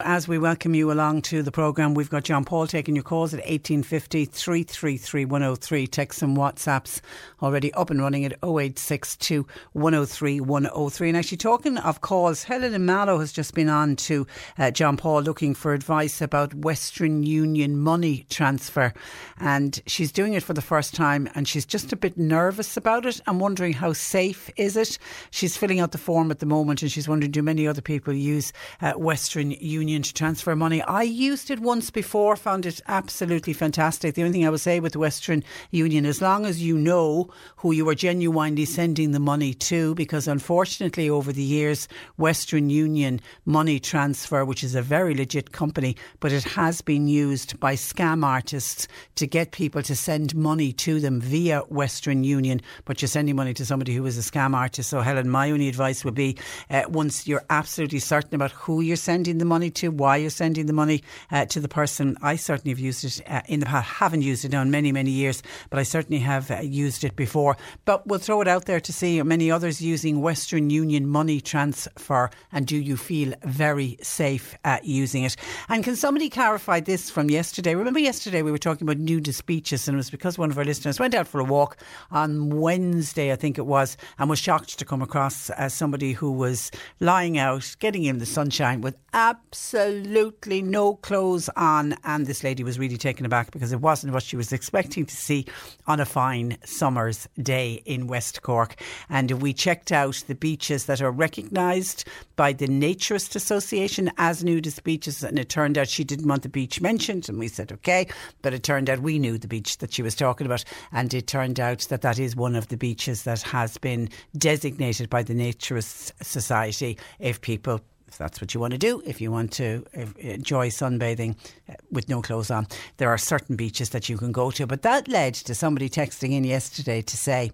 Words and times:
As 0.00 0.26
we 0.26 0.38
welcome 0.38 0.74
you 0.74 0.90
along 0.90 1.22
to 1.22 1.42
the 1.42 1.52
programme, 1.52 1.94
we've 1.94 2.10
got 2.10 2.24
John 2.24 2.44
Paul 2.44 2.66
taking 2.66 2.96
your 2.96 3.04
calls 3.04 3.32
at 3.32 3.38
1850 3.38 4.24
333 4.24 5.24
103. 5.24 5.86
Text 5.86 6.20
and 6.20 6.36
WhatsApps 6.36 7.00
already 7.40 7.72
up 7.74 7.90
and 7.90 8.00
running 8.00 8.24
at 8.24 8.32
0862 8.42 9.46
103 9.72 10.40
103. 10.40 11.08
And 11.08 11.16
actually, 11.16 11.38
talking 11.38 11.78
of 11.78 12.00
calls, 12.00 12.42
Helen 12.42 12.74
and 12.74 12.84
Mallow 12.84 13.20
has 13.20 13.32
just 13.32 13.54
been 13.54 13.68
on 13.68 13.94
to 13.96 14.26
uh, 14.58 14.72
John 14.72 14.96
Paul 14.96 15.22
looking 15.22 15.54
for 15.54 15.72
advice 15.72 16.20
about 16.20 16.52
Western 16.54 17.22
Union 17.22 17.78
money 17.78 18.26
transfer. 18.30 18.92
And 19.38 19.80
she's 19.86 20.10
doing 20.10 20.32
it 20.32 20.42
for 20.42 20.54
the 20.54 20.62
first 20.62 20.94
time 20.94 21.28
and 21.36 21.46
she's 21.46 21.66
just 21.66 21.92
a 21.92 21.96
bit 21.96 22.18
nervous 22.18 22.76
about 22.76 23.06
it. 23.06 23.20
I'm 23.28 23.38
wondering 23.38 23.74
how 23.74 23.92
safe 23.92 24.50
is 24.56 24.76
it? 24.76 24.98
She's 25.30 25.56
filling 25.56 25.78
out 25.78 25.92
the 25.92 25.98
form 25.98 26.32
at 26.32 26.40
the 26.40 26.46
moment 26.46 26.82
and 26.82 26.90
she's 26.90 27.08
wondering 27.08 27.30
do 27.30 27.42
many 27.42 27.68
other 27.68 27.82
people 27.82 28.12
use 28.12 28.52
uh, 28.80 28.92
Western 28.92 29.52
Union 29.52 29.84
to 30.02 30.14
transfer 30.14 30.54
money? 30.56 30.82
I 30.82 31.02
used 31.02 31.50
it 31.50 31.60
once 31.60 31.90
before, 31.90 32.36
found 32.36 32.66
it 32.66 32.80
absolutely 32.88 33.52
fantastic. 33.52 34.14
The 34.14 34.22
only 34.22 34.32
thing 34.32 34.46
I 34.46 34.50
would 34.50 34.60
say 34.60 34.80
with 34.80 34.96
Western 34.96 35.42
Union, 35.70 36.06
as 36.06 36.22
long 36.22 36.46
as 36.46 36.62
you 36.62 36.76
know 36.76 37.30
who 37.56 37.72
you 37.72 37.88
are 37.88 37.94
genuinely 37.94 38.64
sending 38.64 39.12
the 39.12 39.20
money 39.20 39.54
to, 39.54 39.94
because 39.94 40.28
unfortunately 40.28 41.08
over 41.08 41.32
the 41.32 41.42
years, 41.42 41.88
Western 42.16 42.70
Union 42.70 43.20
money 43.44 43.78
transfer, 43.78 44.44
which 44.44 44.64
is 44.64 44.74
a 44.74 44.82
very 44.82 45.14
legit 45.14 45.52
company, 45.52 45.96
but 46.20 46.32
it 46.32 46.44
has 46.44 46.80
been 46.80 47.08
used 47.08 47.58
by 47.60 47.74
scam 47.74 48.24
artists 48.24 48.88
to 49.16 49.26
get 49.26 49.52
people 49.52 49.82
to 49.82 49.94
send 49.94 50.34
money 50.34 50.72
to 50.72 51.00
them 51.00 51.20
via 51.20 51.60
Western 51.68 52.24
Union, 52.24 52.60
but 52.84 53.00
you're 53.00 53.08
sending 53.08 53.36
money 53.36 53.54
to 53.54 53.64
somebody 53.64 53.94
who 53.94 54.06
is 54.06 54.18
a 54.18 54.30
scam 54.30 54.54
artist. 54.54 54.90
So, 54.90 55.00
Helen, 55.00 55.28
my 55.28 55.50
only 55.50 55.68
advice 55.68 56.04
would 56.04 56.14
be 56.14 56.36
uh, 56.70 56.82
once 56.88 57.26
you're 57.26 57.44
absolutely 57.50 57.98
certain 57.98 58.34
about 58.34 58.52
who 58.52 58.80
you're 58.80 58.96
sending 58.96 59.38
the 59.38 59.44
money 59.44 59.70
to, 59.76 59.90
why 59.90 60.16
you're 60.16 60.30
sending 60.30 60.66
the 60.66 60.72
money 60.72 61.02
uh, 61.30 61.44
to 61.46 61.60
the 61.60 61.68
person. 61.68 62.16
I 62.22 62.36
certainly 62.36 62.70
have 62.70 62.78
used 62.78 63.04
it 63.04 63.20
uh, 63.28 63.42
in 63.46 63.60
the 63.60 63.66
past, 63.66 63.88
haven't 63.88 64.22
used 64.22 64.44
it 64.44 64.52
now 64.52 64.62
in 64.62 64.70
many, 64.70 64.92
many 64.92 65.10
years, 65.10 65.42
but 65.70 65.78
I 65.78 65.82
certainly 65.82 66.20
have 66.20 66.50
uh, 66.50 66.60
used 66.60 67.04
it 67.04 67.16
before. 67.16 67.56
But 67.84 68.06
we'll 68.06 68.18
throw 68.18 68.40
it 68.40 68.48
out 68.48 68.66
there 68.66 68.80
to 68.80 68.92
see 68.92 69.22
many 69.22 69.50
others 69.50 69.80
using 69.80 70.20
Western 70.20 70.70
Union 70.70 71.06
money 71.06 71.40
transfer, 71.40 72.30
and 72.52 72.66
do 72.66 72.76
you 72.76 72.96
feel 72.96 73.34
very 73.42 73.96
safe 74.02 74.56
at 74.64 74.84
using 74.84 75.24
it? 75.24 75.36
And 75.68 75.84
can 75.84 75.96
somebody 75.96 76.28
clarify 76.28 76.80
this 76.80 77.10
from 77.10 77.30
yesterday? 77.30 77.74
Remember, 77.74 78.00
yesterday 78.00 78.42
we 78.42 78.50
were 78.50 78.58
talking 78.58 78.86
about 78.86 78.98
nudist 78.98 79.46
beaches, 79.46 79.88
and 79.88 79.94
it 79.94 79.98
was 79.98 80.10
because 80.10 80.38
one 80.38 80.50
of 80.50 80.58
our 80.58 80.64
listeners 80.64 81.00
went 81.00 81.14
out 81.14 81.28
for 81.28 81.40
a 81.40 81.44
walk 81.44 81.76
on 82.10 82.50
Wednesday, 82.60 83.32
I 83.32 83.36
think 83.36 83.58
it 83.58 83.66
was, 83.66 83.96
and 84.18 84.30
was 84.30 84.38
shocked 84.38 84.78
to 84.78 84.84
come 84.84 85.02
across 85.02 85.50
uh, 85.50 85.68
somebody 85.68 86.12
who 86.12 86.32
was 86.32 86.70
lying 87.00 87.38
out, 87.38 87.76
getting 87.78 88.04
in 88.04 88.18
the 88.18 88.26
sunshine 88.26 88.80
with 88.80 88.96
absolutely 89.12 89.63
no 89.72 90.94
clothes 91.02 91.48
on. 91.56 91.94
And 92.04 92.26
this 92.26 92.44
lady 92.44 92.64
was 92.64 92.78
really 92.78 92.96
taken 92.96 93.24
aback 93.24 93.50
because 93.50 93.72
it 93.72 93.80
wasn't 93.80 94.12
what 94.12 94.22
she 94.22 94.36
was 94.36 94.52
expecting 94.52 95.06
to 95.06 95.16
see 95.16 95.46
on 95.86 96.00
a 96.00 96.04
fine 96.04 96.58
summer's 96.64 97.28
day 97.40 97.82
in 97.84 98.06
West 98.06 98.42
Cork. 98.42 98.80
And 99.08 99.30
we 99.42 99.52
checked 99.52 99.92
out 99.92 100.22
the 100.26 100.34
beaches 100.34 100.86
that 100.86 101.00
are 101.00 101.10
recognised 101.10 102.04
by 102.36 102.52
the 102.52 102.66
Naturist 102.66 103.36
Association 103.36 104.10
as 104.18 104.44
nudist 104.44 104.82
beaches. 104.84 105.22
And 105.22 105.38
it 105.38 105.48
turned 105.48 105.78
out 105.78 105.88
she 105.88 106.04
didn't 106.04 106.28
want 106.28 106.42
the 106.42 106.48
beach 106.48 106.80
mentioned. 106.80 107.28
And 107.28 107.38
we 107.38 107.48
said, 107.48 107.72
okay. 107.72 108.06
But 108.42 108.54
it 108.54 108.62
turned 108.62 108.90
out 108.90 109.00
we 109.00 109.18
knew 109.18 109.38
the 109.38 109.48
beach 109.48 109.78
that 109.78 109.92
she 109.92 110.02
was 110.02 110.14
talking 110.14 110.46
about. 110.46 110.64
And 110.92 111.12
it 111.14 111.26
turned 111.26 111.60
out 111.60 111.80
that 111.90 112.02
that 112.02 112.18
is 112.18 112.36
one 112.36 112.56
of 112.56 112.68
the 112.68 112.76
beaches 112.76 113.22
that 113.22 113.42
has 113.42 113.78
been 113.78 114.08
designated 114.36 115.08
by 115.08 115.22
the 115.22 115.34
Naturist 115.34 116.12
Society 116.22 116.98
if 117.18 117.40
people 117.40 117.80
if 118.14 118.18
that's 118.18 118.40
what 118.40 118.54
you 118.54 118.60
want 118.60 118.70
to 118.72 118.78
do, 118.78 119.02
if 119.04 119.20
you 119.20 119.32
want 119.32 119.50
to 119.54 119.84
enjoy 120.18 120.68
sunbathing 120.68 121.36
uh, 121.68 121.74
with 121.90 122.08
no 122.08 122.22
clothes 122.22 122.48
on, 122.48 122.68
there 122.98 123.08
are 123.08 123.18
certain 123.18 123.56
beaches 123.56 123.90
that 123.90 124.08
you 124.08 124.16
can 124.16 124.30
go 124.30 124.52
to. 124.52 124.68
But 124.68 124.82
that 124.82 125.08
led 125.08 125.34
to 125.34 125.52
somebody 125.52 125.88
texting 125.88 126.30
in 126.30 126.44
yesterday 126.44 127.02
to 127.02 127.16
say, 127.16 127.50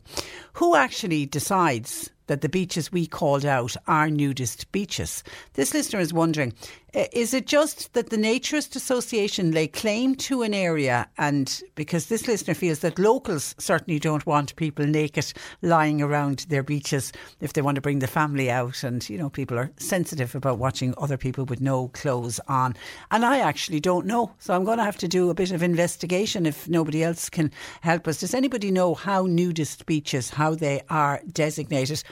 who 0.52 0.76
actually 0.76 1.24
decides 1.24 2.10
that 2.26 2.42
the 2.42 2.48
beaches 2.50 2.92
we 2.92 3.06
called 3.06 3.46
out 3.46 3.74
are 3.86 4.10
nudist 4.10 4.70
beaches. 4.70 5.24
This 5.54 5.72
listener 5.72 5.98
is 5.98 6.12
wondering 6.12 6.52
Uh, 6.94 7.04
is 7.12 7.32
it 7.32 7.46
just 7.46 7.92
that 7.92 8.10
the 8.10 8.16
Naturist 8.16 8.74
Association 8.74 9.52
lay 9.52 9.68
claim 9.68 10.14
to 10.16 10.42
an 10.42 10.52
area, 10.52 11.08
and 11.18 11.62
because 11.76 12.06
this 12.06 12.26
listener 12.26 12.54
feels 12.54 12.80
that 12.80 12.98
locals 12.98 13.54
certainly 13.58 14.00
don't 14.00 14.26
want 14.26 14.56
people 14.56 14.84
naked 14.84 15.32
lying 15.62 16.02
around 16.02 16.46
their 16.48 16.62
beaches 16.62 17.12
if 17.40 17.52
they 17.52 17.62
want 17.62 17.76
to 17.76 17.80
bring 17.80 18.00
the 18.00 18.06
family 18.06 18.50
out, 18.50 18.82
and 18.82 19.08
you 19.08 19.16
know, 19.16 19.30
people 19.30 19.58
are 19.58 19.70
sensitive 19.76 20.34
about 20.34 20.58
watching 20.58 20.94
other 20.98 21.16
people 21.16 21.44
with 21.44 21.60
no 21.60 21.88
clothes 21.88 22.40
on. 22.48 22.74
And 23.10 23.24
I 23.24 23.38
actually 23.38 23.80
don't 23.80 24.06
know, 24.06 24.32
so 24.38 24.54
I'm 24.54 24.64
going 24.64 24.78
to 24.78 24.84
have 24.84 24.98
to 24.98 25.08
do 25.08 25.30
a 25.30 25.34
bit 25.34 25.52
of 25.52 25.62
investigation 25.62 26.44
if 26.44 26.68
nobody 26.68 27.04
else 27.04 27.30
can 27.30 27.52
help 27.82 28.08
us. 28.08 28.18
Does 28.18 28.34
anybody 28.34 28.70
know 28.70 28.94
how 28.94 29.26
nudist 29.26 29.86
beaches, 29.86 30.30
how 30.30 30.54
they 30.56 30.82
are 30.90 31.20
designated? 31.32 32.02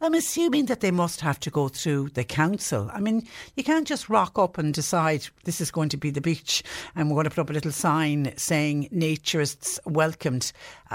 I'm 0.00 0.14
assuming 0.14 0.66
that 0.66 0.78
they 0.78 0.92
must 0.92 1.22
have 1.22 1.40
to 1.40 1.50
go 1.50 1.66
through 1.66 2.10
the 2.10 2.22
council. 2.22 2.88
I 2.94 3.00
mean, 3.00 3.26
you 3.56 3.64
can't 3.64 3.86
just 3.86 4.08
rock 4.08 4.38
up 4.38 4.56
and 4.56 4.72
decide 4.72 5.26
this 5.42 5.60
is 5.60 5.72
going 5.72 5.88
to 5.88 5.96
be 5.96 6.10
the 6.10 6.20
beach 6.20 6.62
and 6.94 7.08
we're 7.10 7.16
going 7.16 7.24
to 7.24 7.30
put 7.30 7.40
up 7.40 7.50
a 7.50 7.52
little 7.52 7.72
sign 7.72 8.32
saying 8.36 8.90
naturists 8.94 9.80
welcomed. 9.84 10.52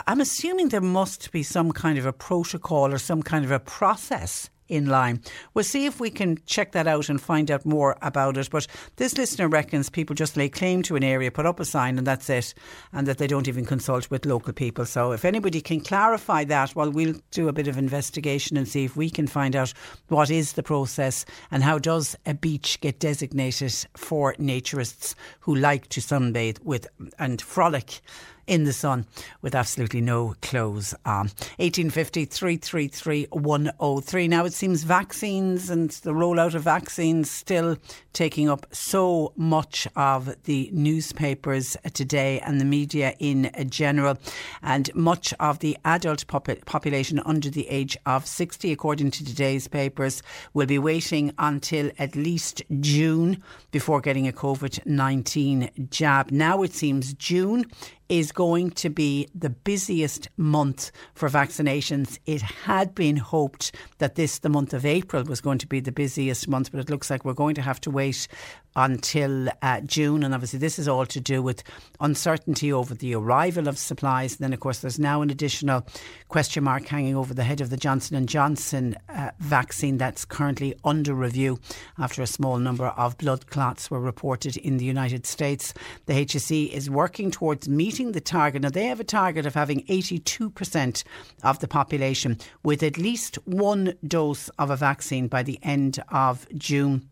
I'm 0.08 0.22
assuming 0.22 0.70
there 0.70 0.80
must 0.80 1.34
be 1.34 1.44
some 1.44 1.74
kind 1.74 1.98
of 1.98 2.06
a 2.06 2.14
protocol 2.14 2.94
or 2.94 2.98
some 2.98 3.22
kind 3.24 3.44
of 3.44 3.52
a 3.52 3.60
process 3.60 4.50
in 4.74 4.88
line. 4.88 5.22
We'll 5.54 5.64
see 5.64 5.86
if 5.86 6.00
we 6.00 6.10
can 6.10 6.40
check 6.46 6.72
that 6.72 6.88
out 6.88 7.08
and 7.08 7.22
find 7.22 7.52
out 7.52 7.66
more 7.66 7.96
about 8.02 8.38
it. 8.38 8.50
But 8.50 8.68
this 8.96 9.18
listener 9.18 9.48
reckons 9.48 9.90
people 9.90 10.16
just 10.16 10.36
lay 10.36 10.50
claim 10.50 10.82
to 10.84 10.96
an 10.96 11.04
area, 11.04 11.30
put 11.32 11.46
up 11.46 11.60
a 11.60 11.66
sign, 11.66 11.98
and 11.98 12.08
that's 12.08 12.30
it, 12.30 12.54
and 12.92 13.08
that 13.08 13.20
they 13.20 13.28
don't 13.28 13.48
even 13.48 13.66
consult 13.66 14.10
with 14.10 14.26
local 14.26 14.52
people. 14.52 14.86
So 14.86 15.12
if 15.12 15.26
anybody 15.26 15.62
can 15.62 15.80
clarify 15.80 16.44
that, 16.46 16.76
well, 16.76 16.92
we'll 16.92 17.16
do 17.32 17.48
a 17.48 17.54
bit 17.54 17.68
of 17.68 17.78
investigation 17.78 18.58
and 18.58 18.68
see 18.68 18.84
if 18.84 18.96
we 18.96 19.10
can 19.10 19.28
find 19.28 19.56
out 19.56 19.74
what 20.08 20.32
is 20.32 20.54
the 20.54 20.64
process 20.64 21.26
and 21.52 21.62
how 21.62 21.78
does 21.78 22.16
a 22.26 22.34
beach 22.34 22.80
get 22.82 23.00
designated 23.00 23.74
for 23.96 24.34
naturists 24.36 25.14
who 25.42 25.56
like 25.56 25.88
to 25.90 26.02
sunbathe 26.02 26.60
with 26.64 26.88
and 27.20 27.42
frolic 27.42 28.02
in 28.48 28.64
the 28.64 28.74
sun 28.74 29.06
with 29.42 29.56
absolutely 29.56 30.02
no 30.02 30.36
clothes 30.42 30.94
on. 31.06 31.28
1850 31.58 32.26
333 32.26 33.28
103. 33.32 34.28
Now 34.28 34.46
it 34.46 34.54
seems 34.54 34.84
vaccines 34.84 35.70
and 35.70 35.90
the 35.90 36.12
rollout 36.12 36.54
of 36.54 36.64
vaccines 36.64 37.30
still 37.30 37.78
taking 38.14 38.50
up 38.50 38.66
so 38.72 39.34
much 39.36 39.88
of 39.96 40.36
the 40.44 40.70
newspapers 40.72 41.76
today 41.94 42.40
and 42.42 42.60
the 42.60 42.66
media 42.66 43.14
in 43.20 43.52
general, 43.70 44.18
and 44.62 44.94
much 44.96 45.34
of 45.40 45.60
the 45.60 45.78
adult 45.86 46.26
pop- 46.28 46.66
population 46.66 47.20
under 47.26 47.50
the 47.50 47.68
age 47.70 47.98
of 48.06 48.26
60, 48.26 48.72
according 48.72 49.12
to 49.12 49.26
today's 49.26 49.68
papers, 49.68 50.22
will 50.54 50.68
be 50.68 50.80
waiting 50.80 51.34
until 51.38 51.92
at 51.98 52.16
least 52.16 52.62
June 52.80 53.42
before 53.72 54.02
getting 54.02 54.28
a 54.28 54.32
COVID 54.32 54.86
19 54.86 55.88
jab. 55.90 56.32
Now 56.32 56.64
it 56.64 56.74
seems 56.74 57.14
June 57.14 57.66
is 58.10 58.32
going 58.32 58.72
to 58.72 58.90
be 58.90 59.28
the 59.34 59.50
busiest 59.50 60.30
month 60.38 60.92
for 61.14 61.30
vaccinations. 61.30 62.20
It 62.26 62.42
had 62.42 62.94
been 62.94 63.18
hoped 63.18 63.76
that 63.98 64.16
this, 64.16 64.40
the 64.40 64.50
month 64.50 64.74
of 64.74 64.86
April, 64.86 65.24
was 65.24 65.42
going 65.42 65.58
to 65.60 65.68
be 65.68 65.80
the 65.80 65.92
busiest 65.92 66.48
month, 66.48 66.72
but 66.72 66.80
it 66.80 66.90
looks 66.90 67.10
like 67.10 67.26
we're 67.26 67.34
going 67.34 67.56
to 67.56 67.62
have 67.62 67.82
to 67.82 67.92
wait 67.92 68.28
until 68.76 69.50
uh, 69.62 69.82
June. 69.82 70.24
And 70.24 70.34
obviously, 70.34 70.60
this 70.60 70.80
is 70.80 70.88
all 70.88 71.06
to 71.06 71.20
do 71.20 71.42
with 71.42 71.64
uncertainty 72.00 72.72
over 72.72 72.94
the 72.94 73.16
arrival 73.16 73.68
of 73.68 73.78
supplies. 73.78 74.34
And 74.34 74.40
then, 74.40 74.54
of 74.54 74.60
course, 74.60 74.80
there's 74.80 75.00
now 75.00 75.22
an 75.22 75.30
additional 75.30 75.86
question 76.28 76.64
mark 76.64 76.86
hanging 76.86 77.16
over 77.16 77.34
the 77.34 77.44
head 77.44 77.62
of 77.62 77.70
the 77.70 77.78
Johnson 77.78 78.16
and 78.16 78.28
Johnson 78.28 78.96
uh, 79.10 79.32
vaccine 79.40 79.98
that's 79.98 80.26
currently 80.26 80.76
under 80.84 81.14
review 81.14 81.60
after 81.98 82.22
a 82.22 82.28
small 82.28 82.58
number 82.58 82.88
of 82.88 83.18
blood 83.18 83.48
clots 83.48 83.92
were 83.92 84.00
reported 84.00 84.58
in 84.58 84.78
the 84.78 84.86
United 84.86 85.26
States. 85.26 85.74
The 86.06 86.26
HSE 86.26 86.70
is 86.72 86.90
working 86.90 87.32
towards 87.32 87.70
meeting 87.70 88.12
the 88.12 88.22
target. 88.22 88.62
Now, 88.62 88.70
they 88.70 88.86
have 88.86 89.00
a 89.00 89.06
target 89.06 89.46
of 89.46 89.54
having 89.54 89.86
82% 89.86 91.04
of 91.44 91.60
the 91.60 91.68
population 91.68 92.38
with 92.64 92.84
at 92.84 92.98
least 92.98 93.36
one 93.46 93.94
dose 94.06 94.50
of 94.60 94.70
a 94.70 94.76
vaccine 94.76 95.28
by 95.28 95.44
the 95.44 95.60
end 95.64 96.04
of 96.10 96.48
June 96.58 97.10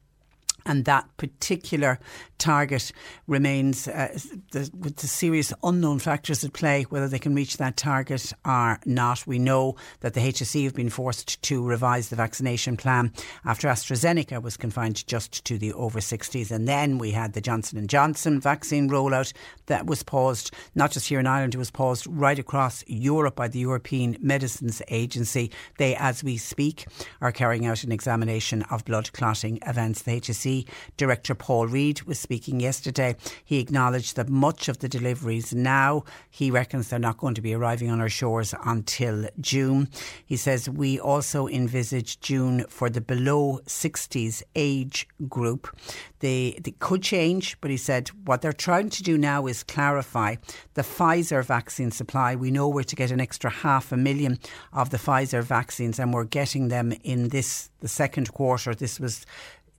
and 0.65 0.85
that 0.85 1.05
particular 1.17 1.99
target 2.41 2.91
remains 3.27 3.87
uh, 3.87 4.17
the, 4.51 4.69
with 4.77 4.97
the 4.97 5.07
serious 5.07 5.53
unknown 5.63 5.99
factors 5.99 6.43
at 6.43 6.51
play 6.51 6.83
whether 6.89 7.07
they 7.07 7.19
can 7.19 7.35
reach 7.35 7.57
that 7.57 7.77
target 7.77 8.33
or 8.43 8.79
not. 8.85 9.25
We 9.25 9.39
know 9.39 9.75
that 10.01 10.15
the 10.15 10.21
HSE 10.21 10.63
have 10.65 10.73
been 10.73 10.89
forced 10.89 11.41
to 11.43 11.63
revise 11.63 12.09
the 12.09 12.15
vaccination 12.15 12.75
plan 12.75 13.13
after 13.45 13.67
AstraZeneca 13.67 14.41
was 14.41 14.57
confined 14.57 15.05
just 15.07 15.45
to 15.45 15.57
the 15.57 15.71
over 15.73 15.99
60s, 15.99 16.51
and 16.51 16.67
then 16.67 16.97
we 16.97 17.11
had 17.11 17.33
the 17.33 17.41
Johnson 17.41 17.77
and 17.77 17.89
Johnson 17.89 18.41
vaccine 18.41 18.89
rollout 18.89 19.31
that 19.67 19.85
was 19.85 20.03
paused 20.03 20.51
not 20.75 20.91
just 20.91 21.07
here 21.07 21.19
in 21.19 21.27
Ireland, 21.27 21.53
it 21.53 21.59
was 21.59 21.71
paused 21.71 22.07
right 22.07 22.39
across 22.39 22.83
Europe 22.87 23.35
by 23.35 23.47
the 23.47 23.59
European 23.59 24.17
Medicines 24.19 24.81
Agency. 24.87 25.51
They, 25.77 25.95
as 25.95 26.23
we 26.23 26.37
speak, 26.37 26.85
are 27.21 27.31
carrying 27.31 27.65
out 27.65 27.83
an 27.83 27.91
examination 27.91 28.63
of 28.63 28.85
blood 28.85 29.13
clotting 29.13 29.59
events. 29.67 30.01
The 30.01 30.19
HSE 30.19 30.67
Director 30.97 31.35
Paul 31.35 31.67
Reid 31.67 32.03
was 32.03 32.19
speaking 32.31 32.61
yesterday. 32.61 33.13
He 33.43 33.59
acknowledged 33.59 34.15
that 34.15 34.29
much 34.29 34.69
of 34.69 34.79
the 34.79 34.87
deliveries 34.87 35.53
now, 35.53 36.05
he 36.29 36.49
reckons 36.49 36.87
they're 36.87 36.97
not 36.97 37.17
going 37.17 37.33
to 37.33 37.41
be 37.41 37.53
arriving 37.53 37.91
on 37.91 37.99
our 37.99 38.07
shores 38.07 38.55
until 38.65 39.27
June. 39.41 39.89
He 40.25 40.37
says 40.37 40.69
we 40.69 40.97
also 40.97 41.49
envisage 41.49 42.21
June 42.21 42.63
for 42.69 42.89
the 42.89 43.01
below 43.01 43.59
60s 43.65 44.43
age 44.55 45.09
group. 45.27 45.77
They, 46.19 46.57
they 46.63 46.71
could 46.71 47.03
change, 47.03 47.59
but 47.59 47.69
he 47.69 47.75
said 47.75 48.07
what 48.23 48.41
they're 48.41 48.53
trying 48.53 48.91
to 48.91 49.03
do 49.03 49.17
now 49.17 49.47
is 49.47 49.61
clarify 49.61 50.35
the 50.75 50.83
Pfizer 50.83 51.43
vaccine 51.43 51.91
supply. 51.91 52.37
We 52.37 52.49
know 52.49 52.69
we're 52.69 52.83
to 52.83 52.95
get 52.95 53.11
an 53.11 53.19
extra 53.19 53.49
half 53.49 53.91
a 53.91 53.97
million 53.97 54.39
of 54.71 54.91
the 54.91 54.97
Pfizer 54.97 55.43
vaccines, 55.43 55.99
and 55.99 56.13
we're 56.13 56.23
getting 56.23 56.69
them 56.69 56.93
in 57.03 57.27
this 57.27 57.71
the 57.81 57.87
second 57.87 58.31
quarter. 58.31 58.73
This 58.73 58.99
was 58.99 59.25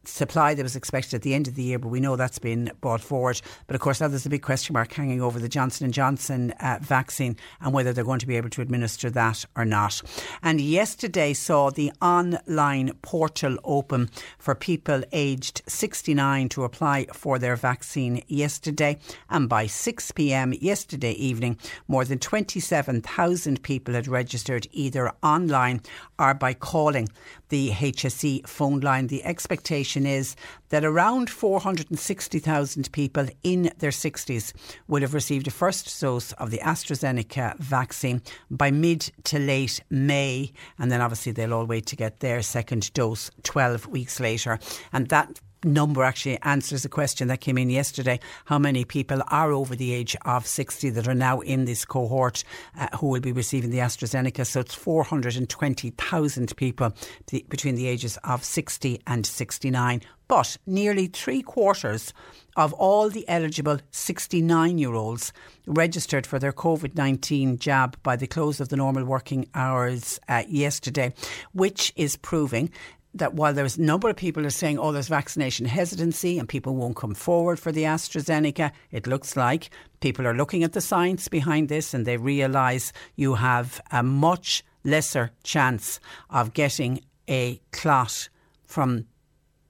supply 0.05 0.55
that 0.55 0.63
was 0.63 0.77
expected 0.77 1.15
at 1.15 1.23
the 1.23 1.35
end 1.35 1.49
of 1.49 1.55
the 1.55 1.63
year, 1.63 1.79
but 1.79 1.89
we 1.89 2.01
know 2.01 2.17
that's 2.17 2.39
been 2.39 2.71
brought 2.81 3.01
forward. 3.01 3.41
But 3.67 3.75
of 3.75 3.81
course, 3.81 4.01
now 4.01 4.09
there's 4.09 4.27
a 4.27 4.31
big 4.31 4.43
question 4.43 4.73
mark 4.73 4.93
hanging 4.93 5.21
over 5.21 5.39
the 5.39 5.49
Johnson 5.49 5.85
and 5.85 5.95
Johnson 5.95 6.53
uh, 6.53 6.79
vaccine 6.81 7.37
and 7.61 7.73
whether 7.73 7.93
they're 7.93 8.05
going 8.05 8.19
to 8.19 8.27
be 8.27 8.37
able 8.37 8.51
to 8.51 8.63
administer 8.63 9.11
that 9.11 9.45
or 9.57 9.65
not. 9.65 10.03
And 10.43 10.61
yesterday 10.61 11.33
saw 11.33 11.71
the 11.71 11.93
online 12.01 12.93
portal 13.03 13.57
open 13.65 14.11
for 14.39 14.55
people 14.55 15.03
aged 15.13 15.63
69 15.67 16.49
to 16.51 16.65
apply 16.65 17.07
for 17.13 17.39
their 17.39 17.57
vaccine 17.57 18.23
yesterday, 18.29 18.99
and 19.31 19.49
by 19.49 19.67
6 19.67 20.11
p.m. 20.13 20.55
yesterday 20.61 21.13
evening, 21.13 21.59
more 21.89 22.05
than 22.05 22.19
27,000 22.19 23.63
people 23.63 23.95
had 23.95 24.09
registered 24.09 24.67
either 24.73 25.13
online 25.23 25.81
or 26.23 26.35
by 26.35 26.55
calling 26.55 27.09
the 27.49 27.71
HSE 27.71 28.47
phone 28.49 28.81
line. 28.81 29.09
The 29.09 29.25
expectation 29.25 30.07
is 30.07 30.37
that 30.69 30.85
around 30.85 31.29
460,000 31.29 32.93
people 32.93 33.27
in 33.43 33.73
their 33.79 33.91
60s 33.91 34.53
will 34.87 35.03
have 35.03 35.15
received 35.15 35.49
a 35.49 35.51
first 35.51 36.01
dose 36.01 36.33
of 36.35 36.51
the 36.51 36.59
AstraZeneca 36.59 37.59
vaccine 37.59 38.23
by 38.51 38.71
mid 38.71 39.11
to 39.25 39.39
late 39.39 39.81
May. 39.91 40.53
And 40.79 40.91
then 40.91 41.01
obviously 41.01 41.33
they'll 41.33 41.53
all 41.53 41.67
wait 41.67 41.87
to 41.87 41.97
get 41.97 42.21
their 42.21 42.41
second 42.41 42.93
dose 42.95 43.31
12 43.43 43.89
weeks 43.89 44.21
later. 44.21 44.59
And 44.93 45.09
that 45.09 45.41
number 45.65 46.03
actually 46.03 46.41
answers 46.43 46.85
a 46.85 46.89
question 46.89 47.29
that 47.29 47.41
came 47.41 47.59
in 47.59 47.71
yesterday. 47.71 48.21
How 48.47 48.59
many 48.59 48.85
people 48.85 49.23
are 49.29 49.53
over 49.53 49.77
the 49.77 49.93
age 49.93 50.17
of 50.25 50.47
60 50.47 50.91
that 50.91 51.09
are 51.09 51.15
now 51.15 51.41
in 51.41 51.65
this 51.65 51.85
cohort 51.85 52.45
uh, 52.79 52.89
who 52.99 53.09
will 53.09 53.21
be 53.21 53.33
receiving 53.33 53.71
the 53.71 53.79
AstraZeneca? 53.79 54.47
So 54.47 54.61
it's 54.61 54.75
420,000 54.75 56.57
people 56.57 56.93
between 57.49 57.75
the 57.75 57.87
ages 57.87 58.19
of 58.25 58.45
60 58.45 59.01
and 59.07 59.27
69. 59.27 60.03
But 60.29 60.57
nearly 60.67 61.09
three 61.09 61.43
quarters 61.43 62.15
of 62.57 62.73
all 62.75 63.09
the 63.11 63.29
eligible 63.29 63.79
69 63.91 64.79
year 64.79 64.95
olds 64.95 65.33
registered 65.67 66.27
for 66.27 66.39
their 66.39 66.53
COVID 66.53 66.97
19 66.97 67.59
jab 67.59 67.97
by 68.03 68.17
the 68.17 68.27
close 68.27 68.61
of 68.61 68.69
the 68.69 68.77
normal 68.77 69.05
working 69.05 69.49
hours 69.55 70.19
uh, 70.29 70.43
yesterday, 70.49 71.13
which 71.53 71.93
is 71.97 72.17
proving 72.17 72.71
that 73.15 73.35
while 73.35 73.53
there's 73.53 73.77
a 73.77 73.83
number 73.83 74.09
of 74.09 74.17
people 74.17 74.47
are 74.47 74.51
saying, 74.51 74.79
oh, 74.79 74.93
there's 74.93 75.09
vaccination 75.09 75.67
hesitancy 75.67 76.39
and 76.39 76.49
people 76.49 76.75
won't 76.75 76.97
come 76.97 77.15
forward 77.15 77.59
for 77.59 77.71
the 77.71 77.83
AstraZeneca, 77.83 78.73
it 78.91 79.07
looks 79.07 79.37
like 79.37 79.71
people 80.01 80.27
are 80.27 80.35
looking 80.35 80.65
at 80.65 80.73
the 80.73 80.81
science 80.81 81.29
behind 81.29 81.69
this 81.69 81.93
and 81.93 82.07
they 82.07 82.17
realise 82.17 82.93
you 83.17 83.35
have 83.35 83.81
a 83.91 84.03
much 84.03 84.65
lesser 84.85 85.31
chance 85.45 86.01
of 86.31 86.55
getting 86.55 87.01
a 87.29 87.61
clot 87.71 88.29
from 88.65 89.07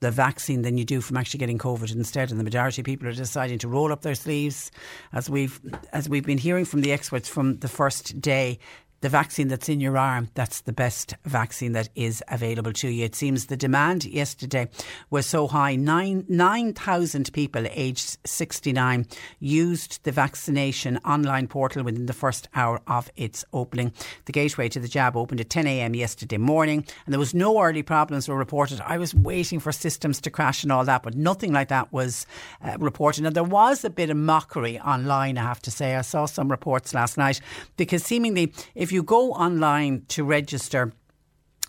the 0.03 0.11
vaccine 0.11 0.63
than 0.63 0.77
you 0.77 0.85
do 0.85 1.01
from 1.01 1.17
actually 1.17 1.39
getting 1.39 1.59
COVID 1.59 1.95
instead. 1.95 2.31
And 2.31 2.39
the 2.39 2.45
majority 2.45 2.83
of 2.83 2.87
people 2.87 3.09
are 3.09 3.13
deciding 3.13 3.59
to 3.61 3.69
roll 3.69 3.93
up 3.93 4.03
their 4.03 4.17
sleeves, 4.17 4.71
as 5.13 5.31
we've 5.31 5.61
as 5.93 6.09
we've 6.09 6.27
been 6.27 6.39
hearing 6.39 6.65
from 6.65 6.83
the 6.83 6.93
experts 6.93 7.29
from 7.29 7.59
the 7.61 7.69
first 7.69 8.21
day 8.21 8.59
the 9.03 9.09
vaccine 9.09 9.49
that's 9.49 9.69
in 9.69 9.81
your 9.81 9.99
arm, 9.99 10.29
that's 10.35 10.61
the 10.61 10.73
best 10.73 11.15
vaccine 11.25 11.73
that 11.73 11.89
is 11.97 12.23
available 12.29 12.73
to 12.73 12.89
you. 12.89 13.05
It 13.05 13.17
seems 13.17 13.47
the 13.47 13.57
demand 13.57 14.05
yesterday 14.05 14.69
was 15.11 15.27
so 15.27 15.49
high. 15.49 15.75
9,000 15.75 16.29
9, 16.29 17.25
people 17.33 17.67
aged 17.73 18.17
69 18.25 19.07
used 19.41 20.05
the 20.05 20.13
vaccination 20.13 20.99
online 20.99 21.49
portal 21.49 21.83
within 21.83 22.07
the 22.07 22.13
first 22.13 22.49
hour 22.55 22.81
of 22.87 23.11
its 23.17 23.45
opening. 23.53 23.93
The 24.27 24.33
gateway 24.33 24.69
to 24.69 24.79
the 24.79 24.89
jab 24.89 25.17
opened 25.17 25.41
at 25.41 25.51
10 25.51 25.67
a.m. 25.67 25.97
yesterday 25.97 26.39
morning 26.39 26.87
and 27.05 27.13
there 27.13 27.19
was 27.19 27.35
no 27.35 27.61
early 27.61 27.83
problems 27.83 28.29
were 28.29 28.37
reported. 28.37 28.81
I 28.87 28.99
was 28.99 29.15
waiting 29.17 29.59
for 29.59 29.73
systems 29.73 30.21
to 30.21 30.31
crash 30.31 30.63
and 30.63 30.71
all 30.71 30.85
that, 30.85 31.03
but 31.03 31.17
nothing 31.17 31.53
like 31.53 31.69
that 31.69 31.93
was 31.93 32.25
uh, 32.63 32.77
reported. 32.79 33.27
And 33.27 33.35
there 33.35 33.43
was 33.43 33.85
a 33.85 33.91
bit 33.91 34.11
of 34.11 34.17
mockery 34.17 34.79
online, 34.79 35.39
I 35.39 35.43
have 35.43 35.63
to 35.63 35.73
say. 35.73 35.97
I 35.97 36.03
saw 36.03 36.27
some 36.27 36.49
reports 36.49 36.95
last 36.95 37.19
night 37.19 37.41
because 37.77 38.05
seemingly 38.05 38.53
if 38.77 38.92
you 38.93 39.03
go 39.03 39.33
online 39.33 40.05
to 40.09 40.25
register, 40.25 40.93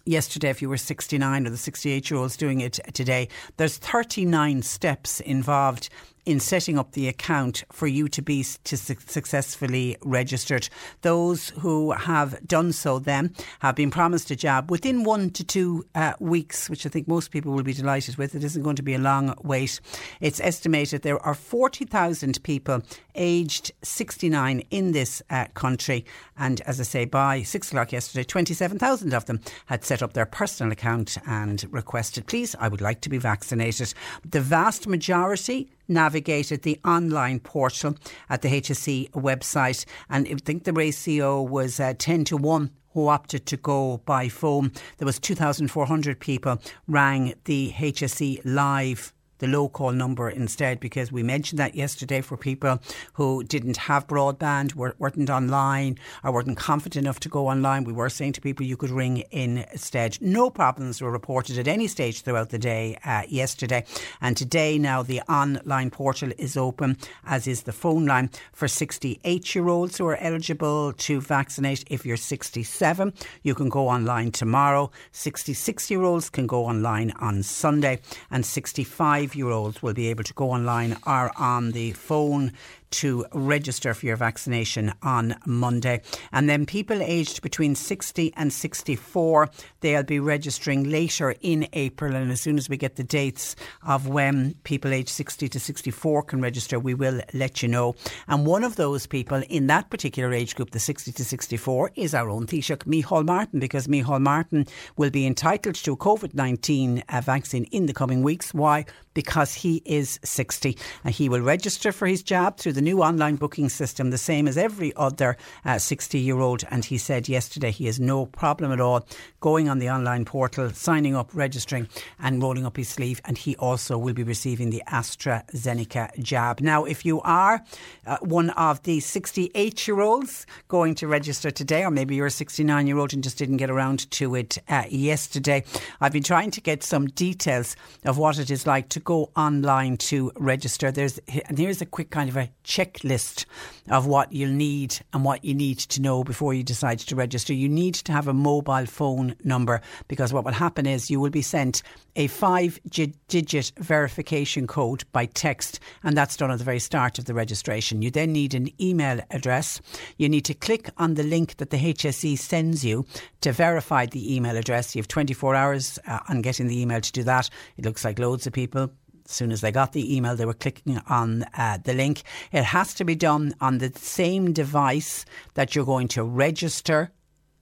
yesterday 0.06 0.50
if 0.50 0.62
you 0.62 0.68
were 0.68 0.78
69 0.78 1.48
or 1.48 1.50
the 1.50 1.58
68 1.58 2.12
year 2.12 2.20
olds 2.20 2.36
doing 2.36 2.60
it 2.60 2.78
today 2.94 3.30
there's 3.56 3.78
39 3.78 4.62
steps 4.62 5.22
involved 5.22 5.90
in 6.26 6.40
setting 6.40 6.78
up 6.78 6.94
the 6.94 7.08
account 7.08 7.64
for 7.72 7.88
you 7.88 8.08
to 8.08 8.22
be 8.22 8.46
to 8.64 8.78
su- 8.78 8.96
successfully 9.06 9.98
registered. 10.02 10.70
Those 11.02 11.50
who 11.60 11.92
have 11.92 12.46
done 12.48 12.72
so 12.72 13.00
then 13.00 13.34
have 13.60 13.76
been 13.76 13.92
promised 13.92 14.32
a 14.32 14.36
job 14.36 14.72
within 14.72 15.04
one 15.04 15.30
to 15.32 15.44
two 15.44 15.86
uh, 15.96 16.14
weeks, 16.20 16.70
which 16.70 16.86
I 16.86 16.90
think 16.90 17.08
most 17.08 17.32
people 17.32 17.52
will 17.52 17.64
be 17.64 17.74
delighted 17.74 18.18
with. 18.18 18.36
It 18.36 18.44
isn't 18.44 18.64
going 18.64 18.76
to 18.78 18.84
be 18.84 18.94
a 18.94 19.00
long 19.00 19.36
wait. 19.44 19.80
It's 20.22 20.40
estimated 20.40 21.02
there 21.02 21.20
are 21.20 21.34
40,000 21.34 22.42
people 22.44 22.82
aged 23.16 23.72
69 23.84 24.64
in 24.72 24.92
this 24.92 25.22
uh, 25.30 25.46
country. 25.54 26.06
And 26.38 26.62
as 26.62 26.80
I 26.80 26.84
say, 26.84 27.06
by 27.06 27.44
six 27.44 27.70
o'clock 27.70 27.92
yesterday, 27.92 28.24
27,000 28.24 29.14
of 29.14 29.26
them 29.26 29.40
had 29.68 29.84
set 29.84 30.02
up 30.02 30.14
their 30.14 30.26
personal 30.26 30.72
account 30.72 31.18
and 31.28 31.66
requested, 31.72 32.28
please, 32.28 32.56
I 32.60 32.68
would 32.68 32.82
like 32.82 33.02
to 33.02 33.10
be 33.10 33.18
vaccinated. 33.18 33.94
The 34.30 34.42
vast 34.42 34.88
majority 34.88 35.70
navigated 35.88 36.64
the 36.64 36.80
online 36.86 37.40
portal 37.40 37.96
at 38.30 38.42
the 38.42 38.50
HSE 38.50 39.12
website, 39.12 39.86
and 40.10 40.28
I 40.28 40.36
think 40.36 40.64
the 40.64 40.74
ratio 40.74 41.42
was 41.42 41.80
uh, 41.80 41.94
10 41.98 42.26
to 42.26 42.38
1 42.38 42.72
who 42.94 43.08
opted 43.08 43.46
to 43.48 43.58
go 43.58 43.98
by 44.06 44.30
phone. 44.30 44.72
There 44.98 45.06
was 45.06 45.20
2,400 45.20 46.20
people 46.20 46.60
rang 46.88 47.34
the 47.46 47.72
HSE 47.72 48.42
live 48.46 49.14
the 49.44 49.50
low 49.50 49.68
call 49.68 49.92
number 49.92 50.30
instead 50.30 50.80
because 50.80 51.12
we 51.12 51.22
mentioned 51.22 51.60
that 51.60 51.76
yesterday 51.76 52.22
for 52.22 52.38
people 52.38 52.80
who 53.12 53.44
didn't 53.44 53.76
have 53.76 54.08
broadband, 54.08 54.74
weren't 54.74 55.30
online, 55.30 56.00
or 56.24 56.32
weren't 56.32 56.56
confident 56.56 57.04
enough 57.04 57.20
to 57.20 57.28
go 57.28 57.48
online. 57.48 57.84
We 57.84 57.92
were 57.92 58.08
saying 58.08 58.34
to 58.34 58.42
people 58.42 58.66
you 58.66 58.78
could 58.78 58.90
ring 58.90 59.26
instead. 59.32 60.18
No 60.22 60.50
problems 60.50 61.02
were 61.02 61.12
reported 61.12 61.58
at 61.58 61.68
any 61.68 61.88
stage 61.88 62.22
throughout 62.22 62.52
the 62.52 62.58
day 62.58 62.98
uh, 63.04 63.24
yesterday. 63.28 63.84
And 64.22 64.38
today, 64.38 64.78
now 64.78 65.04
the 65.04 65.20
online 65.28 65.90
portal 65.90 66.32
is 66.38 66.56
open, 66.56 66.96
as 67.26 67.46
is 67.46 67.64
the 67.64 67.74
phone 67.74 68.06
line 68.06 68.30
for 68.54 68.70
68 68.70 69.56
year 69.56 69.68
olds 69.68 69.98
who 69.98 70.08
are 70.08 70.16
eligible 70.22 70.94
to 70.94 71.20
vaccinate. 71.20 71.84
If 71.90 72.06
you're 72.06 72.16
67, 72.16 73.14
you 73.42 73.56
can 73.56 73.68
go 73.68 73.90
online 73.90 74.32
tomorrow. 74.32 74.90
66 75.12 75.92
year 75.92 76.04
olds 76.04 76.30
can 76.30 76.48
go 76.48 76.64
online 76.64 77.12
on 77.20 77.44
Sunday, 77.44 78.00
and 78.32 78.46
65 78.46 79.33
year 79.36 79.50
olds 79.50 79.82
will 79.82 79.94
be 79.94 80.08
able 80.08 80.24
to 80.24 80.34
go 80.34 80.52
online 80.52 80.98
or 81.06 81.32
on 81.38 81.72
the 81.72 81.92
phone 81.94 82.52
to 82.94 83.26
register 83.34 83.94
for 83.94 84.06
your 84.06 84.16
vaccination 84.16 84.94
on 85.02 85.36
Monday. 85.46 86.02
And 86.32 86.48
then 86.48 86.66
people 86.66 87.02
aged 87.02 87.42
between 87.42 87.76
60 87.76 88.34
and 88.36 88.54
64, 88.54 89.50
they'll 89.82 90.04
be 90.04 90.20
registering 90.20 90.84
later 90.90 91.36
in 91.42 91.68
April. 91.74 92.16
And 92.16 92.32
as 92.32 92.42
soon 92.42 92.58
as 92.58 92.70
we 92.70 92.78
get 92.78 92.96
the 92.96 93.04
dates 93.04 93.56
of 93.86 94.08
when 94.08 94.54
people 94.64 94.94
aged 94.94 95.10
60 95.10 95.50
to 95.50 95.60
64 95.60 96.24
can 96.24 96.42
register, 96.42 96.80
we 96.80 96.94
will 96.94 97.20
let 97.34 97.64
you 97.64 97.70
know. 97.70 97.96
And 98.28 98.46
one 98.46 98.64
of 98.64 98.76
those 98.76 99.08
people 99.08 99.42
in 99.50 99.68
that 99.68 99.90
particular 99.90 100.32
age 100.32 100.56
group, 100.56 100.72
the 100.72 100.80
60 100.80 101.12
to 101.12 101.26
64, 101.26 101.92
is 101.96 102.14
our 102.14 102.30
own 102.30 102.46
Taoiseach, 102.46 102.86
Micheál 102.86 103.26
Martin, 103.26 103.60
because 103.60 103.88
Micheál 103.88 104.22
Martin 104.22 104.68
will 104.98 105.10
be 105.10 105.26
entitled 105.26 105.76
to 105.76 105.94
a 105.94 105.98
COVID 105.98 106.34
19 106.36 107.04
uh, 107.10 107.22
vaccine 107.22 107.66
in 107.66 107.88
the 107.88 107.94
coming 107.94 108.22
weeks. 108.22 108.54
Why? 108.54 108.86
Because 109.14 109.54
he 109.54 109.82
is 109.86 110.20
60 110.24 110.78
and 111.04 111.14
he 111.14 111.30
will 111.30 111.42
register 111.42 111.92
for 111.92 112.08
his 112.08 112.24
jab 112.24 112.58
through 112.58 112.74
the 112.74 112.82
new 112.84 113.02
online 113.02 113.36
booking 113.38 113.70
system, 113.70 114.10
the 114.10 114.18
same 114.18 114.48
as 114.48 114.58
every 114.58 114.94
other 114.96 115.38
60 115.78 116.18
uh, 116.18 116.22
year 116.22 116.40
old. 116.40 116.64
And 116.70 116.86
he 116.86 116.98
said 116.98 117.28
yesterday 117.28 117.72
he 117.72 117.86
has 117.86 118.00
no 118.00 118.26
problem 118.28 118.72
at 118.72 118.80
all 118.80 119.08
going 119.40 119.70
on 119.70 119.80
the 119.80 119.90
online 119.90 120.26
portal, 120.26 120.70
signing 120.72 121.16
up, 121.16 121.30
registering, 121.34 121.88
and 122.20 122.42
rolling 122.42 122.66
up 122.66 122.78
his 122.78 122.90
sleeve. 122.90 123.22
And 123.26 123.38
he 123.38 123.56
also 123.58 123.98
will 123.98 124.14
be 124.14 124.24
receiving 124.24 124.70
the 124.70 124.84
AstraZeneca 124.88 126.22
jab. 126.22 126.62
Now, 126.62 126.86
if 126.86 127.06
you 127.06 127.22
are 127.22 127.62
uh, 128.06 128.18
one 128.22 128.50
of 128.52 128.84
the 128.84 129.00
68 129.00 129.88
year 129.88 130.02
olds 130.02 130.46
going 130.68 130.96
to 130.96 131.08
register 131.08 131.52
today, 131.52 131.84
or 131.84 131.92
maybe 131.92 132.16
you're 132.16 132.28
a 132.28 132.32
69 132.32 132.88
year 132.88 132.98
old 132.98 133.14
and 133.14 133.24
just 133.24 133.38
didn't 133.38 133.58
get 133.58 133.70
around 133.70 134.10
to 134.12 134.36
it 134.36 134.58
uh, 134.70 134.84
yesterday, 134.90 135.64
I've 136.02 136.14
been 136.14 136.24
trying 136.24 136.52
to 136.52 136.62
get 136.62 136.84
some 136.84 137.08
details 137.08 137.76
of 138.06 138.18
what 138.18 138.40
it 138.40 138.52
is 138.52 138.68
like 138.68 138.90
to 138.90 139.00
go 139.00 139.32
online 139.36 139.98
to 139.98 140.32
register. 140.36 140.92
There's 140.92 141.20
and 141.48 141.58
here's 141.58 141.82
a 141.82 141.86
quick 141.86 142.10
kind 142.10 142.30
of 142.30 142.38
a 142.38 142.50
checklist 142.64 143.46
of 143.90 144.06
what 144.06 144.32
you'll 144.32 144.52
need 144.52 145.00
and 145.14 145.24
what 145.24 145.44
you 145.44 145.54
need 145.54 145.78
to 145.78 146.02
know 146.02 146.24
before 146.24 146.54
you 146.54 146.64
decide 146.64 147.00
to 147.00 147.16
register. 147.16 147.54
You 147.54 147.70
need 147.70 147.96
to 147.96 148.12
have 148.12 148.28
a 148.28 148.34
mobile 148.34 148.86
phone 148.86 149.36
number 149.44 149.82
because 150.08 150.32
what 150.32 150.46
will 150.46 150.54
happen 150.54 150.86
is 150.86 151.12
you 151.12 151.20
will 151.20 151.30
be 151.30 151.42
sent 151.42 151.84
a 152.16 152.28
five 152.28 152.80
digit 152.90 153.72
verification 153.78 154.68
code 154.68 155.04
by 155.12 155.26
text, 155.26 155.80
and 156.04 156.16
that's 156.16 156.38
done 156.38 156.52
at 156.52 156.60
the 156.60 156.64
very 156.64 156.80
start 156.80 157.18
of 157.18 157.26
the 157.26 157.34
registration. 157.34 158.02
You 158.02 158.12
then 158.12 158.32
need 158.32 158.54
an 158.54 158.70
email 158.82 159.20
address. 159.32 159.82
You 160.18 160.30
need 160.30 160.46
to 160.46 160.54
click 160.54 160.90
on 160.98 161.16
the 161.16 161.24
link 161.24 161.58
that 161.58 161.72
the 161.72 161.78
HSE 161.78 162.38
sends 162.38 162.86
you 162.86 163.06
to 163.42 163.52
verify 163.52 164.06
the 164.06 164.36
email 164.36 164.56
address. 164.56 164.96
You 164.96 165.02
have 165.02 165.08
24 165.08 165.56
hours 165.56 166.00
uh, 166.08 166.20
on 166.30 166.42
getting 166.42 166.68
the 166.68 166.80
email 166.80 167.02
to 167.02 167.12
do 167.12 167.24
that. 167.24 167.50
It 167.78 167.86
looks 167.86 168.06
like 168.06 168.20
loads 168.20 168.48
of 168.48 168.54
people 168.54 168.92
as 169.26 169.32
soon 169.32 169.52
as 169.52 169.62
they 169.62 169.72
got 169.72 169.94
the 169.94 170.16
email, 170.16 170.36
they 170.36 170.46
were 170.46 170.54
clicking 170.54 171.00
on 171.08 171.44
uh, 171.58 171.78
the 171.84 171.94
link. 171.94 172.24
It 172.52 172.64
has 172.64 172.94
to 172.96 173.06
be 173.06 173.16
done 173.16 173.56
on 173.62 173.78
the 173.78 173.92
same 173.96 174.54
device 174.54 175.26
that 175.54 175.76
you're 175.76 175.86
going 175.86 176.08
to 176.10 176.24
register 176.24 177.12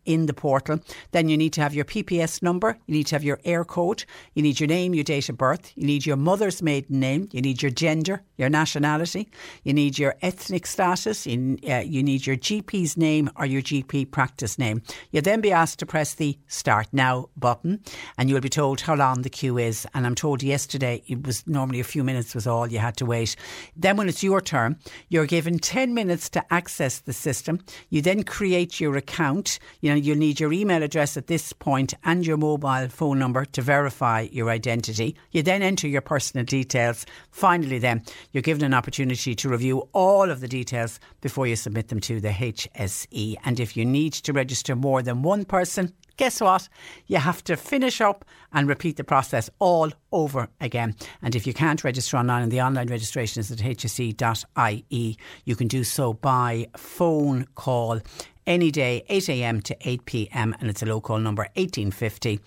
in 0.05 0.25
the 0.25 0.33
portal. 0.33 0.79
Then 1.11 1.29
you 1.29 1.37
need 1.37 1.53
to 1.53 1.61
have 1.61 1.73
your 1.73 1.85
PPS 1.85 2.41
number, 2.41 2.77
you 2.85 2.93
need 2.93 3.07
to 3.07 3.15
have 3.15 3.23
your 3.23 3.37
Eircode, 3.37 4.05
you 4.33 4.43
need 4.43 4.59
your 4.59 4.67
name, 4.67 4.93
your 4.93 5.03
date 5.03 5.29
of 5.29 5.37
birth, 5.37 5.71
you 5.75 5.85
need 5.85 6.05
your 6.05 6.17
mother's 6.17 6.61
maiden 6.61 6.99
name, 6.99 7.29
you 7.31 7.41
need 7.41 7.61
your 7.61 7.71
gender, 7.71 8.21
your 8.37 8.49
nationality, 8.49 9.29
you 9.63 9.73
need 9.73 9.97
your 9.97 10.15
ethnic 10.21 10.65
status, 10.65 11.27
you, 11.27 11.57
uh, 11.69 11.77
you 11.77 12.03
need 12.03 12.25
your 12.25 12.37
GP's 12.37 12.97
name 12.97 13.29
or 13.35 13.45
your 13.45 13.61
GP 13.61 14.11
practice 14.11 14.57
name. 14.57 14.81
You'll 15.11 15.21
then 15.21 15.41
be 15.41 15.51
asked 15.51 15.79
to 15.79 15.85
press 15.85 16.15
the 16.15 16.37
Start 16.47 16.87
Now 16.91 17.29
button 17.37 17.81
and 18.17 18.29
you'll 18.29 18.41
be 18.41 18.49
told 18.49 18.81
how 18.81 18.95
long 18.95 19.21
the 19.21 19.29
queue 19.29 19.57
is. 19.57 19.87
And 19.93 20.05
I'm 20.05 20.15
told 20.15 20.43
yesterday 20.43 21.03
it 21.07 21.25
was 21.25 21.45
normally 21.47 21.79
a 21.79 21.83
few 21.85 22.03
minutes 22.03 22.35
was 22.35 22.47
all 22.47 22.67
you 22.67 22.79
had 22.79 22.97
to 22.97 23.05
wait. 23.05 23.35
Then 23.75 23.97
when 23.97 24.09
it's 24.09 24.23
your 24.23 24.41
turn, 24.41 24.77
you're 25.09 25.25
given 25.25 25.59
10 25.59 25.93
minutes 25.93 26.29
to 26.31 26.53
access 26.53 26.99
the 26.99 27.13
system. 27.13 27.59
You 27.89 28.01
then 28.01 28.23
create 28.23 28.79
your 28.79 28.97
account. 28.97 29.59
You 29.81 29.90
know, 29.91 29.97
you'll 29.97 30.17
need 30.17 30.39
your 30.39 30.53
email 30.53 30.83
address 30.83 31.17
at 31.17 31.27
this 31.27 31.53
point 31.53 31.93
and 32.03 32.25
your 32.25 32.37
mobile 32.37 32.87
phone 32.87 33.19
number 33.19 33.45
to 33.45 33.61
verify 33.61 34.27
your 34.31 34.49
identity. 34.49 35.15
You 35.31 35.43
then 35.43 35.61
enter 35.61 35.87
your 35.87 36.01
personal 36.01 36.45
details. 36.45 37.05
Finally, 37.31 37.79
then, 37.79 38.03
you're 38.31 38.41
given 38.41 38.63
an 38.63 38.73
opportunity 38.73 39.35
to 39.35 39.49
review 39.49 39.89
all 39.93 40.29
of 40.29 40.39
the 40.39 40.47
details 40.47 40.99
before 41.21 41.47
you 41.47 41.55
submit 41.55 41.89
them 41.89 41.99
to 42.01 42.19
the 42.19 42.29
HSE. 42.29 43.35
And 43.43 43.59
if 43.59 43.75
you 43.75 43.85
need 43.85 44.13
to 44.13 44.33
register 44.33 44.75
more 44.75 45.01
than 45.01 45.21
one 45.21 45.45
person, 45.45 45.93
guess 46.17 46.39
what? 46.39 46.69
You 47.07 47.17
have 47.17 47.43
to 47.45 47.57
finish 47.57 47.99
up 47.99 48.25
and 48.53 48.67
repeat 48.67 48.97
the 48.97 49.03
process 49.03 49.49
all 49.57 49.91
over 50.11 50.49
again. 50.59 50.95
And 51.21 51.35
if 51.35 51.47
you 51.47 51.53
can't 51.53 51.83
register 51.83 52.17
online, 52.17 52.43
and 52.43 52.51
the 52.51 52.61
online 52.61 52.87
registration 52.87 53.39
is 53.39 53.51
at 53.51 53.57
hse.ie, 53.57 55.17
you 55.45 55.55
can 55.55 55.67
do 55.67 55.83
so 55.83 56.13
by 56.13 56.67
phone 56.77 57.47
call 57.55 58.01
any 58.47 58.71
day, 58.71 59.03
8am 59.09 59.63
to 59.63 59.75
8pm, 59.75 60.53
and 60.59 60.69
it's 60.69 60.81
a 60.81 60.85
local 60.85 61.17
number 61.19 61.43
1850 61.55 62.39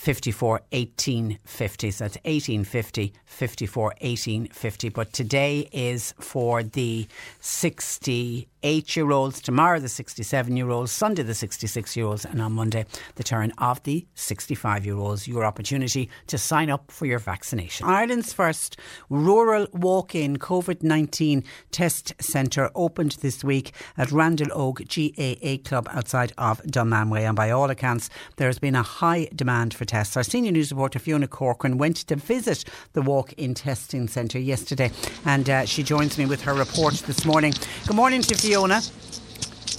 54 0.00 0.62
1850. 0.72 1.90
So 1.90 2.04
that's 2.04 2.16
1850 2.24 3.12
54 3.26 3.84
1850. 4.00 4.88
But 4.88 5.12
today 5.12 5.68
is 5.72 6.14
for 6.18 6.62
the 6.62 7.06
68 7.40 8.96
year 8.96 9.10
olds, 9.10 9.42
tomorrow 9.42 9.78
the 9.78 9.90
67 9.90 10.56
year 10.56 10.70
olds, 10.70 10.90
Sunday 10.90 11.22
the 11.22 11.34
66 11.34 11.96
year 11.98 12.06
olds, 12.06 12.24
and 12.24 12.40
on 12.40 12.52
Monday 12.52 12.86
the 13.16 13.22
turn 13.22 13.52
of 13.58 13.82
the 13.82 14.06
65 14.14 14.86
year 14.86 14.96
olds. 14.96 15.28
Your 15.28 15.44
opportunity 15.44 16.08
to 16.28 16.38
sign 16.38 16.70
up 16.70 16.90
for 16.90 17.04
your 17.04 17.18
vaccination. 17.18 17.86
Ireland's 17.86 18.32
first 18.32 18.78
rural 19.10 19.66
walk 19.74 20.14
in 20.14 20.38
COVID 20.38 20.82
19 20.82 21.44
test 21.72 22.14
centre 22.22 22.70
opened 22.74 23.18
this 23.20 23.44
week 23.44 23.72
at 23.98 24.10
Randal 24.10 24.48
Óg 24.48 24.78
GAA 24.88 25.62
Club 25.68 25.90
outside 25.92 26.32
of 26.38 26.62
Dunmanway. 26.62 27.28
And 27.28 27.36
by 27.36 27.50
all 27.50 27.68
accounts, 27.68 28.08
there 28.36 28.48
has 28.48 28.58
been 28.58 28.74
a 28.74 28.82
high 28.82 29.28
demand 29.34 29.74
for 29.74 29.89
tests. 29.90 30.16
Our 30.16 30.22
senior 30.22 30.52
news 30.52 30.70
reporter 30.70 31.00
Fiona 31.00 31.26
Corcoran 31.26 31.76
went 31.76 31.96
to 31.96 32.16
visit 32.16 32.64
the 32.92 33.02
walk 33.02 33.32
in 33.32 33.54
testing 33.54 34.06
centre 34.06 34.38
yesterday 34.38 34.92
and 35.24 35.50
uh, 35.50 35.66
she 35.66 35.82
joins 35.82 36.16
me 36.16 36.26
with 36.26 36.42
her 36.42 36.54
report 36.54 36.94
this 37.06 37.24
morning. 37.24 37.52
Good 37.86 37.96
morning 37.96 38.22
to 38.22 38.34
Fiona. 38.36 38.80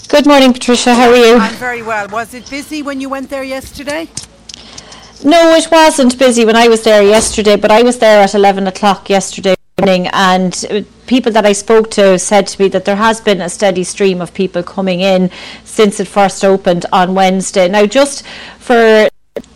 Good 0.09 0.27
morning, 0.27 0.51
Patricia. 0.51 0.93
How 0.93 1.09
are 1.09 1.15
you? 1.15 1.37
I'm 1.37 1.55
very 1.55 1.81
well. 1.81 2.09
Was 2.09 2.33
it 2.33 2.49
busy 2.49 2.83
when 2.83 2.99
you 2.99 3.07
went 3.07 3.29
there 3.29 3.43
yesterday? 3.43 4.09
No, 5.23 5.55
it 5.55 5.71
wasn't 5.71 6.19
busy 6.19 6.43
when 6.43 6.57
I 6.57 6.67
was 6.67 6.83
there 6.83 7.03
yesterday, 7.03 7.55
but 7.55 7.71
I 7.71 7.81
was 7.81 7.99
there 7.99 8.21
at 8.21 8.35
11 8.35 8.67
o'clock 8.67 9.09
yesterday 9.09 9.55
morning 9.79 10.07
and 10.11 10.65
uh, 10.69 10.81
people 11.07 11.31
that 11.31 11.45
I 11.45 11.53
spoke 11.53 11.89
to 11.91 12.19
said 12.19 12.47
to 12.47 12.61
me 12.61 12.67
that 12.69 12.85
there 12.85 12.97
has 12.97 13.21
been 13.21 13.41
a 13.41 13.49
steady 13.49 13.83
stream 13.83 14.21
of 14.21 14.33
people 14.33 14.61
coming 14.61 14.99
in 14.99 15.31
since 15.63 15.99
it 15.99 16.07
first 16.07 16.43
opened 16.43 16.85
on 16.91 17.15
Wednesday. 17.15 17.67
Now, 17.69 17.85
just 17.85 18.25
for 18.59 19.07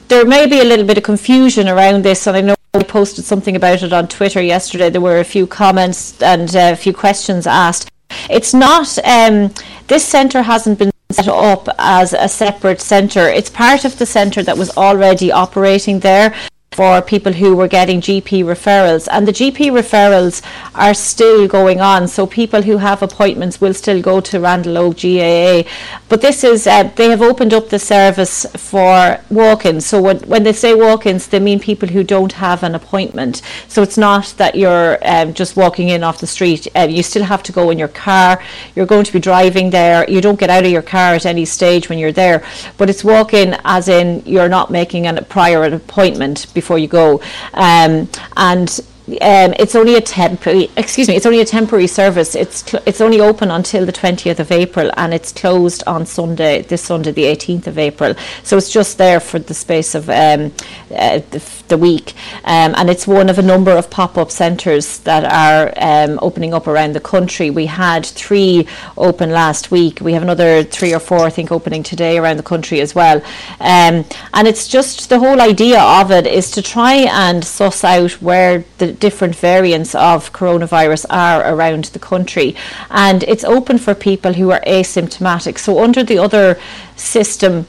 there 0.07 0.25
may 0.25 0.47
be 0.47 0.59
a 0.59 0.63
little 0.63 0.85
bit 0.85 0.97
of 0.97 1.03
confusion 1.03 1.67
around 1.67 2.03
this, 2.03 2.27
and 2.27 2.37
I 2.37 2.41
know 2.41 2.55
I 2.73 2.83
posted 2.83 3.25
something 3.25 3.55
about 3.55 3.83
it 3.83 3.93
on 3.93 4.07
Twitter 4.07 4.41
yesterday. 4.41 4.89
There 4.89 5.01
were 5.01 5.19
a 5.19 5.23
few 5.23 5.47
comments 5.47 6.21
and 6.21 6.53
uh, 6.55 6.71
a 6.73 6.75
few 6.75 6.93
questions 6.93 7.47
asked. 7.47 7.89
It's 8.29 8.53
not, 8.53 8.97
um, 9.05 9.53
this 9.87 10.05
centre 10.05 10.41
hasn't 10.41 10.79
been 10.79 10.91
set 11.11 11.27
up 11.27 11.67
as 11.77 12.13
a 12.13 12.27
separate 12.27 12.81
centre. 12.81 13.27
It's 13.27 13.49
part 13.49 13.85
of 13.85 13.97
the 13.97 14.05
centre 14.05 14.43
that 14.43 14.57
was 14.57 14.75
already 14.77 15.31
operating 15.31 15.99
there 15.99 16.35
for 16.75 17.01
people 17.01 17.31
who 17.31 17.55
were 17.55 17.69
getting 17.69 18.01
GP 18.01 18.43
referrals. 18.43 19.07
And 19.09 19.25
the 19.25 19.31
GP 19.31 19.71
referrals 19.81 20.41
are 20.75 20.93
still 20.93 21.47
going 21.47 21.79
on. 21.79 22.09
So 22.09 22.27
people 22.27 22.63
who 22.63 22.77
have 22.77 23.01
appointments 23.01 23.61
will 23.61 23.73
still 23.73 24.01
go 24.01 24.19
to 24.19 24.41
Randal 24.41 24.75
Óg 24.83 24.95
GAA. 25.03 25.69
But 26.09 26.19
this 26.19 26.43
is, 26.43 26.67
uh, 26.67 26.83
they 26.95 27.09
have 27.09 27.21
opened 27.21 27.53
up 27.53 27.69
the 27.69 27.79
service 27.79 28.45
for 28.57 29.21
walk 29.29 29.65
ins. 29.65 29.85
So 29.85 30.01
when, 30.01 30.19
when 30.31 30.43
they 30.43 30.51
say 30.51 30.73
walk 30.75 31.05
ins, 31.05 31.27
they 31.27 31.39
mean 31.39 31.61
people 31.61 31.87
who 31.87 32.03
don't 32.03 32.33
have 32.33 32.61
an 32.61 32.75
appointment. 32.75 33.41
So 33.69 33.81
it's 33.81 33.97
not 33.97 34.33
that 34.35 34.55
you're 34.55 34.97
um, 35.03 35.33
just 35.33 35.55
walking 35.55 35.87
in 35.87 36.03
off 36.03 36.19
the 36.19 36.27
street. 36.27 36.67
Uh, 36.75 36.87
you 36.89 37.03
still 37.03 37.23
have 37.23 37.43
to 37.43 37.53
go 37.53 37.69
in 37.69 37.79
your 37.79 37.87
car. 37.87 38.43
You're 38.75 38.85
going 38.85 39.05
to 39.05 39.13
be 39.13 39.21
driving 39.21 39.69
there. 39.69 40.09
You 40.09 40.19
don't 40.19 40.39
get 40.39 40.49
out 40.49 40.65
of 40.65 40.71
your 40.71 40.81
car 40.81 41.13
at 41.15 41.25
any 41.25 41.45
stage 41.45 41.87
when 41.87 41.99
you're 41.99 42.11
there. 42.11 42.43
But 42.77 42.89
it's 42.89 43.05
walk 43.05 43.33
in 43.33 43.57
as 43.63 43.87
in 43.87 44.23
you're 44.25 44.49
not 44.49 44.71
making 44.71 45.07
a 45.07 45.21
prior 45.21 45.63
appointment 45.63 46.53
before 46.53 46.64
before 46.65 46.79
you 46.79 46.87
go. 46.87 47.21
Um, 47.53 48.09
and 48.35 48.69
um, 49.07 49.53
it's 49.59 49.75
only 49.75 49.95
a 49.95 50.01
temporary. 50.01 50.71
Excuse 50.75 51.07
me. 51.07 51.15
It's 51.15 51.27
only 51.27 51.41
a 51.41 51.45
temporary 51.45 51.85
service. 51.85 52.33
It's 52.33 52.65
cl- 52.65 52.81
it's 52.87 53.01
only 53.01 53.21
open 53.21 53.51
until 53.51 53.85
the 53.85 53.91
twentieth 53.91 54.39
of 54.39 54.51
April, 54.51 54.89
and 54.97 55.13
it's 55.13 55.31
closed 55.31 55.83
on 55.85 56.07
Sunday. 56.07 56.63
This 56.63 56.81
Sunday, 56.81 57.11
the 57.11 57.25
eighteenth 57.25 57.67
of 57.67 57.77
April. 57.77 58.15
So 58.41 58.57
it's 58.57 58.71
just 58.71 58.97
there 58.97 59.19
for 59.19 59.37
the 59.37 59.53
space 59.53 59.93
of 59.93 60.09
um, 60.09 60.51
uh, 60.89 61.19
the, 61.29 61.39
the, 61.67 61.77
week, 61.77 62.13
um, 62.45 62.73
and 62.77 62.89
it's 62.89 63.05
one 63.05 63.29
of 63.29 63.37
a 63.37 63.41
number 63.41 63.71
of 63.71 63.89
pop-up 63.89 64.31
centres 64.31 64.99
that 64.99 65.23
are 65.25 65.73
um, 65.77 66.19
opening 66.21 66.53
up 66.53 66.67
around 66.67 66.93
the 66.93 66.99
country. 66.99 67.49
We 67.49 67.65
had 67.65 68.05
three 68.05 68.67
open 68.97 69.31
last 69.31 69.71
week. 69.71 69.99
We 70.01 70.13
have 70.13 70.23
another 70.23 70.63
three 70.63 70.93
or 70.93 70.99
four, 70.99 71.19
I 71.19 71.29
think, 71.29 71.51
opening 71.51 71.83
today 71.83 72.17
around 72.17 72.37
the 72.37 72.43
country 72.43 72.81
as 72.81 72.95
well. 72.95 73.17
Um, 73.59 74.05
and 74.33 74.47
it's 74.47 74.67
just 74.67 75.09
the 75.09 75.19
whole 75.19 75.41
idea 75.41 75.81
of 75.81 76.11
it 76.11 76.25
is 76.27 76.51
to 76.51 76.61
try 76.61 76.93
and 76.93 77.43
suss 77.43 77.83
out 77.83 78.13
where 78.21 78.63
the 78.77 78.91
different 78.91 79.35
variants 79.35 79.93
of 79.95 80.31
coronavirus 80.31 81.05
are 81.09 81.53
around 81.53 81.85
the 81.85 81.99
country. 81.99 82.55
And 82.89 83.23
it's 83.23 83.43
open 83.43 83.77
for 83.77 83.93
people 83.93 84.33
who 84.33 84.51
are 84.51 84.61
asymptomatic. 84.61 85.57
So, 85.59 85.83
under 85.83 86.03
the 86.03 86.17
other 86.17 86.59
system, 86.95 87.67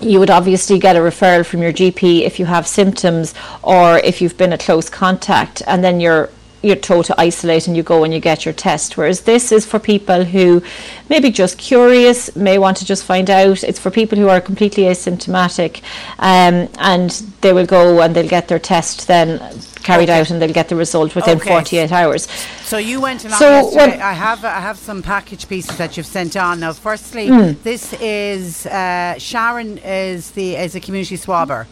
you 0.00 0.18
would 0.20 0.30
obviously 0.30 0.78
get 0.78 0.96
a 0.96 1.00
referral 1.00 1.44
from 1.44 1.62
your 1.62 1.72
GP 1.72 2.22
if 2.22 2.38
you 2.38 2.46
have 2.46 2.66
symptoms 2.66 3.34
or 3.62 3.98
if 3.98 4.20
you've 4.22 4.36
been 4.36 4.52
a 4.52 4.58
close 4.58 4.88
contact, 4.88 5.62
and 5.66 5.82
then 5.82 6.00
you're 6.00 6.30
you're 6.62 6.76
told 6.76 7.04
to 7.06 7.20
isolate 7.20 7.66
and 7.66 7.76
you 7.76 7.82
go 7.82 8.04
and 8.04 8.12
you 8.12 8.20
get 8.20 8.44
your 8.44 8.54
test. 8.54 8.96
Whereas 8.96 9.22
this 9.22 9.52
is 9.52 9.64
for 9.64 9.78
people 9.78 10.24
who 10.24 10.62
maybe 11.08 11.30
just 11.30 11.58
curious, 11.58 12.34
may 12.34 12.58
want 12.58 12.76
to 12.78 12.84
just 12.84 13.04
find 13.04 13.30
out. 13.30 13.62
It's 13.62 13.78
for 13.78 13.90
people 13.90 14.18
who 14.18 14.28
are 14.28 14.40
completely 14.40 14.84
asymptomatic 14.84 15.82
um, 16.18 16.68
and 16.78 17.10
they 17.40 17.52
will 17.52 17.66
go 17.66 18.00
and 18.00 18.14
they'll 18.14 18.28
get 18.28 18.48
their 18.48 18.58
test 18.58 19.06
then 19.06 19.38
carried 19.82 20.10
okay. 20.10 20.20
out 20.20 20.30
and 20.30 20.42
they'll 20.42 20.52
get 20.52 20.68
the 20.68 20.76
result 20.76 21.14
within 21.14 21.38
okay. 21.38 21.50
48 21.50 21.92
hours. 21.92 22.28
So 22.62 22.76
you 22.78 23.00
went 23.00 23.24
along 23.24 23.38
so 23.38 23.50
yesterday. 23.50 24.00
I 24.00 24.12
have 24.12 24.44
I 24.44 24.60
have 24.60 24.76
some 24.76 25.02
package 25.02 25.48
pieces 25.48 25.76
that 25.78 25.96
you've 25.96 26.06
sent 26.06 26.36
on. 26.36 26.60
Now, 26.60 26.72
firstly, 26.72 27.28
mm. 27.28 27.62
this 27.62 27.94
is 27.94 28.66
uh, 28.66 29.18
Sharon 29.18 29.78
is 29.78 30.32
the 30.32 30.56
is 30.56 30.74
a 30.74 30.80
community 30.80 31.16
swabber. 31.16 31.66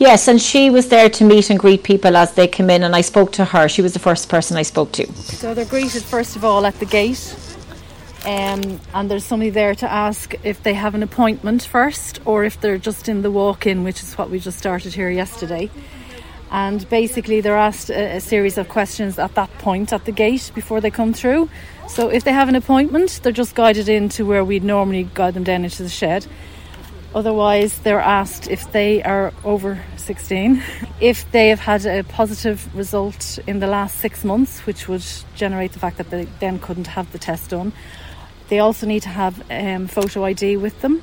Yes, 0.00 0.28
and 0.28 0.40
she 0.40 0.70
was 0.70 0.88
there 0.88 1.10
to 1.10 1.24
meet 1.24 1.50
and 1.50 1.58
greet 1.58 1.82
people 1.82 2.16
as 2.16 2.32
they 2.32 2.48
come 2.48 2.70
in, 2.70 2.84
and 2.84 2.96
I 2.96 3.02
spoke 3.02 3.32
to 3.32 3.44
her. 3.44 3.68
She 3.68 3.82
was 3.82 3.92
the 3.92 3.98
first 3.98 4.30
person 4.30 4.56
I 4.56 4.62
spoke 4.62 4.92
to. 4.92 5.06
So 5.12 5.52
they're 5.52 5.66
greeted 5.66 6.02
first 6.02 6.36
of 6.36 6.44
all 6.44 6.64
at 6.64 6.74
the 6.80 6.86
gate, 6.86 7.36
um, 8.24 8.80
and 8.94 9.10
there's 9.10 9.26
somebody 9.26 9.50
there 9.50 9.74
to 9.74 9.92
ask 9.92 10.34
if 10.42 10.62
they 10.62 10.72
have 10.72 10.94
an 10.94 11.02
appointment 11.02 11.64
first 11.64 12.18
or 12.24 12.44
if 12.44 12.58
they're 12.58 12.78
just 12.78 13.10
in 13.10 13.20
the 13.20 13.30
walk 13.30 13.66
in, 13.66 13.84
which 13.84 14.02
is 14.02 14.16
what 14.16 14.30
we 14.30 14.40
just 14.40 14.56
started 14.56 14.94
here 14.94 15.10
yesterday. 15.10 15.68
And 16.50 16.88
basically, 16.88 17.42
they're 17.42 17.58
asked 17.58 17.90
a, 17.90 18.16
a 18.16 18.20
series 18.22 18.56
of 18.56 18.70
questions 18.70 19.18
at 19.18 19.34
that 19.34 19.52
point 19.58 19.92
at 19.92 20.06
the 20.06 20.12
gate 20.12 20.50
before 20.54 20.80
they 20.80 20.90
come 20.90 21.12
through. 21.12 21.50
So, 21.88 22.08
if 22.08 22.24
they 22.24 22.32
have 22.32 22.48
an 22.48 22.56
appointment, 22.56 23.20
they're 23.22 23.32
just 23.32 23.54
guided 23.54 23.90
into 23.90 24.24
where 24.24 24.46
we'd 24.46 24.64
normally 24.64 25.10
guide 25.12 25.34
them 25.34 25.44
down 25.44 25.62
into 25.64 25.82
the 25.82 25.90
shed. 25.90 26.26
Otherwise, 27.12 27.78
they're 27.80 28.00
asked 28.00 28.48
if 28.48 28.70
they 28.70 29.02
are 29.02 29.32
over 29.44 29.82
16, 29.96 30.62
if 31.00 31.30
they 31.32 31.48
have 31.48 31.58
had 31.58 31.84
a 31.84 32.04
positive 32.04 32.72
result 32.74 33.38
in 33.48 33.58
the 33.58 33.66
last 33.66 33.98
six 33.98 34.24
months, 34.24 34.64
which 34.64 34.86
would 34.86 35.04
generate 35.34 35.72
the 35.72 35.80
fact 35.80 35.96
that 35.96 36.10
they 36.10 36.24
then 36.38 36.60
couldn't 36.60 36.86
have 36.86 37.10
the 37.10 37.18
test 37.18 37.50
done. 37.50 37.72
They 38.48 38.60
also 38.60 38.86
need 38.86 39.02
to 39.02 39.08
have 39.08 39.42
um, 39.50 39.88
photo 39.88 40.24
ID 40.24 40.56
with 40.56 40.80
them, 40.82 41.02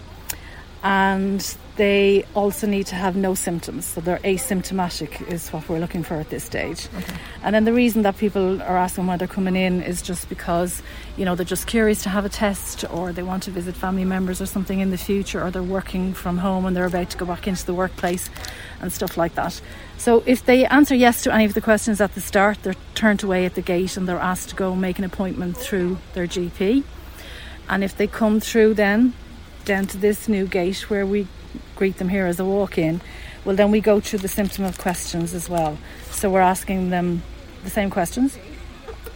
and 0.82 1.58
they 1.78 2.26
also 2.36 2.68
need 2.68 2.88
to 2.88 2.96
have 2.96 3.16
no 3.16 3.36
symptoms. 3.36 3.86
So 3.86 4.02
they're 4.02 4.20
asymptomatic, 4.20 5.28
is 5.32 5.50
what 5.50 5.70
we're 5.70 5.80
looking 5.80 6.04
for 6.04 6.16
at 6.16 6.30
this 6.30 6.44
stage. 6.44 6.88
Okay. 6.98 7.14
And 7.44 7.56
then 7.56 7.66
the 7.66 7.74
reason 7.74 8.02
that 8.02 8.18
people 8.18 8.62
are 8.62 8.78
asking 8.78 9.06
why 9.08 9.18
they're 9.18 9.28
coming 9.28 9.56
in 9.56 9.82
is 9.82 10.02
just 10.02 10.28
because, 10.28 10.82
you 11.16 11.24
know, 11.24 11.36
they're 11.36 11.46
just 11.46 11.68
curious 11.68 12.04
to 12.04 12.10
have 12.10 12.26
a 12.26 12.30
test 12.30 12.84
or 12.92 13.14
they 13.14 13.24
want 13.24 13.44
to 13.44 13.52
visit 13.52 13.76
family 13.76 14.06
members 14.06 14.42
or 14.42 14.48
something 14.48 14.80
in 14.80 14.90
the 14.90 14.98
future 14.98 15.44
or 15.44 15.52
they're 15.52 15.64
working 15.64 16.14
from 16.14 16.40
home 16.40 16.66
and 16.66 16.76
they're 16.76 16.86
about 16.86 17.12
to 17.12 17.18
go 17.18 17.26
back 17.26 17.48
into 17.48 17.66
the 17.66 17.74
workplace 17.74 18.30
and 18.82 18.92
stuff 18.92 19.16
like 19.16 19.36
that. 19.36 19.62
So 19.98 20.24
if 20.26 20.44
they 20.46 20.66
answer 20.66 20.96
yes 20.96 21.24
to 21.24 21.34
any 21.34 21.46
of 21.46 21.54
the 21.54 21.62
questions 21.62 22.02
at 22.02 22.16
the 22.16 22.22
start, 22.22 22.64
they're 22.64 22.76
turned 22.96 23.24
away 23.24 23.46
at 23.46 23.56
the 23.56 23.62
gate 23.62 23.98
and 23.98 24.08
they're 24.08 24.20
asked 24.20 24.50
to 24.50 24.56
go 24.56 24.76
make 24.76 24.98
an 24.98 25.06
appointment 25.06 25.58
through 25.58 26.00
their 26.14 26.28
GP. 26.28 26.84
And 27.70 27.84
if 27.84 27.96
they 27.96 28.08
come 28.08 28.40
through 28.40 28.74
then 28.74 29.14
down 29.66 29.86
to 29.86 29.98
this 29.98 30.30
new 30.30 30.48
gate 30.48 30.90
where 30.90 31.06
we 31.06 31.28
greet 31.78 31.98
them 31.98 32.10
here 32.10 32.26
as 32.26 32.40
a 32.40 32.46
walk 32.46 32.78
in, 32.78 33.00
well, 33.46 33.56
then 33.56 33.72
we 33.72 33.80
go 33.80 34.02
through 34.02 34.20
the 34.20 34.28
symptom 34.28 34.66
of 34.66 34.78
questions 34.78 35.34
as 35.34 35.48
well. 35.48 35.78
So 36.12 36.30
we're 36.30 36.42
asking 36.42 36.90
them 36.90 37.22
the 37.64 37.70
same 37.70 37.90
questions 37.90 38.38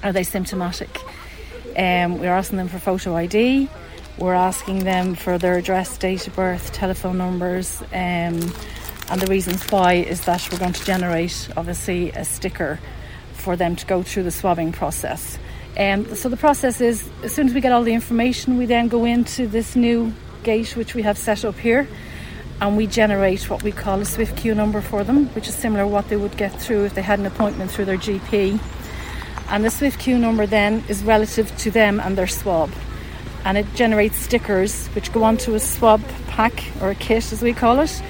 Are 0.04 0.14
they 0.14 0.24
symptomatic? 0.24 0.98
Um, 1.78 2.20
we're 2.20 2.32
asking 2.32 2.58
them 2.58 2.68
for 2.70 2.80
photo 2.80 3.16
ID. 3.16 3.70
We're 4.18 4.34
asking 4.34 4.84
them 4.84 5.16
for 5.16 5.38
their 5.38 5.58
address, 5.58 5.98
date 5.98 6.28
of 6.28 6.36
birth, 6.36 6.72
telephone 6.74 7.18
numbers, 7.18 7.82
um, 7.92 8.54
and 9.10 9.20
the 9.20 9.28
reasons 9.28 9.64
why 9.72 9.94
is 9.94 10.22
that 10.22 10.48
we're 10.52 10.60
going 10.60 10.74
to 10.74 10.86
generate, 10.86 11.50
obviously, 11.58 12.12
a 12.12 12.24
sticker 12.24 12.80
for 13.34 13.56
them 13.56 13.76
to 13.76 13.86
go 13.86 14.04
through 14.04 14.24
the 14.24 14.32
swabbing 14.32 14.72
process. 14.72 15.40
Um, 15.78 16.14
so 16.16 16.30
the 16.30 16.38
process 16.38 16.82
is 16.82 17.10
as 17.24 17.34
soon 17.34 17.48
as 17.48 17.54
we 17.54 17.62
get 17.62 17.72
all 17.72 17.84
the 17.84 17.94
information, 17.94 18.58
we 18.58 18.66
then 18.66 18.90
go 18.90 19.06
into 19.06 19.48
this 19.48 19.76
new 19.76 20.14
gate 20.44 20.76
which 20.76 20.94
we 20.94 21.02
have 21.04 21.18
set 21.18 21.46
up 21.46 21.58
here 21.58 21.88
and 22.62 22.78
we 22.78 22.86
generate 22.86 23.50
what 23.50 23.64
we 23.64 23.72
call 23.72 24.00
a 24.00 24.04
Swiftqueue 24.04 24.56
number 24.56 24.82
for 24.82 25.04
them, 25.04 25.26
which 25.30 25.48
is 25.48 25.56
similar 25.56 25.84
to 25.84 25.88
what 25.88 26.08
they 26.10 26.16
would 26.16 26.38
get 26.38 26.50
through 26.62 26.86
if 26.86 26.94
they 26.94 27.02
had 27.02 27.18
an 27.18 27.26
appointment 27.26 27.72
through 27.72 27.86
their 27.86 27.98
GP. 27.98 28.60
And 29.50 29.66
the 29.66 29.70
Swiftqueue 29.70 30.20
number 30.20 30.46
then 30.46 30.84
is 30.88 31.04
relative 31.04 31.56
to 31.58 31.72
them 31.72 32.00
and 32.00 32.16
their 32.16 32.28
swab. 32.28 32.72
And 33.46 33.58
it 33.58 33.66
generates 33.74 34.16
stickers 34.18 34.88
which 34.90 35.12
go 35.12 35.24
onto 35.24 35.56
a 35.56 35.60
swab 35.60 36.04
pack 36.28 36.64
or 36.82 36.92
a 36.92 36.96
kit 36.96 37.34
as 37.34 37.42
we 37.42 37.52
call 37.52 37.80
it. 37.80 38.02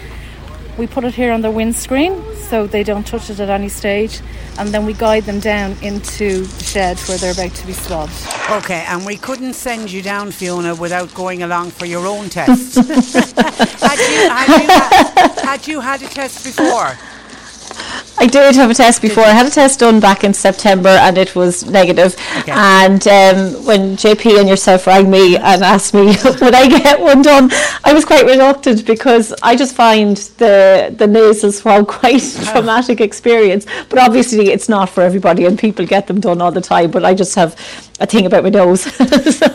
We 0.78 0.88
put 0.88 1.04
it 1.04 1.14
here 1.14 1.32
on 1.32 1.42
the 1.42 1.52
windscreen 1.52 2.24
so 2.36 2.66
they 2.66 2.84
don't 2.84 3.06
touch 3.06 3.30
it 3.30 3.40
at 3.40 3.50
any 3.50 3.70
stage 3.70 4.20
and 4.58 4.70
then 4.70 4.86
we 4.86 4.94
guide 4.94 5.24
them 5.24 5.40
down 5.40 5.76
into 5.82 6.46
the 6.46 6.64
shed 6.64 7.00
where 7.02 7.18
they're 7.18 7.34
about 7.34 7.56
to 7.56 7.68
be 7.68 7.74
swabbed. 7.74 8.12
Okay, 8.50 8.84
and 8.88 9.06
we 9.06 9.18
couldn't 9.18 9.54
send 9.54 9.92
you 9.92 10.02
down, 10.02 10.32
Fiona, 10.32 10.76
without 10.76 11.14
going 11.14 11.44
along 11.44 11.72
for 11.72 11.86
your 11.86 12.06
own 12.06 12.30
test. 12.30 12.76
had, 12.76 14.00
you, 14.00 14.30
had, 14.30 14.62
you 14.62 14.68
had, 14.68 15.40
had 15.40 15.68
you 15.68 15.80
had 15.80 16.02
a 16.02 16.08
test 16.08 16.44
before? 16.44 16.98
I 18.22 18.28
did 18.28 18.56
have 18.56 18.70
a 18.70 18.76
test 18.76 19.02
before. 19.02 19.24
I 19.24 19.32
had 19.32 19.48
a 19.48 19.50
test 19.50 19.80
done 19.80 20.00
back 20.00 20.24
in 20.24 20.32
September 20.32 20.90
and 20.90 21.18
it 21.18 21.36
was 21.36 21.66
negative. 21.66 22.16
Okay. 22.42 22.52
And 22.52 23.02
um, 23.08 23.66
when 23.66 23.98
JP 23.98 24.40
and 24.40 24.48
yourself 24.48 24.86
rang 24.86 25.10
me 25.10 25.38
and 25.38 25.64
asked 25.64 25.96
me 25.96 26.06
would 26.24 26.54
I 26.54 26.68
get 26.68 27.00
one 27.00 27.24
done, 27.24 27.50
I 27.84 27.94
was 27.96 28.06
quite 28.06 28.28
reluctant 28.28 28.86
because 28.86 29.34
I 29.42 29.56
just 29.56 29.74
find 29.74 30.18
the 30.38 30.94
the 30.96 31.08
nasal 31.08 31.52
swab 31.52 31.88
quite 32.00 32.22
a 32.22 32.46
traumatic 32.46 33.02
experience. 33.02 33.66
But 33.90 33.98
obviously 33.98 34.52
it's 34.52 34.70
not 34.70 34.90
for 34.92 35.02
everybody 35.02 35.46
and 35.46 35.58
people 35.58 35.88
get 35.88 36.06
them 36.06 36.20
done 36.20 36.42
all 36.42 36.52
the 36.52 36.62
time. 36.62 36.92
But 36.92 37.04
I 37.04 37.16
just 37.16 37.34
have 37.34 37.56
a 38.00 38.06
thing 38.06 38.26
about 38.28 38.44
my 38.44 38.50
nose. 38.50 38.82
so, 39.36 39.46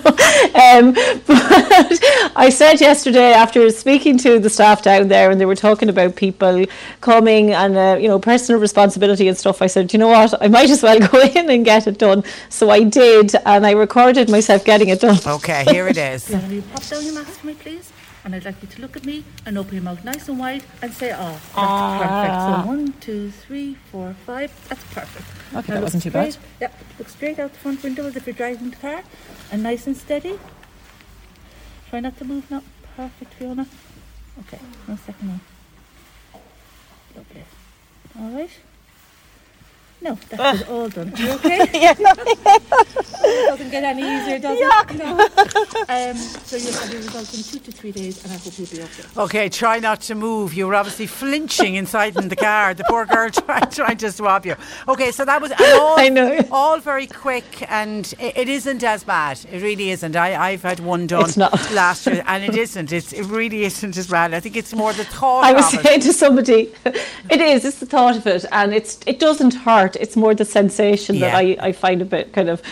um, 0.54 0.92
but 1.26 2.00
I 2.36 2.48
said 2.50 2.80
yesterday 2.80 3.32
after 3.32 3.68
speaking 3.70 4.18
to 4.18 4.38
the 4.38 4.50
staff 4.50 4.82
down 4.82 5.08
there 5.08 5.30
and 5.30 5.40
they 5.40 5.46
were 5.46 5.56
talking 5.56 5.88
about 5.88 6.16
people 6.16 6.64
coming 7.00 7.52
and 7.52 7.76
uh, 7.76 7.96
you 8.00 8.08
know 8.08 8.18
personal 8.18 8.55
responsibility 8.58 9.28
and 9.28 9.36
stuff. 9.36 9.62
I 9.62 9.66
said, 9.66 9.92
you 9.92 9.98
know 9.98 10.08
what, 10.08 10.34
I 10.42 10.48
might 10.48 10.70
as 10.70 10.82
well 10.82 10.98
go 11.08 11.20
in 11.20 11.50
and 11.50 11.64
get 11.64 11.86
it 11.86 11.98
done. 11.98 12.24
So 12.48 12.70
I 12.70 12.82
did, 12.82 13.34
and 13.44 13.66
I 13.66 13.72
recorded 13.72 14.30
myself 14.30 14.64
getting 14.64 14.88
it 14.88 15.00
done. 15.00 15.18
Okay, 15.26 15.64
here 15.64 15.88
it 15.88 15.96
is. 15.96 16.28
Can 16.28 16.50
you 16.50 16.62
pop 16.62 16.86
down 16.86 17.04
your 17.04 17.14
mask 17.14 17.40
for 17.40 17.46
me, 17.46 17.54
please? 17.54 17.92
And 18.24 18.34
I'd 18.34 18.44
like 18.44 18.60
you 18.60 18.66
to 18.66 18.80
look 18.80 18.96
at 18.96 19.04
me 19.04 19.24
and 19.46 19.56
open 19.56 19.74
your 19.74 19.84
mouth 19.84 20.02
nice 20.04 20.28
and 20.28 20.36
wide 20.36 20.64
and 20.82 20.92
say, 20.92 21.12
oh, 21.12 21.30
that's 21.30 21.54
ah. 21.54 21.98
perfect. 22.02 22.64
So 22.64 22.68
one, 22.68 22.92
two, 23.00 23.30
three, 23.30 23.76
four, 23.92 24.16
five. 24.26 24.50
That's 24.68 24.82
perfect. 24.92 25.24
Okay, 25.54 25.68
now 25.68 25.74
that 25.74 25.82
wasn't 25.84 26.02
too 26.02 26.10
bad. 26.10 26.36
Yep, 26.60 26.74
look 26.98 27.08
straight 27.08 27.38
out 27.38 27.52
the 27.52 27.58
front 27.60 27.84
window 27.84 28.04
as 28.04 28.16
if 28.16 28.26
you're 28.26 28.34
driving 28.34 28.70
the 28.70 28.76
car 28.76 29.04
and 29.52 29.62
nice 29.62 29.86
and 29.86 29.96
steady. 29.96 30.40
Try 31.88 32.00
not 32.00 32.18
to 32.18 32.24
move 32.24 32.50
now. 32.50 32.64
Perfect, 32.96 33.34
Fiona. 33.34 33.66
Okay, 34.40 34.58
one 34.86 34.98
second 34.98 35.28
now. 35.28 35.40
Lovely. 37.14 37.44
All 38.18 38.30
right. 38.30 38.65
No, 40.06 40.16
that's 40.28 40.62
uh. 40.68 40.72
all 40.72 40.88
done. 40.88 41.12
You 41.16 41.32
okay? 41.32 41.68
yeah. 41.74 41.94
No, 43.26 43.32
it 43.32 43.46
doesn't 43.48 43.70
get 43.70 43.82
any 43.82 44.02
easier, 44.02 44.38
does 44.38 44.58
Yuck. 44.58 44.90
it? 44.90 44.98
No. 44.98 45.18
Um, 45.88 46.16
so 46.16 46.56
you'll 46.56 46.72
have 46.72 46.92
your 46.92 47.02
result 47.02 47.34
in 47.34 47.42
two 47.42 47.58
to 47.58 47.72
three 47.72 47.90
days, 47.90 48.22
and 48.22 48.32
I 48.32 48.36
hope 48.36 48.56
you'll 48.56 48.68
be 48.68 48.82
okay. 48.82 49.02
Okay, 49.16 49.48
try 49.48 49.80
not 49.80 50.00
to 50.02 50.14
move. 50.14 50.54
You 50.54 50.68
were 50.68 50.76
obviously 50.76 51.06
flinching 51.08 51.74
inside 51.74 52.16
in 52.16 52.28
the 52.28 52.36
car. 52.36 52.74
The 52.74 52.84
poor 52.88 53.04
girl 53.04 53.30
tried, 53.32 53.72
trying 53.72 53.96
to 53.98 54.12
swab 54.12 54.46
you. 54.46 54.54
Okay, 54.86 55.10
so 55.10 55.24
that 55.24 55.40
was 55.42 55.50
all, 55.52 55.98
I 55.98 56.08
know. 56.08 56.40
all 56.52 56.78
very 56.78 57.06
quick, 57.08 57.68
and 57.70 58.06
it, 58.20 58.36
it 58.36 58.48
isn't 58.48 58.84
as 58.84 59.02
bad. 59.02 59.40
It 59.50 59.60
really 59.60 59.90
isn't. 59.90 60.14
I, 60.14 60.36
I've 60.36 60.62
had 60.62 60.78
one 60.80 61.08
done 61.08 61.30
last 61.72 62.06
year, 62.06 62.22
and 62.26 62.44
it 62.44 62.56
isn't. 62.56 62.92
It's, 62.92 63.12
it 63.12 63.24
really 63.24 63.64
isn't 63.64 63.96
as 63.96 64.06
bad. 64.06 64.34
I 64.34 64.40
think 64.40 64.56
it's 64.56 64.74
more 64.74 64.92
the 64.92 65.04
thought. 65.04 65.44
I 65.44 65.52
was 65.52 65.68
saying 65.70 66.00
it. 66.00 66.02
to 66.02 66.12
somebody, 66.12 66.72
it 66.84 67.40
is. 67.40 67.64
It's 67.64 67.80
the 67.80 67.86
thought 67.86 68.16
of 68.16 68.26
it, 68.26 68.44
and 68.52 68.72
it's 68.72 69.00
it 69.06 69.18
doesn't 69.18 69.54
hurt 69.54 69.95
part. 69.96 70.02
It's 70.02 70.16
more 70.16 70.34
the 70.34 70.44
sensation 70.44 71.18
that 71.20 71.34
I, 71.34 71.56
I 71.68 71.72
find 71.72 72.02
a 72.02 72.04
bit 72.04 72.32
kind 72.32 72.48
of 72.48 72.62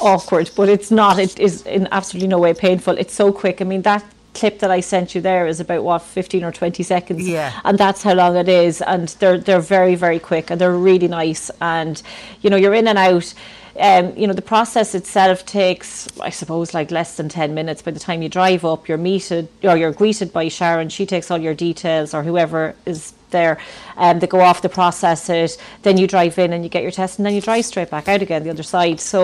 awkward, 0.00 0.50
but 0.56 0.68
it's 0.68 0.90
not. 0.90 1.18
It 1.18 1.38
is 1.38 1.62
in 1.66 1.88
absolutely 1.92 2.28
no 2.28 2.38
way 2.38 2.54
painful. 2.54 2.96
It's 2.98 3.14
so 3.14 3.32
quick. 3.32 3.60
I 3.60 3.64
mean, 3.64 3.82
that 3.82 4.04
clip 4.34 4.58
that 4.58 4.70
I 4.70 4.80
sent 4.80 5.14
you 5.14 5.20
there 5.20 5.46
is 5.46 5.60
about 5.60 5.84
what 5.84 6.02
15 6.02 6.42
or 6.44 6.50
20 6.52 6.82
seconds 6.82 7.28
Yeah. 7.28 7.52
and 7.64 7.78
that's 7.78 8.02
how 8.02 8.14
long 8.14 8.36
it 8.36 8.48
is 8.48 8.82
and 8.82 9.08
they're 9.20 9.38
they're 9.38 9.60
very 9.60 9.94
very 9.94 10.18
quick 10.18 10.50
and 10.50 10.60
they're 10.60 10.76
really 10.76 11.06
nice 11.06 11.52
and 11.60 12.02
you 12.42 12.50
know 12.50 12.56
you're 12.56 12.74
in 12.74 12.88
and 12.88 12.98
out 12.98 13.32
um, 13.78 14.12
you 14.16 14.26
know 14.26 14.32
the 14.32 14.42
process 14.42 14.94
itself 14.96 15.46
takes 15.46 16.08
I 16.20 16.30
suppose 16.30 16.74
like 16.74 16.90
less 16.90 17.16
than 17.16 17.28
10 17.28 17.54
minutes 17.54 17.80
by 17.82 17.92
the 17.92 18.00
time 18.00 18.22
you 18.22 18.28
drive 18.28 18.64
up 18.64 18.88
you're 18.88 18.98
meted 18.98 19.46
or 19.62 19.76
you're 19.76 19.92
greeted 19.92 20.32
by 20.32 20.48
Sharon 20.48 20.88
she 20.88 21.06
takes 21.06 21.30
all 21.30 21.38
your 21.38 21.54
details 21.54 22.12
or 22.12 22.24
whoever 22.24 22.74
is 22.86 23.12
there 23.38 23.54
and 24.06 24.20
they 24.20 24.26
go 24.36 24.40
off 24.48 24.58
the 24.68 24.74
process 24.80 25.28
it 25.28 25.52
then 25.86 25.94
you 26.00 26.06
drive 26.16 26.34
in 26.44 26.52
and 26.54 26.60
you 26.64 26.70
get 26.76 26.82
your 26.86 26.94
test 27.00 27.18
and 27.18 27.26
then 27.26 27.34
you 27.36 27.42
drive 27.48 27.64
straight 27.72 27.90
back 27.90 28.06
out 28.12 28.22
again 28.26 28.40
the 28.44 28.50
other 28.56 28.68
side 28.76 28.98
so 29.14 29.20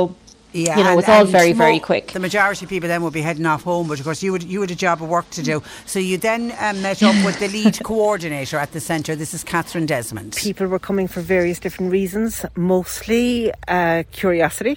Yeah, 0.53 0.77
you 0.79 0.83
know 0.85 0.91
and- 0.91 1.01
it's 1.01 1.09
all 1.15 1.25
very 1.41 1.53
very 1.65 1.79
quick 1.91 2.05
The 2.19 2.25
majority 2.29 2.63
of 2.67 2.71
people 2.75 2.89
then 2.93 3.03
will 3.05 3.17
be 3.23 3.25
heading 3.29 3.47
off 3.53 3.63
home, 3.73 3.87
but 3.91 3.99
of 4.01 4.05
course 4.09 4.21
you 4.27 4.33
would 4.35 4.43
you 4.55 4.61
had 4.65 4.73
a 4.79 4.81
job 4.87 4.97
of 5.03 5.09
work 5.17 5.29
to 5.39 5.43
do. 5.51 5.57
So 5.93 5.99
you 6.11 6.17
then 6.19 6.43
um, 6.67 6.77
met 6.83 6.99
up 7.09 7.19
with 7.27 7.37
the 7.43 7.49
lead 7.57 7.77
coordinator 7.91 8.57
at 8.65 8.71
the 8.77 8.81
centre. 8.91 9.15
This 9.23 9.33
is 9.37 9.43
Catherine 9.53 9.87
Desmond. 9.87 10.33
people 10.49 10.67
were 10.75 10.83
coming 10.91 11.09
for 11.15 11.21
various 11.37 11.59
different 11.65 11.91
reasons, 11.99 12.33
mostly 12.57 13.53
uh, 13.69 14.03
curiosity. 14.21 14.75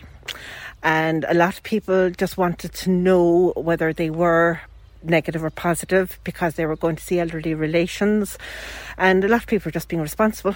And 0.84 1.20
a 1.28 1.34
lot 1.44 1.54
of 1.58 1.64
people 1.64 2.00
just 2.24 2.36
wanted 2.38 2.72
to 2.82 2.90
know 3.08 3.54
whether 3.70 3.90
they 4.02 4.12
were 4.24 4.62
negative 5.04 5.44
or 5.44 5.50
positive 5.50 6.20
because 6.24 6.56
they 6.56 6.66
were 6.66 6.76
going 6.76 6.96
to 6.96 7.04
see 7.04 7.20
elderly 7.20 7.54
relations. 7.54 8.38
And 8.98 9.24
a 9.24 9.28
lot 9.28 9.42
of 9.42 9.48
people 9.48 9.70
were 9.70 9.74
just 9.74 9.88
being 9.90 10.02
responsible. 10.02 10.56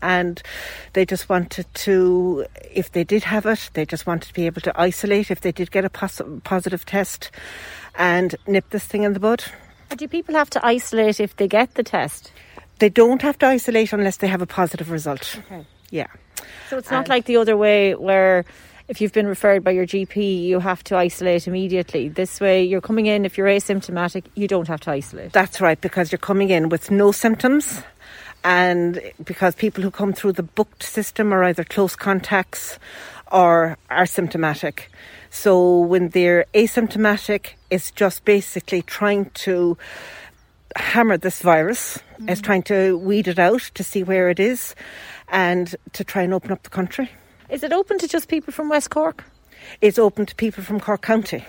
And 0.00 0.42
they 0.94 1.04
just 1.04 1.28
wanted 1.28 1.66
to, 1.74 2.46
if 2.70 2.92
they 2.92 3.04
did 3.04 3.24
have 3.24 3.44
it, 3.46 3.70
they 3.74 3.84
just 3.84 4.06
wanted 4.06 4.28
to 4.28 4.34
be 4.34 4.46
able 4.46 4.62
to 4.62 4.80
isolate 4.80 5.30
if 5.30 5.42
they 5.42 5.52
did 5.52 5.70
get 5.70 5.84
a 5.84 5.90
pos- 5.90 6.22
positive 6.42 6.84
test 6.86 7.30
and 7.96 8.34
nip 8.46 8.68
this 8.70 8.84
thing 8.84 9.02
in 9.02 9.12
the 9.12 9.20
bud. 9.20 9.44
do 9.96 10.08
people 10.08 10.34
have 10.34 10.50
to 10.50 10.66
isolate 10.66 11.20
if 11.20 11.36
they 11.36 11.46
get 11.46 11.74
the 11.74 11.82
test 11.82 12.32
They 12.78 12.88
don't 12.88 13.22
have 13.22 13.38
to 13.38 13.46
isolate 13.46 13.92
unless 13.92 14.16
they 14.16 14.26
have 14.26 14.42
a 14.42 14.46
positive 14.46 14.90
result. 14.90 15.38
Okay. 15.46 15.64
Yeah. 15.90 16.08
So 16.68 16.78
it's 16.78 16.90
not 16.90 17.08
like 17.08 17.26
the 17.26 17.36
other 17.36 17.56
way 17.56 17.94
where 17.94 18.44
if 18.88 19.00
you've 19.00 19.12
been 19.12 19.26
referred 19.26 19.64
by 19.64 19.70
your 19.70 19.86
GP, 19.86 20.42
you 20.44 20.60
have 20.60 20.84
to 20.84 20.96
isolate 20.96 21.48
immediately. 21.48 22.08
This 22.08 22.40
way, 22.40 22.62
you're 22.62 22.82
coming 22.82 23.06
in, 23.06 23.24
if 23.24 23.38
you're 23.38 23.46
asymptomatic, 23.46 24.24
you 24.34 24.46
don't 24.46 24.68
have 24.68 24.80
to 24.80 24.90
isolate. 24.90 25.32
That's 25.32 25.60
right, 25.60 25.80
because 25.80 26.12
you're 26.12 26.18
coming 26.18 26.50
in 26.50 26.68
with 26.68 26.90
no 26.90 27.10
symptoms. 27.12 27.82
And 28.44 29.00
because 29.24 29.54
people 29.54 29.82
who 29.82 29.90
come 29.90 30.12
through 30.12 30.32
the 30.32 30.42
booked 30.42 30.82
system 30.82 31.32
are 31.32 31.42
either 31.44 31.64
close 31.64 31.96
contacts 31.96 32.78
or 33.32 33.78
are 33.88 34.04
symptomatic. 34.04 34.90
So 35.30 35.80
when 35.80 36.10
they're 36.10 36.44
asymptomatic, 36.52 37.54
it's 37.70 37.90
just 37.90 38.24
basically 38.26 38.82
trying 38.82 39.30
to 39.30 39.78
hammer 40.76 41.16
this 41.16 41.40
virus, 41.40 41.98
it's 42.20 42.40
mm. 42.40 42.44
trying 42.44 42.62
to 42.64 42.98
weed 42.98 43.28
it 43.28 43.38
out 43.38 43.62
to 43.74 43.82
see 43.82 44.02
where 44.02 44.28
it 44.28 44.38
is 44.38 44.74
and 45.28 45.74
to 45.92 46.04
try 46.04 46.22
and 46.22 46.34
open 46.34 46.52
up 46.52 46.62
the 46.64 46.70
country. 46.70 47.10
Is 47.54 47.62
it 47.62 47.72
open 47.72 47.98
to 47.98 48.08
just 48.08 48.26
people 48.26 48.52
from 48.52 48.68
West 48.68 48.90
Cork? 48.90 49.22
It's 49.80 49.96
open 49.96 50.26
to 50.26 50.34
people 50.34 50.64
from 50.64 50.80
Cork 50.80 51.02
County. 51.02 51.44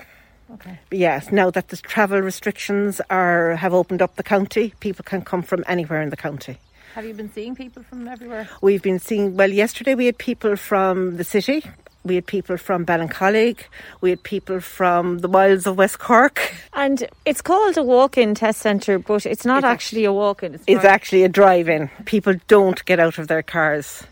Okay. 0.54 0.78
Yes, 0.92 1.32
now 1.32 1.50
that 1.50 1.70
the 1.70 1.78
travel 1.78 2.20
restrictions 2.20 3.02
are 3.10 3.56
have 3.56 3.74
opened 3.74 4.04
up 4.04 4.16
the 4.16 4.22
county, 4.22 4.72
people 4.82 5.04
can 5.04 5.24
come 5.24 5.42
from 5.42 5.64
anywhere 5.68 6.04
in 6.04 6.12
the 6.12 6.16
county. 6.16 6.60
Have 6.94 7.06
you 7.06 7.16
been 7.16 7.34
seeing 7.34 7.56
people 7.56 7.82
from 7.82 8.08
everywhere? 8.08 8.48
We've 8.62 8.84
been 8.84 9.00
seeing, 9.00 9.36
well, 9.36 9.50
yesterday 9.50 9.96
we 9.96 10.06
had 10.06 10.20
people 10.20 10.56
from 10.56 11.18
the 11.18 11.24
city, 11.24 11.64
we 12.04 12.14
had 12.14 12.28
people 12.28 12.58
from 12.58 12.86
Ballincollig, 12.86 13.62
we 14.02 14.12
had 14.12 14.22
people 14.22 14.60
from 14.60 15.18
the 15.20 15.28
wilds 15.28 15.66
of 15.66 15.76
West 15.76 15.98
Cork. 15.98 16.54
And 16.74 17.08
it's 17.26 17.42
called 17.42 17.78
a 17.78 17.84
walk-in 17.84 18.36
test 18.36 18.62
centre, 18.62 19.00
but 19.00 19.26
it's 19.26 19.44
not 19.44 19.64
actually 19.64 20.06
a 20.06 20.14
walk-in. 20.14 20.54
It's, 20.54 20.64
It's 20.68 20.86
actually 20.86 21.24
a 21.24 21.30
drive 21.30 21.68
in. 21.68 21.90
People 22.06 22.36
don't 22.48 22.86
get 22.86 23.00
out 23.00 23.18
of 23.18 23.28
their 23.28 23.42
cars. 23.42 24.04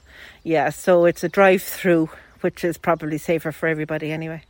Yeah, 0.43 0.69
so 0.69 1.05
it's 1.05 1.23
a 1.23 1.29
drive 1.29 1.63
through, 1.63 2.09
which 2.41 2.63
is 2.63 2.77
probably 2.77 3.17
safer 3.17 3.51
for 3.51 3.67
everybody 3.67 4.11
anyway. 4.11 4.41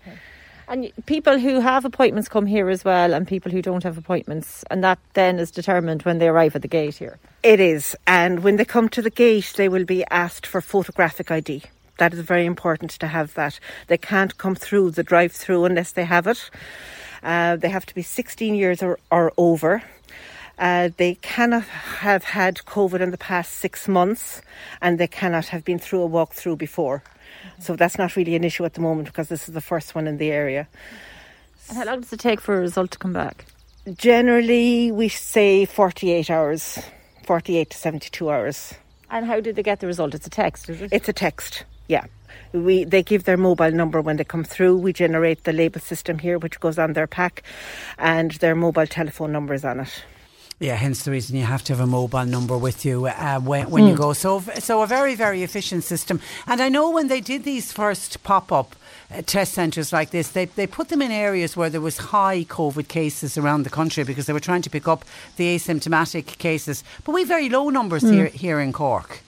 And 0.68 0.92
people 1.06 1.38
who 1.38 1.60
have 1.60 1.86
appointments 1.86 2.30
come 2.30 2.46
here 2.46 2.70
as 2.70 2.84
well, 2.84 3.14
and 3.14 3.28
people 3.28 3.52
who 3.52 3.62
don't 3.62 3.84
have 3.84 3.98
appointments, 3.98 4.64
and 4.72 4.84
that 4.84 4.98
then 5.14 5.38
is 5.38 5.52
determined 5.52 6.04
when 6.04 6.18
they 6.18 6.28
arrive 6.28 6.56
at 6.56 6.64
the 6.64 6.68
gate 6.68 6.96
here. 6.96 7.20
It 7.44 7.60
is. 7.60 7.96
And 8.08 8.44
when 8.44 8.56
they 8.56 8.66
come 8.66 8.90
to 8.90 9.02
the 9.02 9.10
gate, 9.10 9.54
they 9.56 9.70
will 9.70 9.86
be 9.86 10.04
asked 10.10 10.48
for 10.48 10.62
photographic 10.62 11.30
ID. 11.30 11.64
That 12.00 12.14
is 12.14 12.22
very 12.22 12.46
important 12.46 12.92
to 12.92 13.08
have 13.08 13.36
that. 13.36 13.60
They 13.88 13.98
can't 13.98 14.38
come 14.38 14.56
through 14.56 14.92
the 14.92 15.04
drive 15.04 15.32
through 15.32 15.66
unless 15.66 15.92
they 15.92 16.06
have 16.06 16.26
it. 16.26 16.50
Uh, 17.22 17.56
they 17.56 17.70
have 17.70 17.86
to 17.86 17.96
be 17.96 18.02
16 18.02 18.56
years 18.56 18.82
or, 18.82 19.00
or 19.12 19.32
over. 19.38 19.84
Uh, 20.58 20.90
they 20.98 21.16
cannot 21.16 21.64
have 21.64 22.24
had 22.24 22.58
COVID 22.58 23.02
in 23.02 23.12
the 23.12 23.18
past 23.18 23.54
six 23.54 23.88
months 23.88 24.42
and 24.82 25.00
they 25.00 25.08
cannot 25.08 25.48
have 25.48 25.66
been 25.66 25.80
through 25.80 26.04
a 26.04 26.10
walkthrough 26.10 26.58
before. 26.58 27.04
So 27.60 27.76
that's 27.76 27.98
not 27.98 28.16
really 28.16 28.36
an 28.36 28.44
issue 28.44 28.64
at 28.66 28.74
the 28.74 28.82
moment 28.82 29.08
because 29.08 29.30
this 29.30 29.48
is 29.48 29.54
the 29.54 29.62
first 29.62 29.96
one 29.96 30.08
in 30.08 30.18
the 30.18 30.32
area. 30.32 30.68
And 31.70 31.78
how 31.78 31.86
long 31.86 32.02
does 32.02 32.14
it 32.14 32.20
take 32.20 32.40
for 32.42 32.58
a 32.58 32.62
result 32.62 32.92
to 32.92 33.00
come 33.00 33.14
back? 33.14 33.46
Generally, 33.98 34.92
we 34.92 35.10
say 35.10 35.66
48 35.66 36.30
hours, 36.30 36.80
48 37.26 37.70
to 37.70 37.78
72 37.78 38.30
hours. 38.30 38.74
And 39.10 39.26
how 39.26 39.40
did 39.40 39.56
they 39.56 39.64
get 39.64 39.80
the 39.80 39.88
result? 39.88 40.14
It's 40.14 40.28
a 40.28 40.30
text, 40.30 40.70
is 40.70 40.82
it? 40.82 40.94
It's 40.94 41.10
a 41.10 41.14
text, 41.14 41.66
yeah. 41.88 42.06
We 42.52 42.84
they 42.84 43.04
give 43.04 43.26
their 43.26 43.38
mobile 43.38 43.72
number 43.72 44.02
when 44.02 44.18
they 44.18 44.24
come 44.24 44.44
through. 44.44 44.78
We 44.78 44.94
generate 44.94 45.44
the 45.44 45.54
label 45.54 45.80
system 45.80 46.20
here, 46.20 46.38
which 46.38 46.60
goes 46.60 46.80
on 46.80 46.94
their 46.94 47.08
pack, 47.08 47.44
and 47.98 48.32
their 48.34 48.56
mobile 48.56 48.88
telephone 48.88 49.32
numbers 49.32 49.66
on 49.66 49.82
it. 49.82 50.04
Yeah, 50.64 50.76
hence 50.76 51.04
the 51.04 51.12
reason 51.12 51.36
you 51.36 51.44
have 51.44 51.62
to 51.66 51.74
have 51.74 51.82
a 51.82 51.86
mobile 51.86 52.26
number 52.26 52.58
with 52.58 52.86
you 52.86 53.08
uh, 53.08 53.42
when, 53.42 53.70
when 53.70 53.86
you 53.86 53.98
go. 53.98 54.14
So, 54.14 54.40
so 54.60 54.82
a 54.82 54.88
very, 54.88 55.14
very 55.14 55.44
efficient 55.44 55.84
system. 55.84 56.22
And 56.48 56.62
I 56.62 56.70
know 56.70 56.90
when 56.90 57.10
they 57.10 57.20
did 57.20 57.44
these 57.44 57.74
first 57.74 58.24
pop-up 58.24 58.74
uh, 59.12 59.24
test 59.26 59.52
centres 59.52 59.92
like 59.92 60.12
this, 60.12 60.30
they 60.30 60.46
they 60.46 60.66
put 60.66 60.88
them 60.88 61.02
in 61.02 61.12
areas 61.12 61.58
where 61.58 61.70
there 61.70 61.82
was 61.82 61.98
high 61.98 62.46
COVID 62.46 62.88
cases 62.88 63.38
around 63.38 63.64
the 63.64 63.70
country 63.70 64.06
because 64.06 64.26
they 64.26 64.32
were 64.32 64.40
trying 64.40 64.62
to 64.62 64.70
pick 64.70 64.88
up 64.88 65.04
the 65.36 65.54
asymptomatic 65.54 66.38
cases. 66.38 66.82
But 67.04 67.12
we 67.12 67.22
have 67.24 67.28
very 67.28 67.50
low 67.50 67.70
numbers 67.70 68.04
here 68.04 68.28
here 68.28 68.62
in 68.62 68.72
Cork. 68.72 69.20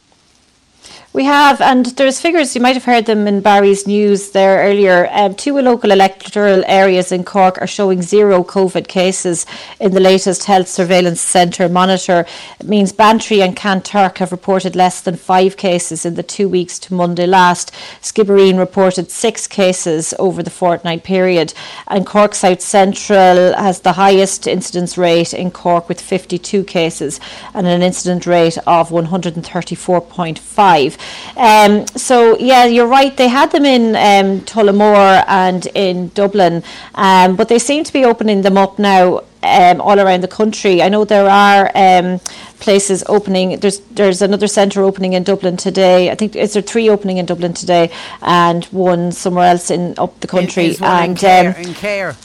We 1.15 1.23
have, 1.23 1.62
and 1.62 1.86
there's 1.86 2.19
figures, 2.19 2.56
you 2.56 2.62
might 2.62 2.75
have 2.75 2.84
heard 2.84 3.06
them 3.06 3.25
in 3.25 3.39
Barry's 3.39 3.88
news 3.88 4.32
there 4.32 4.69
earlier. 4.69 5.08
Um, 5.13 5.34
two 5.34 5.58
local 5.62 5.91
electoral 5.91 6.62
areas 6.67 7.13
in 7.13 7.23
Cork 7.23 7.58
are 7.62 7.67
showing 7.67 8.01
zero 8.01 8.43
COVID 8.43 8.89
cases 8.89 9.45
in 9.80 9.93
the 9.93 10.01
latest 10.01 10.43
Health 10.43 10.67
Surveillance 10.67 11.21
Centre 11.21 11.69
monitor. 11.69 12.25
It 12.60 12.67
means 12.67 12.91
Bantry 12.91 13.41
and 13.41 13.56
Kanturk 13.56 14.17
have 14.17 14.34
reported 14.34 14.75
less 14.75 14.99
than 14.99 15.15
five 15.15 15.56
cases 15.56 16.06
in 16.06 16.15
the 16.15 16.21
two 16.21 16.49
weeks 16.49 16.78
to 16.80 16.93
Monday 16.93 17.25
last. 17.25 17.71
Skibbereen 18.01 18.60
reported 18.60 19.10
six 19.10 19.47
cases 19.47 20.13
over 20.19 20.43
the 20.43 20.49
fortnight 20.49 21.06
period. 21.06 21.54
And 21.88 22.06
Cork 22.06 22.36
South 22.36 22.60
Central 22.60 23.54
has 23.54 23.80
the 23.80 23.93
highest 23.93 24.47
incidence 24.47 24.97
rate 24.97 25.34
in 25.34 25.49
Cork 25.49 25.88
with 25.88 26.01
52 26.01 26.65
cases 26.65 27.21
and 27.54 27.65
an 27.65 27.82
incident 27.82 28.25
rate 28.25 28.58
of 28.67 28.89
134.5. 28.89 30.97
Um, 31.37 31.85
so, 31.87 32.37
yeah, 32.39 32.65
you're 32.65 32.87
right. 32.87 33.15
They 33.15 33.27
had 33.27 33.51
them 33.51 33.65
in 33.65 33.95
um, 33.95 34.41
Tullamore 34.41 35.23
and 35.27 35.65
in 35.75 36.09
Dublin, 36.09 36.63
um, 36.95 37.35
but 37.35 37.49
they 37.49 37.59
seem 37.59 37.83
to 37.83 37.93
be 37.93 38.05
opening 38.05 38.41
them 38.41 38.57
up 38.57 38.79
now. 38.79 39.21
Um, 39.43 39.79
all 39.79 39.99
around 39.99 40.21
the 40.21 40.27
country, 40.27 40.81
I 40.81 40.89
know 40.89 41.05
there 41.05 41.29
are 41.29 41.69
um, 41.75 42.19
places 42.59 43.03
opening. 43.07 43.59
There's 43.59 43.79
there's 43.91 44.23
another 44.23 44.47
centre 44.47 44.81
opening 44.81 45.13
in 45.13 45.21
Dublin 45.23 45.55
today. 45.55 46.09
I 46.09 46.15
think 46.15 46.35
is 46.35 46.53
there 46.53 46.63
three 46.63 46.89
opening 46.89 47.17
in 47.17 47.27
Dublin 47.27 47.53
today, 47.53 47.91
and 48.23 48.65
one 48.65 49.11
somewhere 49.11 49.45
else 49.45 49.69
in 49.69 49.93
up 49.99 50.19
the 50.21 50.27
country. 50.27 50.75
In 50.77 50.83
and 50.83 51.15
care, 51.15 51.55
um, 51.55 51.61
in 51.61 51.73
care. 51.75 52.15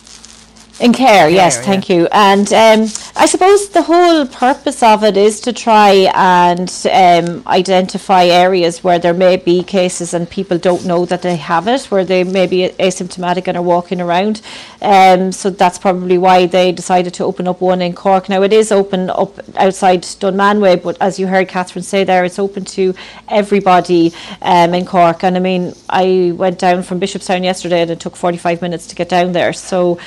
In 0.80 0.94
care, 0.94 1.28
yes, 1.28 1.56
Care, 1.56 1.64
thank 1.64 1.90
you. 1.90 2.08
And 2.10 2.50
um, 2.54 2.88
I 3.14 3.26
suppose 3.26 3.68
the 3.68 3.82
whole 3.82 4.26
purpose 4.26 4.82
of 4.82 5.04
it 5.04 5.16
is 5.16 5.40
to 5.42 5.52
try 5.52 6.10
and 6.14 6.70
um, 6.90 7.42
identify 7.46 8.24
areas 8.24 8.82
where 8.82 8.98
there 8.98 9.12
may 9.12 9.36
be 9.36 9.62
cases 9.62 10.14
and 10.14 10.28
people 10.28 10.56
don't 10.56 10.86
know 10.86 11.04
that 11.04 11.20
they 11.20 11.36
have 11.36 11.68
it, 11.68 11.84
where 11.90 12.04
they 12.04 12.24
may 12.24 12.46
be 12.46 12.70
asymptomatic 12.78 13.46
and 13.46 13.58
are 13.58 13.62
walking 13.62 14.00
around. 14.00 14.40
Um, 14.80 15.32
so 15.32 15.50
that's 15.50 15.78
probably 15.78 16.16
why 16.16 16.46
they 16.46 16.72
decided 16.72 17.12
to 17.14 17.24
open 17.24 17.46
up 17.46 17.60
one 17.60 17.82
in 17.82 17.92
Cork. 17.92 18.30
Now 18.30 18.42
it 18.42 18.52
is 18.52 18.72
open 18.72 19.10
up 19.10 19.38
outside 19.56 20.02
Dunmanway, 20.02 20.82
but 20.82 20.96
as 20.98 21.18
you 21.18 21.26
heard 21.26 21.48
Catherine 21.48 21.82
say 21.82 22.04
there, 22.04 22.24
it's 22.24 22.38
open 22.38 22.64
to 22.64 22.94
everybody 23.28 24.14
um, 24.40 24.72
in 24.72 24.86
Cork. 24.86 25.24
And 25.24 25.36
I 25.36 25.40
mean, 25.40 25.74
I 25.90 26.32
went 26.34 26.58
down 26.58 26.82
from 26.84 27.00
Bishopstown 27.00 27.44
yesterday 27.44 27.82
and 27.82 27.90
it 27.90 28.00
took 28.00 28.16
45 28.16 28.62
minutes 28.62 28.86
to 28.86 28.94
get 28.94 29.10
down 29.10 29.32
there. 29.32 29.52
So 29.52 29.98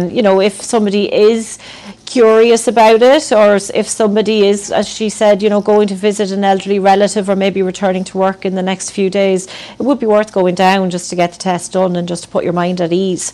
um, 0.00 0.10
you 0.10 0.22
know, 0.22 0.40
if 0.40 0.60
somebody 0.60 1.12
is 1.12 1.58
curious 2.06 2.66
about 2.66 3.02
it, 3.02 3.32
or 3.32 3.56
if 3.74 3.88
somebody 3.88 4.46
is, 4.46 4.70
as 4.72 4.88
she 4.88 5.08
said, 5.08 5.42
you 5.42 5.48
know, 5.48 5.60
going 5.60 5.88
to 5.88 5.94
visit 5.94 6.32
an 6.32 6.44
elderly 6.44 6.78
relative 6.78 7.28
or 7.28 7.36
maybe 7.36 7.62
returning 7.62 8.04
to 8.04 8.18
work 8.18 8.44
in 8.44 8.54
the 8.54 8.62
next 8.62 8.90
few 8.90 9.10
days, 9.10 9.46
it 9.78 9.82
would 9.82 10.00
be 10.00 10.06
worth 10.06 10.32
going 10.32 10.54
down 10.54 10.90
just 10.90 11.10
to 11.10 11.16
get 11.16 11.32
the 11.32 11.38
test 11.38 11.72
done 11.72 11.96
and 11.96 12.08
just 12.08 12.24
to 12.24 12.28
put 12.28 12.44
your 12.44 12.52
mind 12.52 12.80
at 12.80 12.92
ease. 12.92 13.32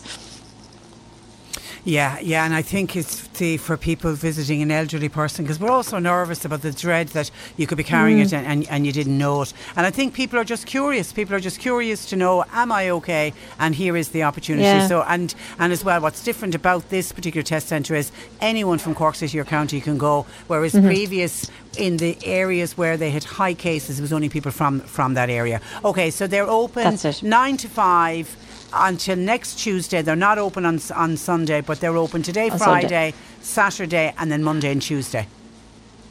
Yeah, 1.87 2.19
yeah, 2.19 2.43
and 2.43 2.53
I 2.53 2.63
think 2.63 2.97
it's 2.97 3.25
the, 3.39 3.55
for 3.55 3.77
people 3.77 4.11
visiting 4.11 4.61
an 4.61 4.71
elderly 4.71 5.07
person 5.07 5.45
because 5.45 5.57
we're 5.57 5.71
also 5.71 5.99
nervous 5.99 6.43
about 6.43 6.61
the 6.61 6.73
dread 6.73 7.07
that 7.09 7.31
you 7.55 7.65
could 7.65 7.77
be 7.77 7.83
carrying 7.85 8.17
mm. 8.17 8.25
it 8.25 8.33
and, 8.33 8.45
and, 8.45 8.67
and, 8.67 8.85
you 8.85 8.91
didn't 8.91 9.17
know 9.17 9.43
it. 9.43 9.53
And 9.77 9.85
I 9.85 9.89
think 9.89 10.13
people 10.13 10.37
are 10.37 10.43
just 10.43 10.65
curious. 10.65 11.13
People 11.13 11.33
are 11.33 11.39
just 11.39 11.61
curious 11.61 12.05
to 12.07 12.17
know, 12.17 12.43
am 12.51 12.73
I 12.73 12.89
okay? 12.89 13.31
And 13.57 13.73
here 13.73 13.95
is 13.95 14.09
the 14.09 14.23
opportunity. 14.23 14.65
Yeah. 14.65 14.85
So 14.87 15.01
and 15.03 15.33
and 15.59 15.71
as 15.71 15.85
well, 15.85 16.01
what's 16.01 16.21
different 16.25 16.55
about 16.55 16.89
this 16.89 17.13
particular 17.13 17.43
test 17.43 17.69
centre 17.69 17.95
is 17.95 18.11
anyone 18.41 18.79
from 18.79 18.93
Cork 18.93 19.15
City 19.15 19.39
or 19.39 19.45
County 19.45 19.79
can 19.79 19.97
go, 19.97 20.25
whereas 20.47 20.73
mm-hmm. 20.73 20.87
previous 20.87 21.49
in 21.77 21.97
the 21.97 22.17
areas 22.25 22.77
where 22.77 22.97
they 22.97 23.11
had 23.11 23.23
high 23.23 23.53
cases, 23.53 23.99
it 23.99 24.01
was 24.01 24.11
only 24.11 24.27
people 24.27 24.51
from 24.51 24.81
from 24.81 25.13
that 25.13 25.29
area. 25.29 25.61
Okay, 25.85 26.11
so 26.11 26.27
they're 26.27 26.49
open 26.49 26.97
nine 27.21 27.55
to 27.55 27.69
five 27.69 28.35
until 28.73 29.15
next 29.17 29.59
Tuesday. 29.59 30.01
They're 30.01 30.15
not 30.15 30.37
open 30.37 30.65
on 30.65 30.79
on 30.95 31.17
Sunday, 31.17 31.61
but 31.61 31.79
they're 31.79 31.97
open 31.97 32.23
today, 32.23 32.49
on 32.49 32.57
Friday, 32.57 33.11
Sunday. 33.11 33.13
Saturday, 33.41 34.13
and 34.17 34.31
then 34.31 34.43
Monday 34.43 34.71
and 34.71 34.81
Tuesday. 34.81 35.27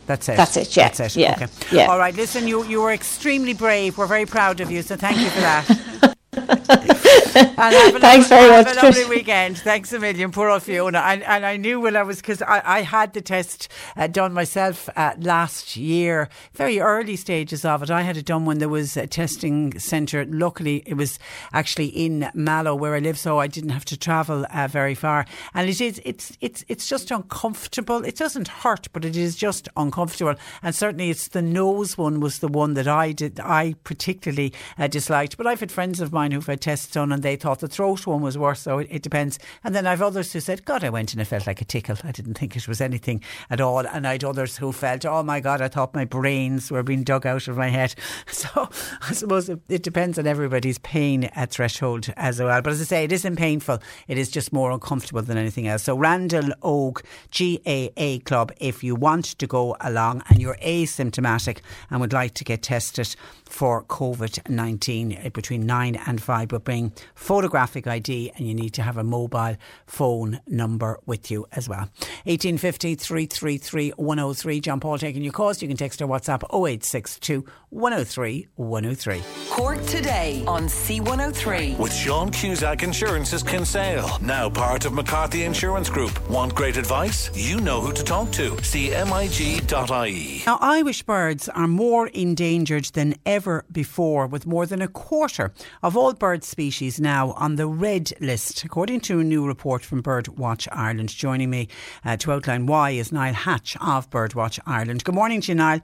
That's 0.07 0.29
it. 0.29 0.37
That's 0.37 0.57
it. 0.57 0.77
Yeah. 0.77 0.89
That's 0.89 1.01
it. 1.17 1.21
Yeah. 1.21 1.33
Okay. 1.35 1.49
Yeah. 1.73 1.87
All 1.91 1.99
right. 1.99 2.15
Listen, 2.15 2.47
you 2.49 2.65
you 2.65 2.81
were 2.81 2.93
extremely 2.93 3.55
brave. 3.55 3.99
We're 3.99 4.07
very 4.07 4.27
proud 4.27 4.61
of 4.61 4.71
you. 4.71 4.83
So 4.83 4.97
thank 4.97 5.19
you 5.19 5.29
for 5.31 5.41
that. 5.41 6.13
Thanks 6.37 8.29
very 8.29 8.49
much. 8.51 8.67
Have 8.67 8.77
a 8.77 8.87
lovely 8.87 9.05
weekend. 9.07 9.59
Thanks 9.59 9.93
a 9.93 9.99
million. 9.99 10.31
Poor 10.31 10.49
old 10.49 10.63
Fiona. 10.63 10.99
And, 10.99 11.23
and 11.23 11.47
I 11.47 11.57
knew 11.57 11.81
when 11.81 11.97
I 11.97 12.03
was, 12.03 12.19
because 12.19 12.43
I, 12.43 12.63
I 12.65 12.83
had 12.83 13.15
the 13.15 13.21
test 13.21 13.69
uh, 13.97 14.07
done 14.07 14.33
myself 14.33 14.89
uh, 14.97 15.15
last 15.19 15.77
year, 15.77 16.29
very 16.55 16.81
early 16.81 17.17
stages 17.17 17.65
of 17.65 17.83
it. 17.83 17.91
I 17.91 18.03
had 18.03 18.17
it 18.17 18.27
done 18.27 18.45
when 18.45 18.59
there 18.59 18.69
was 18.69 18.97
a 18.97 19.07
testing 19.07 19.79
centre. 19.79 20.25
Luckily, 20.27 20.83
it 20.87 20.95
was 20.95 21.19
actually 21.53 21.87
in 21.87 22.31
Mallow 22.35 22.75
where 22.75 22.95
I 22.95 22.99
live, 22.99 23.19
so 23.19 23.39
I 23.39 23.47
didn't 23.47 23.71
have 23.71 23.85
to 23.87 23.97
travel 23.97 24.47
uh, 24.53 24.69
very 24.69 24.95
far. 24.95 25.27
And 25.55 25.69
it 25.69 25.81
is, 25.81 26.01
it's, 26.05 26.37
it's, 26.41 26.65
it's 26.69 26.89
just 26.89 27.11
uncomfortable. 27.11 28.05
It 28.05 28.17
doesn't 28.17 28.49
hurt, 28.49 28.89
but 28.93 29.05
it 29.05 29.17
is 29.17 29.37
just 29.37 29.69
uncomfortable. 29.77 30.35
And 30.63 30.75
certainly 30.75 31.11
it's 31.11 31.29
the 31.29 31.43
nose 31.43 31.97
one 31.97 32.21
was 32.21 32.39
the 32.41 32.49
one 32.49 32.75
that 32.75 32.89
I 32.89 33.13
did, 33.13 33.41
I 33.41 33.75
particularly 33.85 34.53
uh, 34.79 34.87
disliked. 34.87 35.37
But 35.37 35.47
I've 35.47 35.61
had 35.61 35.73
friends 35.73 36.01
of 36.01 36.13
mine 36.13 36.26
who've 36.33 36.47
had 36.47 36.61
tests 36.61 36.93
done 36.93 37.13
and 37.13 37.23
they 37.23 37.37
thought 37.37 37.61
the 37.61 37.69
throat 37.69 38.07
one 38.07 38.23
was 38.23 38.39
worse, 38.39 38.61
so 38.61 38.79
it, 38.79 38.89
it, 38.91 39.03
depends. 39.03 39.39
And 39.65 39.75
then 39.75 39.87
I've 39.87 40.03
others 40.03 40.33
who 40.33 40.41
said, 40.41 40.65
God, 40.65 40.85
I 40.85 40.91
went 40.91 41.13
and 41.13 41.21
it 41.21 41.27
felt 41.27 41.47
like 41.47 41.61
a 41.61 41.65
tickle. 41.65 41.97
I 42.05 42.13
didn't 42.13 42.35
think 42.35 42.57
it 42.57 42.69
was 42.69 42.81
anything 42.81 43.23
at 43.51 43.61
all. 43.61 43.87
And 43.87 44.07
I'd 44.07 44.25
others 44.25 44.57
who 44.57 44.73
felt, 44.73 45.05
oh 45.05 45.23
my 45.23 45.41
God, 45.41 45.61
I 45.61 45.69
thought 45.69 45.95
my 45.95 46.05
brains 46.05 46.71
were 46.71 46.83
being 46.83 47.03
dug 47.03 47.27
out 47.27 47.49
of 47.49 47.57
my 47.57 47.69
head. 47.69 47.95
So 48.37 48.69
I 49.03 49.13
suppose 49.13 49.49
it, 49.49 49.61
it 49.69 49.83
depends 49.83 50.19
on 50.19 50.27
everybody's 50.27 50.79
pain 50.79 51.25
at 51.25 51.51
threshold 51.51 52.13
as 52.17 52.41
well. 52.41 52.61
But 52.61 52.73
as 52.73 52.81
I 52.83 52.85
say, 52.85 53.05
it 53.05 53.13
isn't 53.13 53.37
painful, 53.37 53.79
it 54.09 54.19
is 54.19 54.31
just 54.31 54.53
more 54.53 54.71
uncomfortable 54.71 55.23
than 55.23 55.39
anything 55.39 55.67
else. 55.67 55.85
So 55.85 55.97
Randal 55.97 56.51
Óg 56.63 57.03
GAA 57.31 58.23
Club, 58.25 58.53
if 58.59 58.85
you 58.85 58.95
want 58.95 59.25
to 59.39 59.47
go 59.47 59.77
along 59.81 60.23
and 60.29 60.41
you're 60.41 60.57
asymptomatic 60.57 61.61
and 61.91 62.01
would 62.01 62.13
like 62.13 62.35
to 62.35 62.45
get 62.45 62.63
tested 62.63 63.17
for 63.45 63.85
COVID 63.85 64.49
19 64.49 65.19
uh, 65.25 65.29
between 65.31 65.67
9 65.67 65.97
and 66.07 66.16
5, 66.19 66.49
but 66.49 66.65
bring 66.65 66.93
photographic 67.15 67.87
ID 67.87 68.33
and 68.37 68.47
you 68.47 68.55
need 68.55 68.75
to 68.75 68.83
have 68.83 68.97
a 68.97 69.05
mobile 69.05 69.57
phone 69.87 70.41
number 70.47 70.99
with 71.07 71.31
you 71.31 71.47
as 71.53 71.69
well. 71.69 71.89
1850 72.25 72.95
333 72.95 73.91
103. 73.91 74.61
John 74.61 74.81
Paul 74.81 74.99
taking 74.99 75.23
your 75.23 75.33
calls. 75.33 75.63
You 75.63 75.69
can 75.69 75.77
text 75.77 76.03
or 76.03 76.09
WhatsApp 76.09 76.43
0862 76.53 77.45
103 77.71 78.49
103. 78.57 79.23
Cork 79.51 79.83
today 79.87 80.45
on 80.47 80.65
C103. 80.65 81.79
With 81.79 81.93
Sean 81.93 82.31
Cusack 82.31 82.83
Insurance's 82.83 83.43
Kinsale, 83.43 84.19
now 84.21 84.49
part 84.49 84.85
of 84.85 84.93
McCarthy 84.93 85.45
Insurance 85.45 85.91
Group. 85.91 86.29
Want 86.29 86.55
great 86.55 86.77
advice? 86.77 87.31
You 87.35 87.61
know 87.61 87.81
who 87.81 87.93
to 87.93 88.05
talk 88.05 88.31
to. 88.33 88.51
CMIG.ie. 88.51 90.43
Now, 90.47 90.59
Irish 90.61 91.03
birds 91.03 91.49
are 91.49 91.69
more 91.69 92.09
endangered 92.09 92.87
than 92.87 93.15
ever 93.25 93.65
before, 93.71 94.27
with 94.27 94.47
more 94.47 94.67
than 94.67 94.83
a 94.83 94.89
quarter 94.89 95.53
of 95.83 95.97
all 95.97 96.06
bird 96.15 96.45
species 96.45 97.01
now 97.01 97.33
on 97.33 97.57
the 97.57 97.67
red 97.67 98.13
list, 98.21 98.65
according 98.65 99.01
to 99.01 99.21
a 99.21 99.25
new 99.25 99.47
report 99.47 99.83
from 99.83 100.03
Birdwatch 100.03 100.69
Ireland. 100.73 101.09
Joining 101.09 101.51
me 101.51 101.69
uh, 102.05 102.17
to 102.19 102.33
outline 102.33 102.67
why 102.67 102.91
is 102.91 103.13
Niall 103.13 103.35
Hatch 103.35 103.77
of 103.81 104.09
Birdwatch 104.11 104.59
Ireland. 104.67 105.05
Good 105.05 105.15
morning 105.15 105.41
to 105.43 105.53
you, 105.53 105.57
Niall. 105.57 105.81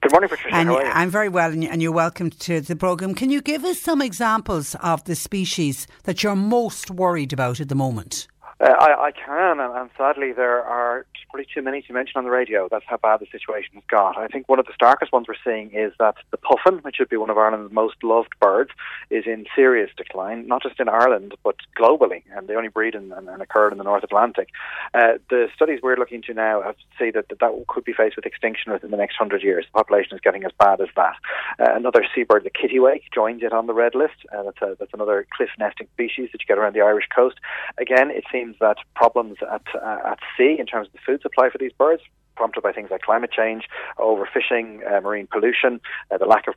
Good 0.00 0.12
morning, 0.12 0.28
Patricia. 0.28 0.56
And 0.56 0.70
I'm 0.70 1.10
very 1.10 1.28
well, 1.28 1.50
and 1.50 1.82
you're 1.82 1.92
welcome 1.92 2.30
to 2.30 2.60
the 2.60 2.76
programme. 2.76 3.14
Can 3.14 3.30
you 3.30 3.40
give 3.40 3.64
us 3.64 3.80
some 3.80 4.02
examples 4.02 4.74
of 4.76 5.04
the 5.04 5.14
species 5.14 5.86
that 6.04 6.22
you're 6.22 6.36
most 6.36 6.90
worried 6.90 7.32
about 7.32 7.60
at 7.60 7.68
the 7.68 7.74
moment? 7.74 8.28
Uh, 8.60 8.74
I, 8.78 9.06
I, 9.06 9.12
can, 9.12 9.58
and, 9.58 9.74
and, 9.74 9.90
sadly, 9.96 10.32
there 10.32 10.62
are 10.62 11.06
probably 11.30 11.46
too 11.52 11.62
many 11.62 11.80
to 11.82 11.92
mention 11.94 12.18
on 12.18 12.24
the 12.24 12.30
radio. 12.30 12.68
That's 12.70 12.84
how 12.86 12.98
bad 12.98 13.20
the 13.20 13.26
situation 13.32 13.70
has 13.74 13.84
got. 13.88 14.18
I 14.18 14.26
think 14.26 14.48
one 14.48 14.58
of 14.58 14.66
the 14.66 14.74
starkest 14.74 15.12
ones 15.12 15.26
we're 15.28 15.34
seeing 15.42 15.70
is 15.72 15.92
that 15.98 16.16
the 16.30 16.36
puffin, 16.36 16.80
which 16.82 16.96
should 16.96 17.08
be 17.08 17.16
one 17.16 17.30
of 17.30 17.38
Ireland's 17.38 17.72
most 17.72 17.96
loved 18.02 18.34
birds, 18.38 18.70
is 19.08 19.24
in 19.26 19.46
serious 19.56 19.90
decline, 19.96 20.46
not 20.46 20.62
just 20.62 20.78
in 20.78 20.88
Ireland, 20.88 21.34
but 21.42 21.56
globally, 21.78 22.22
and 22.34 22.48
they 22.48 22.54
only 22.54 22.68
breed 22.68 22.94
and, 22.94 23.12
and, 23.12 23.28
and 23.28 23.40
occur 23.40 23.70
in 23.70 23.78
the 23.78 23.84
North 23.84 24.04
Atlantic. 24.04 24.48
Uh, 24.92 25.12
the 25.30 25.48
studies 25.54 25.80
we're 25.82 25.96
looking 25.96 26.20
to 26.22 26.34
now 26.34 26.60
have 26.60 26.76
say 26.98 27.10
that, 27.12 27.28
that 27.30 27.38
that 27.38 27.64
could 27.68 27.84
be 27.84 27.94
faced 27.94 28.16
with 28.16 28.26
extinction 28.26 28.72
within 28.72 28.90
the 28.90 28.96
next 28.96 29.16
hundred 29.16 29.42
years. 29.42 29.64
The 29.72 29.78
population 29.78 30.14
is 30.14 30.20
getting 30.20 30.44
as 30.44 30.52
bad 30.58 30.80
as 30.82 30.88
that. 30.96 31.14
Uh, 31.58 31.74
another 31.74 32.04
seabird, 32.14 32.44
the 32.44 32.50
kittiwake, 32.50 33.04
joins 33.14 33.42
it 33.42 33.54
on 33.54 33.68
the 33.68 33.74
red 33.74 33.94
list. 33.94 34.26
Uh, 34.34 34.42
that's, 34.42 34.60
a, 34.60 34.76
that's 34.78 34.92
another 34.92 35.26
cliff 35.34 35.50
nesting 35.58 35.88
species 35.94 36.28
that 36.32 36.42
you 36.42 36.46
get 36.46 36.58
around 36.58 36.74
the 36.74 36.82
Irish 36.82 37.06
coast. 37.14 37.36
Again, 37.78 38.10
it 38.10 38.24
seems 38.30 38.49
that 38.60 38.76
problems 38.94 39.38
at 39.42 39.62
uh, 39.74 39.98
at 40.12 40.18
sea 40.36 40.56
in 40.58 40.66
terms 40.66 40.88
of 40.88 40.92
the 40.92 40.98
food 41.04 41.22
supply 41.22 41.50
for 41.50 41.58
these 41.58 41.72
birds 41.72 42.02
prompted 42.40 42.62
by 42.62 42.72
things 42.72 42.90
like 42.90 43.02
climate 43.02 43.30
change, 43.30 43.68
overfishing, 43.98 44.80
uh, 44.90 44.98
marine 45.02 45.28
pollution, 45.30 45.78
uh, 46.10 46.16
the 46.16 46.24
lack 46.24 46.46
of 46.48 46.54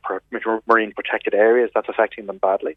marine 0.66 0.92
protected 0.92 1.34
areas, 1.34 1.70
that's 1.74 1.90
affecting 1.90 2.24
them 2.24 2.38
badly. 2.38 2.74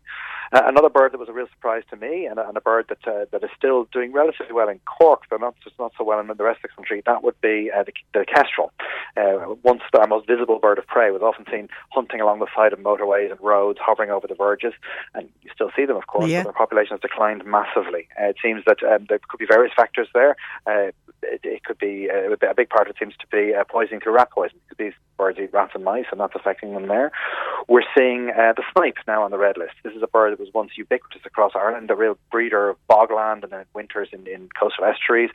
Uh, 0.52 0.64
another 0.66 0.90
bird 0.90 1.14
that 1.14 1.18
was 1.18 1.30
a 1.30 1.32
real 1.32 1.48
surprise 1.48 1.84
to 1.90 1.96
me, 1.96 2.26
and, 2.26 2.38
and 2.38 2.58
a 2.58 2.60
bird 2.60 2.86
that 2.90 3.08
uh, 3.08 3.24
that 3.32 3.42
is 3.46 3.50
still 3.56 3.88
doing 3.94 4.12
relatively 4.12 4.52
well 4.52 4.68
in 4.68 4.78
Cork, 4.80 5.22
but 5.30 5.40
not 5.40 5.56
just 5.64 5.80
not 5.80 5.94
so 5.98 6.04
well 6.04 6.20
in 6.20 6.28
the 6.28 6.44
rest 6.44 6.58
of 6.66 6.70
the 6.70 6.76
country, 6.76 7.02
that 7.06 7.24
would 7.24 7.40
be 7.40 7.72
uh, 7.74 7.84
the, 7.84 7.94
the 8.14 8.26
kestrel. 8.26 8.74
Uh, 9.16 9.56
once 9.64 9.82
the 9.94 10.06
most 10.06 10.28
visible 10.28 10.60
bird 10.60 10.78
of 10.78 10.86
prey, 10.88 11.10
was 11.12 11.22
often 11.22 11.46
seen 11.50 11.70
hunting 11.92 12.20
along 12.20 12.40
the 12.40 12.48
side 12.54 12.74
of 12.74 12.80
motorways 12.80 13.32
and 13.32 13.40
roads, 13.40 13.80
hovering 13.82 14.12
over 14.12 14.28
the 14.28 14.36
verges, 14.36 14.74
and 15.14 15.30
you 15.44 15.50
still 15.56 15.72
see 15.78 15.86
them, 15.86 15.96
of 15.96 16.08
course, 16.08 16.30
yeah. 16.30 16.44
but 16.44 16.50
their 16.50 16.60
population 16.66 16.92
has 16.92 17.00
declined 17.00 17.46
massively. 17.46 18.10
it 18.20 18.36
seems 18.44 18.64
that 18.66 18.84
um, 18.84 19.06
there 19.08 19.20
could 19.30 19.40
be 19.40 19.46
various 19.46 19.74
factors 19.74 20.10
there 20.14 20.36
it, 21.24 21.42
it 21.44 21.64
could 21.64 21.78
be 21.78 22.10
uh, 22.10 22.32
a 22.32 22.54
big 22.54 22.70
part 22.70 22.90
of 22.90 22.97
seems 23.00 23.14
to 23.20 23.28
be 23.28 23.54
uh, 23.54 23.64
poisoning 23.64 24.02
through 24.02 24.16
rat 24.16 24.32
poison 24.32 24.58
because 24.68 24.78
these 24.78 24.94
birds 25.18 25.40
eat 25.40 25.54
rats 25.54 25.72
and 25.76 25.84
mice, 25.84 26.06
and 26.12 26.20
that's 26.20 26.36
affecting 26.36 26.74
them 26.74 26.88
there. 26.88 27.12
We're 27.68 27.88
seeing 27.98 28.30
uh, 28.30 28.54
the 28.56 28.64
snipe 28.74 28.98
now 29.08 29.24
on 29.24 29.32
the 29.32 29.38
red 29.38 29.58
list. 29.58 29.74
This 29.84 29.94
is 29.94 30.04
a 30.04 30.08
bird 30.08 30.34
that 30.34 30.40
was 30.40 30.50
once 30.54 30.72
ubiquitous 30.78 31.26
across 31.26 31.54
Ireland, 31.56 31.90
a 31.90 31.96
real 31.96 32.18
breeder 32.32 32.70
of 32.70 32.78
bogland 32.90 33.44
and 33.44 33.52
then 33.52 33.66
winters 33.74 34.10
in, 34.12 34.28
in 34.28 34.50
coastal 34.60 34.86
estuaries. 34.86 35.32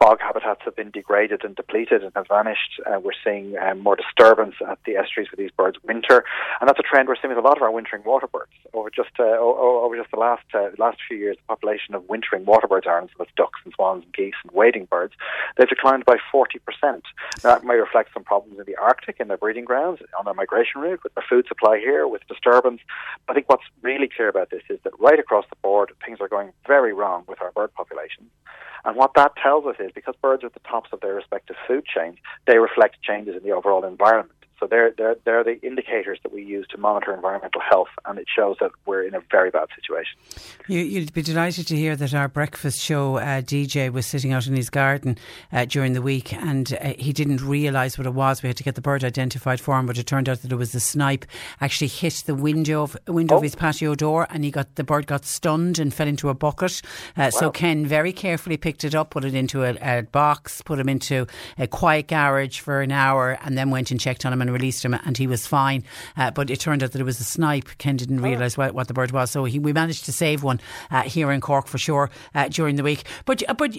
Bog 0.00 0.18
habitats 0.20 0.62
have 0.64 0.74
been 0.74 0.90
degraded 0.90 1.44
and 1.44 1.54
depleted 1.54 2.02
and 2.02 2.10
have 2.16 2.26
vanished. 2.26 2.80
Uh, 2.86 2.98
we're 2.98 3.12
seeing 3.22 3.56
um, 3.58 3.80
more 3.80 3.96
disturbance 3.96 4.54
at 4.66 4.78
the 4.86 4.96
estuaries 4.96 5.30
where 5.30 5.36
these 5.36 5.54
birds 5.54 5.76
winter, 5.84 6.24
and 6.60 6.68
that's 6.68 6.78
a 6.78 6.82
trend 6.82 7.06
we're 7.06 7.16
seeing 7.20 7.34
with 7.34 7.44
a 7.44 7.46
lot 7.46 7.58
of 7.58 7.62
our 7.62 7.70
wintering 7.70 8.02
waterbirds. 8.04 8.56
Over 8.72 8.88
just 8.88 9.10
uh, 9.18 9.36
over 9.38 9.96
just 9.96 10.10
the 10.10 10.18
last 10.18 10.44
uh, 10.54 10.70
last 10.78 10.98
few 11.06 11.18
years, 11.18 11.36
the 11.36 11.54
population 11.54 11.94
of 11.94 12.08
wintering 12.08 12.46
water 12.46 12.60
waterbirds, 12.60 12.86
Ireland, 12.86 13.10
so 13.12 13.16
that's 13.18 13.30
ducks 13.36 13.60
and 13.64 13.74
swans 13.74 14.04
and 14.04 14.14
geese 14.14 14.34
and 14.42 14.52
wading 14.52 14.86
birds, 14.86 15.14
they've 15.56 15.68
declined 15.68 16.04
by 16.04 16.16
40%. 16.32 16.99
Now, 17.42 17.54
that 17.54 17.64
may 17.64 17.76
reflect 17.76 18.10
some 18.14 18.24
problems 18.24 18.58
in 18.58 18.64
the 18.66 18.76
Arctic 18.76 19.16
in 19.20 19.28
their 19.28 19.36
breeding 19.36 19.64
grounds, 19.64 20.00
on 20.18 20.24
their 20.24 20.34
migration 20.34 20.80
route, 20.80 21.00
with 21.02 21.14
their 21.14 21.24
food 21.28 21.46
supply 21.46 21.78
here, 21.78 22.06
with 22.06 22.26
disturbance. 22.28 22.80
I 23.28 23.34
think 23.34 23.48
what's 23.48 23.64
really 23.82 24.08
clear 24.08 24.28
about 24.28 24.50
this 24.50 24.62
is 24.68 24.78
that 24.84 24.98
right 24.98 25.18
across 25.18 25.44
the 25.50 25.56
board, 25.62 25.92
things 26.04 26.18
are 26.20 26.28
going 26.28 26.52
very 26.66 26.92
wrong 26.92 27.24
with 27.28 27.40
our 27.40 27.52
bird 27.52 27.72
populations. 27.74 28.30
And 28.84 28.96
what 28.96 29.12
that 29.14 29.36
tells 29.36 29.66
us 29.66 29.76
is 29.78 29.92
because 29.94 30.14
birds 30.22 30.42
are 30.42 30.46
at 30.46 30.54
the 30.54 30.60
tops 30.60 30.90
of 30.92 31.00
their 31.00 31.14
respective 31.14 31.56
food 31.66 31.84
chains, 31.84 32.16
they 32.46 32.58
reflect 32.58 33.02
changes 33.02 33.36
in 33.36 33.42
the 33.42 33.50
overall 33.50 33.84
environment. 33.84 34.39
So 34.60 34.66
they're, 34.66 34.92
they're, 34.96 35.16
they're 35.24 35.42
the 35.42 35.58
indicators 35.62 36.18
that 36.22 36.32
we 36.32 36.44
use 36.44 36.66
to 36.68 36.78
monitor 36.78 37.14
environmental 37.14 37.62
health, 37.62 37.88
and 38.04 38.18
it 38.18 38.26
shows 38.34 38.58
that 38.60 38.70
we're 38.84 39.02
in 39.02 39.14
a 39.14 39.20
very 39.30 39.50
bad 39.50 39.68
situation. 39.74 40.18
You, 40.68 41.00
would 41.00 41.14
be 41.14 41.22
delighted 41.22 41.66
to 41.68 41.76
hear 41.76 41.96
that 41.96 42.12
our 42.12 42.28
breakfast 42.28 42.78
show 42.78 43.16
uh, 43.16 43.40
DJ 43.40 43.90
was 43.90 44.06
sitting 44.06 44.32
out 44.32 44.46
in 44.46 44.54
his 44.54 44.68
garden 44.68 45.16
uh, 45.50 45.64
during 45.64 45.94
the 45.94 46.02
week 46.02 46.34
and 46.34 46.74
uh, 46.74 46.92
he 46.98 47.12
didn't 47.14 47.42
realise 47.42 47.96
what 47.96 48.06
it 48.06 48.12
was. 48.12 48.42
We 48.42 48.48
had 48.48 48.56
to 48.58 48.62
get 48.62 48.74
the 48.74 48.82
bird 48.82 49.02
identified 49.02 49.60
for 49.60 49.78
him, 49.78 49.86
but 49.86 49.96
it 49.96 50.06
turned 50.06 50.28
out 50.28 50.42
that 50.42 50.52
it 50.52 50.56
was 50.56 50.72
the 50.72 50.80
snipe 50.80 51.24
actually 51.60 51.88
hit 51.88 52.22
the 52.26 52.34
window 52.34 52.82
of, 52.82 52.96
window 53.08 53.36
oh. 53.36 53.38
of 53.38 53.42
his 53.42 53.54
patio 53.54 53.94
door 53.94 54.26
and 54.30 54.44
he 54.44 54.50
got 54.50 54.74
the 54.74 54.84
bird 54.84 55.06
got 55.06 55.24
stunned 55.24 55.78
and 55.78 55.94
fell 55.94 56.06
into 56.06 56.28
a 56.28 56.34
bucket. 56.34 56.82
Uh, 57.16 57.22
wow. 57.22 57.30
So 57.30 57.50
Ken 57.50 57.86
very 57.86 58.12
carefully 58.12 58.58
picked 58.58 58.84
it 58.84 58.94
up, 58.94 59.10
put 59.10 59.24
it 59.24 59.34
into 59.34 59.64
a, 59.64 59.76
a 59.80 60.02
box, 60.02 60.60
put 60.62 60.78
him 60.78 60.88
into 60.88 61.26
a 61.58 61.66
quiet 61.66 62.08
garage 62.08 62.60
for 62.60 62.82
an 62.82 62.92
hour 62.92 63.38
and 63.42 63.56
then 63.56 63.70
went 63.70 63.90
and 63.90 63.98
checked 63.98 64.26
on 64.26 64.32
him 64.32 64.42
and 64.42 64.49
released 64.50 64.84
him 64.84 64.94
and 64.94 65.16
he 65.16 65.26
was 65.26 65.46
fine. 65.46 65.84
Uh, 66.16 66.30
but 66.30 66.50
it 66.50 66.60
turned 66.60 66.82
out 66.82 66.92
that 66.92 67.00
it 67.00 67.04
was 67.04 67.20
a 67.20 67.24
snipe. 67.24 67.68
Ken 67.78 67.96
didn't 67.96 68.20
oh. 68.20 68.22
realise 68.22 68.56
what, 68.56 68.74
what, 68.74 68.88
the 68.88 68.94
bird 68.94 69.12
was. 69.12 69.30
So 69.30 69.44
he, 69.44 69.58
we 69.58 69.72
managed 69.72 70.04
to 70.06 70.12
save 70.12 70.42
one 70.42 70.60
uh, 70.90 71.02
here 71.02 71.30
in 71.30 71.40
Cork 71.40 71.66
for 71.66 71.78
sure 71.78 72.10
uh, 72.34 72.48
during 72.48 72.76
the 72.76 72.82
week. 72.82 73.04
But 73.24 73.42
uh, 73.48 73.54
but 73.54 73.76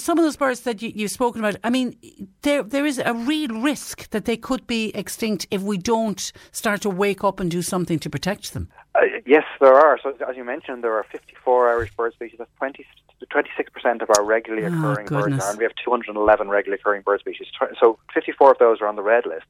some 0.00 0.18
of 0.18 0.24
those 0.24 0.36
birds 0.36 0.60
that 0.60 0.82
you, 0.82 0.92
you've 0.94 1.10
spoken 1.10 1.44
about, 1.44 1.56
I 1.64 1.70
mean, 1.70 1.96
there 2.42 2.62
there 2.62 2.86
is 2.86 2.98
a 2.98 3.14
real 3.14 3.60
risk 3.60 4.10
that 4.10 4.24
they 4.24 4.36
could 4.36 4.66
be 4.66 4.90
extinct 4.94 5.46
if 5.50 5.62
we 5.62 5.78
don't 5.78 6.32
start 6.52 6.82
to 6.82 6.90
wake 6.90 7.24
up 7.24 7.40
and 7.40 7.50
do 7.50 7.62
something 7.62 7.98
to 7.98 8.10
protect 8.10 8.54
them. 8.54 8.68
Uh, 8.94 9.02
yes, 9.26 9.44
there 9.60 9.74
are. 9.74 9.98
So, 10.02 10.16
as 10.28 10.36
you 10.36 10.44
mentioned, 10.44 10.82
there 10.82 10.94
are 10.94 11.04
54 11.10 11.68
Irish 11.70 11.94
bird 11.94 12.14
species. 12.14 12.36
That's 12.38 12.50
20, 12.58 12.84
26% 13.26 14.02
of 14.02 14.10
our 14.16 14.24
regularly 14.24 14.64
oh, 14.64 14.68
occurring 14.68 15.08
oh, 15.12 15.22
birds 15.22 15.44
are, 15.44 15.50
and 15.50 15.58
we 15.58 15.64
have 15.64 15.72
211 15.84 16.48
regularly 16.48 16.80
occurring 16.80 17.02
bird 17.02 17.20
species. 17.20 17.46
So 17.80 17.98
54 18.14 18.52
of 18.52 18.58
those 18.58 18.80
are 18.80 18.86
on 18.86 18.96
the 18.96 19.02
red 19.02 19.26
list. 19.26 19.44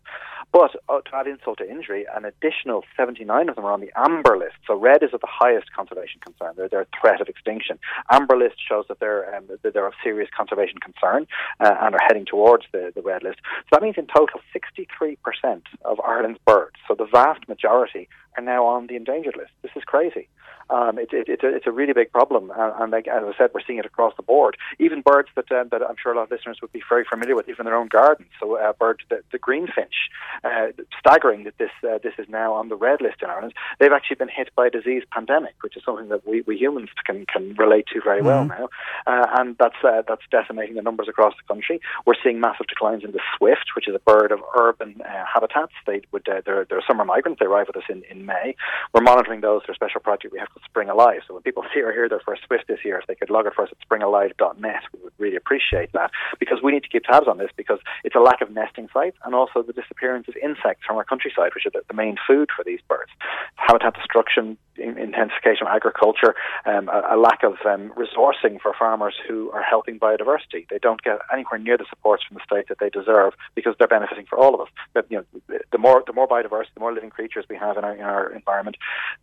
But 0.52 0.74
uh, 0.88 1.00
to 1.00 1.16
add 1.16 1.26
insult 1.26 1.58
to 1.58 1.70
injury, 1.70 2.06
an 2.14 2.24
additional 2.24 2.84
79 2.96 3.48
of 3.48 3.56
them 3.56 3.64
are 3.64 3.72
on 3.72 3.80
the 3.80 3.90
amber 3.96 4.36
list. 4.36 4.56
So 4.66 4.74
red 4.74 5.02
is 5.02 5.10
of 5.12 5.20
the 5.20 5.28
highest 5.30 5.72
conservation 5.72 6.20
concern. 6.24 6.54
They're, 6.56 6.68
they're 6.68 6.82
a 6.82 7.00
threat 7.00 7.20
of 7.20 7.28
extinction. 7.28 7.78
Amber 8.10 8.36
list 8.36 8.56
shows 8.66 8.86
that 8.88 8.98
they're, 9.00 9.34
um, 9.34 9.44
that 9.62 9.74
they're 9.74 9.86
of 9.86 9.92
serious 10.02 10.30
conservation 10.34 10.78
concern 10.78 11.26
uh, 11.60 11.74
and 11.80 11.94
are 11.94 12.00
heading 12.06 12.24
towards 12.24 12.64
the, 12.72 12.92
the 12.94 13.02
red 13.02 13.22
list. 13.22 13.40
So 13.44 13.68
that 13.72 13.82
means 13.82 13.96
in 13.98 14.06
total 14.06 14.40
63% 14.54 15.62
of 15.84 16.00
Ireland's 16.00 16.40
birds, 16.46 16.76
so 16.86 16.94
the 16.94 17.06
vast 17.06 17.46
majority, 17.48 18.08
are 18.36 18.42
now 18.42 18.64
on 18.64 18.86
the 18.86 18.96
endangered 18.96 19.36
list. 19.36 19.50
This 19.62 19.72
is 19.76 19.84
crazy. 19.84 20.28
Um, 20.70 20.98
it, 20.98 21.12
it, 21.12 21.28
it's, 21.28 21.42
a, 21.42 21.54
it's 21.54 21.66
a 21.66 21.72
really 21.72 21.92
big 21.92 22.12
problem, 22.12 22.52
and, 22.56 22.72
and 22.78 22.92
like, 22.92 23.08
as 23.08 23.22
I 23.24 23.32
said, 23.38 23.50
we're 23.54 23.62
seeing 23.66 23.78
it 23.78 23.86
across 23.86 24.14
the 24.16 24.22
board. 24.22 24.56
Even 24.78 25.00
birds 25.00 25.28
that 25.34 25.50
um, 25.50 25.68
that 25.70 25.82
I'm 25.82 25.96
sure 26.02 26.12
a 26.12 26.16
lot 26.16 26.24
of 26.24 26.30
listeners 26.30 26.58
would 26.60 26.72
be 26.72 26.82
very 26.88 27.04
familiar 27.04 27.34
with, 27.34 27.48
even 27.48 27.64
their 27.64 27.76
own 27.76 27.88
gardens. 27.88 28.28
So, 28.38 28.56
uh, 28.56 28.72
bird 28.74 29.02
the, 29.08 29.22
the 29.32 29.38
greenfinch, 29.38 30.08
uh, 30.44 30.72
staggering 30.98 31.44
that 31.44 31.56
this 31.58 31.70
uh, 31.82 31.98
this 32.02 32.14
is 32.18 32.26
now 32.28 32.52
on 32.52 32.68
the 32.68 32.76
red 32.76 33.00
list 33.00 33.22
in 33.22 33.30
Ireland. 33.30 33.54
They've 33.78 33.92
actually 33.92 34.16
been 34.16 34.28
hit 34.28 34.50
by 34.54 34.66
a 34.66 34.70
disease 34.70 35.04
pandemic, 35.10 35.54
which 35.62 35.76
is 35.76 35.82
something 35.84 36.08
that 36.08 36.26
we, 36.26 36.42
we 36.42 36.56
humans 36.56 36.90
can 37.04 37.24
can 37.26 37.54
relate 37.54 37.86
to 37.94 38.00
very 38.02 38.22
well 38.22 38.44
mm-hmm. 38.44 38.60
now, 38.60 38.68
uh, 39.06 39.26
and 39.38 39.56
that's 39.58 39.82
uh, 39.82 40.02
that's 40.06 40.22
decimating 40.30 40.74
the 40.74 40.82
numbers 40.82 41.08
across 41.08 41.34
the 41.34 41.54
country. 41.54 41.80
We're 42.06 42.14
seeing 42.22 42.40
massive 42.40 42.66
declines 42.66 43.04
in 43.04 43.12
the 43.12 43.20
swift, 43.36 43.70
which 43.74 43.88
is 43.88 43.94
a 43.94 44.00
bird 44.00 44.32
of 44.32 44.40
urban 44.58 45.00
uh, 45.00 45.24
habitats. 45.32 45.72
They 45.86 46.02
would 46.12 46.28
uh, 46.28 46.42
they're, 46.44 46.66
they're 46.68 46.82
summer 46.86 47.04
migrants. 47.04 47.40
They 47.40 47.46
arrive 47.46 47.68
with 47.68 47.76
us 47.76 47.88
in, 47.88 48.02
in 48.10 48.26
May. 48.26 48.54
We're 48.92 49.02
monitoring 49.02 49.40
those 49.40 49.62
through 49.64 49.72
a 49.72 49.76
special 49.76 50.00
project 50.00 50.32
we 50.32 50.38
have 50.38 50.48
Spring 50.64 50.88
Alive. 50.88 51.20
So 51.26 51.34
when 51.34 51.42
people 51.42 51.64
see 51.74 51.80
or 51.80 51.92
hear 51.92 52.08
their 52.08 52.20
first 52.20 52.42
Swift 52.46 52.68
this 52.68 52.80
year, 52.84 52.98
if 52.98 53.06
they 53.06 53.14
could 53.14 53.30
log 53.30 53.46
it 53.46 53.54
for 53.54 53.64
us 53.64 53.70
at 53.70 53.78
springalive.net, 53.88 54.82
we 54.92 55.00
would 55.02 55.12
really 55.18 55.36
appreciate 55.36 55.92
that 55.92 56.10
because 56.38 56.58
we 56.62 56.72
need 56.72 56.82
to 56.82 56.88
keep 56.88 57.04
tabs 57.04 57.28
on 57.28 57.38
this 57.38 57.50
because 57.56 57.78
it's 58.04 58.14
a 58.14 58.20
lack 58.20 58.40
of 58.40 58.50
nesting 58.50 58.88
sites 58.92 59.16
and 59.24 59.34
also 59.34 59.62
the 59.62 59.72
disappearance 59.72 60.26
of 60.28 60.36
insects 60.36 60.84
from 60.86 60.96
our 60.96 61.04
countryside, 61.04 61.52
which 61.54 61.66
are 61.66 61.70
the, 61.70 61.82
the 61.88 61.94
main 61.94 62.16
food 62.26 62.48
for 62.54 62.64
these 62.64 62.80
birds. 62.88 63.10
Habitat 63.56 63.94
destruction, 63.94 64.56
intensification 64.78 65.66
of 65.66 65.74
agriculture, 65.74 66.34
um, 66.66 66.88
a, 66.88 67.14
a, 67.14 67.16
lack 67.16 67.42
of 67.42 67.54
um, 67.66 67.92
resourcing 67.96 68.60
for 68.60 68.72
farmers 68.78 69.14
who 69.26 69.50
are 69.50 69.62
helping 69.62 69.98
biodiversity. 69.98 70.68
They 70.70 70.78
don't 70.80 71.02
get 71.02 71.18
anywhere 71.32 71.58
near 71.58 71.76
the 71.76 71.86
supports 71.88 72.24
from 72.26 72.36
the 72.36 72.42
state 72.44 72.68
that 72.68 72.78
they 72.78 72.90
deserve 72.90 73.34
because 73.54 73.74
they're 73.78 73.88
benefiting 73.88 74.26
for 74.26 74.38
all 74.38 74.54
of 74.54 74.60
us. 74.60 74.68
But, 74.94 75.06
you 75.10 75.18
know, 75.18 75.58
the 75.70 75.78
more 75.78 76.02
the 76.06 76.12
more 76.12 76.28
biodiversity, 76.28 76.74
the 76.74 76.80
more 76.80 76.92
living 76.92 77.10
creatures 77.10 77.44
we 77.48 77.56
have 77.56 77.76
in 77.76 77.84
our 77.84 77.94
in 77.94 78.02
our 78.02 78.32
environment, 78.32 78.76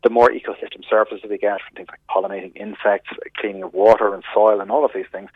the 0.03 0.09
more 0.09 0.29
ecosystem 0.29 0.87
services 0.89 1.21
we 1.29 1.37
get 1.37 1.59
from 1.61 1.75
things 1.75 1.87
like 1.89 1.99
pollinating 2.09 2.55
insects, 2.55 3.09
cleaning 3.37 3.63
of 3.63 3.73
water 3.73 4.13
and 4.13 4.23
soil, 4.33 4.61
and 4.61 4.71
all 4.71 4.85
of 4.85 4.91
these 4.93 5.05
things. 5.11 5.29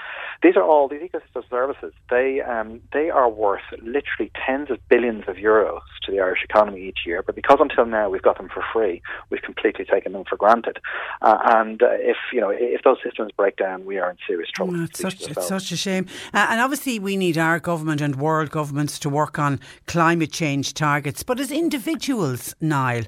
These 0.44 0.56
are 0.56 0.64
all 0.64 0.88
these 0.88 1.02
ecosystem 1.02 1.50
services. 1.50 1.94
They 2.10 2.42
um, 2.42 2.82
they 2.94 3.10
are 3.10 3.30
worth 3.30 3.62
literally 3.82 4.32
tens 4.46 4.70
of 4.70 4.78
billions 4.90 5.24
of 5.28 5.36
euros 5.36 5.82
to 6.04 6.12
the 6.12 6.20
Irish 6.20 6.44
economy 6.44 6.88
each 6.88 7.00
year. 7.06 7.24
But 7.24 7.36
because 7.36 7.58
until 7.60 7.86
now 7.86 8.10
we've 8.10 8.22
got 8.22 8.38
them 8.38 8.50
for 8.54 8.64
free, 8.74 9.02
we've 9.30 9.42
completely 9.42 9.86
taken 9.86 10.09
them 10.12 10.24
for 10.30 10.38
granted. 10.38 10.80
Uh, 11.22 11.38
and 11.46 11.82
uh, 11.84 11.88
if 11.92 12.18
you 12.34 12.42
know 12.42 12.50
if 12.50 12.84
those 12.84 12.98
systems 13.04 13.32
break 13.36 13.58
down, 13.58 13.86
we 13.86 13.98
are 13.98 14.10
in 14.12 14.18
serious 14.28 14.50
trouble. 14.52 14.76
Oh, 14.78 14.84
it's, 14.84 15.00
such, 15.00 15.28
it's 15.30 15.48
such 15.48 15.72
a 15.72 15.78
shame. 15.78 16.08
Uh, 16.34 16.48
and 16.50 16.62
obviously, 16.62 17.00
we 17.00 17.18
need 17.18 17.38
our 17.38 17.60
government 17.60 18.02
and 18.02 18.16
world 18.16 18.50
governments 18.50 19.00
to 19.00 19.10
work 19.10 19.40
on 19.40 19.60
climate 19.88 20.32
change 20.32 20.74
targets. 20.74 21.24
But 21.24 21.40
as 21.40 21.52
individuals, 21.52 22.56
Niall, 22.62 23.04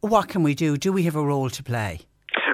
what 0.00 0.28
can 0.28 0.42
we 0.42 0.54
do? 0.54 0.76
Do 0.76 0.92
we 0.92 1.04
have 1.04 1.16
a 1.16 1.24
role 1.24 1.50
to 1.50 1.62
play? 1.62 2.00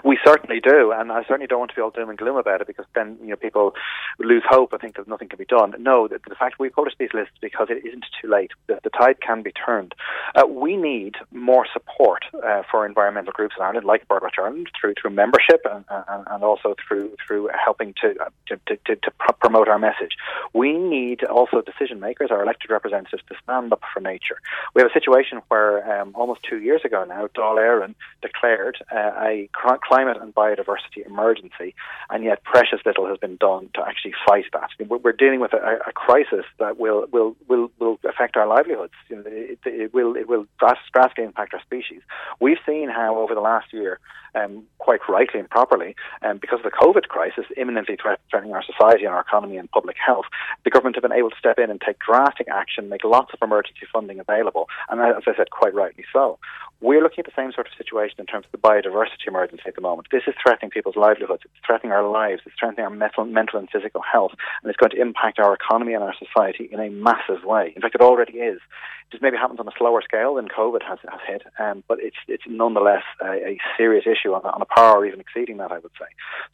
We 0.05 0.19
certainly 0.31 0.61
do, 0.61 0.93
and 0.93 1.11
I 1.11 1.23
certainly 1.23 1.47
don't 1.47 1.59
want 1.59 1.71
to 1.71 1.77
be 1.77 1.83
all 1.83 1.91
doom 1.91 2.09
and 2.09 2.19
gloom 2.19 2.37
about 2.37 2.61
it 2.61 2.67
because 2.67 2.87
then 2.95 3.19
you 3.23 3.29
know 3.29 3.37
people 3.37 3.75
lose 4.19 4.43
hope. 4.49 4.73
I 4.73 4.79
think 4.79 4.97
that 4.97 5.09
nothing 5.09 5.29
can 5.29 5.39
be 5.39 5.45
done. 5.45 5.75
No, 5.79 6.09
the, 6.09 6.21
the 6.29 6.35
fact 6.35 6.59
we 6.59 6.69
publish 6.69 6.95
these 6.99 7.13
lists 7.15 7.35
because 7.41 7.69
it 7.71 7.85
isn't 7.87 8.05
too 8.21 8.29
late. 8.29 8.53
The, 8.67 8.81
the 8.83 8.91
tide 8.91 9.21
can 9.21 9.43
be 9.43 9.53
turned. 9.53 9.95
Uh, 10.35 10.47
we 10.47 10.77
need 10.77 11.17
more 11.33 11.67
support 11.73 12.25
uh, 12.45 12.63
for 12.71 12.87
environmental 12.87 13.33
groups 13.33 13.55
in 13.59 13.65
Ireland, 13.65 13.87
like 13.87 14.07
Birdwatch 14.09 14.39
Ireland, 14.39 14.69
through 14.81 14.95
through 15.01 15.11
membership 15.11 15.63
and, 15.71 15.85
and, 15.89 16.27
and 16.31 16.45
also 16.45 16.75
through 16.87 17.17
through 17.27 17.51
helping 17.65 17.95
to 18.03 18.15
uh, 18.21 18.31
to, 18.49 18.61
to, 18.67 18.77
to, 18.87 18.97
to 18.97 19.11
promote 19.41 19.69
our 19.69 19.79
message. 19.79 20.17
We 20.53 20.79
need 20.79 21.25
also 21.25 21.63
decision 21.63 22.01
makers, 22.01 22.31
our 22.31 22.43
elected 22.43 22.71
representatives, 22.71 23.23
to 23.29 23.35
stand 23.43 23.73
up 23.73 23.83
for 23.93 24.01
nature. 24.01 24.39
We 24.75 24.83
have 24.83 24.91
a 24.91 24.95
situation 24.95 25.41
where 25.49 26.01
um, 26.01 26.13
almost 26.15 26.43
two 26.49 26.61
years 26.61 26.83
ago 26.85 27.05
now, 27.05 27.27
Dáil 27.29 27.59
Éireann 27.59 27.95
declared 28.23 28.79
uh, 28.93 29.13
a 29.19 29.49
climate 29.53 30.20
and 30.21 30.35
biodiversity 30.35 31.07
emergency, 31.07 31.75
and 32.11 32.25
yet 32.25 32.43
precious 32.45 32.81
little 32.85 33.07
has 33.07 33.19
been 33.19 33.37
done 33.37 33.71
to 33.75 33.83
actually 33.87 34.15
fight 34.27 34.45
that. 34.53 34.71
We're 34.89 35.13
dealing 35.13 35.41
with 35.41 35.53
a, 35.53 35.79
a 35.87 35.93
crisis 35.93 36.45
that 36.59 36.79
will 36.79 37.07
will 37.13 37.37
will 37.49 37.71
will 37.79 37.99
affect 38.09 38.37
our 38.37 38.47
livelihoods. 38.47 38.93
It, 39.09 39.59
it, 39.65 39.95
will 39.95 40.17
it 40.17 40.29
will 40.29 40.47
drastically 40.59 41.25
impact 41.25 41.55
our 41.55 41.61
species. 41.63 42.03
We've 42.41 42.59
seen 42.67 42.89
how 42.89 43.19
over 43.19 43.35
the 43.35 43.41
last 43.41 43.73
year, 43.73 43.99
um, 44.35 44.65
quite 44.79 45.01
rightly 45.09 45.41
and 45.41 45.51
properly, 45.51 45.97
um, 46.23 46.39
because 46.39 46.61
of 46.61 46.65
the 46.65 46.71
COVID 46.71 47.09
crisis 47.09 47.45
imminently 47.57 47.97
threatening 48.31 48.55
our 48.55 48.63
society 48.63 49.05
and 49.05 49.15
our 49.15 49.21
economy 49.21 49.57
and 49.57 49.71
public 49.71 49.97
health, 50.05 50.27
the 50.65 50.71
government 50.71 50.97
have 50.97 51.03
been 51.03 51.13
able 51.13 51.31
to 51.31 51.37
step 51.39 51.59
in 51.59 51.71
and 51.71 51.81
take 51.81 51.99
drastic 51.99 52.49
action, 52.49 52.89
make 52.89 53.05
lots 53.05 53.33
of 53.33 53.39
emergency 53.43 53.87
funding 53.93 54.21
available, 54.21 54.69
and 54.89 55.01
as 55.01 55.23
I 55.27 55.37
said, 55.37 55.51
quite 55.51 55.75
rightly 55.75 56.05
so. 56.13 56.39
We're 56.83 57.03
looking 57.03 57.19
at 57.19 57.27
the 57.27 57.37
same 57.37 57.53
sort 57.53 57.67
of 57.67 57.75
situation 57.77 58.17
in 58.21 58.27
terms 58.27 58.47
of 58.47 58.53
the 58.53 58.59
biodiversity 58.67 59.29
emergency 59.29 59.65
at 59.67 59.75
the 59.75 59.83
moment. 59.83 60.09
This 60.11 60.23
is 60.27 60.35
threatening 60.43 60.71
people's 60.71 60.97
livelihoods, 60.97 61.43
it's 61.45 61.67
threatening 61.67 61.93
our 61.93 62.09
lives, 62.09 62.41
it's 62.47 62.55
threatening 62.59 62.85
our 62.85 62.91
mental, 62.91 63.27
mental 63.27 63.59
and 63.59 63.69
physical 63.69 64.01
health, 64.01 64.33
and 64.63 64.71
it's 64.71 64.79
going 64.79 64.91
to 64.91 65.01
impact 65.01 65.39
our 65.39 65.53
economy 65.53 65.93
and 65.93 66.03
our 66.03 66.15
society 66.19 66.71
in 66.73 66.81
a 66.81 66.89
massive 66.89 67.45
way. 67.45 67.75
In 67.77 67.83
fact, 67.83 67.95
it 67.95 68.01
already 68.01 68.39
is. 68.39 68.57
It 68.57 69.11
just 69.11 69.23
maybe 69.23 69.37
happens 69.37 69.61
on 69.61 69.69
a 69.69 69.77
slower 69.77 70.01
scale 70.01 70.37
than 70.37 70.49
COVID 70.49 70.83
has, 70.83 70.99
has 71.11 71.21
hit, 71.27 71.43
um, 71.59 71.85
but 71.87 71.99
it's 72.01 72.17
it's 72.29 72.45
nonetheless 72.47 73.03
a, 73.21 73.33
a 73.33 73.59
serious 73.77 74.07
issue 74.07 74.33
on, 74.33 74.43
on 74.47 74.63
a 74.63 74.65
par 74.65 74.97
or 74.97 75.05
even 75.05 75.21
exceeding 75.21 75.59
that, 75.59 75.73
I 75.73 75.81
would 75.81 75.93
say. 75.99 76.07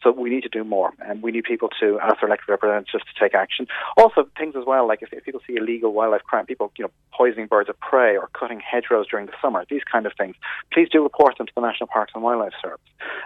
So 0.03 0.11
we 0.11 0.31
need 0.31 0.43
to 0.43 0.49
do 0.49 0.65
more, 0.65 0.93
and 1.07 1.23
we 1.23 1.31
need 1.31 1.45
people 1.45 1.69
to 1.79 2.01
ask 2.01 2.21
their 2.21 2.29
elected 2.29 2.49
representatives 2.49 3.05
to 3.05 3.21
take 3.21 3.35
action. 3.35 3.69
Also, 3.97 4.29
things 4.37 4.57
as 4.57 4.65
well, 4.67 4.89
like 4.89 5.03
if, 5.03 5.13
if 5.13 5.25
people 5.25 5.41
see 5.47 5.55
illegal 5.57 5.93
wildlife 5.93 6.25
crime, 6.25 6.47
people 6.47 6.73
you 6.79 6.85
know 6.85 6.91
poisoning 7.13 7.47
birds 7.47 7.69
of 7.69 7.79
prey 7.79 8.17
or 8.17 8.29
cutting 8.33 8.61
hedgerows 8.61 9.07
during 9.09 9.27
the 9.27 9.33
summer, 9.41 9.65
these 9.71 9.85
kind 9.85 10.07
of 10.07 10.13
things, 10.17 10.37
please 10.73 10.89
do 10.91 11.03
report 11.03 11.39
them 11.39 11.47
to 11.47 11.53
the 11.55 11.61
National 11.61 11.87
Parks 11.87 12.13
and 12.15 12.23
Wildlife 12.23 12.53
Service. 12.63 12.81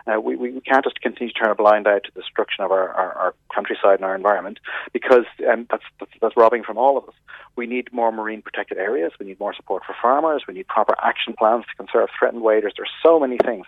Uh, 0.07 0.20
we, 0.20 0.37
we 0.37 0.61
can't 0.61 0.85
just 0.85 1.00
continue 1.00 1.33
to 1.33 1.38
turn 1.38 1.50
a 1.50 1.55
blind 1.55 1.87
eye 1.87 1.98
to 1.98 2.11
the 2.14 2.20
destruction 2.20 2.64
of 2.64 2.70
our, 2.70 2.88
our, 2.90 3.12
our 3.14 3.35
countryside 3.55 3.96
and 3.96 4.05
our 4.05 4.14
environment 4.14 4.59
because 4.92 5.24
um, 5.50 5.66
that's, 5.70 5.85
that's, 5.98 6.12
that's 6.20 6.37
robbing 6.37 6.62
from 6.62 6.79
all 6.79 6.96
of 6.96 7.05
us. 7.09 7.14
We 7.57 7.66
need 7.66 7.92
more 7.92 8.12
marine 8.12 8.42
protected 8.42 8.79
areas. 8.79 9.12
We 9.18 9.26
need 9.26 9.40
more 9.40 9.55
support 9.55 9.83
for 9.85 9.94
farmers. 10.00 10.44
We 10.46 10.55
need 10.55 10.68
proper 10.68 10.94
action 11.03 11.35
plans 11.38 11.64
to 11.66 11.76
conserve 11.76 12.09
threatened 12.18 12.42
waders. 12.42 12.72
There's 12.76 12.90
so 13.03 13.18
many 13.18 13.38
things. 13.44 13.66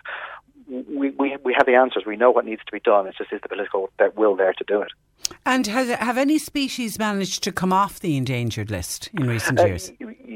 We, 0.67 1.11
we, 1.11 1.37
we 1.43 1.53
have 1.57 1.65
the 1.65 1.75
answers. 1.75 2.03
We 2.05 2.15
know 2.15 2.31
what 2.31 2.45
needs 2.45 2.61
to 2.65 2.71
be 2.71 2.79
done. 2.79 3.07
It's 3.07 3.17
just 3.17 3.31
is 3.31 3.41
the 3.41 3.49
political 3.49 3.89
will 4.15 4.35
there 4.35 4.53
to 4.53 4.63
do 4.67 4.81
it. 4.81 4.91
And 5.45 5.67
has, 5.67 5.89
have 5.89 6.17
any 6.17 6.37
species 6.37 6.99
managed 6.99 7.43
to 7.43 7.51
come 7.51 7.73
off 7.73 7.99
the 7.99 8.17
endangered 8.17 8.71
list 8.71 9.09
in 9.13 9.27
recent 9.27 9.59
uh, 9.59 9.65
years? 9.65 9.91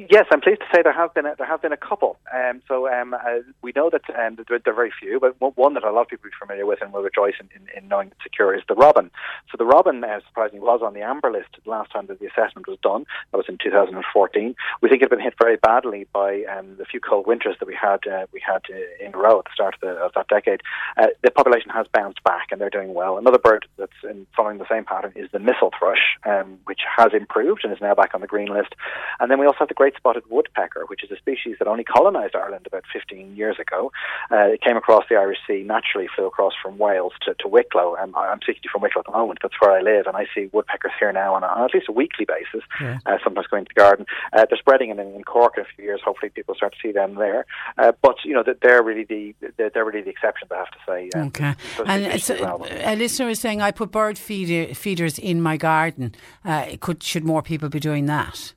Yes, 0.09 0.25
I'm 0.31 0.41
pleased 0.41 0.61
to 0.61 0.65
say 0.73 0.81
there 0.81 0.93
have 0.93 1.13
been 1.13 1.25
a, 1.25 1.35
there 1.37 1.47
have 1.47 1.61
been 1.61 1.73
a 1.73 1.77
couple. 1.77 2.17
Um, 2.33 2.61
so 2.67 2.91
um, 2.91 3.13
uh, 3.13 3.39
we 3.61 3.73
know 3.75 3.89
that 3.89 4.03
um, 4.17 4.37
there, 4.47 4.57
are 4.65 4.73
very 4.73 4.91
few, 4.97 5.19
but 5.19 5.57
one 5.57 5.73
that 5.73 5.83
a 5.83 5.91
lot 5.91 6.01
of 6.01 6.07
people 6.07 6.29
are 6.29 6.45
familiar 6.45 6.65
with 6.65 6.81
and 6.81 6.93
will 6.93 7.01
rejoice 7.01 7.35
in, 7.39 7.49
in, 7.55 7.67
in 7.77 7.87
knowing 7.87 8.07
it's 8.09 8.23
secure 8.23 8.55
is 8.55 8.63
the 8.67 8.75
robin. 8.75 9.11
So 9.51 9.57
the 9.57 9.65
robin, 9.65 10.03
uh, 10.03 10.19
surprisingly, 10.27 10.61
was 10.61 10.81
on 10.83 10.93
the 10.93 11.01
amber 11.01 11.31
list 11.31 11.49
the 11.63 11.69
last 11.69 11.91
time 11.91 12.07
that 12.07 12.19
the 12.19 12.27
assessment 12.27 12.67
was 12.67 12.77
done. 12.81 13.05
That 13.31 13.37
was 13.37 13.47
in 13.49 13.57
2014. 13.61 14.55
We 14.81 14.89
think 14.89 15.01
it 15.01 15.05
had 15.05 15.09
been 15.09 15.23
hit 15.23 15.35
very 15.39 15.57
badly 15.57 16.07
by 16.13 16.43
um, 16.43 16.75
the 16.77 16.85
few 16.85 16.99
cold 16.99 17.27
winters 17.27 17.55
that 17.59 17.67
we 17.67 17.75
had 17.75 18.07
uh, 18.07 18.25
we 18.31 18.41
had 18.45 18.61
uh, 18.69 19.05
in 19.05 19.13
a 19.13 19.17
row 19.17 19.39
at 19.39 19.45
the 19.45 19.51
start 19.53 19.75
of, 19.75 19.81
the, 19.81 19.93
of 20.01 20.11
that 20.17 20.27
decade. 20.27 20.61
Uh, 20.97 21.07
the 21.23 21.31
population 21.31 21.69
has 21.71 21.87
bounced 21.93 22.23
back 22.23 22.47
and 22.51 22.59
they're 22.59 22.69
doing 22.69 22.93
well. 22.93 23.17
Another 23.17 23.37
bird 23.37 23.65
that's 23.77 23.91
in, 24.03 24.25
following 24.35 24.57
the 24.57 24.67
same 24.69 24.83
pattern 24.83 25.13
is 25.15 25.29
the 25.31 25.39
mistle 25.39 25.71
thrush, 25.77 26.17
um, 26.25 26.59
which 26.65 26.81
has 26.97 27.13
improved 27.13 27.63
and 27.63 27.73
is 27.73 27.81
now 27.81 27.95
back 27.95 28.13
on 28.13 28.21
the 28.21 28.27
green 28.27 28.47
list. 28.53 28.73
And 29.19 29.31
then 29.31 29.39
we 29.39 29.45
also 29.45 29.59
have 29.59 29.67
the 29.67 29.73
great 29.73 29.95
spotted 29.95 30.23
woodpecker, 30.29 30.85
which 30.87 31.03
is 31.03 31.11
a 31.11 31.17
species 31.17 31.55
that 31.59 31.67
only 31.67 31.83
colonised 31.83 32.35
Ireland 32.35 32.67
about 32.67 32.83
15 32.91 33.35
years 33.35 33.57
ago. 33.59 33.91
Uh, 34.31 34.47
it 34.53 34.61
came 34.61 34.77
across 34.77 35.05
the 35.09 35.15
Irish 35.15 35.39
Sea 35.47 35.63
naturally, 35.63 36.07
flew 36.15 36.25
across 36.25 36.53
from 36.61 36.77
Wales 36.77 37.13
to, 37.21 37.33
to 37.35 37.47
Wicklow. 37.47 37.95
Um, 37.97 38.15
I'm 38.15 38.41
speaking 38.41 38.61
to 38.63 38.65
you 38.65 38.71
from 38.71 38.81
Wicklow 38.81 39.01
at 39.01 39.05
the 39.05 39.17
moment. 39.17 39.39
That's 39.41 39.55
where 39.59 39.71
I 39.71 39.81
live, 39.81 40.07
and 40.07 40.15
I 40.15 40.25
see 40.33 40.49
woodpeckers 40.51 40.91
here 40.99 41.11
now 41.11 41.35
on, 41.35 41.43
a, 41.43 41.47
on 41.47 41.65
at 41.65 41.73
least 41.73 41.89
a 41.89 41.91
weekly 41.91 42.25
basis. 42.25 42.67
Yeah. 42.81 42.99
Uh, 43.05 43.17
sometimes 43.23 43.47
going 43.47 43.65
to 43.65 43.71
the 43.73 43.79
garden. 43.79 44.05
Uh, 44.33 44.45
they're 44.49 44.57
spreading 44.57 44.89
in, 44.89 44.99
in 44.99 45.23
Cork 45.23 45.53
in 45.57 45.63
a 45.63 45.67
few 45.75 45.85
years. 45.85 46.01
Hopefully, 46.03 46.29
people 46.29 46.55
start 46.55 46.73
to 46.73 46.79
see 46.81 46.91
them 46.91 47.15
there. 47.15 47.45
Uh, 47.77 47.91
but 48.01 48.15
you 48.23 48.33
know, 48.33 48.43
they're 48.43 48.83
really 48.83 49.03
the 49.03 49.33
they're 49.57 49.85
really 49.85 50.01
the 50.07 50.11
exception. 50.11 50.47
I 50.51 50.55
have 50.55 50.71
to 50.71 50.79
say. 50.87 51.09
Um, 51.15 51.27
okay. 51.27 51.55
And 51.85 52.21
so, 52.21 52.65
a 52.69 52.95
listener 52.95 53.29
is 53.29 53.39
saying, 53.39 53.61
I 53.61 53.71
put 53.71 53.91
bird 53.91 54.17
feeder, 54.17 54.73
feeders 54.73 55.19
in 55.19 55.41
my 55.41 55.57
garden. 55.57 56.15
Uh, 56.45 56.77
could 56.79 57.03
should 57.03 57.23
more 57.23 57.41
people 57.41 57.69
be 57.69 57.79
doing 57.79 58.05
that? 58.07 58.53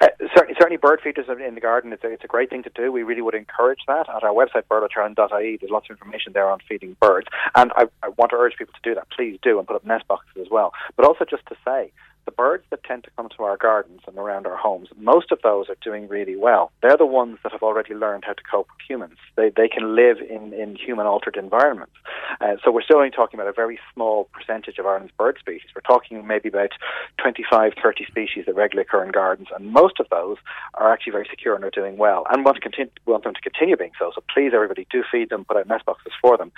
Uh, 0.00 0.08
certainly, 0.34 0.54
certainly, 0.58 0.76
bird 0.76 1.00
feeders 1.02 1.26
in 1.28 1.54
the 1.54 1.60
garden. 1.60 1.92
It's 1.92 2.04
a, 2.04 2.10
it's 2.10 2.24
a 2.24 2.28
great 2.28 2.50
thing 2.50 2.62
to 2.62 2.70
do. 2.74 2.92
We 2.92 3.02
really 3.02 3.22
would 3.22 3.34
encourage 3.34 3.80
that. 3.88 4.08
At 4.08 4.22
our 4.22 4.32
website, 4.32 4.64
birdwatchireland.ie, 4.70 5.58
there's 5.60 5.70
lots 5.70 5.86
of 5.90 5.96
information 5.96 6.32
there 6.32 6.48
on 6.48 6.60
feeding 6.68 6.96
birds. 7.00 7.26
And 7.54 7.72
I, 7.76 7.84
I 8.02 8.08
want 8.16 8.30
to 8.30 8.36
urge 8.36 8.54
people 8.56 8.74
to 8.74 8.88
do 8.88 8.94
that. 8.94 9.08
Please 9.10 9.38
do, 9.42 9.58
and 9.58 9.66
put 9.66 9.76
up 9.76 9.84
nest 9.84 10.06
boxes 10.08 10.40
as 10.40 10.48
well. 10.50 10.72
But 10.96 11.06
also 11.06 11.24
just 11.28 11.46
to 11.46 11.56
say, 11.64 11.92
the 12.24 12.30
birds 12.30 12.64
that 12.70 12.84
tend 12.84 13.04
to 13.04 13.10
come 13.16 13.28
to 13.36 13.42
our 13.42 13.56
gardens 13.56 14.00
and 14.06 14.16
around 14.16 14.46
our 14.46 14.56
homes, 14.56 14.88
most 14.96 15.32
of 15.32 15.40
those 15.42 15.68
are 15.68 15.76
doing 15.82 16.08
really 16.08 16.36
well. 16.36 16.70
They're 16.82 16.96
the 16.96 17.06
ones 17.06 17.38
that 17.42 17.52
have 17.52 17.62
already 17.62 17.94
learned 17.94 18.24
how 18.24 18.32
to 18.32 18.42
cope 18.48 18.68
with 18.68 18.88
humans. 18.88 19.16
They, 19.36 19.50
they 19.54 19.68
can 19.68 19.96
live 19.96 20.18
in, 20.18 20.52
in 20.52 20.76
human 20.76 21.06
altered 21.06 21.36
environments. 21.36 21.94
Uh, 22.40 22.56
so 22.64 22.70
we're 22.70 22.82
still 22.82 22.98
only 22.98 23.10
talking 23.10 23.38
about 23.38 23.48
a 23.48 23.52
very 23.52 23.78
small 23.92 24.28
percentage 24.32 24.78
of 24.78 24.86
Ireland's 24.86 25.12
bird 25.18 25.36
species. 25.38 25.70
We're 25.74 25.82
talking 25.82 26.26
maybe 26.26 26.48
about 26.48 26.70
25, 27.18 27.72
30 27.82 28.04
species 28.06 28.44
that 28.46 28.54
regularly 28.54 28.86
occur 28.86 29.04
in 29.04 29.10
gardens, 29.10 29.48
and 29.54 29.72
most 29.72 30.00
of 30.00 30.06
those 30.10 30.36
are 30.74 30.92
actually 30.92 31.12
very 31.12 31.26
secure 31.28 31.54
and 31.54 31.64
are 31.64 31.70
doing 31.70 31.96
well 31.96 32.26
and 32.30 32.44
want, 32.44 32.56
to 32.56 32.60
continue, 32.60 32.90
want 33.06 33.24
them 33.24 33.34
to 33.34 33.40
continue 33.40 33.76
being 33.76 33.92
so. 33.98 34.12
So 34.14 34.22
please, 34.32 34.52
everybody, 34.54 34.86
do 34.90 35.02
feed 35.10 35.30
them, 35.30 35.44
put 35.44 35.56
out 35.56 35.68
nest 35.68 35.84
boxes 35.86 36.12
for 36.20 36.36
them. 36.36 36.52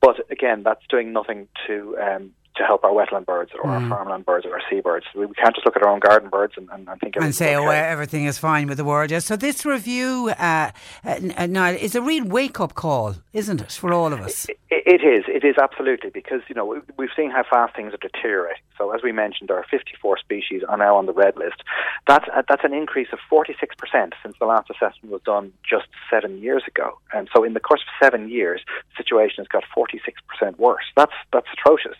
But 0.00 0.30
again, 0.30 0.62
that's 0.62 0.82
doing 0.88 1.12
nothing 1.12 1.48
to 1.66 1.96
um, 1.98 2.32
to 2.56 2.64
help 2.64 2.84
our 2.84 2.90
wetland 2.90 3.26
birds 3.26 3.52
or 3.54 3.64
mm. 3.64 3.70
our 3.70 3.88
farmland 3.88 4.26
birds 4.26 4.44
or 4.46 4.52
our 4.54 4.62
seabirds. 4.68 5.06
We, 5.14 5.26
we 5.26 5.34
can't 5.34 5.54
just 5.54 5.64
look 5.64 5.76
at 5.76 5.82
our 5.82 5.88
own 5.88 6.00
garden 6.00 6.28
birds 6.28 6.54
and, 6.56 6.68
and, 6.70 6.88
and 6.88 7.00
think 7.00 7.16
and 7.16 7.34
say, 7.34 7.56
okay. 7.56 7.66
oh, 7.66 7.70
everything 7.70 8.24
is 8.24 8.38
fine 8.38 8.66
with 8.66 8.78
the 8.78 8.84
world. 8.84 9.10
Yeah. 9.10 9.20
So 9.20 9.36
this 9.36 9.64
review, 9.64 10.32
uh, 10.38 10.70
uh, 11.04 11.46
Niall, 11.46 11.76
is 11.76 11.94
a 11.94 12.02
real 12.02 12.24
wake 12.24 12.60
up 12.60 12.74
call, 12.74 13.16
isn't 13.32 13.60
it, 13.60 13.72
for 13.72 13.92
all 13.92 14.12
of 14.12 14.20
us? 14.20 14.46
It, 14.48 14.58
it 14.70 15.02
is. 15.04 15.24
It 15.28 15.44
is 15.44 15.56
absolutely 15.60 16.10
because 16.10 16.42
you 16.48 16.54
know 16.54 16.82
we've 16.96 17.10
seen 17.16 17.30
how 17.30 17.44
fast 17.48 17.76
things 17.76 17.94
are 17.94 17.98
deteriorating. 17.98 18.62
So 18.76 18.92
as 18.92 19.02
we 19.02 19.12
mentioned, 19.12 19.48
there 19.48 19.56
are 19.56 19.66
54 19.70 20.18
species 20.18 20.62
are 20.68 20.76
now 20.76 20.96
on 20.96 21.06
the 21.06 21.12
red 21.12 21.36
list. 21.36 21.62
That's 22.06 22.26
uh, 22.34 22.42
that's 22.48 22.64
an 22.64 22.72
increase 22.74 23.08
of 23.12 23.18
46 23.28 23.74
percent 23.76 24.14
since 24.22 24.36
the 24.40 24.46
last 24.46 24.70
assessment 24.70 25.12
was 25.12 25.22
done 25.22 25.52
just 25.68 25.86
seven 26.10 26.38
years 26.38 26.62
ago. 26.66 26.98
And 27.12 27.28
so 27.34 27.44
in 27.44 27.54
the 27.54 27.60
course 27.60 27.82
of 27.82 28.04
seven 28.04 28.28
years, 28.28 28.62
the 28.66 29.04
situation 29.04 29.36
has 29.38 29.48
got 29.48 29.64
46 29.74 30.20
percent 30.28 30.58
worse. 30.58 30.84
That's 30.96 31.12
that's 31.32 31.46
atrocious. 31.52 31.96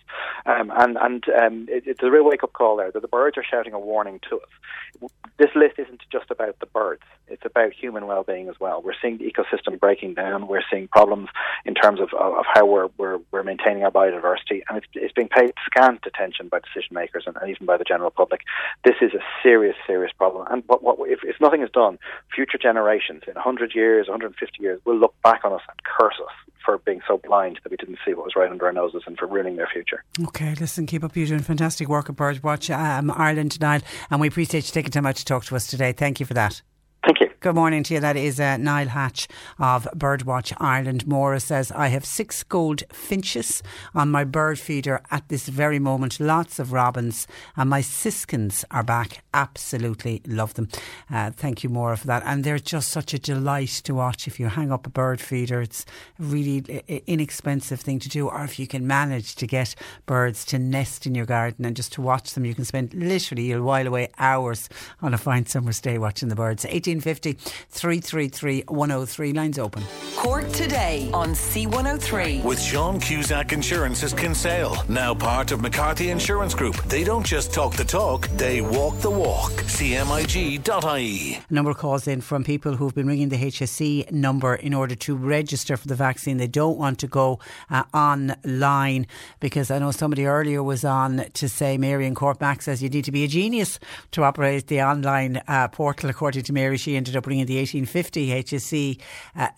Um, 0.47 0.72
and 0.76 0.97
and 0.97 1.24
um, 1.41 1.66
it, 1.68 1.84
it's 1.86 2.03
a 2.03 2.11
real 2.11 2.24
wake 2.24 2.43
up 2.43 2.53
call 2.53 2.76
there 2.76 2.91
that 2.91 3.03
the 3.03 3.09
birds 3.09 3.36
are 3.36 3.45
shouting 3.45 3.72
a 3.72 3.78
warning 3.78 4.20
to 4.28 4.36
us. 4.36 5.11
This 5.38 5.51
list 5.55 5.78
isn't 5.78 6.03
just 6.11 6.30
about 6.30 6.59
the 6.61 6.66
birds; 6.66 7.03
it's 7.28 7.45
about 7.45 7.72
human 7.72 8.07
well 8.07 8.22
being 8.22 8.49
as 8.49 8.59
well. 8.61 8.82
We're 8.82 8.95
seeing 9.01 9.18
the 9.18 9.30
ecosystem 9.30 9.78
breaking 9.78 10.14
down. 10.14 10.49
We're 10.49 10.62
seeing 10.70 10.88
problems 10.88 11.28
in 11.64 11.74
terms 11.74 12.01
of, 12.01 12.09
of 12.18 12.45
how 12.53 12.66
we're, 12.66 12.88
we're, 12.99 13.18
we're 13.30 13.43
maintaining 13.43 13.84
our 13.84 13.91
biodiversity, 13.91 14.62
and 14.68 14.78
it's, 14.78 14.86
it's 14.95 15.12
being 15.12 15.28
paid 15.28 15.53
scant 15.64 16.01
attention 16.07 16.49
by 16.49 16.61
decision 16.61 16.95
makers 16.95 17.24
and, 17.26 17.36
and 17.41 17.51
even 17.51 17.66
by 17.66 17.76
the 17.76 17.84
general 17.84 18.11
public. 18.11 18.43
This 18.84 18.97
is 19.01 19.12
a 19.14 19.22
serious, 19.43 19.76
serious 19.86 20.12
problem. 20.12 20.47
And 20.51 20.62
what, 20.66 20.82
what, 20.82 20.99
if, 21.09 21.20
if 21.22 21.36
nothing 21.41 21.62
is 21.62 21.70
done, 21.70 21.99
future 22.34 22.59
generations 22.59 23.22
in 23.26 23.34
100 23.34 23.74
years, 23.74 24.09
150 24.09 24.62
years 24.62 24.80
will 24.84 24.97
look 24.97 25.14
back 25.22 25.45
on 25.45 25.53
us 25.53 25.62
and 25.68 25.78
curse 25.84 26.18
us 26.20 26.50
for 26.65 26.79
being 26.79 27.01
so 27.07 27.19
blind 27.19 27.59
that 27.63 27.71
we 27.71 27.77
didn't 27.77 27.99
see 28.05 28.15
what 28.15 28.25
was 28.25 28.37
right 28.37 28.51
under 28.51 28.67
our 28.67 28.73
noses 28.73 29.03
and 29.07 29.19
for 29.19 29.27
ruining 29.27 29.57
their 29.57 29.69
future. 29.73 30.03
Okay, 30.23 30.55
listen, 30.55 30.87
keep 30.87 31.05
up. 31.05 31.17
You're 31.17 31.27
doing 31.27 31.41
fantastic 31.41 31.89
work 31.89 32.09
at 32.09 32.17
Birdwatch 32.17 32.75
um, 32.75 33.11
Ireland 33.11 33.53
tonight, 33.53 33.83
and 34.11 34.21
we 34.21 34.29
appreciate 34.29 34.67
you 34.67 34.73
taking 34.73 34.91
time 34.91 35.07
out 35.07 35.17
to 35.17 35.25
talk 35.25 35.45
to 35.47 35.57
us 35.57 35.67
today. 35.67 35.93
Thank 35.93 36.21
you 36.21 36.27
for 36.27 36.35
that. 36.35 36.63
Thank 37.03 37.21
you. 37.21 37.31
Good 37.41 37.55
morning 37.55 37.83
to 37.85 37.95
you. 37.95 38.01
That 38.01 38.19
is 38.19 38.39
uh, 38.39 38.59
Niall 38.59 38.89
Hatch 38.89 39.27
of 39.59 39.89
Birdwatch 39.97 40.53
Ireland. 40.59 41.07
Morris 41.07 41.45
says, 41.45 41.73
I 41.73 41.89
have 41.89 42.05
six 42.05 42.43
gold 42.43 42.83
finches 42.93 43.63
on 43.95 44.11
my 44.11 44.25
bird 44.25 44.59
feeder 44.59 45.01
at 45.11 45.27
this 45.31 45.49
very 45.49 45.79
moment. 45.79 46.21
Lots 46.21 46.59
of 46.59 46.75
robins, 46.75 47.27
and 47.57 47.71
my 47.71 47.81
siskins 47.81 48.67
are 48.71 48.83
back. 48.83 49.25
Absolutely 49.33 50.21
love 50.27 50.53
them. 50.53 50.69
Uh, 51.11 51.31
thank 51.31 51.65
you, 51.65 51.71
Maura, 51.71 51.97
for 51.97 52.07
that. 52.09 52.23
And 52.27 52.45
they're 52.45 52.59
just 52.59 52.91
such 52.91 53.15
a 53.15 53.19
delight 53.19 53.81
to 53.85 53.95
watch. 53.95 54.27
If 54.27 54.39
you 54.39 54.49
hang 54.49 54.71
up 54.71 54.87
a 54.87 54.91
bird 54.91 55.23
feeder, 55.23 55.63
it's 55.63 55.87
a 56.19 56.23
really 56.23 56.59
inexpensive 57.07 57.81
thing 57.81 57.99
to 58.01 58.11
do. 58.11 58.29
Or 58.29 58.45
if 58.45 58.59
you 58.59 58.67
can 58.67 58.87
manage 58.87 59.37
to 59.37 59.47
get 59.47 59.75
birds 60.05 60.45
to 60.47 60.59
nest 60.59 61.07
in 61.07 61.15
your 61.15 61.25
garden 61.25 61.65
and 61.65 61.75
just 61.75 61.95
to 61.95 62.03
watch 62.03 62.35
them, 62.35 62.45
you 62.45 62.55
can 62.55 62.67
spend 62.67 62.93
literally, 62.93 63.45
you'll 63.45 63.63
while 63.63 63.87
away 63.87 64.09
hours 64.19 64.69
on 65.01 65.15
a 65.15 65.19
fine 65.19 65.47
summer's 65.47 65.81
day 65.81 65.97
watching 65.97 66.29
the 66.29 66.37
birds. 66.37 66.67
1850 66.91 67.32
333 67.70 68.64
103. 68.68 69.32
Lines 69.32 69.59
open. 69.59 69.82
Cork 70.16 70.49
today 70.53 71.11
on 71.12 71.30
C103. 71.30 72.45
With 72.45 72.61
Sean 72.61 73.01
Cusack 73.01 73.53
Insurance's 73.53 74.12
Kinsale, 74.12 74.76
now 74.88 75.14
part 75.14 75.53
of 75.53 75.61
McCarthy 75.61 76.11
Insurance 76.11 76.55
Group. 76.55 76.76
They 76.84 77.05
don't 77.05 77.24
just 77.24 77.53
talk 77.53 77.74
the 77.74 77.84
talk, 77.84 78.28
they 78.36 78.61
walk 78.61 78.99
the 79.01 79.11
walk. 79.11 79.53
CMIG.ie. 79.53 81.34
A 81.49 81.55
number 81.55 81.70
of 81.70 81.78
calls 81.78 82.07
in 82.07 82.20
from 82.20 82.45
people 82.45 82.76
who've 82.76 82.95
been 82.95 83.07
ringing 83.07 83.28
the 83.28 83.36
HSE 83.36 84.11
number 84.11 84.55
in 84.55 84.74
order 84.74 84.95
to 84.97 85.16
register 85.16 85.76
for 85.76 85.88
the 85.88 85.95
vaccine. 85.95 86.36
They 86.36 86.47
don't 86.47 86.78
want 86.78 86.99
to 87.01 87.07
go 87.07 87.38
uh, 87.70 87.84
online 87.95 89.07
because 89.41 89.70
I 89.70 89.78
know 89.78 89.91
somebody 89.91 90.26
earlier 90.26 90.62
was 90.62 90.84
on 90.84 91.24
to 91.34 91.49
say 91.49 91.78
Mary 91.78 92.07
in 92.07 92.14
Cork 92.14 92.41
says 92.61 92.82
you 92.82 92.88
need 92.88 93.05
to 93.05 93.12
be 93.12 93.24
a 93.24 93.28
genius 93.28 93.78
to 94.12 94.24
operate 94.24 94.66
the 94.66 94.82
online 94.82 95.43
uh, 95.47 95.68
portal. 95.68 96.11
According 96.11 96.45
to 96.45 96.53
Mary, 96.53 96.76
she 96.81 96.97
ended 96.97 97.16
up 97.16 97.26
ringing 97.26 97.47
the 97.47 97.57
1850 97.57 98.28
HSE 98.28 99.01
uh, 99.37 99.49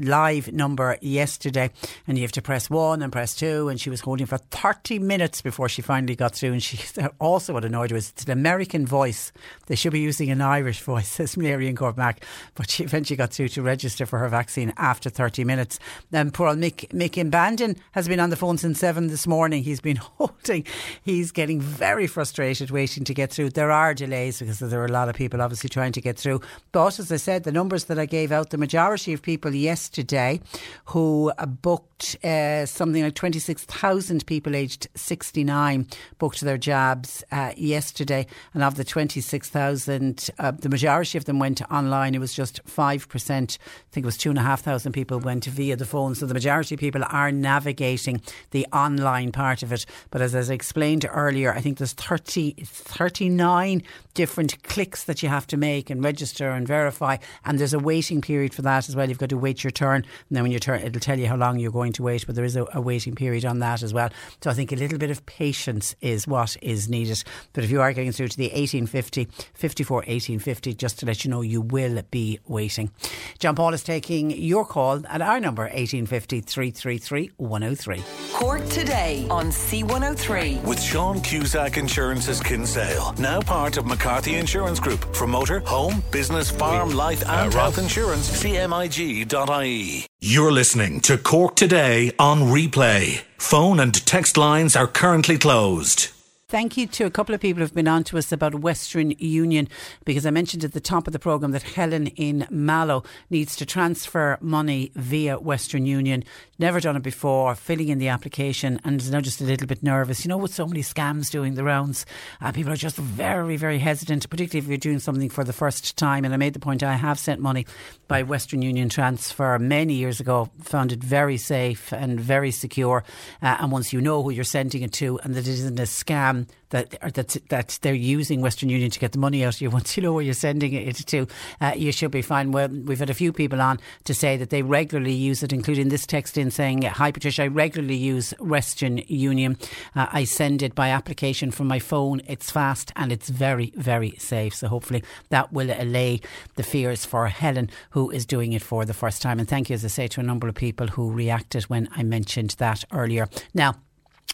live 0.00 0.52
number 0.52 0.96
yesterday, 1.00 1.70
and 2.06 2.16
you 2.16 2.22
have 2.22 2.32
to 2.32 2.42
press 2.42 2.70
one 2.70 3.02
and 3.02 3.12
press 3.12 3.34
two, 3.34 3.68
and 3.68 3.80
she 3.80 3.90
was 3.90 4.00
holding 4.00 4.26
for 4.26 4.38
30 4.38 4.98
minutes 4.98 5.42
before 5.42 5.68
she 5.68 5.82
finally 5.82 6.16
got 6.16 6.34
through. 6.34 6.52
And 6.52 6.62
she 6.62 6.78
also 7.20 7.52
what 7.52 7.64
annoyed 7.64 7.90
her 7.90 7.94
was 7.94 8.10
it's 8.10 8.24
an 8.24 8.30
American 8.30 8.86
voice. 8.86 9.32
They 9.66 9.74
should 9.74 9.92
be 9.92 10.00
using 10.00 10.30
an 10.30 10.40
Irish 10.40 10.80
voice, 10.80 11.08
says 11.10 11.36
Mary 11.36 11.68
in 11.68 11.76
Cormac. 11.76 12.24
But 12.54 12.70
she 12.70 12.84
eventually 12.84 13.16
got 13.16 13.32
through 13.32 13.48
to 13.48 13.62
register 13.62 14.06
for 14.06 14.18
her 14.18 14.28
vaccine 14.28 14.72
after 14.76 15.10
30 15.10 15.44
minutes. 15.44 15.78
Then 16.10 16.30
poor 16.30 16.48
old 16.48 16.58
Mick, 16.58 16.88
Mick 16.90 17.76
has 17.92 18.08
been 18.08 18.20
on 18.20 18.30
the 18.30 18.36
phone 18.36 18.58
since 18.58 18.78
seven 18.78 19.08
this 19.08 19.26
morning. 19.26 19.62
He's 19.62 19.80
been 19.80 19.96
holding, 20.18 20.64
he's 21.02 21.32
getting 21.32 21.60
very 21.60 22.06
frustrated 22.06 22.70
waiting 22.70 23.04
to 23.04 23.14
get 23.14 23.32
through. 23.32 23.50
There 23.50 23.70
are 23.70 23.94
delays 23.94 24.38
because 24.38 24.58
there 24.58 24.80
are 24.80 24.86
a 24.86 24.92
lot 24.92 25.08
of 25.08 25.14
people 25.14 25.42
obviously 25.42 25.68
trying 25.68 25.92
to 25.92 26.00
get 26.00 26.18
through. 26.18 26.40
But 26.72 26.98
as 26.98 27.10
I 27.10 27.16
said, 27.16 27.44
the 27.44 27.52
numbers 27.52 27.84
that 27.84 27.98
I 27.98 28.06
gave 28.06 28.30
out, 28.30 28.50
the 28.50 28.58
majority 28.58 29.12
of 29.12 29.22
people 29.22 29.54
yesterday 29.54 30.40
who 30.86 31.32
booked 31.62 32.16
uh, 32.24 32.64
something 32.66 33.02
like 33.02 33.14
26,000 33.14 34.26
people 34.26 34.54
aged 34.54 34.88
69 34.94 35.86
booked 36.18 36.40
their 36.40 36.58
jabs 36.58 37.24
uh, 37.32 37.52
yesterday. 37.56 38.26
And 38.54 38.62
of 38.62 38.76
the 38.76 38.84
26,000, 38.84 40.30
uh, 40.38 40.52
the 40.52 40.68
majority 40.68 41.18
of 41.18 41.24
them 41.24 41.38
went 41.38 41.60
online. 41.70 42.14
It 42.14 42.20
was 42.20 42.34
just 42.34 42.64
5%. 42.64 43.30
I 43.32 43.46
think 43.90 44.04
it 44.04 44.06
was 44.06 44.16
2,500 44.16 44.92
people 44.92 45.18
went 45.18 45.46
via 45.46 45.76
the 45.76 45.84
phone. 45.84 46.14
So 46.14 46.26
the 46.26 46.34
majority 46.34 46.76
of 46.76 46.80
people 46.80 47.02
are 47.08 47.32
navigating 47.32 48.22
the 48.52 48.66
online 48.72 49.32
part 49.32 49.62
of 49.62 49.72
it. 49.72 49.86
But 50.10 50.22
as, 50.22 50.34
as 50.34 50.50
I 50.50 50.54
explained 50.54 51.04
earlier, 51.10 51.52
I 51.52 51.60
think 51.60 51.78
there's 51.78 51.92
30, 51.94 52.54
39 52.62 53.82
different 54.14 54.62
clicks 54.62 55.04
that 55.04 55.22
you 55.22 55.28
have 55.28 55.46
to 55.48 55.56
make 55.56 55.90
and 55.90 56.02
register 56.02 56.49
and 56.52 56.66
verify 56.66 56.80
verify. 56.90 57.16
And 57.44 57.58
there's 57.58 57.74
a 57.74 57.78
waiting 57.78 58.20
period 58.20 58.54
for 58.54 58.62
that 58.62 58.88
as 58.88 58.96
well. 58.96 59.08
You've 59.08 59.18
got 59.18 59.30
to 59.30 59.38
wait 59.38 59.62
your 59.62 59.70
turn. 59.70 59.96
And 59.96 60.36
then 60.36 60.42
when 60.42 60.52
you 60.52 60.58
turn, 60.58 60.80
it'll 60.80 61.00
tell 61.00 61.18
you 61.18 61.26
how 61.26 61.36
long 61.36 61.58
you're 61.58 61.70
going 61.70 61.92
to 61.94 62.02
wait, 62.02 62.26
but 62.26 62.34
there 62.34 62.44
is 62.44 62.56
a, 62.56 62.66
a 62.72 62.80
waiting 62.80 63.14
period 63.14 63.44
on 63.44 63.60
that 63.60 63.82
as 63.82 63.92
well. 63.92 64.10
So 64.42 64.50
I 64.50 64.54
think 64.54 64.72
a 64.72 64.76
little 64.76 64.98
bit 64.98 65.10
of 65.10 65.24
patience 65.26 65.94
is 66.00 66.26
what 66.26 66.56
is 66.62 66.88
needed. 66.88 67.22
But 67.52 67.64
if 67.64 67.70
you 67.70 67.80
are 67.80 67.92
getting 67.92 68.12
through 68.12 68.28
to 68.28 68.36
the 68.36 68.48
1850, 68.48 69.28
54 69.54 69.96
1850, 69.96 70.74
just 70.74 70.98
to 71.00 71.06
let 71.06 71.24
you 71.24 71.30
know, 71.30 71.42
you 71.42 71.60
will 71.60 72.02
be 72.10 72.38
waiting. 72.46 72.90
John 73.38 73.54
Paul 73.54 73.74
is 73.74 73.82
taking 73.82 74.30
your 74.30 74.64
call 74.64 75.06
at 75.06 75.22
our 75.22 75.40
number 75.40 75.62
1850 75.64 76.40
333 76.40 77.30
103. 77.36 78.02
Cork 78.32 78.66
today 78.68 79.26
on 79.30 79.46
C103. 79.46 80.64
With 80.64 80.80
Sean 80.80 81.20
Cusack 81.20 81.76
Insurance's 81.76 82.40
Kinsale, 82.40 83.14
now 83.18 83.40
part 83.40 83.76
of 83.76 83.86
McCarthy 83.86 84.34
Insurance 84.34 84.80
Group. 84.80 85.14
For 85.14 85.26
motor, 85.26 85.60
home, 85.60 86.02
business, 86.10 86.39
farm, 86.48 86.90
life, 86.94 87.22
and 87.22 87.52
uh, 87.52 87.58
health 87.58 87.78
insurance, 87.78 88.30
cmig.ie. 88.40 90.06
You're 90.20 90.52
listening 90.52 91.00
to 91.00 91.18
Cork 91.18 91.56
Today 91.56 92.12
on 92.20 92.42
replay. 92.42 93.22
Phone 93.36 93.80
and 93.80 94.06
text 94.06 94.36
lines 94.36 94.76
are 94.76 94.86
currently 94.86 95.38
closed. 95.38 96.10
Thank 96.50 96.76
you 96.76 96.88
to 96.88 97.04
a 97.04 97.12
couple 97.12 97.32
of 97.32 97.40
people 97.40 97.60
who've 97.60 97.72
been 97.72 97.86
on 97.86 98.02
to 98.02 98.18
us 98.18 98.32
about 98.32 98.56
Western 98.56 99.12
Union 99.20 99.68
because 100.04 100.26
I 100.26 100.30
mentioned 100.30 100.64
at 100.64 100.72
the 100.72 100.80
top 100.80 101.06
of 101.06 101.12
the 101.12 101.20
programme 101.20 101.52
that 101.52 101.62
Helen 101.62 102.08
in 102.08 102.44
Mallow 102.50 103.04
needs 103.30 103.54
to 103.54 103.64
transfer 103.64 104.36
money 104.40 104.90
via 104.96 105.38
Western 105.38 105.86
Union. 105.86 106.24
Never 106.58 106.80
done 106.80 106.96
it 106.96 107.04
before, 107.04 107.54
filling 107.54 107.88
in 107.88 107.98
the 107.98 108.08
application 108.08 108.80
and 108.82 109.00
is 109.00 109.12
now 109.12 109.20
just 109.20 109.40
a 109.40 109.44
little 109.44 109.68
bit 109.68 109.84
nervous. 109.84 110.24
You 110.24 110.28
know, 110.28 110.38
with 110.38 110.52
so 110.52 110.66
many 110.66 110.82
scams 110.82 111.30
doing 111.30 111.54
the 111.54 111.62
rounds, 111.62 112.04
uh, 112.40 112.50
people 112.50 112.72
are 112.72 112.76
just 112.76 112.96
very, 112.96 113.56
very 113.56 113.78
hesitant, 113.78 114.28
particularly 114.28 114.64
if 114.64 114.68
you're 114.68 114.76
doing 114.76 114.98
something 114.98 115.30
for 115.30 115.44
the 115.44 115.52
first 115.52 115.96
time. 115.96 116.24
And 116.24 116.34
I 116.34 116.36
made 116.36 116.54
the 116.54 116.58
point 116.58 116.82
I 116.82 116.94
have 116.94 117.20
sent 117.20 117.40
money 117.40 117.64
by 118.08 118.24
Western 118.24 118.60
Union 118.60 118.88
transfer 118.88 119.56
many 119.60 119.94
years 119.94 120.18
ago, 120.18 120.50
found 120.62 120.90
it 120.90 121.02
very 121.02 121.36
safe 121.36 121.92
and 121.92 122.18
very 122.18 122.50
secure. 122.50 123.04
Uh, 123.40 123.58
and 123.60 123.70
once 123.70 123.92
you 123.92 124.00
know 124.00 124.20
who 124.24 124.30
you're 124.30 124.42
sending 124.42 124.82
it 124.82 124.92
to 124.94 125.20
and 125.20 125.36
that 125.36 125.46
it 125.46 125.52
isn't 125.52 125.78
a 125.78 125.84
scam, 125.84 126.39
that 126.70 126.90
that 127.14 127.36
that 127.48 127.78
they're 127.82 127.94
using 127.94 128.40
Western 128.40 128.68
Union 128.68 128.90
to 128.90 128.98
get 128.98 129.12
the 129.12 129.18
money 129.18 129.44
out 129.44 129.54
of 129.54 129.60
you. 129.60 129.70
Once 129.80 129.96
you 129.96 130.02
know 130.02 130.12
where 130.12 130.22
you're 130.22 130.34
sending 130.34 130.72
it 130.72 130.96
to, 130.96 131.26
uh, 131.60 131.72
you 131.76 131.92
should 131.92 132.10
be 132.10 132.22
fine. 132.22 132.52
Well, 132.52 132.68
we've 132.68 132.98
had 132.98 133.10
a 133.10 133.14
few 133.14 133.32
people 133.32 133.60
on 133.60 133.78
to 134.04 134.14
say 134.14 134.36
that 134.36 134.50
they 134.50 134.62
regularly 134.62 135.12
use 135.12 135.42
it, 135.42 135.52
including 135.52 135.88
this 135.88 136.06
text 136.06 136.38
in 136.38 136.50
saying, 136.50 136.82
"Hi 136.82 137.10
Patricia, 137.10 137.44
I 137.44 137.46
regularly 137.48 137.96
use 137.96 138.32
Western 138.40 138.98
Union. 139.08 139.56
Uh, 139.94 140.06
I 140.12 140.24
send 140.24 140.62
it 140.62 140.74
by 140.74 140.90
application 140.90 141.50
from 141.50 141.66
my 141.66 141.78
phone. 141.78 142.22
It's 142.26 142.50
fast 142.50 142.92
and 142.96 143.12
it's 143.12 143.28
very 143.28 143.72
very 143.76 144.14
safe. 144.18 144.54
So 144.54 144.68
hopefully 144.68 145.02
that 145.30 145.52
will 145.52 145.70
allay 145.70 146.20
the 146.56 146.62
fears 146.62 147.04
for 147.04 147.26
Helen, 147.28 147.70
who 147.90 148.10
is 148.10 148.26
doing 148.26 148.52
it 148.52 148.62
for 148.62 148.84
the 148.84 148.94
first 148.94 149.22
time. 149.22 149.38
And 149.38 149.48
thank 149.48 149.70
you, 149.70 149.74
as 149.74 149.84
I 149.84 149.88
say, 149.88 150.08
to 150.08 150.20
a 150.20 150.24
number 150.24 150.48
of 150.48 150.54
people 150.54 150.86
who 150.88 151.10
reacted 151.10 151.64
when 151.64 151.88
I 151.96 152.02
mentioned 152.02 152.50
that 152.58 152.84
earlier. 152.92 153.28
Now. 153.54 153.74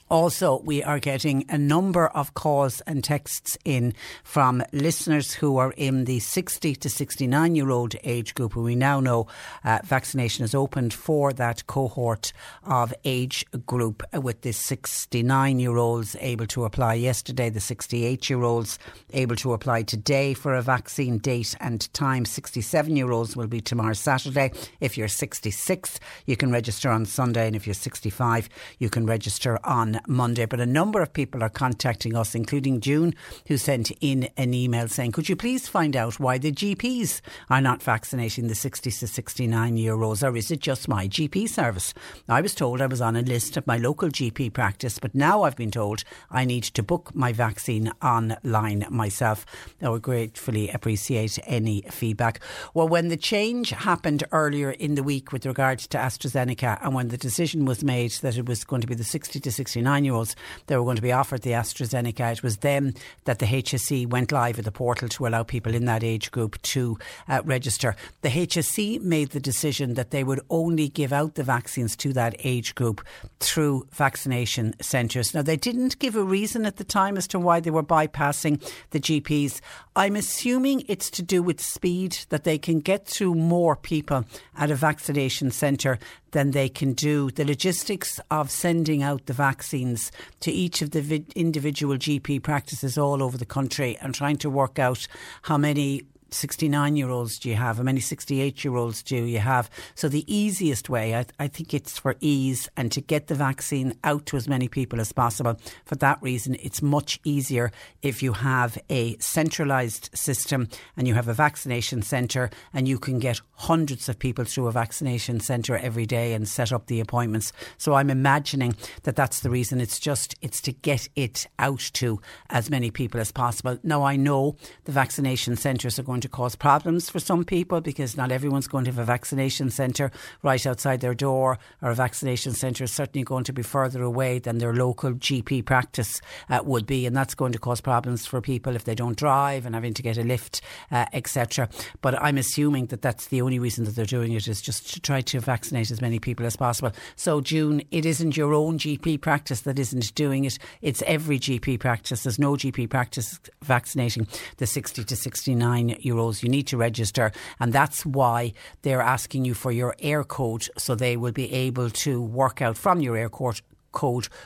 Also, 0.08 0.60
we 0.60 0.84
are 0.84 1.00
getting 1.00 1.44
a 1.48 1.58
number 1.58 2.06
of 2.06 2.32
calls 2.34 2.80
and 2.82 3.02
texts 3.02 3.58
in 3.64 3.92
from 4.22 4.62
listeners 4.72 5.34
who 5.34 5.56
are 5.56 5.72
in 5.72 6.04
the 6.04 6.20
60 6.20 6.76
to 6.76 6.88
69 6.88 7.56
year 7.56 7.70
old 7.70 7.96
age 8.04 8.32
group. 8.34 8.54
And 8.54 8.64
we 8.64 8.76
now 8.76 9.00
know 9.00 9.26
uh, 9.64 9.80
vaccination 9.84 10.44
is 10.44 10.54
opened 10.54 10.94
for 10.94 11.32
that 11.32 11.66
cohort 11.66 12.32
of 12.62 12.94
age 13.04 13.44
group, 13.66 14.04
with 14.14 14.42
the 14.42 14.52
69 14.52 15.58
year 15.58 15.76
olds 15.76 16.14
able 16.20 16.46
to 16.46 16.64
apply 16.64 16.94
yesterday, 16.94 17.50
the 17.50 17.58
68 17.58 18.30
year 18.30 18.44
olds 18.44 18.78
able 19.12 19.34
to 19.36 19.54
apply 19.54 19.82
today 19.82 20.34
for 20.34 20.54
a 20.54 20.62
vaccine 20.62 21.18
date 21.18 21.56
and 21.60 21.92
time. 21.94 22.24
67 22.24 22.94
year 22.94 23.10
olds 23.10 23.36
will 23.36 23.48
be 23.48 23.60
tomorrow, 23.60 23.92
Saturday. 23.92 24.52
If 24.78 24.96
you're 24.96 25.08
66, 25.08 25.98
you 26.26 26.36
can 26.36 26.52
register 26.52 26.90
on 26.90 27.06
Sunday, 27.06 27.48
and 27.48 27.56
if 27.56 27.66
you're 27.66 27.74
65, 27.74 28.48
you 28.78 28.88
can 28.88 29.04
register 29.04 29.58
on 29.64 29.95
Monday. 30.06 30.46
But 30.46 30.60
a 30.60 30.66
number 30.66 31.02
of 31.02 31.12
people 31.12 31.42
are 31.42 31.48
contacting 31.48 32.16
us, 32.16 32.34
including 32.34 32.80
June, 32.80 33.14
who 33.48 33.56
sent 33.56 33.90
in 34.00 34.28
an 34.36 34.54
email 34.54 34.88
saying, 34.88 35.12
Could 35.12 35.28
you 35.28 35.36
please 35.36 35.68
find 35.68 35.96
out 35.96 36.20
why 36.20 36.38
the 36.38 36.52
GPs 36.52 37.20
are 37.50 37.60
not 37.60 37.82
vaccinating 37.82 38.48
the 38.48 38.54
60 38.54 38.90
to 38.90 39.06
69 39.06 39.76
year 39.76 40.00
olds, 40.00 40.22
or 40.22 40.36
is 40.36 40.50
it 40.50 40.60
just 40.60 40.88
my 40.88 41.08
GP 41.08 41.48
service? 41.48 41.94
I 42.28 42.40
was 42.40 42.54
told 42.54 42.80
I 42.80 42.86
was 42.86 43.00
on 43.00 43.16
a 43.16 43.22
list 43.22 43.56
of 43.56 43.66
my 43.66 43.76
local 43.76 44.08
GP 44.08 44.52
practice, 44.52 44.98
but 44.98 45.14
now 45.14 45.42
I've 45.42 45.56
been 45.56 45.70
told 45.70 46.04
I 46.30 46.44
need 46.44 46.64
to 46.64 46.82
book 46.82 47.14
my 47.14 47.32
vaccine 47.32 47.92
online 48.02 48.86
myself. 48.90 49.46
I 49.82 49.88
would 49.88 50.02
gratefully 50.02 50.70
appreciate 50.70 51.38
any 51.44 51.82
feedback. 51.90 52.40
Well, 52.74 52.88
when 52.88 53.08
the 53.08 53.16
change 53.16 53.70
happened 53.70 54.24
earlier 54.32 54.70
in 54.70 54.94
the 54.94 55.02
week 55.02 55.32
with 55.32 55.46
regards 55.46 55.86
to 55.88 55.98
AstraZeneca, 55.98 56.78
and 56.82 56.94
when 56.94 57.08
the 57.08 57.16
decision 57.16 57.64
was 57.64 57.84
made 57.84 58.12
that 58.22 58.36
it 58.36 58.46
was 58.46 58.64
going 58.64 58.82
to 58.82 58.86
be 58.86 58.94
the 58.94 59.04
60 59.04 59.40
to 59.40 59.52
69 59.52 59.85
year 59.86 60.14
olds 60.14 60.36
that 60.66 60.78
were 60.78 60.84
going 60.84 60.96
to 60.96 61.02
be 61.02 61.12
offered 61.12 61.42
the 61.42 61.52
AstraZeneca, 61.52 62.32
it 62.32 62.42
was 62.42 62.58
then 62.58 62.94
that 63.24 63.38
the 63.38 63.46
HSE 63.46 64.08
went 64.08 64.32
live 64.32 64.56
with 64.56 64.64
the 64.64 64.72
portal 64.72 65.08
to 65.08 65.26
allow 65.26 65.42
people 65.42 65.74
in 65.74 65.84
that 65.86 66.04
age 66.04 66.30
group 66.30 66.60
to 66.62 66.98
uh, 67.28 67.42
register. 67.44 67.96
The 68.22 68.28
HSE 68.28 69.00
made 69.02 69.30
the 69.30 69.40
decision 69.40 69.94
that 69.94 70.10
they 70.10 70.24
would 70.24 70.40
only 70.50 70.88
give 70.88 71.12
out 71.12 71.34
the 71.34 71.42
vaccines 71.42 71.96
to 71.96 72.12
that 72.14 72.34
age 72.40 72.74
group 72.74 73.04
through 73.40 73.86
vaccination 73.92 74.74
centres. 74.80 75.34
Now, 75.34 75.42
they 75.42 75.56
didn't 75.56 75.98
give 75.98 76.16
a 76.16 76.22
reason 76.22 76.66
at 76.66 76.76
the 76.76 76.84
time 76.84 77.16
as 77.16 77.26
to 77.28 77.38
why 77.38 77.60
they 77.60 77.70
were 77.70 77.82
bypassing 77.82 78.62
the 78.90 79.00
GPs. 79.00 79.60
I'm 79.94 80.16
assuming 80.16 80.84
it's 80.88 81.10
to 81.10 81.22
do 81.22 81.42
with 81.42 81.60
speed, 81.60 82.18
that 82.28 82.44
they 82.44 82.58
can 82.58 82.80
get 82.80 83.06
through 83.06 83.34
more 83.34 83.76
people 83.76 84.24
at 84.56 84.70
a 84.70 84.74
vaccination 84.74 85.50
centre 85.50 85.98
than 86.36 86.50
they 86.50 86.68
can 86.68 86.92
do. 86.92 87.30
The 87.30 87.46
logistics 87.46 88.20
of 88.30 88.50
sending 88.50 89.02
out 89.02 89.24
the 89.24 89.32
vaccines 89.32 90.12
to 90.40 90.52
each 90.52 90.82
of 90.82 90.90
the 90.90 91.00
vi- 91.00 91.24
individual 91.34 91.96
GP 91.96 92.42
practices 92.42 92.98
all 92.98 93.22
over 93.22 93.38
the 93.38 93.46
country 93.46 93.96
and 94.02 94.14
trying 94.14 94.36
to 94.36 94.50
work 94.50 94.78
out 94.78 95.08
how 95.40 95.56
many 95.56 96.02
69 96.30 96.96
year 96.96 97.10
olds 97.10 97.38
do 97.38 97.48
you 97.48 97.54
have? 97.54 97.76
How 97.76 97.82
many 97.82 98.00
68 98.00 98.64
year 98.64 98.76
olds 98.76 99.02
do 99.02 99.16
you 99.16 99.38
have? 99.38 99.70
So, 99.94 100.08
the 100.08 100.24
easiest 100.32 100.88
way, 100.88 101.14
I, 101.14 101.26
I, 101.38 101.48
think 101.48 101.72
it's 101.72 101.98
for 101.98 102.16
ease 102.20 102.68
and 102.76 102.90
to 102.92 103.00
get 103.00 103.28
the 103.28 103.34
vaccine 103.34 103.94
out 104.04 104.26
to 104.26 104.36
as 104.36 104.48
many 104.48 104.68
people 104.68 105.00
as 105.00 105.12
possible. 105.12 105.58
For 105.84 105.94
that 105.96 106.20
reason, 106.20 106.56
it's 106.60 106.82
much 106.82 107.20
easier 107.24 107.70
if 108.02 108.22
you 108.22 108.32
have 108.32 108.78
a 108.90 109.16
centralised 109.18 110.10
system 110.14 110.68
and 110.96 111.06
you 111.06 111.14
have 111.14 111.28
a 111.28 111.34
vaccination 111.34 112.02
centre 112.02 112.50
and 112.74 112.88
you 112.88 112.98
can 112.98 113.18
get 113.18 113.40
hundreds 113.54 114.08
of 114.08 114.18
people 114.18 114.44
through 114.44 114.66
a 114.66 114.72
vaccination 114.72 115.40
centre 115.40 115.76
every 115.76 116.06
day 116.06 116.34
and 116.34 116.48
set 116.48 116.72
up 116.72 116.86
the 116.86 117.00
appointments. 117.00 117.52
So, 117.78 117.94
I'm 117.94 118.10
imagining 118.10 118.76
that 119.04 119.16
that's 119.16 119.40
the 119.40 119.50
reason. 119.50 119.80
It's 119.80 120.00
just, 120.00 120.34
it's 120.42 120.60
to 120.62 120.72
get 120.72 121.08
it 121.14 121.46
out 121.58 121.90
to 121.94 122.20
as 122.50 122.70
many 122.70 122.90
people 122.90 123.20
as 123.20 123.32
possible. 123.32 123.78
Now, 123.82 124.02
I 124.02 124.16
know 124.16 124.56
the 124.84 124.92
vaccination 124.92 125.56
centres 125.56 125.98
are 125.98 126.02
going 126.02 126.15
going 126.16 126.22
to 126.22 126.28
cause 126.30 126.56
problems 126.56 127.10
for 127.10 127.18
some 127.18 127.44
people 127.44 127.82
because 127.82 128.16
not 128.16 128.32
everyone's 128.32 128.66
going 128.66 128.86
to 128.86 128.90
have 128.90 128.98
a 128.98 129.04
vaccination 129.04 129.68
centre 129.68 130.10
right 130.42 130.66
outside 130.66 131.02
their 131.02 131.12
door, 131.12 131.58
or 131.82 131.90
a 131.90 131.94
vaccination 131.94 132.54
centre 132.54 132.84
is 132.84 132.90
certainly 132.90 133.22
going 133.22 133.44
to 133.44 133.52
be 133.52 133.60
further 133.60 134.02
away 134.02 134.38
than 134.38 134.56
their 134.56 134.72
local 134.72 135.12
GP 135.12 135.66
practice 135.66 136.22
uh, 136.48 136.60
would 136.64 136.86
be, 136.86 137.04
and 137.04 137.14
that's 137.14 137.34
going 137.34 137.52
to 137.52 137.58
cause 137.58 137.82
problems 137.82 138.24
for 138.24 138.40
people 138.40 138.74
if 138.74 138.84
they 138.84 138.94
don't 138.94 139.18
drive 139.18 139.66
and 139.66 139.74
having 139.74 139.92
to 139.92 140.00
get 140.00 140.16
a 140.16 140.22
lift, 140.22 140.62
uh, 140.90 141.04
etc. 141.12 141.68
But 142.00 142.14
I'm 142.22 142.38
assuming 142.38 142.86
that 142.86 143.02
that's 143.02 143.26
the 143.26 143.42
only 143.42 143.58
reason 143.58 143.84
that 143.84 143.94
they're 143.94 144.06
doing 144.06 144.32
it 144.32 144.48
is 144.48 144.62
just 144.62 144.94
to 144.94 145.00
try 145.00 145.20
to 145.20 145.38
vaccinate 145.40 145.90
as 145.90 146.00
many 146.00 146.18
people 146.18 146.46
as 146.46 146.56
possible. 146.56 146.92
So, 147.16 147.42
June, 147.42 147.82
it 147.90 148.06
isn't 148.06 148.38
your 148.38 148.54
own 148.54 148.78
GP 148.78 149.20
practice 149.20 149.60
that 149.62 149.78
isn't 149.78 150.14
doing 150.14 150.46
it; 150.46 150.58
it's 150.80 151.02
every 151.02 151.38
GP 151.38 151.78
practice. 151.78 152.22
There's 152.22 152.38
no 152.38 152.54
GP 152.54 152.88
practice 152.88 153.38
vaccinating 153.62 154.26
the 154.56 154.66
60 154.66 155.04
to 155.04 155.14
69 155.14 155.98
euros. 156.06 156.42
You 156.42 156.48
need 156.48 156.66
to 156.68 156.76
register, 156.76 157.32
and 157.60 157.72
that's 157.72 158.06
why 158.06 158.52
they're 158.82 159.02
asking 159.16 159.44
you 159.44 159.54
for 159.54 159.72
your 159.72 159.94
Eircode, 160.02 160.68
so 160.76 160.94
they 160.94 161.16
will 161.16 161.32
be 161.32 161.52
able 161.52 161.90
to 161.90 162.22
work 162.22 162.62
out 162.62 162.76
from 162.78 163.00
your 163.00 163.16
Eircode 163.16 163.36
code 163.36 163.60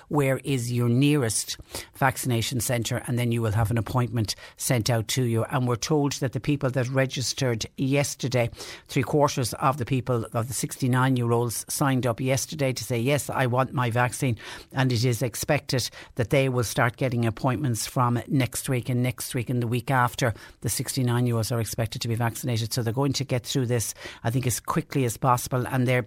where 0.08 0.38
is 0.44 0.72
your 0.72 0.88
nearest 0.88 1.58
vaccination 1.96 2.60
centre? 2.60 3.02
And 3.06 3.18
then 3.18 3.32
you 3.32 3.42
will 3.42 3.52
have 3.52 3.70
an 3.70 3.78
appointment 3.78 4.34
sent 4.56 4.88
out 4.88 5.08
to 5.08 5.24
you. 5.24 5.44
And 5.44 5.66
we're 5.66 5.76
told 5.76 6.12
that 6.14 6.32
the 6.32 6.40
people 6.40 6.70
that 6.70 6.88
registered 6.88 7.66
yesterday 7.76 8.50
three 8.88 9.02
quarters 9.02 9.52
of 9.54 9.78
the 9.78 9.84
people 9.84 10.26
of 10.32 10.48
the 10.48 10.54
69 10.54 11.16
year 11.16 11.32
olds 11.32 11.64
signed 11.68 12.06
up 12.06 12.20
yesterday 12.20 12.72
to 12.72 12.84
say 12.84 12.98
yes 12.98 13.28
I 13.28 13.46
want 13.46 13.72
my 13.72 13.90
vaccine. 13.90 14.36
And 14.72 14.92
it 14.92 15.04
is 15.04 15.22
expected 15.22 15.90
that 16.14 16.30
they 16.30 16.48
will 16.48 16.64
start 16.64 16.96
getting 16.96 17.26
appointments 17.26 17.86
from 17.86 18.22
next 18.28 18.68
week 18.68 18.88
and 18.88 19.02
next 19.02 19.34
week 19.34 19.50
and 19.50 19.62
the 19.62 19.66
week 19.66 19.90
after 19.90 20.32
the 20.60 20.68
69 20.68 21.26
year 21.26 21.36
olds 21.36 21.52
are 21.52 21.60
expected 21.60 22.02
to 22.02 22.08
be 22.08 22.14
vaccinated. 22.14 22.72
So 22.72 22.82
they're 22.82 22.92
going 22.92 23.12
to 23.14 23.24
get 23.24 23.44
through 23.44 23.66
this 23.66 23.94
I 24.22 24.30
think 24.30 24.46
as 24.46 24.60
quickly 24.60 25.04
as 25.04 25.16
possible. 25.16 25.66
And 25.66 25.86
they're 25.86 26.06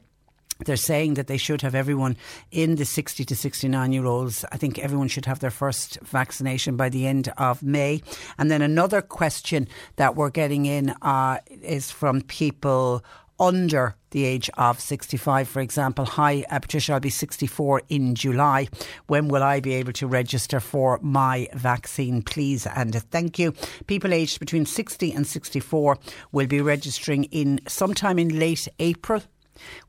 they're 0.66 0.76
saying 0.76 1.16
that 1.16 1.28
they 1.28 1.38
should 1.38 1.62
have 1.62 1.76
everyone 1.76 2.18
in 2.52 2.76
the 2.76 2.86
60 2.86 3.26
to 3.26 3.36
69 3.36 3.92
year 3.92 4.06
olds. 4.06 4.46
I 4.52 4.58
think 4.58 4.80
everyone 4.80 5.08
should 5.08 5.26
have 5.26 5.40
their 5.40 5.52
first 5.52 6.00
vaccination 6.02 6.76
by 6.76 6.90
the 6.90 7.08
end 7.08 7.32
of 7.38 7.64
May. 7.64 8.02
And 8.38 8.50
then 8.50 8.62
another 8.62 9.02
question 9.02 9.68
that 9.96 10.16
we're 10.16 10.30
getting 10.30 10.66
in 10.66 10.90
uh, 11.02 11.40
is 11.62 11.92
from 11.92 12.22
people 12.22 13.04
under 13.40 13.96
the 14.12 14.26
age 14.26 14.50
of 14.58 14.80
65, 14.80 15.48
for 15.48 15.60
example. 15.60 16.06
Hi, 16.06 16.46
uh, 16.50 16.60
Patricia, 16.60 16.94
I'll 16.94 17.00
be 17.00 17.10
64 17.10 17.82
in 17.90 18.16
July. 18.16 18.68
When 19.08 19.28
will 19.28 19.42
I 19.42 19.60
be 19.60 19.74
able 19.74 19.94
to 19.94 20.08
register 20.08 20.60
for 20.60 21.00
my 21.02 21.50
vaccine, 21.54 22.22
please? 22.22 22.68
And 22.68 22.94
thank 23.10 23.40
you. 23.40 23.54
People 23.88 24.14
aged 24.14 24.40
between 24.40 24.66
60 24.66 25.12
and 25.12 25.26
64 25.26 25.98
will 26.32 26.48
be 26.48 26.62
registering 26.62 27.24
in 27.26 27.60
sometime 27.68 28.20
in 28.20 28.40
late 28.40 28.68
April 28.80 29.24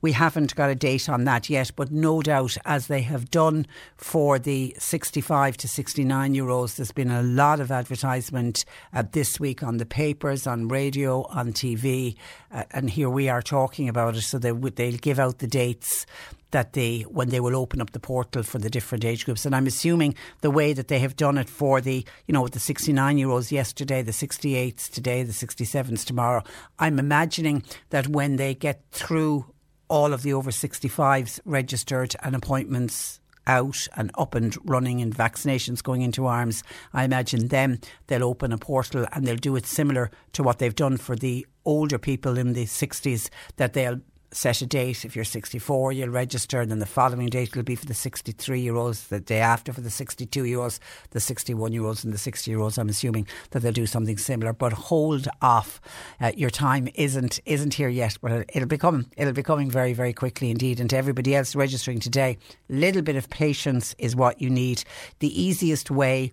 we 0.01 0.13
haven't 0.13 0.55
got 0.55 0.71
a 0.71 0.75
date 0.75 1.09
on 1.09 1.25
that 1.25 1.49
yet, 1.51 1.71
but 1.77 1.91
no 1.91 2.23
doubt, 2.23 2.57
as 2.65 2.87
they 2.87 3.03
have 3.03 3.31
done 3.31 3.67
for 3.97 4.39
the 4.39 4.75
65 4.79 5.57
to 5.59 5.69
69 5.69 6.35
year 6.35 6.49
olds, 6.49 6.77
there's 6.77 6.93
been 6.93 7.11
a 7.11 7.23
lot 7.23 7.61
of 7.61 7.71
advertisement 7.71 8.65
uh, 8.93 9.03
this 9.13 9.41
week 9.41 9.63
on 9.63 9.79
the 9.79 9.87
papers, 9.87 10.47
on 10.47 10.69
radio, 10.69 11.23
on 11.25 11.53
TV, 11.53 12.17
uh, 12.53 12.65
and 12.71 12.91
here 12.91 13.11
we 13.11 13.29
are 13.29 13.43
talking 13.43 13.89
about 13.89 14.17
it. 14.17 14.23
So 14.23 14.39
they 14.39 14.53
they'll 14.53 14.97
give 14.97 15.19
out 15.19 15.39
the 15.39 15.47
dates 15.47 16.07
that 16.55 16.73
they 16.73 17.01
when 17.03 17.31
they 17.31 17.41
will 17.41 17.57
open 17.57 17.81
up 17.81 17.91
the 17.91 17.99
portal 17.99 18.45
for 18.45 18.59
the 18.59 18.71
different 18.71 19.05
age 19.05 19.25
groups. 19.25 19.45
And 19.45 19.57
I'm 19.57 19.67
assuming 19.67 20.15
the 20.41 20.53
way 20.53 20.73
that 20.73 20.87
they 20.87 21.01
have 21.01 21.17
done 21.17 21.37
it 21.37 21.49
for 21.49 21.81
the 21.81 22.07
you 22.27 22.33
know 22.33 22.47
the 22.47 22.61
69 22.61 23.19
year 23.19 23.29
olds 23.29 23.51
yesterday, 23.51 24.03
the 24.03 24.13
68s 24.13 24.89
today, 24.89 25.25
the 25.25 25.33
67s 25.33 26.05
tomorrow. 26.05 26.45
I'm 26.79 27.01
imagining 27.01 27.65
that 27.91 28.07
when 28.07 28.37
they 28.37 28.55
get 28.55 28.83
through 28.93 29.47
all 29.95 30.13
of 30.13 30.23
the 30.23 30.33
over 30.33 30.51
65s 30.51 31.39
registered 31.45 32.17
and 32.25 32.35
appointments 32.35 33.21
out 33.47 33.87
and 33.95 34.11
up 34.19 34.35
and 34.35 34.57
running 34.69 35.01
and 35.01 35.15
vaccinations 35.15 35.85
going 35.85 36.03
into 36.03 36.27
arms, 36.27 36.65
I 36.93 37.05
imagine 37.05 37.47
them, 37.47 37.79
they'll 38.09 38.25
open 38.25 38.51
a 38.51 38.59
portal 38.59 39.07
and 39.13 39.25
they'll 39.25 39.37
do 39.37 39.55
it 39.55 39.67
similar 39.67 40.11
to 40.33 40.43
what 40.43 40.59
they've 40.59 40.75
done 40.75 40.97
for 40.97 41.15
the 41.15 41.47
older 41.65 41.97
people 41.97 42.37
in 42.37 42.55
the 42.55 42.65
60s, 42.65 43.31
that 43.55 43.75
they'll 43.75 44.01
set 44.35 44.61
a 44.61 44.67
date. 44.67 45.05
If 45.05 45.15
you're 45.15 45.25
64, 45.25 45.93
you'll 45.93 46.09
register, 46.09 46.61
and 46.61 46.71
then 46.71 46.79
the 46.79 46.87
following 46.87 47.29
date 47.29 47.55
will 47.55 47.63
be 47.63 47.77
for 47.77 47.87
the 47.87 47.95
63 47.95 48.61
year 48.61 48.75
olds, 48.75 49.09
the 49.09 49.21
day 49.21 49.39
after 49.39 49.73
for 49.73 49.81
the 49.81 49.91
62 49.91 50.45
year 50.45 50.61
olds, 50.61 50.81
the 51.11 51.21
61 51.21 51.73
year 51.73 51.85
olds, 51.85 52.05
and 52.05 52.13
the 52.13 52.19
60 52.19 52.51
year 52.51 52.61
olds. 52.61 52.79
I'm 52.79 52.89
assuming 52.89 53.27
that 53.51 53.61
they'll 53.61 53.73
do 53.73 53.87
something 53.87 54.19
similar. 54.19 54.53
But 54.53 54.73
hold 54.73 55.29
off. 55.41 55.81
Uh, 56.21 56.33
your 56.37 56.51
time 56.51 56.89
isn't 56.95 57.41
isn't 57.47 57.75
here 57.75 57.89
yet, 57.89 58.19
but 58.21 58.45
it'll 58.53 58.69
be 58.69 58.79
coming. 58.79 59.07
It'll 59.17 59.33
be 59.33 59.43
coming 59.43 59.71
very 59.71 59.93
very 59.93 60.13
quickly 60.13 60.51
indeed. 60.51 60.81
And 60.81 60.91
to 60.91 60.97
everybody 60.97 61.35
else 61.35 61.55
registering 61.55 62.01
today, 62.01 62.39
little 62.69 63.03
bit 63.03 63.17
of 63.17 63.31
patience 63.31 63.95
is 63.99 64.17
what 64.17 64.41
you 64.41 64.51
need. 64.51 64.85
The 65.21 65.41
easiest 65.41 65.91
way 65.91 66.33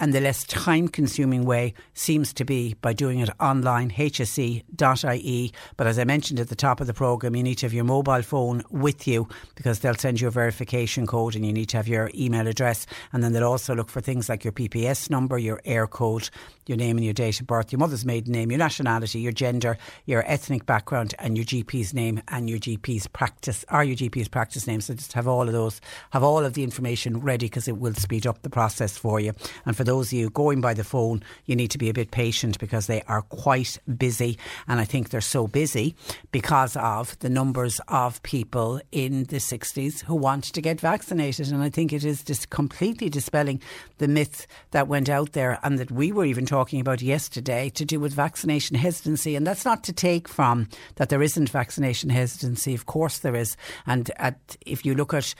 and 0.00 0.12
the 0.12 0.20
less 0.20 0.44
time 0.44 0.88
consuming 0.88 1.44
way 1.44 1.74
seems 1.94 2.32
to 2.34 2.44
be 2.44 2.74
by 2.80 2.92
doing 2.92 3.20
it 3.20 3.30
online, 3.40 3.90
hse.ie. 3.90 5.52
But 5.76 5.86
as 5.86 5.98
I 5.98 6.04
mentioned 6.04 6.40
at 6.40 6.48
the 6.48 6.56
top 6.56 6.80
of 6.80 6.86
the 6.86 6.94
programme, 6.94 7.36
you 7.36 7.42
need 7.42 7.58
to 7.58 7.66
have 7.66 7.72
your 7.72 7.84
mobile 7.84 8.22
phone 8.22 8.62
with 8.70 9.06
you 9.06 9.28
because 9.54 9.80
they'll 9.80 9.94
send 9.94 10.20
you 10.20 10.28
a 10.28 10.30
verification 10.30 11.06
code 11.06 11.36
and 11.36 11.46
you 11.46 11.52
need 11.52 11.68
to 11.70 11.76
have 11.76 11.88
your 11.88 12.10
email 12.14 12.46
address. 12.46 12.86
And 13.12 13.22
then 13.22 13.32
they'll 13.32 13.44
also 13.44 13.74
look 13.74 13.90
for 13.90 14.00
things 14.00 14.28
like 14.28 14.44
your 14.44 14.52
PPS 14.52 15.10
number, 15.10 15.38
your 15.38 15.60
Eircode, 15.66 16.30
your 16.66 16.78
name 16.78 16.96
and 16.96 17.04
your 17.04 17.14
date 17.14 17.40
of 17.40 17.46
birth, 17.46 17.72
your 17.72 17.78
mother's 17.78 18.04
maiden 18.04 18.32
name, 18.32 18.50
your 18.50 18.58
nationality, 18.58 19.20
your 19.20 19.32
gender, 19.32 19.76
your 20.06 20.24
ethnic 20.30 20.66
background, 20.66 21.14
and 21.18 21.36
your 21.36 21.44
GP's 21.44 21.92
name 21.94 22.22
and 22.28 22.48
your 22.48 22.58
GP's 22.58 23.06
practice, 23.08 23.64
or 23.70 23.84
your 23.84 23.96
GP's 23.96 24.28
practice 24.28 24.66
name. 24.66 24.80
So 24.80 24.94
just 24.94 25.12
have 25.12 25.28
all 25.28 25.46
of 25.46 25.52
those, 25.52 25.80
have 26.10 26.22
all 26.22 26.44
of 26.44 26.54
the 26.54 26.64
information 26.64 27.20
ready 27.20 27.46
because 27.46 27.68
it 27.68 27.78
will 27.78 27.94
speed 27.94 28.26
up 28.26 28.42
the 28.42 28.50
process 28.50 28.96
for 28.96 29.20
you. 29.20 29.32
And 29.66 29.76
for 29.76 29.81
those 29.84 30.08
of 30.08 30.12
you 30.14 30.30
going 30.30 30.60
by 30.60 30.74
the 30.74 30.84
phone, 30.84 31.22
you 31.46 31.56
need 31.56 31.70
to 31.72 31.78
be 31.78 31.88
a 31.88 31.94
bit 31.94 32.10
patient 32.10 32.58
because 32.58 32.86
they 32.86 33.02
are 33.02 33.22
quite 33.22 33.78
busy. 33.96 34.38
And 34.68 34.80
I 34.80 34.84
think 34.84 35.10
they're 35.10 35.20
so 35.20 35.46
busy 35.46 35.94
because 36.30 36.76
of 36.76 37.18
the 37.20 37.30
numbers 37.30 37.80
of 37.88 38.22
people 38.22 38.80
in 38.90 39.24
the 39.24 39.36
60s 39.36 40.02
who 40.04 40.14
want 40.14 40.44
to 40.44 40.60
get 40.60 40.80
vaccinated. 40.80 41.50
And 41.50 41.62
I 41.62 41.70
think 41.70 41.92
it 41.92 42.04
is 42.04 42.22
just 42.22 42.50
completely 42.50 43.08
dispelling 43.08 43.60
the 43.98 44.08
myth 44.08 44.46
that 44.70 44.88
went 44.88 45.08
out 45.08 45.32
there 45.32 45.58
and 45.62 45.78
that 45.78 45.90
we 45.90 46.12
were 46.12 46.24
even 46.24 46.46
talking 46.46 46.80
about 46.80 47.02
yesterday 47.02 47.70
to 47.70 47.84
do 47.84 48.00
with 48.00 48.12
vaccination 48.12 48.76
hesitancy. 48.76 49.36
And 49.36 49.46
that's 49.46 49.64
not 49.64 49.84
to 49.84 49.92
take 49.92 50.28
from 50.28 50.68
that 50.96 51.08
there 51.08 51.22
isn't 51.22 51.48
vaccination 51.48 52.10
hesitancy. 52.10 52.74
Of 52.74 52.86
course 52.86 53.18
there 53.18 53.36
is. 53.36 53.56
And 53.86 54.10
at, 54.16 54.56
if 54.64 54.84
you 54.84 54.94
look 54.94 55.14
at 55.14 55.34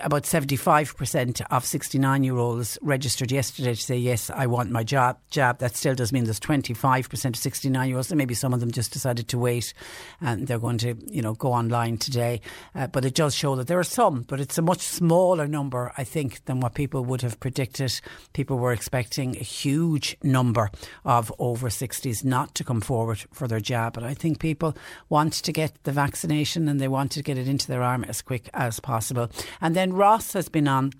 about 0.00 0.24
75% 0.24 1.42
of 1.50 1.64
69 1.64 2.24
year 2.24 2.36
olds 2.36 2.78
registered 2.82 3.32
yesterday 3.32 3.74
to 3.74 3.80
say, 3.80 3.96
Yes, 3.96 4.30
I 4.30 4.46
want 4.46 4.70
my 4.70 4.84
job. 4.84 5.18
jab. 5.30 5.58
That 5.58 5.76
still 5.76 5.94
does 5.94 6.12
mean 6.12 6.24
there's 6.24 6.40
25% 6.40 7.24
of 7.26 7.36
69 7.36 7.88
year 7.88 7.96
olds, 7.96 8.10
and 8.10 8.18
maybe 8.18 8.34
some 8.34 8.52
of 8.52 8.60
them 8.60 8.70
just 8.70 8.92
decided 8.92 9.28
to 9.28 9.38
wait 9.38 9.72
and 10.20 10.46
they're 10.46 10.58
going 10.58 10.78
to, 10.78 10.96
you 11.06 11.22
know, 11.22 11.34
go 11.34 11.52
online 11.52 11.98
today. 11.98 12.40
Uh, 12.74 12.86
but 12.86 13.04
it 13.04 13.14
does 13.14 13.34
show 13.34 13.56
that 13.56 13.66
there 13.66 13.78
are 13.78 13.84
some, 13.84 14.22
but 14.22 14.40
it's 14.40 14.58
a 14.58 14.62
much 14.62 14.80
smaller 14.80 15.46
number, 15.46 15.92
I 15.96 16.04
think, 16.04 16.44
than 16.44 16.60
what 16.60 16.74
people 16.74 17.04
would 17.04 17.22
have 17.22 17.40
predicted. 17.40 18.00
People 18.32 18.58
were 18.58 18.72
expecting 18.72 19.36
a 19.36 19.40
huge 19.40 20.16
number 20.22 20.70
of 21.04 21.32
over 21.38 21.68
60s 21.68 22.24
not 22.24 22.54
to 22.54 22.64
come 22.64 22.80
forward 22.80 23.24
for 23.32 23.48
their 23.48 23.60
jab. 23.60 23.94
But 23.94 24.04
I 24.04 24.14
think 24.14 24.38
people 24.38 24.76
want 25.08 25.32
to 25.34 25.52
get 25.52 25.72
the 25.84 25.92
vaccination 25.92 26.68
and 26.68 26.80
they 26.80 26.88
want 26.88 27.12
to 27.12 27.22
get 27.22 27.38
it 27.38 27.48
into 27.48 27.66
their 27.66 27.82
arm 27.82 28.04
as 28.04 28.22
quick 28.22 28.48
as 28.54 28.80
possible. 28.80 29.30
And 29.60 29.74
then 29.74 29.92
Ross 29.92 30.32
has 30.32 30.48
been 30.48 30.68
on 30.68 30.92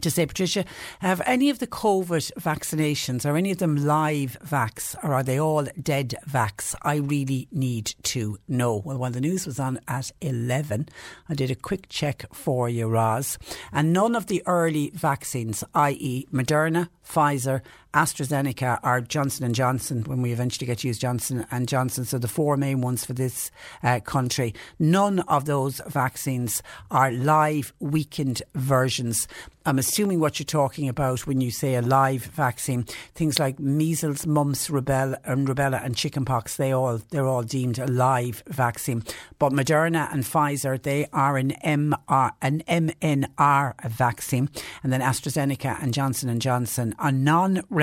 to 0.00 0.10
say, 0.10 0.26
Patricia, 0.26 0.64
have 1.00 1.22
any 1.24 1.50
of 1.50 1.58
the 1.58 1.66
COVID 1.66 2.32
vaccinations, 2.34 3.24
are 3.24 3.36
any 3.36 3.50
of 3.50 3.58
them 3.58 3.76
live 3.76 4.36
vax, 4.44 4.96
or 5.04 5.14
are 5.14 5.22
they 5.22 5.38
all 5.38 5.66
dead 5.80 6.14
vax? 6.28 6.74
I 6.82 6.96
really 6.96 7.48
need 7.52 7.94
to 8.04 8.38
know. 8.48 8.82
Well, 8.84 8.98
while 8.98 9.10
the 9.10 9.20
news 9.20 9.46
was 9.46 9.60
on 9.60 9.78
at 9.86 10.10
11, 10.20 10.88
I 11.28 11.34
did 11.34 11.50
a 11.50 11.54
quick 11.54 11.88
check 11.88 12.24
for 12.32 12.68
you, 12.68 12.88
Roz, 12.88 13.38
and 13.72 13.92
none 13.92 14.16
of 14.16 14.26
the 14.26 14.42
early 14.46 14.90
vaccines, 14.94 15.62
i.e., 15.74 16.26
Moderna, 16.32 16.88
Pfizer, 17.06 17.60
AstraZeneca 17.94 18.80
or 18.82 19.00
Johnson 19.00 19.44
and 19.46 19.54
Johnson 19.54 20.02
when 20.04 20.20
we 20.20 20.32
eventually 20.32 20.66
get 20.66 20.78
to 20.78 20.88
use 20.88 20.98
Johnson 20.98 21.46
and 21.50 21.68
Johnson. 21.68 22.04
So 22.04 22.18
the 22.18 22.28
four 22.28 22.56
main 22.56 22.80
ones 22.80 23.04
for 23.04 23.12
this 23.12 23.50
uh, 23.82 24.00
country. 24.00 24.54
None 24.78 25.20
of 25.20 25.44
those 25.44 25.80
vaccines 25.86 26.62
are 26.90 27.12
live 27.12 27.72
weakened 27.78 28.42
versions. 28.54 29.28
I'm 29.66 29.78
assuming 29.78 30.20
what 30.20 30.38
you're 30.38 30.44
talking 30.44 30.90
about 30.90 31.26
when 31.26 31.40
you 31.40 31.50
say 31.50 31.74
a 31.74 31.80
live 31.80 32.24
vaccine, 32.26 32.82
things 33.14 33.38
like 33.38 33.58
measles, 33.58 34.26
mumps, 34.26 34.68
rubella, 34.68 35.16
and 35.24 35.48
rubella 35.48 35.82
and 35.82 35.96
chickenpox, 35.96 36.58
they 36.58 36.72
all 36.72 37.00
they're 37.08 37.26
all 37.26 37.42
deemed 37.42 37.78
a 37.78 37.86
live 37.86 38.42
vaccine. 38.46 39.04
But 39.38 39.52
Moderna 39.52 40.12
and 40.12 40.22
Pfizer, 40.22 40.82
they 40.82 41.06
are 41.14 41.38
an 41.38 41.54
MR, 41.64 42.32
an 42.42 42.62
MNR 42.68 43.88
vaccine, 43.88 44.50
and 44.82 44.92
then 44.92 45.00
AstraZeneca 45.00 45.82
and 45.82 45.94
Johnson 45.94 46.28
and 46.28 46.42
Johnson 46.42 46.94
are 46.98 47.12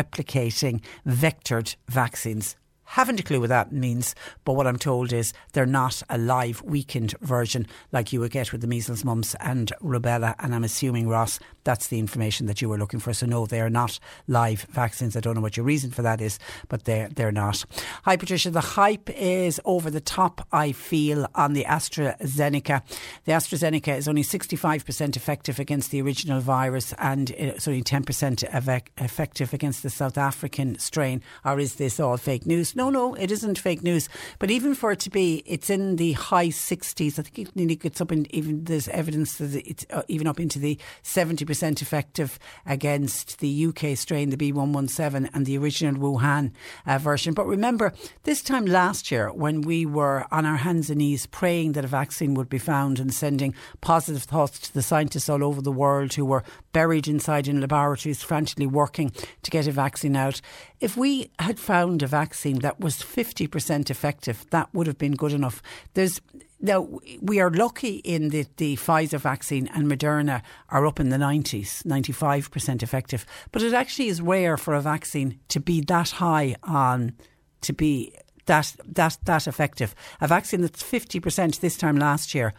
non-replicating 0.02 0.82
vectored 1.06 1.76
vaccines. 1.90 2.56
Haven't 2.92 3.22
a 3.22 3.24
clue 3.24 3.40
what 3.40 3.48
that 3.48 3.72
means, 3.72 4.16
but 4.44 4.52
what 4.52 4.68
I'm 4.68 4.78
told 4.78 5.14
is 5.14 5.32
they're 5.54 5.66
not 5.66 6.04
a 6.10 6.18
live 6.18 6.62
weakened 6.62 7.16
version 7.22 7.66
like 7.94 8.12
you 8.12 8.20
would 8.20 8.34
get 8.34 8.52
with 8.52 8.60
the 8.60 8.68
measles, 8.68 9.06
mumps, 9.06 9.34
and 9.40 9.72
rubella. 9.82 10.36
And 10.40 10.54
I'm 10.54 10.66
assuming, 10.66 11.08
Ross, 11.08 11.40
that's 11.64 11.88
the 11.88 12.00
information 12.00 12.48
that 12.48 12.62
you 12.62 12.68
were 12.68 12.78
looking 12.78 13.00
for. 13.00 13.14
So, 13.14 13.26
no, 13.26 13.46
they 13.46 13.62
are 13.62 13.70
not 13.70 13.98
live 14.28 14.64
vaccines. 14.64 15.16
I 15.16 15.22
don't 15.22 15.36
know 15.36 15.42
what 15.42 15.56
your 15.56 15.66
reason 15.66 15.92
for 15.92 16.02
that 16.02 16.20
is, 16.20 16.38
but 16.68 16.84
they're, 16.84 17.08
they're 17.08 17.32
not. 17.32 17.64
Hi, 18.04 18.18
Patricia. 18.18 18.52
The 18.52 18.60
hype 18.60 19.10
is 19.12 19.62
over 19.64 19.90
the 19.90 20.02
top, 20.02 20.46
I 20.52 20.74
feel, 20.74 21.28
on 21.34 21.54
the 21.54 21.64
AstraZeneca. 21.64 22.82
The 23.24 23.32
AstraZeneca 23.32 23.96
is 23.96 24.10
only 24.10 24.24
65% 24.24 25.16
effective 25.16 25.60
against 25.60 25.92
the 25.92 26.02
original 26.02 26.42
virus 26.42 26.94
and 26.98 27.30
it's 27.32 27.70
only 27.70 27.84
10% 27.84 28.90
effective 28.98 29.54
against 29.54 29.82
the 29.82 29.90
South 29.90 30.18
African 30.18 30.78
strain. 30.78 31.24
Or 31.46 31.58
is 31.58 31.76
this 31.76 31.98
all 31.98 32.18
fake 32.18 32.46
news? 32.46 32.76
No, 32.82 32.90
no, 32.90 33.14
it 33.14 33.30
isn't 33.30 33.60
fake 33.60 33.84
news. 33.84 34.10
But 34.40 34.50
even 34.50 34.74
for 34.74 34.92
it 34.92 35.00
to 35.02 35.12
be, 35.12 35.44
it's 35.46 35.70
in 35.70 35.98
the 35.98 36.14
high 36.14 36.48
60s. 36.48 37.20
I 37.20 37.22
think 37.22 37.38
it 37.38 37.56
nearly 37.56 37.76
gets 37.76 38.02
up 38.02 38.12
in 38.12 38.26
even 38.36 38.64
there's 38.64 38.88
evidence 38.88 39.36
that 39.36 39.54
it's 39.54 39.86
uh, 39.92 40.02
even 40.08 40.26
up 40.26 40.40
into 40.40 40.58
the 40.58 40.80
70% 41.04 41.84
effective 41.84 42.40
against 42.66 43.38
the 43.38 43.68
UK 43.68 43.96
strain, 43.96 44.32
the 44.32 44.52
B117, 44.52 45.30
and 45.32 45.46
the 45.46 45.60
original 45.60 46.02
Wuhan 46.02 46.54
uh, 46.88 46.98
version. 46.98 47.36
But 47.36 47.46
remember, 47.46 47.94
this 48.24 48.42
time 48.42 48.66
last 48.66 49.12
year, 49.12 49.32
when 49.32 49.62
we 49.62 49.86
were 49.86 50.26
on 50.32 50.48
our 50.48 50.58
hands 50.58 50.90
and 50.90 50.98
knees 50.98 51.28
praying 51.28 51.74
that 51.74 51.86
a 51.86 51.88
vaccine 51.88 52.34
would 52.34 52.50
be 52.50 52.58
found 52.58 52.98
and 52.98 53.14
sending 53.14 53.54
positive 53.82 54.24
thoughts 54.24 54.58
to 54.58 54.74
the 54.74 54.82
scientists 54.82 55.30
all 55.30 55.44
over 55.44 55.62
the 55.62 55.72
world 55.72 56.16
who 56.16 56.26
were 56.26 56.44
buried 56.74 57.08
inside 57.08 57.48
in 57.48 57.62
laboratories, 57.62 58.24
frantically 58.24 58.66
working 58.66 59.12
to 59.44 59.52
get 59.52 59.68
a 59.68 59.72
vaccine 59.72 60.16
out, 60.16 60.42
if 60.80 60.98
we 60.98 61.30
had 61.38 61.60
found 61.60 62.02
a 62.02 62.08
vaccine 62.08 62.58
that 62.60 62.71
was 62.80 62.98
50% 62.98 63.90
effective, 63.90 64.46
that 64.52 64.74
would 64.74 64.88
have 64.88 64.98
been 64.98 65.14
good 65.14 65.34
enough. 65.34 65.62
There's 65.94 66.22
now, 66.62 66.88
we 67.22 67.40
are 67.40 67.50
lucky 67.50 67.96
in 67.98 68.30
that 68.30 68.58
the 68.58 68.76
Pfizer 68.76 69.20
vaccine 69.20 69.68
and 69.74 69.88
Moderna 69.88 70.44
are 70.70 70.86
up 70.86 71.00
in 71.00 71.10
the 71.10 71.18
90s, 71.18 71.84
95% 71.84 72.84
effective. 72.84 73.26
But 73.52 73.64
it 73.64 73.74
actually 73.74 74.10
is 74.10 74.22
rare 74.22 74.58
for 74.58 74.76
a 74.76 74.82
vaccine 74.82 75.40
to 75.48 75.60
be 75.60 75.82
that 75.82 76.12
high 76.12 76.56
on, 76.64 77.14
to 77.62 77.74
be 77.74 78.14
that, 78.46 78.76
that, 78.86 79.18
that 79.26 79.48
effective. 79.48 79.96
A 80.20 80.28
vaccine 80.28 80.62
that's 80.62 80.84
50% 80.84 81.60
this 81.60 81.78
time 81.78 81.98
last 81.98 82.36
year 82.36 82.54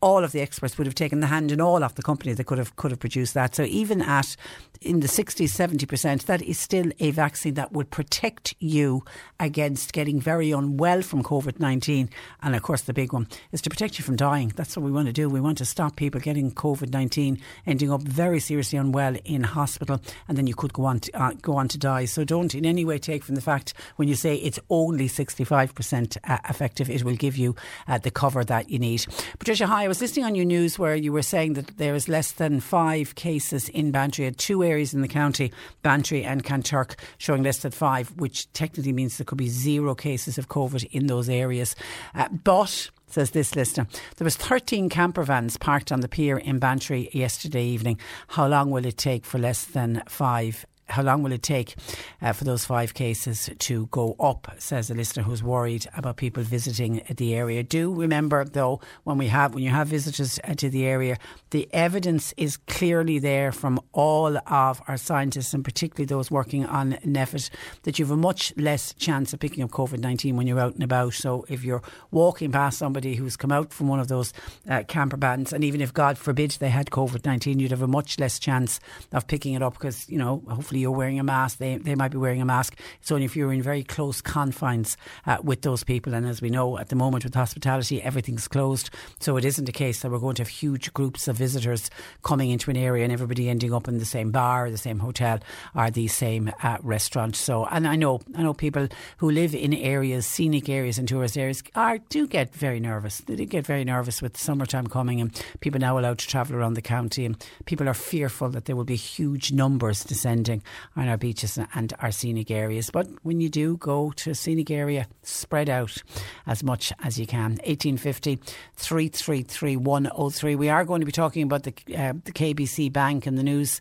all 0.00 0.22
of 0.22 0.32
the 0.32 0.40
experts 0.40 0.78
would 0.78 0.86
have 0.86 0.94
taken 0.94 1.20
the 1.20 1.26
hand 1.26 1.50
in 1.50 1.60
all 1.60 1.82
of 1.82 1.94
the 1.96 2.02
companies 2.02 2.36
that 2.36 2.44
could 2.44 2.58
have 2.58 2.76
could 2.76 2.90
have 2.90 3.00
produced 3.00 3.34
that. 3.34 3.54
So 3.54 3.64
even 3.64 4.00
at 4.00 4.36
in 4.80 5.00
the 5.00 5.08
60s, 5.08 5.48
70%, 5.48 6.24
that 6.26 6.42
is 6.42 6.58
still 6.58 6.90
a 7.00 7.10
vaccine 7.10 7.54
that 7.54 7.72
would 7.72 7.90
protect 7.90 8.54
you 8.58 9.02
against 9.40 9.92
getting 9.92 10.20
very 10.20 10.50
unwell 10.50 11.02
from 11.02 11.22
COVID 11.22 11.60
19. 11.60 12.10
And 12.42 12.56
of 12.56 12.62
course, 12.62 12.82
the 12.82 12.92
big 12.92 13.12
one 13.12 13.28
is 13.52 13.62
to 13.62 13.70
protect 13.70 13.98
you 13.98 14.04
from 14.04 14.16
dying. 14.16 14.52
That's 14.56 14.76
what 14.76 14.84
we 14.84 14.92
want 14.92 15.06
to 15.06 15.12
do. 15.12 15.28
We 15.28 15.40
want 15.40 15.58
to 15.58 15.64
stop 15.64 15.96
people 15.96 16.20
getting 16.20 16.52
COVID 16.52 16.92
19, 16.92 17.40
ending 17.66 17.92
up 17.92 18.02
very 18.02 18.40
seriously 18.40 18.78
unwell 18.78 19.16
in 19.24 19.42
hospital, 19.42 20.00
and 20.28 20.36
then 20.36 20.46
you 20.46 20.54
could 20.54 20.72
go 20.72 20.84
on 20.84 21.00
to, 21.00 21.12
uh, 21.20 21.32
go 21.42 21.56
on 21.56 21.68
to 21.68 21.78
die. 21.78 22.04
So 22.04 22.24
don't 22.24 22.54
in 22.54 22.64
any 22.64 22.84
way 22.84 22.98
take 22.98 23.24
from 23.24 23.34
the 23.34 23.40
fact 23.40 23.74
when 23.96 24.08
you 24.08 24.14
say 24.14 24.36
it's 24.36 24.58
only 24.70 25.08
65% 25.08 26.16
uh, 26.24 26.38
effective, 26.48 26.90
it 26.90 27.04
will 27.04 27.16
give 27.16 27.36
you 27.36 27.54
uh, 27.86 27.98
the 27.98 28.10
cover 28.10 28.44
that 28.44 28.70
you 28.70 28.78
need. 28.78 29.06
Patricia, 29.38 29.66
hi. 29.66 29.84
I 29.84 29.88
was 29.88 30.00
listening 30.00 30.24
on 30.24 30.34
your 30.34 30.44
news 30.44 30.78
where 30.78 30.94
you 30.94 31.12
were 31.12 31.22
saying 31.22 31.54
that 31.54 31.78
there 31.78 31.94
is 31.94 32.08
less 32.08 32.32
than 32.32 32.60
five 32.60 33.14
cases 33.14 33.68
in 33.68 33.90
Bantry 33.90 34.26
at 34.26 34.36
two 34.36 34.62
areas 34.68 34.94
in 34.94 35.00
the 35.00 35.08
county, 35.08 35.52
Bantry 35.82 36.24
and 36.24 36.44
Kanturk, 36.44 36.98
showing 37.18 37.42
less 37.42 37.58
than 37.58 37.72
five, 37.72 38.10
which 38.16 38.52
technically 38.52 38.92
means 38.92 39.18
there 39.18 39.24
could 39.24 39.38
be 39.38 39.48
zero 39.48 39.94
cases 39.94 40.38
of 40.38 40.48
COVID 40.48 40.88
in 40.92 41.06
those 41.06 41.28
areas. 41.28 41.74
Uh, 42.14 42.28
but 42.28 42.90
says 43.10 43.30
this 43.30 43.56
listener. 43.56 43.86
There 44.16 44.24
was 44.24 44.36
13 44.36 44.88
camper 44.88 45.22
vans 45.22 45.56
parked 45.56 45.90
on 45.90 46.00
the 46.00 46.08
pier 46.08 46.36
in 46.36 46.58
Bantry 46.58 47.08
yesterday 47.12 47.64
evening. 47.64 47.98
How 48.28 48.46
long 48.46 48.70
will 48.70 48.84
it 48.84 48.98
take 48.98 49.24
for 49.24 49.38
less 49.38 49.64
than 49.64 50.02
five 50.08 50.66
how 50.88 51.02
long 51.02 51.22
will 51.22 51.32
it 51.32 51.42
take 51.42 51.74
uh, 52.22 52.32
for 52.32 52.44
those 52.44 52.64
five 52.64 52.94
cases 52.94 53.50
to 53.58 53.86
go 53.86 54.16
up? 54.18 54.50
Says 54.58 54.90
a 54.90 54.94
listener 54.94 55.22
who's 55.22 55.42
worried 55.42 55.86
about 55.94 56.16
people 56.16 56.42
visiting 56.42 57.02
the 57.16 57.34
area. 57.34 57.62
Do 57.62 57.94
remember 57.94 58.44
though, 58.44 58.80
when 59.04 59.18
we 59.18 59.28
have 59.28 59.54
when 59.54 59.62
you 59.62 59.70
have 59.70 59.88
visitors 59.88 60.38
uh, 60.44 60.54
to 60.54 60.70
the 60.70 60.86
area, 60.86 61.18
the 61.50 61.68
evidence 61.72 62.34
is 62.36 62.56
clearly 62.56 63.18
there 63.18 63.52
from 63.52 63.80
all 63.92 64.36
of 64.36 64.82
our 64.86 64.96
scientists 64.96 65.54
and 65.54 65.64
particularly 65.64 66.06
those 66.06 66.30
working 66.30 66.64
on 66.66 66.92
NPHET 67.04 67.50
that 67.82 67.98
you 67.98 68.04
have 68.04 68.12
a 68.12 68.16
much 68.16 68.52
less 68.56 68.94
chance 68.94 69.32
of 69.32 69.40
picking 69.40 69.62
up 69.62 69.70
COVID 69.70 69.98
nineteen 69.98 70.36
when 70.36 70.46
you're 70.46 70.60
out 70.60 70.74
and 70.74 70.82
about. 70.82 71.14
So 71.14 71.44
if 71.48 71.64
you're 71.64 71.82
walking 72.10 72.52
past 72.52 72.78
somebody 72.78 73.14
who's 73.14 73.36
come 73.36 73.52
out 73.52 73.72
from 73.72 73.88
one 73.88 74.00
of 74.00 74.08
those 74.08 74.32
uh, 74.68 74.82
camper 74.88 75.16
vans, 75.16 75.52
and 75.52 75.64
even 75.64 75.80
if 75.80 75.92
God 75.92 76.18
forbid 76.18 76.52
they 76.52 76.70
had 76.70 76.90
COVID 76.90 77.24
nineteen, 77.24 77.58
you'd 77.58 77.70
have 77.70 77.82
a 77.82 77.86
much 77.86 78.18
less 78.18 78.38
chance 78.38 78.80
of 79.12 79.26
picking 79.26 79.54
it 79.54 79.62
up 79.62 79.74
because 79.74 80.08
you 80.08 80.18
know 80.18 80.42
hopefully 80.48 80.77
you're 80.78 80.90
wearing 80.90 81.18
a 81.18 81.24
mask, 81.24 81.58
they, 81.58 81.76
they 81.76 81.94
might 81.94 82.10
be 82.10 82.18
wearing 82.18 82.40
a 82.40 82.44
mask. 82.44 82.78
It's 83.00 83.10
only 83.12 83.24
if 83.24 83.36
you're 83.36 83.52
in 83.52 83.62
very 83.62 83.82
close 83.82 84.20
confines 84.20 84.96
uh, 85.26 85.38
with 85.42 85.62
those 85.62 85.84
people. 85.84 86.14
And 86.14 86.26
as 86.26 86.40
we 86.40 86.50
know, 86.50 86.78
at 86.78 86.88
the 86.88 86.96
moment 86.96 87.24
with 87.24 87.34
hospitality, 87.34 88.02
everything's 88.02 88.48
closed. 88.48 88.90
So 89.20 89.36
it 89.36 89.44
isn't 89.44 89.68
a 89.68 89.72
case 89.72 90.02
that 90.02 90.10
we're 90.10 90.18
going 90.18 90.36
to 90.36 90.42
have 90.42 90.48
huge 90.48 90.92
groups 90.92 91.28
of 91.28 91.36
visitors 91.36 91.90
coming 92.22 92.50
into 92.50 92.70
an 92.70 92.76
area 92.76 93.04
and 93.04 93.12
everybody 93.12 93.48
ending 93.48 93.72
up 93.72 93.88
in 93.88 93.98
the 93.98 94.04
same 94.04 94.30
bar, 94.30 94.70
the 94.70 94.78
same 94.78 94.98
hotel, 94.98 95.40
or 95.74 95.90
the 95.90 96.08
same 96.08 96.50
uh, 96.62 96.78
restaurant. 96.82 97.36
So, 97.36 97.66
and 97.66 97.86
I 97.86 97.96
know, 97.96 98.20
I 98.34 98.42
know 98.42 98.54
people 98.54 98.88
who 99.18 99.30
live 99.30 99.54
in 99.54 99.74
areas, 99.74 100.26
scenic 100.26 100.68
areas 100.68 100.98
and 100.98 101.08
tourist 101.08 101.36
areas, 101.36 101.62
are 101.74 101.98
do 101.98 102.26
get 102.26 102.54
very 102.54 102.80
nervous. 102.80 103.18
They 103.18 103.36
do 103.36 103.44
get 103.44 103.66
very 103.66 103.84
nervous 103.84 104.22
with 104.22 104.36
summertime 104.36 104.86
coming 104.86 105.20
and 105.20 105.44
people 105.60 105.80
now 105.80 105.98
allowed 105.98 106.18
to 106.18 106.28
travel 106.28 106.56
around 106.56 106.74
the 106.74 106.82
county 106.82 107.24
and 107.24 107.36
people 107.64 107.88
are 107.88 107.94
fearful 107.94 108.48
that 108.50 108.64
there 108.64 108.76
will 108.76 108.84
be 108.84 108.96
huge 108.96 109.52
numbers 109.52 110.04
descending 110.04 110.62
on 110.96 111.08
our 111.08 111.16
beaches 111.16 111.58
and 111.74 111.92
our 112.00 112.10
scenic 112.10 112.50
areas. 112.50 112.90
But 112.90 113.08
when 113.22 113.40
you 113.40 113.48
do 113.48 113.76
go 113.76 114.12
to 114.16 114.30
a 114.30 114.34
scenic 114.34 114.70
area, 114.70 115.06
spread 115.22 115.68
out 115.68 116.02
as 116.46 116.62
much 116.62 116.92
as 117.02 117.18
you 117.18 117.26
can. 117.26 117.52
1850 117.64 118.36
333 118.76 119.76
103. 119.76 120.56
We 120.56 120.68
are 120.68 120.84
going 120.84 121.00
to 121.00 121.06
be 121.06 121.12
talking 121.12 121.42
about 121.42 121.64
the, 121.64 121.72
uh, 121.96 122.14
the 122.24 122.32
KBC 122.32 122.92
Bank 122.92 123.26
and 123.26 123.38
the 123.38 123.42
news 123.42 123.80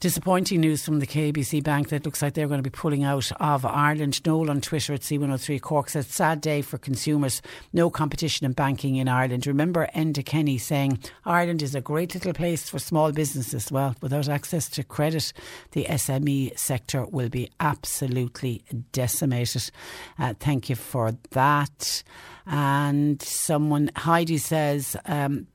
Disappointing 0.00 0.60
news 0.60 0.84
from 0.84 1.00
the 1.00 1.08
KBC 1.08 1.64
Bank 1.64 1.88
that 1.88 2.04
looks 2.04 2.22
like 2.22 2.34
they're 2.34 2.46
going 2.46 2.62
to 2.62 2.70
be 2.70 2.70
pulling 2.70 3.02
out 3.02 3.32
of 3.40 3.66
Ireland. 3.66 4.24
Noel 4.24 4.48
on 4.48 4.60
Twitter 4.60 4.94
at 4.94 5.00
C103 5.00 5.60
Cork 5.60 5.90
says, 5.90 6.06
sad 6.06 6.40
day 6.40 6.62
for 6.62 6.78
consumers. 6.78 7.42
No 7.72 7.90
competition 7.90 8.44
in 8.44 8.52
banking 8.52 8.94
in 8.94 9.08
Ireland. 9.08 9.44
Remember 9.44 9.88
Enda 9.96 10.24
Kenny 10.24 10.56
saying, 10.56 11.00
Ireland 11.24 11.62
is 11.62 11.74
a 11.74 11.80
great 11.80 12.14
little 12.14 12.32
place 12.32 12.68
for 12.68 12.78
small 12.78 13.10
businesses. 13.10 13.72
Well, 13.72 13.96
without 14.00 14.28
access 14.28 14.68
to 14.68 14.84
credit, 14.84 15.32
the 15.72 15.84
SME 15.86 16.56
sector 16.56 17.04
will 17.04 17.28
be 17.28 17.50
absolutely 17.58 18.62
decimated. 18.92 19.68
Uh, 20.16 20.34
thank 20.38 20.68
you 20.68 20.76
for 20.76 21.10
that. 21.30 22.04
And 22.46 23.20
someone, 23.20 23.90
Heidi 23.96 24.38
says, 24.38 24.96
um, 25.06 25.48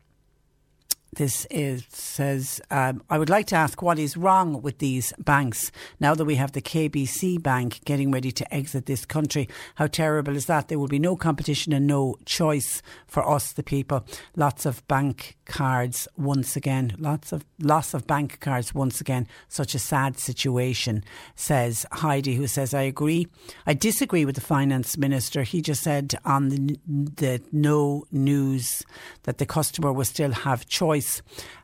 this 1.16 1.46
is, 1.52 1.86
says, 1.90 2.62
um, 2.72 3.04
I 3.10 3.18
would 3.18 3.30
like 3.30 3.48
to 3.48 3.56
ask 3.56 3.82
what 3.82 4.00
is 4.00 4.18
wrong 4.18 4.62
with 4.62 4.80
these 4.80 5.14
banks 5.20 5.72
now 6.00 6.16
that 6.16 6.26
we 6.26 6.36
have 6.36 6.54
the 6.54 6.62
KBC 6.62 7.42
Bank 7.42 7.82
getting 7.86 8.12
ready 8.12 8.32
to 8.32 8.54
exit 8.54 8.86
this 8.86 9.06
country. 9.06 9.48
How 9.76 9.88
terrible 9.88 10.36
is 10.36 10.46
that? 10.48 10.68
There 10.68 10.80
will 10.80 10.88
be 10.88 11.00
no 11.00 11.16
competition 11.16 11.74
and 11.74 11.88
no 11.88 12.16
choice 12.26 12.82
for 13.08 13.28
us, 13.30 13.54
the 13.54 13.64
people. 13.64 14.06
Lots 14.36 14.66
of 14.66 14.88
bank 14.88 15.38
cards 15.46 16.08
once 16.18 16.56
again. 16.56 16.96
Lots 16.98 17.32
of 17.32 17.46
loss 17.60 17.94
of 17.94 18.08
bank 18.08 18.40
cards 18.40 18.74
once 18.74 19.02
again. 19.02 19.28
Such 19.50 19.76
a 19.76 19.80
sad 19.80 20.18
situation, 20.20 21.04
says 21.36 21.86
Heidi, 21.92 22.36
who 22.36 22.48
says, 22.48 22.74
I 22.74 22.84
agree. 22.84 23.28
I 23.66 23.74
disagree 23.74 24.26
with 24.26 24.36
the 24.36 24.42
finance 24.42 24.98
minister. 24.98 25.44
He 25.44 25.62
just 25.62 25.84
said 25.84 26.16
on 26.26 26.50
the, 26.50 26.80
the 26.88 27.42
no 27.52 28.06
news 28.12 28.84
that 29.24 29.38
the 29.38 29.46
customer 29.46 29.92
will 29.92 30.06
still 30.06 30.32
have 30.32 30.68
choice 30.68 31.03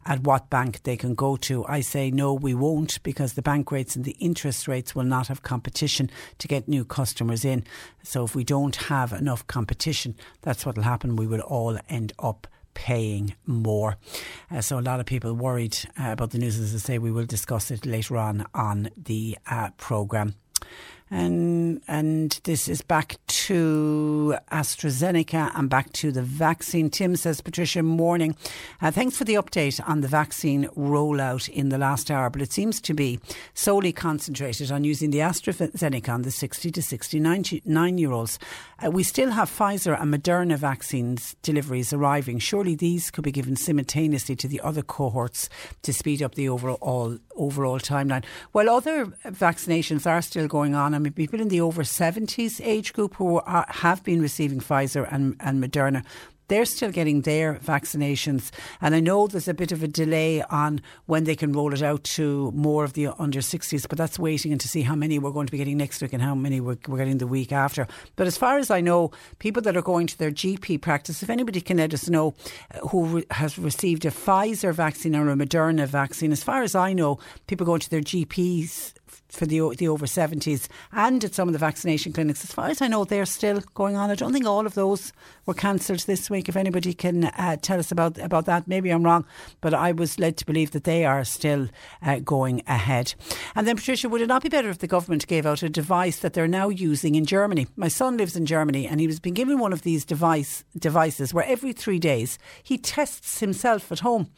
at 0.05 0.21
what 0.21 0.49
bank 0.49 0.83
they 0.83 0.97
can 0.97 1.15
go 1.15 1.37
to. 1.37 1.65
I 1.67 1.81
say 1.81 2.11
no, 2.11 2.33
we 2.33 2.53
won't 2.53 3.01
because 3.03 3.33
the 3.33 3.41
bank 3.41 3.71
rates 3.71 3.95
and 3.95 4.05
the 4.05 4.17
interest 4.19 4.67
rates 4.67 4.95
will 4.95 5.03
not 5.03 5.27
have 5.27 5.41
competition 5.41 6.09
to 6.39 6.47
get 6.47 6.67
new 6.67 6.83
customers 6.85 7.45
in. 7.45 7.63
So 8.03 8.23
if 8.25 8.35
we 8.35 8.43
don't 8.43 8.75
have 8.75 9.13
enough 9.13 9.45
competition, 9.47 10.15
that's 10.41 10.65
what 10.65 10.75
will 10.75 10.83
happen. 10.83 11.15
We 11.15 11.27
will 11.27 11.41
all 11.41 11.77
end 11.89 12.13
up 12.19 12.47
paying 12.73 13.35
more. 13.45 13.97
Uh, 14.49 14.61
so 14.61 14.79
a 14.79 14.81
lot 14.81 14.99
of 14.99 15.05
people 15.05 15.33
worried 15.33 15.77
uh, 15.99 16.11
about 16.11 16.31
the 16.31 16.37
news. 16.37 16.57
As 16.59 16.73
I 16.73 16.77
say, 16.77 16.97
we 16.97 17.11
will 17.11 17.25
discuss 17.25 17.71
it 17.71 17.85
later 17.85 18.17
on 18.17 18.45
on 18.53 18.89
the 18.95 19.37
uh, 19.49 19.69
programme. 19.77 20.35
And 21.11 21.81
and 21.87 22.39
this 22.43 22.67
is 22.67 22.81
back 22.81 23.17
to 23.27 24.35
AstraZeneca 24.51 25.51
and 25.55 25.69
back 25.69 25.91
to 25.93 26.11
the 26.11 26.21
vaccine. 26.21 26.89
Tim 26.89 27.15
says, 27.15 27.41
Patricia, 27.41 27.81
morning. 27.81 28.35
Uh, 28.81 28.91
thanks 28.91 29.17
for 29.17 29.23
the 29.23 29.33
update 29.33 29.81
on 29.87 30.01
the 30.01 30.07
vaccine 30.07 30.65
rollout 30.77 31.49
in 31.49 31.69
the 31.69 31.79
last 31.79 32.11
hour, 32.11 32.29
but 32.29 32.43
it 32.43 32.53
seems 32.53 32.79
to 32.81 32.93
be 32.93 33.19
solely 33.55 33.91
concentrated 33.91 34.71
on 34.71 34.83
using 34.83 35.09
the 35.09 35.19
AstraZeneca 35.19 36.09
on 36.09 36.21
the 36.21 36.31
60 36.31 36.71
to 36.71 36.81
69 36.81 37.97
year 37.97 38.11
olds. 38.11 38.37
Uh, 38.83 38.91
we 38.91 39.03
still 39.03 39.31
have 39.31 39.49
Pfizer 39.49 39.99
and 39.99 40.13
Moderna 40.13 40.57
vaccines 40.57 41.35
deliveries 41.41 41.91
arriving. 41.91 42.37
Surely 42.39 42.75
these 42.75 43.09
could 43.09 43.23
be 43.23 43.31
given 43.31 43.55
simultaneously 43.55 44.35
to 44.35 44.47
the 44.47 44.61
other 44.61 44.83
cohorts 44.83 45.49
to 45.81 45.91
speed 45.91 46.21
up 46.21 46.35
the 46.35 46.49
overall 46.49 47.17
overall 47.39 47.79
timeline. 47.79 48.23
While 48.51 48.69
other 48.69 49.07
vaccinations 49.25 50.05
are 50.05 50.21
still 50.21 50.47
going 50.47 50.75
on, 50.75 50.93
I 50.93 50.99
mean, 50.99 51.13
people 51.13 51.41
in 51.41 51.47
the 51.47 51.61
over 51.61 51.83
70s 51.83 52.61
age 52.63 52.93
group 52.93 53.15
who 53.15 53.39
are, 53.39 53.65
have 53.69 54.03
been 54.03 54.21
receiving 54.21 54.59
Pfizer 54.59 55.07
and, 55.11 55.35
and 55.39 55.63
Moderna 55.63 56.03
they're 56.49 56.65
still 56.65 56.91
getting 56.91 57.21
their 57.21 57.55
vaccinations. 57.55 58.51
And 58.81 58.93
I 58.93 58.99
know 58.99 59.27
there's 59.27 59.47
a 59.47 59.53
bit 59.53 59.71
of 59.71 59.81
a 59.81 59.87
delay 59.87 60.41
on 60.43 60.81
when 61.05 61.23
they 61.23 61.35
can 61.35 61.53
roll 61.53 61.73
it 61.73 61.81
out 61.81 62.03
to 62.15 62.51
more 62.51 62.83
of 62.83 62.93
the 62.93 63.07
under 63.17 63.39
60s, 63.39 63.87
but 63.87 63.97
that's 63.97 64.19
waiting 64.19 64.51
and 64.51 64.59
to 64.59 64.67
see 64.67 64.81
how 64.81 64.95
many 64.95 65.17
we're 65.17 65.31
going 65.31 65.47
to 65.47 65.51
be 65.51 65.57
getting 65.57 65.77
next 65.77 66.01
week 66.01 66.13
and 66.13 66.21
how 66.21 66.35
many 66.35 66.59
we're, 66.59 66.77
we're 66.87 66.97
getting 66.97 67.19
the 67.19 67.27
week 67.27 67.51
after. 67.51 67.87
But 68.15 68.27
as 68.27 68.37
far 68.37 68.57
as 68.57 68.69
I 68.69 68.81
know, 68.81 69.11
people 69.37 69.61
that 69.63 69.77
are 69.77 69.81
going 69.81 70.07
to 70.07 70.17
their 70.17 70.31
GP 70.31 70.81
practice, 70.81 71.23
if 71.23 71.29
anybody 71.29 71.61
can 71.61 71.77
let 71.77 71.93
us 71.93 72.09
know 72.09 72.33
uh, 72.73 72.79
who 72.89 73.05
re- 73.05 73.25
has 73.31 73.57
received 73.57 74.05
a 74.05 74.11
Pfizer 74.11 74.73
vaccine 74.73 75.15
or 75.15 75.29
a 75.29 75.35
Moderna 75.35 75.87
vaccine, 75.87 76.31
as 76.31 76.43
far 76.43 76.63
as 76.63 76.75
I 76.75 76.93
know, 76.93 77.19
people 77.47 77.65
going 77.65 77.79
to 77.81 77.89
their 77.89 78.01
GPs 78.01 78.93
for 79.29 79.45
the 79.45 79.59
the 79.77 79.87
over 79.87 80.05
70s 80.05 80.67
and 80.91 81.23
at 81.23 81.35
some 81.35 81.47
of 81.47 81.53
the 81.53 81.59
vaccination 81.59 82.13
clinics. 82.13 82.43
As 82.43 82.51
far 82.51 82.67
as 82.67 82.81
I 82.81 82.87
know, 82.87 83.05
they're 83.05 83.25
still 83.25 83.61
going 83.73 83.95
on. 83.95 84.09
I 84.09 84.15
don't 84.15 84.33
think 84.33 84.45
all 84.45 84.65
of 84.65 84.73
those 84.73 85.13
were 85.45 85.53
cancelled 85.53 85.99
this 86.01 86.29
week. 86.29 86.49
If 86.49 86.55
anybody 86.55 86.93
can 86.93 87.25
uh, 87.25 87.57
tell 87.61 87.79
us 87.79 87.91
about 87.91 88.17
about 88.17 88.45
that, 88.45 88.67
maybe 88.67 88.89
I'm 88.89 89.03
wrong, 89.03 89.25
but 89.61 89.73
I 89.73 89.91
was 89.91 90.19
led 90.19 90.37
to 90.37 90.45
believe 90.45 90.71
that 90.71 90.83
they 90.83 91.05
are 91.05 91.23
still 91.23 91.69
uh, 92.01 92.19
going 92.19 92.61
ahead. 92.67 93.13
And 93.55 93.67
then, 93.67 93.75
Patricia, 93.75 94.09
would 94.09 94.21
it 94.21 94.27
not 94.27 94.43
be 94.43 94.49
better 94.49 94.69
if 94.69 94.79
the 94.79 94.87
government 94.87 95.27
gave 95.27 95.45
out 95.45 95.63
a 95.63 95.69
device 95.69 96.19
that 96.19 96.33
they're 96.33 96.47
now 96.47 96.69
using 96.69 97.15
in 97.15 97.25
Germany? 97.25 97.67
My 97.75 97.87
son 97.87 98.17
lives 98.17 98.35
in 98.35 98.45
Germany, 98.45 98.87
and 98.87 98.99
he 98.99 99.07
was 99.07 99.19
being 99.19 99.33
given 99.33 99.59
one 99.59 99.73
of 99.73 99.83
these 99.83 100.05
device 100.05 100.63
devices 100.77 101.33
where 101.33 101.45
every 101.45 101.73
three 101.73 101.99
days 101.99 102.37
he 102.63 102.77
tests 102.77 103.39
himself 103.39 103.91
at 103.91 103.99
home. 103.99 104.29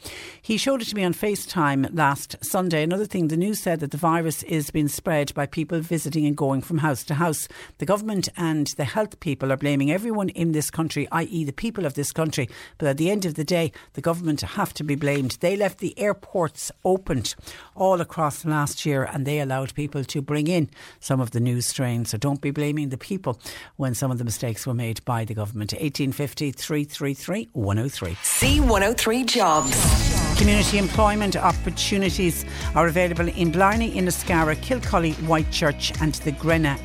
He 0.42 0.58
showed 0.58 0.82
it 0.82 0.86
to 0.86 0.96
me 0.96 1.04
on 1.04 1.14
FaceTime 1.14 1.96
last 1.96 2.36
Sunday. 2.44 2.84
Another 2.84 3.06
thing, 3.06 3.28
the 3.28 3.38
news 3.38 3.60
said 3.60 3.80
that 3.80 3.92
the 3.92 3.98
virus 3.98 4.44
is 4.44 4.72
being 4.72 4.81
spread 4.88 5.34
by 5.34 5.46
people 5.46 5.80
visiting 5.80 6.26
and 6.26 6.36
going 6.36 6.62
from 6.62 6.80
house 6.80 7.04
to 7.06 7.16
house. 7.16 7.48
The 7.78 7.86
government 7.86 8.30
and 8.38 8.68
the 8.78 8.86
health 8.86 9.20
people 9.20 9.52
are 9.52 9.58
blaming 9.58 9.92
everyone 9.92 10.30
in 10.30 10.52
this 10.52 10.70
country, 10.72 11.08
i.e., 11.12 11.44
the 11.44 11.54
people 11.54 11.86
of 11.86 11.94
this 11.96 12.12
country. 12.12 12.50
But 12.78 12.88
at 12.88 12.98
the 12.98 13.12
end 13.12 13.26
of 13.26 13.36
the 13.36 13.44
day, 13.44 13.72
the 13.94 14.02
government 14.02 14.42
have 14.42 14.74
to 14.76 14.84
be 14.84 14.96
blamed. 14.96 15.38
They 15.40 15.56
left 15.56 15.80
the 15.80 15.98
airports 15.98 16.72
opened 16.86 17.36
all 17.76 18.02
across 18.02 18.46
last 18.46 18.86
year 18.86 19.04
and 19.04 19.26
they 19.26 19.40
allowed 19.40 19.74
people 19.74 20.04
to 20.04 20.22
bring 20.22 20.48
in 20.48 20.70
some 21.00 21.20
of 21.20 21.32
the 21.32 21.40
new 21.40 21.62
strains. 21.62 22.12
So 22.12 22.18
don't 22.18 22.42
be 22.42 22.52
blaming 22.52 22.90
the 22.90 22.98
people 22.98 23.40
when 23.78 23.94
some 23.94 24.12
of 24.12 24.18
the 24.18 24.24
mistakes 24.24 24.66
were 24.66 24.74
made 24.74 25.04
by 25.06 25.26
the 25.26 25.34
government. 25.34 25.74
1850 25.74 26.52
333 26.52 27.50
103. 27.54 28.12
C103 28.14 29.26
Jobs. 29.26 30.31
Community 30.42 30.80
employment 30.80 31.36
opportunities 31.36 32.46
are 32.74 32.88
available 32.88 33.28
in 33.28 33.52
Blarney, 33.52 33.94
Inniscarra, 33.94 34.60
Kilcully, 34.60 35.14
Whitechurch, 35.28 36.02
and 36.02 36.16
the 36.16 36.32
Grenagh 36.32 36.80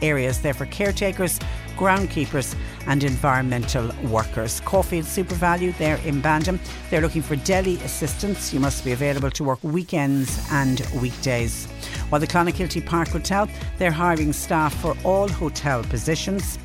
areas. 0.00 0.40
They're 0.40 0.54
for 0.54 0.66
caretakers, 0.66 1.40
groundkeepers 1.76 2.54
and 2.86 3.02
environmental 3.02 3.90
workers. 4.04 4.60
Caulfield 4.60 5.06
SuperValu, 5.06 5.76
they're 5.76 5.96
in 6.06 6.20
Bandon. 6.20 6.60
They're 6.88 7.00
looking 7.00 7.22
for 7.22 7.34
deli 7.34 7.74
assistants. 7.78 8.54
You 8.54 8.60
must 8.60 8.84
be 8.84 8.92
available 8.92 9.32
to 9.32 9.42
work 9.42 9.58
weekends 9.64 10.46
and 10.52 10.78
weekdays. 11.02 11.66
While 12.10 12.20
the 12.20 12.28
Clonakilty 12.28 12.86
Park 12.86 13.08
Hotel, 13.08 13.48
they're 13.78 13.90
hiring 13.90 14.32
staff 14.32 14.72
for 14.80 14.96
all 15.02 15.26
hotel 15.26 15.82
positions 15.82 16.60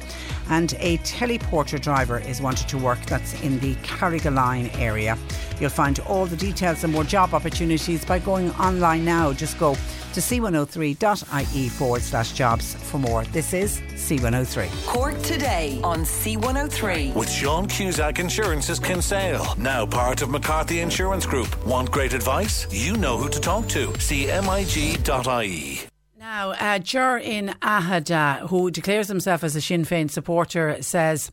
and 0.49 0.73
a 0.79 0.97
teleporter 0.99 1.79
driver 1.79 2.19
is 2.19 2.41
wanted 2.41 2.67
to 2.69 2.77
work 2.77 2.99
that's 3.05 3.39
in 3.41 3.59
the 3.59 3.75
Carrigaline 3.75 4.77
area. 4.79 5.17
You'll 5.59 5.69
find 5.69 5.99
all 5.99 6.25
the 6.25 6.35
details 6.35 6.83
and 6.83 6.93
more 6.93 7.03
job 7.03 7.33
opportunities 7.33 8.05
by 8.05 8.19
going 8.19 8.51
online 8.51 9.05
now. 9.05 9.33
Just 9.33 9.57
go 9.57 9.75
to 10.13 10.21
c103.ie 10.21 11.69
forward 11.69 12.01
slash 12.01 12.31
jobs 12.31 12.75
for 12.75 12.99
more. 12.99 13.25
This 13.25 13.53
is 13.53 13.81
C103. 13.95 14.85
Cork 14.85 15.19
today 15.21 15.79
on 15.83 15.99
C103. 15.99 17.13
With 17.13 17.29
Sean 17.29 17.67
Cusack 17.67 18.19
Insurance's 18.19 18.79
Kinsale, 18.79 19.55
now 19.57 19.85
part 19.85 20.21
of 20.21 20.29
McCarthy 20.29 20.79
Insurance 20.79 21.25
Group. 21.25 21.65
Want 21.65 21.91
great 21.91 22.13
advice? 22.13 22.67
You 22.71 22.95
know 22.97 23.17
who 23.17 23.29
to 23.29 23.39
talk 23.39 23.67
to. 23.69 23.87
CMIG.ie. 23.87 25.87
Now, 26.25 26.53
uh, 26.53 26.79
Jur 26.79 27.19
in 27.19 27.53
Aghada, 27.61 28.49
who 28.49 28.71
declares 28.71 29.09
himself 29.09 29.43
as 29.43 29.55
a 29.55 29.61
Sinn 29.61 29.85
Féin 29.85 30.09
supporter, 30.09 30.81
says 30.81 31.31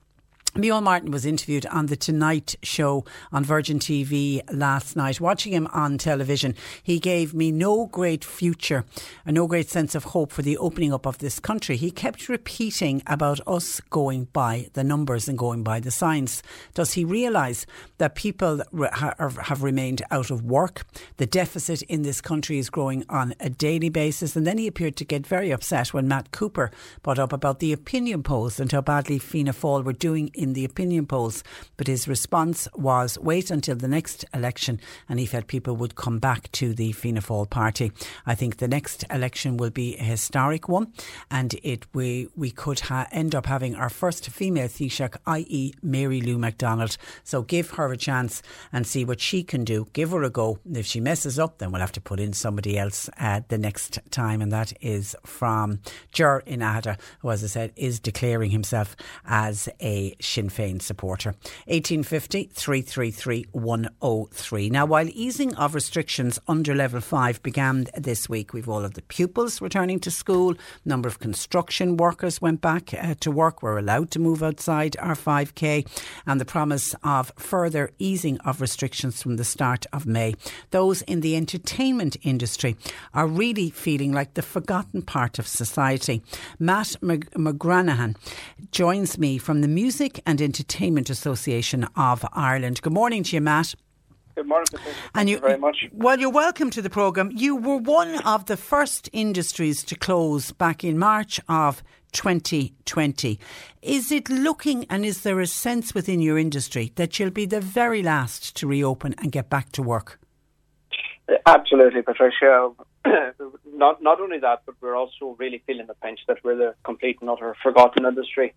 Micheál 0.54 0.82
Martin 0.82 1.10
was 1.10 1.24
interviewed 1.24 1.64
on 1.64 1.86
the 1.86 1.96
Tonight 1.96 2.56
Show 2.62 3.06
on 3.32 3.42
Virgin 3.42 3.78
TV 3.78 4.42
last 4.52 4.96
night. 4.96 5.18
Watching 5.18 5.54
him 5.54 5.66
on 5.68 5.96
television, 5.96 6.54
he 6.82 6.98
gave 6.98 7.32
me 7.32 7.50
no 7.50 7.86
great 7.86 8.22
future, 8.22 8.84
and 9.24 9.34
no 9.34 9.46
great 9.46 9.70
sense 9.70 9.94
of 9.94 10.04
hope 10.04 10.30
for 10.30 10.42
the 10.42 10.58
opening 10.58 10.92
up 10.92 11.06
of 11.06 11.16
this 11.16 11.40
country. 11.40 11.78
He 11.78 11.90
kept 11.90 12.28
repeating 12.28 13.02
about 13.06 13.40
us 13.46 13.80
going 13.88 14.24
by 14.34 14.68
the 14.74 14.84
numbers 14.84 15.26
and 15.26 15.38
going 15.38 15.62
by 15.62 15.80
the 15.80 15.90
signs. 15.90 16.42
Does 16.74 16.92
he 16.92 17.04
realise 17.06 17.64
that 17.96 18.14
people 18.14 18.62
have 18.74 19.62
remained 19.62 20.02
out 20.10 20.30
of 20.30 20.44
work? 20.44 20.84
The 21.16 21.24
deficit 21.24 21.80
in 21.84 22.02
this 22.02 22.20
country 22.20 22.58
is 22.58 22.68
growing 22.68 23.06
on 23.08 23.34
a 23.40 23.48
daily 23.48 23.88
basis. 23.88 24.36
And 24.36 24.46
then 24.46 24.58
he 24.58 24.66
appeared 24.66 24.96
to 24.96 25.06
get 25.06 25.26
very 25.26 25.50
upset 25.50 25.94
when 25.94 26.08
Matt 26.08 26.30
Cooper 26.30 26.70
brought 27.02 27.18
up 27.18 27.32
about 27.32 27.58
the 27.60 27.72
opinion 27.72 28.22
polls 28.22 28.60
and 28.60 28.70
how 28.70 28.82
badly 28.82 29.18
Fianna 29.18 29.54
Fáil 29.54 29.82
were 29.82 29.94
doing 29.94 30.30
in 30.42 30.52
the 30.54 30.64
opinion 30.64 31.06
polls. 31.06 31.44
But 31.76 31.86
his 31.86 32.08
response 32.08 32.68
was 32.74 33.18
wait 33.18 33.50
until 33.50 33.76
the 33.76 33.88
next 33.88 34.24
election, 34.34 34.80
and 35.08 35.20
he 35.20 35.26
felt 35.26 35.46
people 35.46 35.76
would 35.76 35.94
come 35.94 36.18
back 36.18 36.50
to 36.52 36.74
the 36.74 36.92
Fianna 36.92 37.20
Fáil 37.20 37.48
party. 37.48 37.92
I 38.26 38.34
think 38.34 38.56
the 38.56 38.68
next 38.68 39.04
election 39.10 39.56
will 39.56 39.70
be 39.70 39.96
a 39.96 40.02
historic 40.02 40.68
one, 40.68 40.92
and 41.30 41.54
it 41.62 41.86
we 41.94 42.28
we 42.36 42.50
could 42.50 42.80
ha- 42.80 43.08
end 43.12 43.34
up 43.34 43.46
having 43.46 43.74
our 43.74 43.88
first 43.88 44.28
female 44.28 44.68
Taoiseach, 44.68 45.16
i.e., 45.26 45.72
Mary 45.82 46.20
Lou 46.20 46.38
McDonald. 46.38 46.96
So 47.24 47.42
give 47.42 47.70
her 47.70 47.92
a 47.92 47.96
chance 47.96 48.42
and 48.72 48.86
see 48.86 49.04
what 49.04 49.20
she 49.20 49.42
can 49.42 49.64
do. 49.64 49.86
Give 49.92 50.10
her 50.10 50.22
a 50.22 50.30
go. 50.30 50.58
If 50.72 50.86
she 50.86 51.00
messes 51.00 51.38
up, 51.38 51.58
then 51.58 51.72
we'll 51.72 51.80
have 51.80 51.92
to 51.92 52.00
put 52.00 52.20
in 52.20 52.32
somebody 52.32 52.78
else 52.78 53.08
uh, 53.18 53.40
the 53.48 53.58
next 53.58 53.98
time, 54.10 54.40
and 54.40 54.52
that 54.52 54.72
is 54.80 55.14
from 55.24 55.80
Jur 56.12 56.42
in 56.46 56.60
Aghada, 56.60 56.98
who, 57.20 57.30
as 57.30 57.44
I 57.44 57.46
said, 57.46 57.72
is 57.76 58.00
declaring 58.00 58.50
himself 58.50 58.96
as 59.24 59.68
a 59.80 60.14
Sinn 60.32 60.48
Féin 60.48 60.80
supporter. 60.80 61.30
1850 61.66 62.50
333 62.54 63.46
103. 63.52 64.70
Now, 64.70 64.86
while 64.86 65.08
easing 65.10 65.54
of 65.56 65.74
restrictions 65.74 66.38
under 66.48 66.74
level 66.74 67.00
5 67.00 67.42
began 67.42 67.86
this 67.96 68.28
week, 68.28 68.52
we've 68.54 68.68
all 68.68 68.84
of 68.84 68.94
the 68.94 69.02
pupils 69.02 69.60
returning 69.60 70.00
to 70.00 70.10
school, 70.10 70.54
number 70.84 71.08
of 71.08 71.18
construction 71.18 71.96
workers 71.96 72.40
went 72.40 72.60
back 72.60 72.94
uh, 72.94 73.14
to 73.20 73.30
work, 73.30 73.62
were 73.62 73.78
allowed 73.78 74.10
to 74.12 74.18
move 74.18 74.42
outside 74.42 74.96
our 74.98 75.14
5K, 75.14 75.86
and 76.26 76.40
the 76.40 76.44
promise 76.46 76.94
of 77.04 77.30
further 77.36 77.90
easing 77.98 78.38
of 78.40 78.60
restrictions 78.60 79.22
from 79.22 79.36
the 79.36 79.44
start 79.44 79.84
of 79.92 80.06
May. 80.06 80.34
Those 80.70 81.02
in 81.02 81.20
the 81.20 81.36
entertainment 81.36 82.16
industry 82.22 82.76
are 83.12 83.26
really 83.26 83.68
feeling 83.68 84.12
like 84.12 84.34
the 84.34 84.42
forgotten 84.42 85.02
part 85.02 85.38
of 85.38 85.46
society. 85.46 86.22
Matt 86.58 86.96
McGranaghan 87.02 88.16
joins 88.70 89.18
me 89.18 89.38
from 89.38 89.60
the 89.60 89.68
Music 89.68 90.21
and 90.26 90.40
Entertainment 90.40 91.10
Association 91.10 91.84
of 91.96 92.24
Ireland. 92.32 92.82
Good 92.82 92.92
morning 92.92 93.22
to 93.24 93.36
you, 93.36 93.40
Matt. 93.40 93.74
Good 94.34 94.46
morning, 94.46 94.66
Patricia. 94.70 94.96
Thank 95.14 95.28
you, 95.28 95.34
you 95.34 95.40
very 95.40 95.58
much. 95.58 95.76
Well, 95.92 96.18
you're 96.18 96.30
welcome 96.30 96.70
to 96.70 96.80
the 96.80 96.88
programme. 96.88 97.30
You 97.34 97.54
were 97.56 97.76
one 97.76 98.16
of 98.22 98.46
the 98.46 98.56
first 98.56 99.10
industries 99.12 99.84
to 99.84 99.94
close 99.94 100.52
back 100.52 100.84
in 100.84 100.98
March 100.98 101.38
of 101.48 101.82
2020. 102.12 103.38
Is 103.82 104.10
it 104.10 104.30
looking 104.30 104.86
and 104.88 105.04
is 105.04 105.22
there 105.22 105.40
a 105.40 105.46
sense 105.46 105.94
within 105.94 106.20
your 106.20 106.38
industry 106.38 106.92
that 106.96 107.18
you'll 107.18 107.30
be 107.30 107.46
the 107.46 107.60
very 107.60 108.02
last 108.02 108.56
to 108.56 108.66
reopen 108.66 109.14
and 109.18 109.32
get 109.32 109.50
back 109.50 109.70
to 109.72 109.82
work? 109.82 110.18
Uh, 111.28 111.34
absolutely, 111.46 112.02
Patricia. 112.02 112.70
not 113.66 114.02
not 114.02 114.20
only 114.20 114.38
that, 114.38 114.62
but 114.64 114.76
we're 114.80 114.96
also 114.96 115.36
really 115.38 115.62
feeling 115.66 115.86
the 115.86 115.94
pinch 115.94 116.20
that 116.28 116.38
we're 116.44 116.56
the 116.56 116.74
complete 116.84 117.18
and 117.20 117.28
utter 117.28 117.54
forgotten 117.62 118.06
industry 118.06 118.54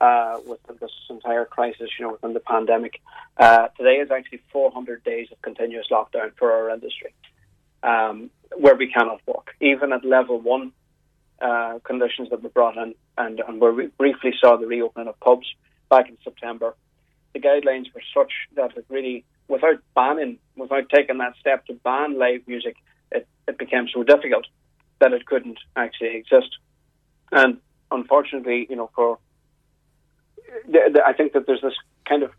uh, 0.00 0.38
within 0.46 0.76
this 0.80 0.90
entire 1.10 1.44
crisis, 1.44 1.90
you 1.98 2.04
know, 2.04 2.12
within 2.12 2.32
the 2.32 2.40
pandemic. 2.40 3.00
Uh, 3.36 3.68
today 3.76 3.96
is 3.96 4.10
actually 4.10 4.40
400 4.52 5.02
days 5.04 5.28
of 5.32 5.40
continuous 5.42 5.86
lockdown 5.90 6.32
for 6.36 6.52
our 6.52 6.70
industry, 6.70 7.12
um, 7.82 8.30
where 8.56 8.76
we 8.76 8.90
cannot 8.90 9.20
work, 9.26 9.54
even 9.60 9.92
at 9.92 10.04
level 10.04 10.40
one 10.40 10.72
uh, 11.40 11.78
conditions 11.84 12.30
that 12.30 12.42
were 12.42 12.48
brought 12.48 12.76
in, 12.76 12.94
and, 13.16 13.40
and 13.46 13.60
where 13.60 13.72
we 13.72 13.86
briefly 13.86 14.32
saw 14.40 14.56
the 14.56 14.66
reopening 14.66 15.08
of 15.08 15.18
pubs 15.20 15.46
back 15.88 16.08
in 16.08 16.16
September. 16.22 16.74
The 17.32 17.40
guidelines 17.40 17.92
were 17.94 18.02
such 18.14 18.32
that 18.56 18.76
it 18.76 18.84
really, 18.88 19.24
without 19.48 19.80
banning, 19.94 20.38
without 20.56 20.88
taking 20.88 21.18
that 21.18 21.34
step 21.40 21.66
to 21.66 21.74
ban 21.74 22.18
live 22.18 22.42
music, 22.46 22.76
it, 23.12 23.26
it 23.46 23.58
became 23.58 23.88
so 23.92 24.02
difficult 24.02 24.46
that 25.00 25.12
it 25.12 25.26
couldn't 25.26 25.58
actually 25.76 26.16
exist. 26.16 26.58
And 27.30 27.58
unfortunately, 27.90 28.66
you 28.68 28.76
know, 28.76 28.90
for 28.94 29.18
I 31.04 31.12
think 31.12 31.32
that 31.32 31.46
there's 31.46 31.60
this 31.62 31.74
kind 32.06 32.22
of 32.22 32.30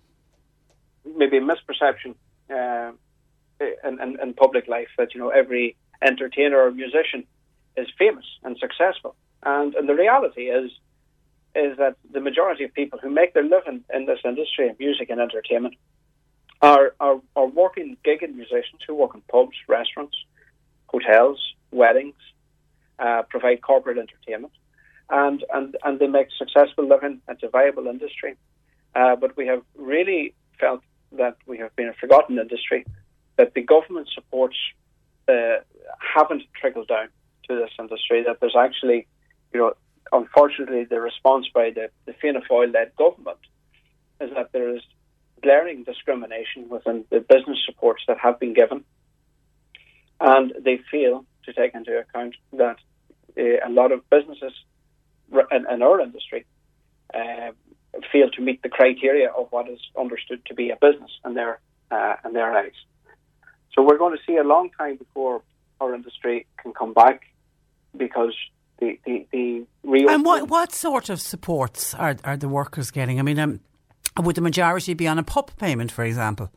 maybe 1.15 1.37
a 1.37 1.41
misperception 1.41 2.15
uh, 2.49 2.91
in, 3.59 4.01
in, 4.01 4.19
in, 4.21 4.33
public 4.33 4.67
life 4.67 4.87
that 4.97 5.13
you 5.13 5.19
know 5.19 5.29
every 5.29 5.75
entertainer 6.01 6.57
or 6.57 6.71
musician 6.71 7.25
is 7.77 7.87
famous 7.97 8.25
and 8.43 8.57
successful, 8.57 9.15
and, 9.43 9.75
and 9.75 9.87
the 9.87 9.95
reality 9.95 10.43
is 10.43 10.71
is 11.55 11.77
that 11.77 11.95
the 12.11 12.21
majority 12.21 12.63
of 12.63 12.73
people 12.73 12.99
who 13.01 13.09
make 13.09 13.33
their 13.33 13.43
living 13.43 13.83
in 13.93 14.05
this 14.05 14.19
industry 14.23 14.69
of 14.69 14.79
music 14.79 15.09
and 15.09 15.19
entertainment 15.19 15.75
are 16.61 16.93
are, 16.99 17.19
are 17.35 17.47
working 17.47 17.97
gigging 18.05 18.35
musicians 18.35 18.81
who 18.87 18.95
work 18.95 19.13
in 19.13 19.21
pubs, 19.21 19.57
restaurants, 19.67 20.17
hotels, 20.87 21.39
weddings, 21.71 22.15
uh, 22.99 23.23
provide 23.29 23.61
corporate 23.61 23.97
entertainment 23.97 24.53
and, 25.09 25.43
and, 25.53 25.75
and 25.83 25.99
they 25.99 26.07
make 26.07 26.27
successful 26.37 26.87
living. 26.87 27.21
It's 27.27 27.43
a 27.43 27.49
viable 27.49 27.87
industry. 27.87 28.35
Uh, 28.95 29.15
but 29.15 29.35
we 29.37 29.47
have 29.47 29.61
really 29.75 30.33
felt 30.59 30.81
that 31.11 31.37
we 31.47 31.57
have 31.57 31.75
been 31.75 31.89
a 31.89 31.93
forgotten 31.93 32.37
industry, 32.37 32.85
that 33.37 33.53
the 33.53 33.61
government 33.61 34.09
supports 34.13 34.57
uh, 35.27 35.57
haven't 35.99 36.43
trickled 36.59 36.87
down 36.87 37.09
to 37.47 37.55
this 37.55 37.71
industry 37.79 38.23
that 38.23 38.39
there's 38.39 38.55
actually, 38.57 39.07
you 39.53 39.59
know, 39.59 39.73
unfortunately, 40.11 40.85
the 40.85 40.99
response 40.99 41.47
by 41.53 41.71
the, 41.71 41.89
the 42.05 42.13
Fianna 42.13 42.41
Fáil-led 42.49 42.95
government 42.95 43.39
is 44.21 44.31
that 44.35 44.51
there 44.51 44.75
is 44.75 44.81
glaring 45.41 45.83
discrimination 45.83 46.67
within 46.69 47.05
the 47.09 47.19
business 47.19 47.57
supports 47.65 48.03
that 48.07 48.17
have 48.19 48.39
been 48.39 48.53
given, 48.53 48.83
and 50.19 50.53
they 50.59 50.79
fail 50.91 51.25
to 51.45 51.53
take 51.53 51.73
into 51.73 51.97
account 51.97 52.35
that 52.53 52.77
uh, 53.37 53.67
a 53.67 53.69
lot 53.69 53.91
of 53.91 54.07
businesses 54.09 54.53
in, 55.51 55.65
in 55.71 55.81
our 55.81 56.01
industry 56.01 56.45
uh, 57.13 57.51
fail 58.11 58.29
to 58.31 58.41
meet 58.41 58.61
the 58.61 58.69
criteria 58.69 59.29
of 59.31 59.47
what 59.51 59.69
is 59.69 59.79
understood 59.99 60.45
to 60.45 60.53
be 60.53 60.69
a 60.69 60.75
business 60.75 61.11
in 61.25 61.33
their 61.33 61.59
uh, 61.91 62.15
in 62.25 62.33
their 62.33 62.51
eyes. 62.55 62.73
So 63.73 63.81
we're 63.83 63.97
going 63.97 64.15
to 64.17 64.23
see 64.25 64.37
a 64.37 64.43
long 64.43 64.69
time 64.77 64.97
before 64.97 65.41
our 65.79 65.95
industry 65.95 66.45
can 66.61 66.73
come 66.73 66.93
back 66.93 67.21
because 67.95 68.35
the 68.79 68.99
the, 69.05 69.25
the 69.31 69.65
real 69.83 70.09
and 70.09 70.23
what 70.23 70.49
what 70.49 70.73
sort 70.73 71.09
of 71.09 71.19
supports 71.21 71.93
are 71.93 72.15
are 72.23 72.37
the 72.37 72.49
workers 72.49 72.91
getting? 72.91 73.19
I 73.19 73.23
mean, 73.23 73.39
um, 73.39 73.59
would 74.17 74.35
the 74.35 74.41
majority 74.41 74.93
be 74.93 75.07
on 75.07 75.17
a 75.19 75.23
PUP 75.23 75.57
payment, 75.57 75.91
for 75.91 76.03
example? 76.03 76.51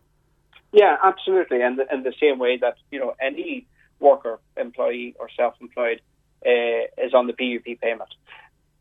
Yeah, 0.72 0.96
absolutely, 1.02 1.60
and 1.62 1.78
in 1.92 2.02
the 2.02 2.14
same 2.20 2.38
way 2.38 2.56
that 2.58 2.76
you 2.90 2.98
know 2.98 3.14
any 3.20 3.66
worker, 4.00 4.40
employee, 4.56 5.14
or 5.18 5.28
self-employed 5.36 6.00
uh, 6.44 7.04
is 7.04 7.14
on 7.14 7.26
the 7.26 7.32
PUP 7.32 7.80
payment. 7.80 8.10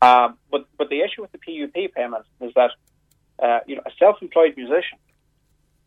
Um, 0.02 0.36
but 0.50 0.66
but 0.76 0.90
the 0.90 1.00
issue 1.00 1.22
with 1.22 1.30
the 1.30 1.38
PUP 1.38 1.94
payment 1.94 2.24
is 2.40 2.52
that 2.54 2.72
uh, 3.38 3.60
you 3.66 3.76
know 3.76 3.82
a 3.86 3.90
self-employed 3.98 4.54
musician 4.56 4.98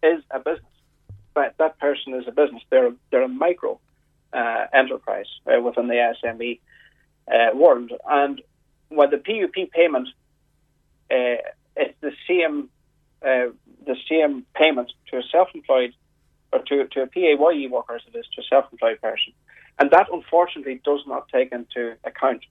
is 0.01 0.23
a 0.31 0.39
business. 0.39 0.71
But 1.33 1.55
that 1.57 1.77
person 1.79 2.13
is 2.13 2.25
a 2.27 2.31
business. 2.31 2.63
They're 2.69 2.93
they're 3.11 3.23
a 3.23 3.27
micro 3.27 3.77
uh, 4.31 4.67
enterprise 4.73 5.27
uh, 5.45 5.61
within 5.61 5.87
the 5.87 6.15
SME 6.23 6.59
uh, 7.27 7.55
world, 7.57 7.91
and 8.09 8.41
when 8.87 9.09
the 9.09 9.17
PUP 9.17 9.69
payment 9.71 10.07
uh, 11.11 11.37
it's 11.75 11.99
the 11.99 12.13
same 12.27 12.69
uh, 13.21 13.51
the 13.85 13.97
same 14.09 14.45
payment 14.55 14.93
to 15.11 15.17
a 15.17 15.23
self-employed 15.29 15.93
or 16.53 16.59
to 16.59 16.87
to 16.87 17.01
a 17.01 17.07
PAYE 17.07 17.67
worker 17.69 17.95
as 17.95 18.01
it 18.13 18.17
is 18.17 18.25
to 18.35 18.41
a 18.41 18.45
self-employed 18.45 19.01
person, 19.01 19.33
and 19.77 19.91
that 19.91 20.07
unfortunately 20.09 20.79
does 20.85 21.01
not 21.05 21.27
take 21.29 21.51
into 21.51 21.97
account 22.05 22.45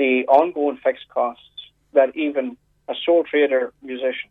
the 0.00 0.26
ongoing 0.28 0.78
fixed 0.82 1.06
costs 1.10 1.44
that 1.92 2.16
even 2.16 2.56
a 2.88 2.94
sole 3.04 3.22
trader 3.22 3.70
musician 3.82 4.30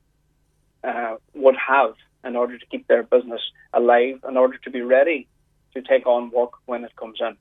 uh, 0.83 1.13
would 1.35 1.55
have 1.55 1.93
in 2.23 2.35
order 2.35 2.57
to 2.57 2.65
keep 2.71 2.87
their 2.87 3.03
business 3.03 3.41
alive, 3.71 4.15
in 4.27 4.35
order 4.35 4.57
to 4.57 4.71
be 4.71 4.81
ready 4.81 5.27
to 5.75 5.83
take 5.83 6.07
on 6.07 6.31
work 6.31 6.53
when 6.65 6.83
it 6.83 6.95
comes 6.95 7.19
in. 7.21 7.37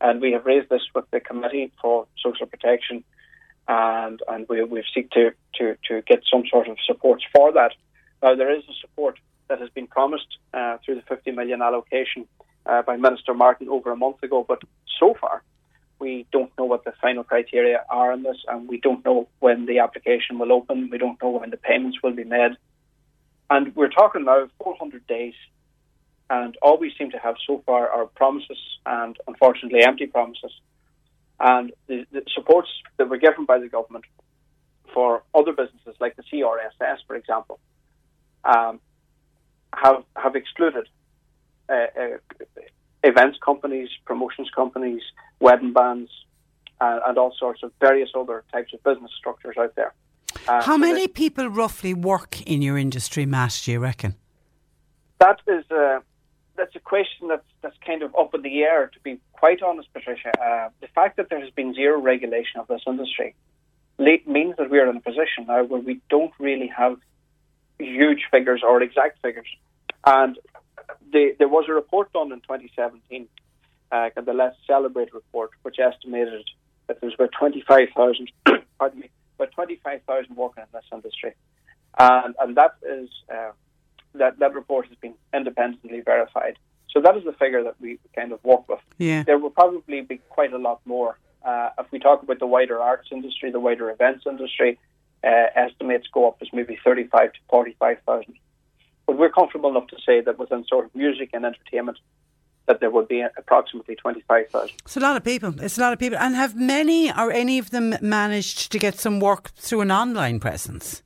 And 0.00 0.20
we 0.20 0.30
have 0.30 0.46
raised 0.46 0.68
this 0.68 0.82
with 0.94 1.06
the 1.10 1.18
Committee 1.18 1.72
for 1.80 2.06
Social 2.24 2.46
Protection, 2.46 3.02
and 3.66 4.20
and 4.28 4.46
we 4.48 4.62
we 4.62 4.84
seek 4.94 5.10
to, 5.10 5.32
to, 5.56 5.76
to 5.88 6.02
get 6.02 6.22
some 6.32 6.44
sort 6.48 6.68
of 6.68 6.76
support 6.86 7.20
for 7.34 7.52
that. 7.52 7.72
Now 8.22 8.36
there 8.36 8.56
is 8.56 8.62
a 8.70 8.76
support 8.80 9.18
that 9.48 9.58
has 9.58 9.70
been 9.70 9.88
promised 9.88 10.30
uh, 10.54 10.76
through 10.84 10.96
the 11.00 11.02
50 11.02 11.32
million 11.32 11.60
allocation 11.62 12.28
uh, 12.64 12.82
by 12.82 12.94
Minister 12.96 13.34
Martin 13.34 13.68
over 13.68 13.90
a 13.90 13.96
month 13.96 14.22
ago, 14.22 14.44
but 14.46 14.60
so 15.00 15.16
far 15.20 15.42
we 16.02 16.26
don't 16.32 16.50
know 16.58 16.64
what 16.64 16.84
the 16.84 16.92
final 17.00 17.22
criteria 17.22 17.84
are 17.88 18.12
in 18.12 18.24
this, 18.24 18.38
and 18.48 18.68
we 18.68 18.78
don't 18.80 19.04
know 19.04 19.28
when 19.38 19.66
the 19.66 19.78
application 19.78 20.36
will 20.40 20.52
open. 20.52 20.90
We 20.90 20.98
don't 20.98 21.22
know 21.22 21.30
when 21.30 21.50
the 21.50 21.56
payments 21.56 21.98
will 22.02 22.12
be 22.12 22.24
made. 22.24 22.56
And 23.48 23.74
we're 23.76 23.96
talking 24.00 24.24
now 24.24 24.48
400 24.58 25.06
days, 25.06 25.34
and 26.28 26.56
all 26.60 26.76
we 26.76 26.92
seem 26.98 27.12
to 27.12 27.18
have 27.18 27.36
so 27.46 27.62
far 27.64 27.88
are 27.88 28.06
promises 28.06 28.58
and 28.84 29.16
unfortunately 29.28 29.84
empty 29.84 30.06
promises. 30.06 30.52
And 31.38 31.72
the, 31.86 32.04
the 32.10 32.22
supports 32.34 32.70
that 32.96 33.08
were 33.08 33.18
given 33.18 33.44
by 33.44 33.60
the 33.60 33.68
government 33.68 34.04
for 34.92 35.22
other 35.36 35.52
businesses, 35.52 35.94
like 36.00 36.16
the 36.16 36.24
CRSS, 36.24 36.98
for 37.06 37.14
example, 37.14 37.60
um, 38.44 38.80
have 39.72 40.02
have 40.16 40.34
excluded 40.34 40.88
uh, 41.68 41.72
uh, 41.72 42.18
events 43.02 43.38
companies, 43.44 43.88
promotions 44.04 44.50
companies, 44.54 45.02
wedding 45.40 45.72
bands, 45.72 46.10
uh, 46.80 47.00
and 47.06 47.18
all 47.18 47.34
sorts 47.38 47.62
of 47.62 47.72
various 47.80 48.10
other 48.14 48.44
types 48.52 48.72
of 48.72 48.82
business 48.82 49.10
structures 49.18 49.56
out 49.58 49.74
there. 49.74 49.92
Uh, 50.48 50.62
How 50.62 50.72
so 50.72 50.78
many 50.78 51.02
that, 51.02 51.14
people 51.14 51.48
roughly 51.48 51.94
work 51.94 52.40
in 52.42 52.62
your 52.62 52.78
industry, 52.78 53.26
Matt? 53.26 53.60
Do 53.64 53.72
you 53.72 53.80
reckon? 53.80 54.16
That 55.18 55.40
is 55.46 55.64
a 55.70 55.96
uh, 55.96 56.00
that's 56.56 56.76
a 56.76 56.80
question 56.80 57.28
that's 57.28 57.46
that's 57.62 57.76
kind 57.86 58.02
of 58.02 58.14
up 58.14 58.34
in 58.34 58.42
the 58.42 58.62
air. 58.62 58.90
To 58.92 59.00
be 59.00 59.18
quite 59.32 59.62
honest, 59.62 59.92
Patricia, 59.92 60.32
uh, 60.40 60.68
the 60.80 60.88
fact 60.88 61.16
that 61.16 61.28
there 61.30 61.40
has 61.40 61.50
been 61.50 61.74
zero 61.74 62.00
regulation 62.00 62.60
of 62.60 62.66
this 62.66 62.82
industry 62.86 63.34
means 63.98 64.56
that 64.56 64.70
we 64.70 64.78
are 64.78 64.88
in 64.88 64.96
a 64.96 65.00
position 65.00 65.46
now 65.46 65.62
where 65.64 65.80
we 65.80 66.00
don't 66.08 66.32
really 66.38 66.66
have 66.68 66.96
huge 67.78 68.22
figures 68.30 68.62
or 68.64 68.82
exact 68.82 69.20
figures. 69.22 69.48
And 70.04 70.38
the, 71.12 71.34
there 71.38 71.48
was 71.48 71.66
a 71.68 71.72
report 71.72 72.12
done 72.12 72.32
in 72.32 72.40
2017, 72.40 73.28
uh, 73.90 74.08
the 74.24 74.32
Let's 74.32 74.56
Celebrate 74.66 75.12
report, 75.12 75.50
which 75.62 75.78
estimated 75.78 76.48
that 76.86 77.00
there 77.00 77.08
was 77.08 77.14
about 77.14 77.32
25,000, 77.38 78.32
pardon 78.78 79.00
me, 79.00 79.10
about 79.36 79.52
25,000 79.52 80.36
working 80.36 80.62
in 80.62 80.68
this 80.72 80.84
industry. 80.92 81.34
And, 81.98 82.34
and 82.40 82.56
that 82.56 82.76
is 82.82 83.10
uh, 83.32 83.50
that, 84.14 84.38
that 84.38 84.54
report 84.54 84.86
has 84.88 84.96
been 84.96 85.14
independently 85.34 86.00
verified. 86.00 86.58
So 86.90 87.00
that 87.00 87.16
is 87.16 87.24
the 87.24 87.32
figure 87.32 87.62
that 87.64 87.74
we 87.80 87.98
kind 88.14 88.32
of 88.32 88.44
work 88.44 88.68
with. 88.68 88.80
Yeah. 88.98 89.22
There 89.22 89.38
will 89.38 89.50
probably 89.50 90.02
be 90.02 90.18
quite 90.28 90.52
a 90.52 90.58
lot 90.58 90.80
more. 90.84 91.18
Uh, 91.44 91.70
if 91.78 91.90
we 91.90 91.98
talk 91.98 92.22
about 92.22 92.38
the 92.38 92.46
wider 92.46 92.80
arts 92.80 93.08
industry, 93.10 93.50
the 93.50 93.60
wider 93.60 93.90
events 93.90 94.24
industry, 94.26 94.78
uh, 95.24 95.46
estimates 95.54 96.06
go 96.12 96.28
up 96.28 96.38
as 96.40 96.48
maybe 96.52 96.78
35 96.84 97.32
to 97.32 97.38
45,000. 97.48 98.34
But 99.06 99.18
we're 99.18 99.30
comfortable 99.30 99.70
enough 99.70 99.88
to 99.88 99.96
say 100.04 100.20
that 100.20 100.38
within 100.38 100.64
sort 100.66 100.84
of 100.84 100.94
music 100.94 101.30
and 101.32 101.44
entertainment, 101.44 101.98
that 102.66 102.80
there 102.80 102.90
would 102.90 103.08
be 103.08 103.24
approximately 103.36 103.96
25,000. 103.96 104.70
It's 104.84 104.96
a 104.96 105.00
lot 105.00 105.16
of 105.16 105.24
people. 105.24 105.54
It's 105.60 105.78
a 105.78 105.80
lot 105.80 105.92
of 105.92 105.98
people. 105.98 106.18
And 106.18 106.34
have 106.36 106.54
many 106.54 107.10
or 107.10 107.32
any 107.32 107.58
of 107.58 107.70
them 107.70 107.96
managed 108.00 108.70
to 108.72 108.78
get 108.78 108.98
some 108.98 109.18
work 109.18 109.50
through 109.56 109.80
an 109.80 109.90
online 109.90 110.38
presence? 110.38 111.02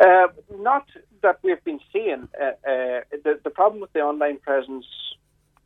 Uh, 0.00 0.28
not 0.58 0.86
that 1.22 1.38
we've 1.42 1.62
been 1.64 1.80
seeing. 1.92 2.28
Uh, 2.40 2.44
uh, 2.44 3.00
the, 3.24 3.40
the 3.42 3.50
problem 3.50 3.80
with 3.80 3.92
the 3.92 4.00
online 4.00 4.38
presence, 4.38 4.86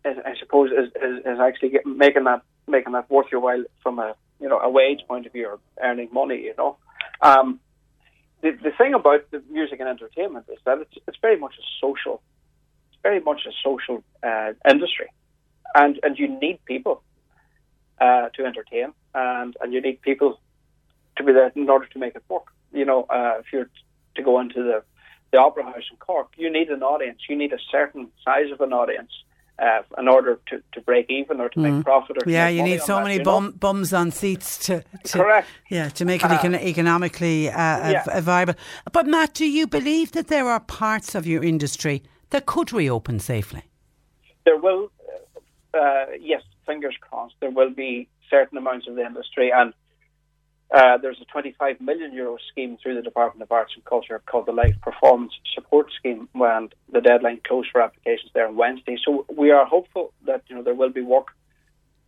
is, 0.05 0.17
I 0.25 0.35
suppose, 0.39 0.71
is, 0.71 0.89
is, 1.03 1.19
is 1.25 1.41
actually 1.41 1.71
get, 1.71 1.87
making 1.87 2.25
that 2.25 2.43
making 2.69 2.93
that 2.95 3.09
worth 3.09 3.27
your 3.31 3.41
while 3.41 3.63
from 3.83 3.99
a 3.99 4.15
you 4.41 4.49
know 4.49 4.59
a 4.59 4.69
wage 4.69 5.01
point 5.07 5.27
of 5.27 5.33
view 5.33 5.47
or 5.47 5.59
earning 5.83 6.09
money. 6.13 6.43
You 6.43 6.55
know, 6.57 6.77
um, 7.23 7.61
the 8.47 8.53
the 8.69 8.75
thing 8.81 8.95
about 8.95 9.23
the 9.33 9.43
music 9.51 9.81
and 9.81 9.89
entertainment 9.89 10.47
is 10.55 10.61
that 10.67 10.79
it's 10.85 10.97
it's 11.07 11.19
very 11.21 11.39
much 11.45 11.55
a 11.59 11.67
social 11.85 12.23
very 13.07 13.21
much 13.21 13.43
a 13.47 13.55
social 13.69 14.03
uh, 14.29 14.53
industry, 14.75 15.09
and 15.75 15.93
and 16.05 16.19
you 16.19 16.29
need 16.45 16.59
people 16.65 16.97
uh, 18.05 18.27
to 18.37 18.41
entertain, 18.51 18.89
and 19.15 19.51
and 19.61 19.69
you 19.75 19.81
need 19.81 19.99
people 20.11 20.31
to 21.17 21.23
be 21.27 21.33
there 21.33 21.53
in 21.55 21.69
order 21.75 21.87
to 21.95 21.99
make 22.05 22.15
it 22.21 22.25
work. 22.29 22.49
You 22.73 22.85
know, 22.91 23.01
uh, 23.17 23.35
if 23.41 23.47
you're 23.53 23.71
to 24.17 24.23
go 24.31 24.41
into 24.41 24.61
the 24.69 24.79
the 25.33 25.39
opera 25.39 25.65
house 25.65 25.89
in 25.93 25.97
Cork, 26.07 26.29
you 26.37 26.49
need 26.59 26.69
an 26.77 26.83
audience. 26.83 27.21
You 27.29 27.37
need 27.43 27.53
a 27.53 27.63
certain 27.77 28.05
size 28.25 28.51
of 28.55 28.61
an 28.61 28.73
audience. 28.73 29.13
Uh, 29.59 29.81
in 29.97 30.07
order 30.07 30.39
to, 30.47 30.63
to 30.71 30.83
break 30.83 31.09
even 31.09 31.41
or 31.41 31.49
to 31.49 31.59
mm. 31.59 31.77
make 31.77 31.83
profit 31.83 32.15
or 32.19 32.31
yeah, 32.31 32.47
you 32.47 32.63
need 32.63 32.79
so 32.83 32.97
that, 32.97 33.05
many 33.05 33.19
bum, 33.23 33.53
bums 33.53 33.95
on 33.95 34.11
seats 34.11 34.59
to, 34.59 34.85
to 35.03 35.17
correct 35.17 35.49
yeah 35.71 35.89
to 35.89 36.05
make 36.05 36.23
it 36.23 36.31
uh, 36.31 36.37
econ- 36.37 36.61
economically 36.61 37.49
uh, 37.49 37.91
yeah. 37.91 38.21
viable. 38.21 38.53
But 38.93 39.07
Matt, 39.07 39.33
do 39.33 39.47
you 39.47 39.67
believe 39.67 40.13
that 40.13 40.29
there 40.29 40.47
are 40.47 40.61
parts 40.61 41.15
of 41.15 41.27
your 41.27 41.43
industry 41.43 42.03
that 42.31 42.45
could 42.45 42.71
reopen 42.71 43.19
safely? 43.19 43.63
There 44.45 44.59
will, 44.59 44.91
uh, 45.73 46.05
yes, 46.21 46.43
fingers 46.67 46.97
crossed, 47.01 47.37
there 47.41 47.51
will 47.51 47.71
be 47.71 48.09
certain 48.29 48.59
amounts 48.59 48.87
of 48.89 48.97
the 48.97 49.07
industry 49.07 49.51
and 49.51 49.73
uh, 50.75 50.99
there's 50.99 51.21
a 51.21 51.25
25 51.27 51.81
million 51.81 52.13
euro 52.13 52.37
scheme 52.51 52.77
through 52.83 52.97
the 52.97 53.03
Department 53.03 53.43
of 53.43 53.53
Arts 53.53 53.73
and 53.77 53.85
Culture 53.85 54.21
called 54.27 54.47
the 54.47 54.53
Live 54.53 54.81
Performance 54.83 55.33
Support 55.55 55.93
Scheme, 55.97 56.29
and 56.35 56.75
the 56.93 57.01
deadline 57.01 57.41
closed 57.47 57.69
for 57.71 57.81
applications 57.81 58.31
there 58.35 58.49
on 58.49 58.57
Wednesday. 58.57 58.97
So 59.05 59.27
we 59.35 59.51
are 59.53 59.65
hopeful 59.65 60.13
that 60.27 60.43
you 60.49 60.57
know 60.57 60.63
there 60.63 60.75
will 60.75 60.91
be 60.91 61.03
work 61.03 61.29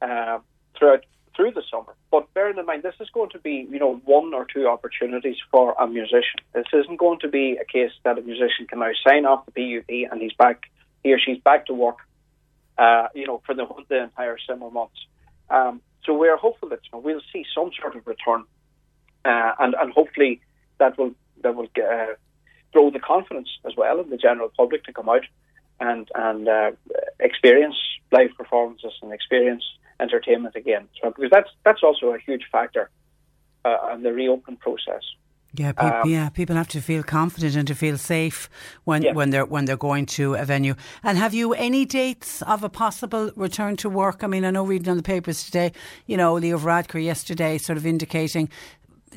uh, 0.02 0.38
throughout 0.76 1.04
through 1.38 1.52
the 1.52 1.62
summer. 1.70 1.94
But 2.10 2.34
bearing 2.34 2.58
in 2.58 2.66
mind, 2.66 2.82
this 2.82 2.96
is 3.00 3.08
going 3.10 3.30
to 3.30 3.38
be, 3.38 3.64
you 3.70 3.78
know, 3.78 4.02
one 4.04 4.34
or 4.34 4.44
two 4.52 4.66
opportunities 4.66 5.36
for 5.52 5.72
a 5.78 5.86
musician. 5.86 6.40
This 6.52 6.66
isn't 6.72 6.98
going 6.98 7.20
to 7.20 7.28
be 7.28 7.56
a 7.62 7.64
case 7.64 7.92
that 8.02 8.18
a 8.18 8.22
musician 8.22 8.66
can 8.68 8.80
now 8.80 8.90
sign 9.06 9.24
off 9.24 9.46
the 9.46 9.52
PUP 9.52 10.10
and 10.10 10.20
he's 10.20 10.32
back, 10.32 10.64
he 11.04 11.12
or 11.12 11.18
she's 11.20 11.38
back 11.38 11.66
to 11.66 11.74
work, 11.74 11.98
uh, 12.76 13.06
you 13.14 13.24
know, 13.24 13.40
for 13.46 13.54
the, 13.54 13.66
the 13.88 14.02
entire 14.02 14.36
summer 14.48 14.68
months. 14.68 14.98
Um, 15.48 15.80
so 16.08 16.14
we 16.14 16.28
are 16.28 16.38
hopeful 16.38 16.70
that 16.70 16.80
we'll 16.90 17.20
see 17.30 17.44
some 17.54 17.70
sort 17.78 17.94
of 17.94 18.06
return, 18.06 18.44
uh, 19.26 19.52
and 19.60 19.74
and 19.74 19.92
hopefully 19.92 20.40
that 20.78 20.96
will 20.96 21.12
that 21.42 21.54
will 21.54 21.68
uh, 21.76 22.14
grow 22.72 22.90
the 22.90 22.98
confidence 22.98 23.50
as 23.66 23.74
well 23.76 24.00
in 24.00 24.08
the 24.08 24.16
general 24.16 24.50
public 24.56 24.84
to 24.84 24.92
come 24.92 25.10
out 25.10 25.26
and 25.80 26.08
and 26.14 26.48
uh, 26.48 26.70
experience 27.20 27.76
live 28.10 28.30
performances 28.38 28.92
and 29.02 29.12
experience 29.12 29.64
entertainment 30.00 30.56
again. 30.56 30.88
So, 31.02 31.10
because 31.10 31.30
that's 31.30 31.50
that's 31.62 31.82
also 31.82 32.14
a 32.14 32.18
huge 32.18 32.44
factor 32.50 32.88
uh, 33.66 33.92
in 33.94 34.02
the 34.02 34.12
reopen 34.14 34.56
process. 34.56 35.02
Yeah, 35.54 35.72
pe- 35.72 35.86
um, 35.86 36.08
yeah. 36.08 36.28
People 36.28 36.56
have 36.56 36.68
to 36.68 36.80
feel 36.80 37.02
confident 37.02 37.56
and 37.56 37.66
to 37.68 37.74
feel 37.74 37.96
safe 37.96 38.50
when, 38.84 39.02
yeah. 39.02 39.12
when 39.12 39.30
they're 39.30 39.46
when 39.46 39.64
they're 39.64 39.76
going 39.76 40.06
to 40.06 40.34
a 40.34 40.44
venue. 40.44 40.74
And 41.02 41.16
have 41.16 41.32
you 41.32 41.54
any 41.54 41.84
dates 41.84 42.42
of 42.42 42.62
a 42.62 42.68
possible 42.68 43.30
return 43.34 43.76
to 43.78 43.88
work? 43.88 44.22
I 44.22 44.26
mean, 44.26 44.44
I 44.44 44.50
know 44.50 44.64
reading 44.64 44.90
on 44.90 44.96
the 44.96 45.02
papers 45.02 45.44
today, 45.44 45.72
you 46.06 46.16
know, 46.16 46.34
Leo 46.34 46.58
Varadkar 46.58 47.02
yesterday, 47.02 47.56
sort 47.58 47.78
of 47.78 47.86
indicating 47.86 48.50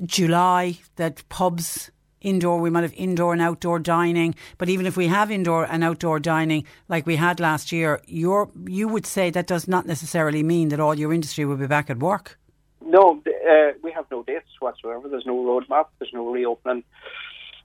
July 0.05 0.77
that 0.95 1.27
pubs 1.29 1.91
indoor 2.21 2.59
we 2.59 2.69
might 2.69 2.84
have 2.84 2.93
indoor 2.93 3.34
and 3.34 3.41
outdoor 3.41 3.79
dining 3.79 4.36
but 4.59 4.69
even 4.69 4.86
if 4.86 4.95
we 4.95 5.07
have 5.07 5.32
indoor 5.32 5.65
and 5.65 5.84
outdoor 5.84 6.19
dining 6.19 6.63
like 6.88 7.05
we 7.07 7.15
had 7.15 7.39
last 7.39 7.71
year 7.71 7.99
you 8.05 8.51
you 8.67 8.88
would 8.88 9.07
say 9.07 9.32
that 9.32 9.47
does 9.47 9.67
not 9.67 9.88
necessarily 9.88 10.43
mean 10.43 10.69
that 10.69 10.79
all 10.79 10.93
your 10.93 11.11
industry 11.11 11.45
will 11.45 11.57
be 11.57 11.65
back 11.65 11.89
at 11.89 11.97
work 11.97 12.38
no, 12.86 13.21
uh, 13.27 13.71
we 13.82 13.91
have 13.91 14.05
no 14.11 14.23
dates 14.23 14.49
whatsoever. 14.59 15.07
There's 15.07 15.25
no 15.25 15.38
roadmap. 15.38 15.88
There's 15.99 16.13
no 16.13 16.29
reopening 16.32 16.84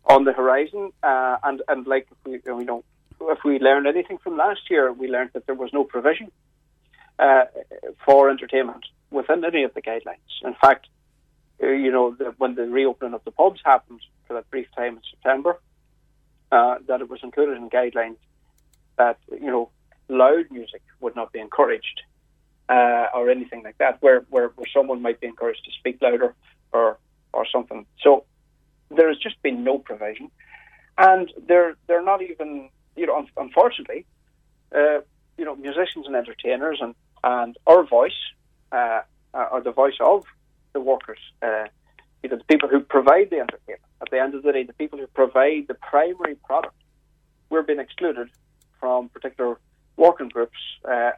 on 0.05 0.25
the 0.25 0.33
horizon. 0.33 0.93
Uh, 1.03 1.37
and 1.43 1.63
and 1.69 1.87
like 1.87 2.07
if 2.11 2.19
we 2.25 2.41
you 2.45 2.65
know 2.65 2.85
if 3.21 3.39
we 3.45 3.59
learned 3.59 3.87
anything 3.87 4.19
from 4.19 4.37
last 4.37 4.71
year, 4.71 4.93
we 4.93 5.09
learned 5.09 5.31
that 5.35 5.47
there 5.47 5.55
was 5.55 5.73
no 5.73 5.85
provision 5.85 6.31
uh, 7.19 7.45
for 8.05 8.31
entertainment 8.31 8.85
within 9.11 9.45
any 9.45 9.65
of 9.65 9.75
the 9.75 9.83
guidelines. 9.83 10.33
In 10.43 10.55
fact, 10.55 10.87
uh, 11.63 11.69
you 11.69 11.91
know 11.91 12.15
the, 12.15 12.35
when 12.39 12.55
the 12.55 12.69
reopening 12.69 13.15
of 13.15 13.25
the 13.25 13.31
pubs 13.31 13.61
happened 13.65 14.01
for 14.27 14.35
that 14.35 14.51
brief 14.51 14.67
time 14.77 14.97
in 14.97 15.03
September, 15.11 15.59
uh, 16.53 16.77
that 16.89 17.01
it 17.01 17.09
was 17.09 17.21
included 17.23 17.57
in 17.57 17.71
guidelines 17.71 18.19
that 18.99 19.19
you 19.33 19.51
know 19.51 19.71
loud 20.09 20.51
music 20.51 20.83
would 21.01 21.17
not 21.17 21.33
be 21.33 21.41
encouraged 21.41 22.03
uh, 22.69 23.07
or 23.15 23.31
anything 23.31 23.63
like 23.63 23.79
that, 23.79 24.01
where, 24.03 24.21
where, 24.31 24.49
where 24.57 24.67
someone 24.73 25.03
might 25.03 25.21
be 25.21 25.27
encouraged 25.27 25.65
to 25.65 25.71
speak 25.79 25.99
louder 26.01 26.35
or 26.73 26.99
or 27.33 27.47
something. 27.53 27.85
So 28.01 28.25
there 28.91 29.09
has 29.09 29.19
just 29.19 29.41
been 29.43 29.63
no 29.63 29.79
provision, 29.79 30.31
and 30.99 31.33
they're 31.47 31.77
they're 31.87 32.05
not 32.05 32.23
even 32.23 32.71
you 32.97 33.07
know 33.07 33.27
unfortunately, 33.37 34.07
uh, 34.75 35.01
you 35.39 35.45
know 35.45 35.55
musicians 35.57 36.07
and 36.07 36.17
entertainers 36.17 36.79
and 36.81 36.95
and 37.23 37.57
our 37.67 37.85
voice 37.85 38.21
uh, 38.73 39.03
or 39.53 39.61
the 39.61 39.73
voice 39.73 39.99
of 40.01 40.25
the 40.73 40.81
workers, 40.81 41.19
uh, 41.43 41.65
the 42.23 42.41
people 42.49 42.69
who 42.69 42.81
provide 42.81 43.31
the 43.31 43.39
entertainment. 43.39 43.83
At 44.01 44.11
the 44.11 44.21
end 44.21 44.35
of 44.35 44.43
the 44.43 44.53
day, 44.53 44.65
the 44.65 44.73
people 44.75 44.99
who 44.99 45.07
provide 45.07 45.69
the 45.69 45.75
primary 45.75 46.35
product, 46.35 46.75
we're 47.51 47.63
being 47.63 47.79
excluded 47.79 48.29
from 48.81 49.09
particular 49.09 49.59
working 49.97 50.29
groups 50.29 50.59
uh, 50.85 51.13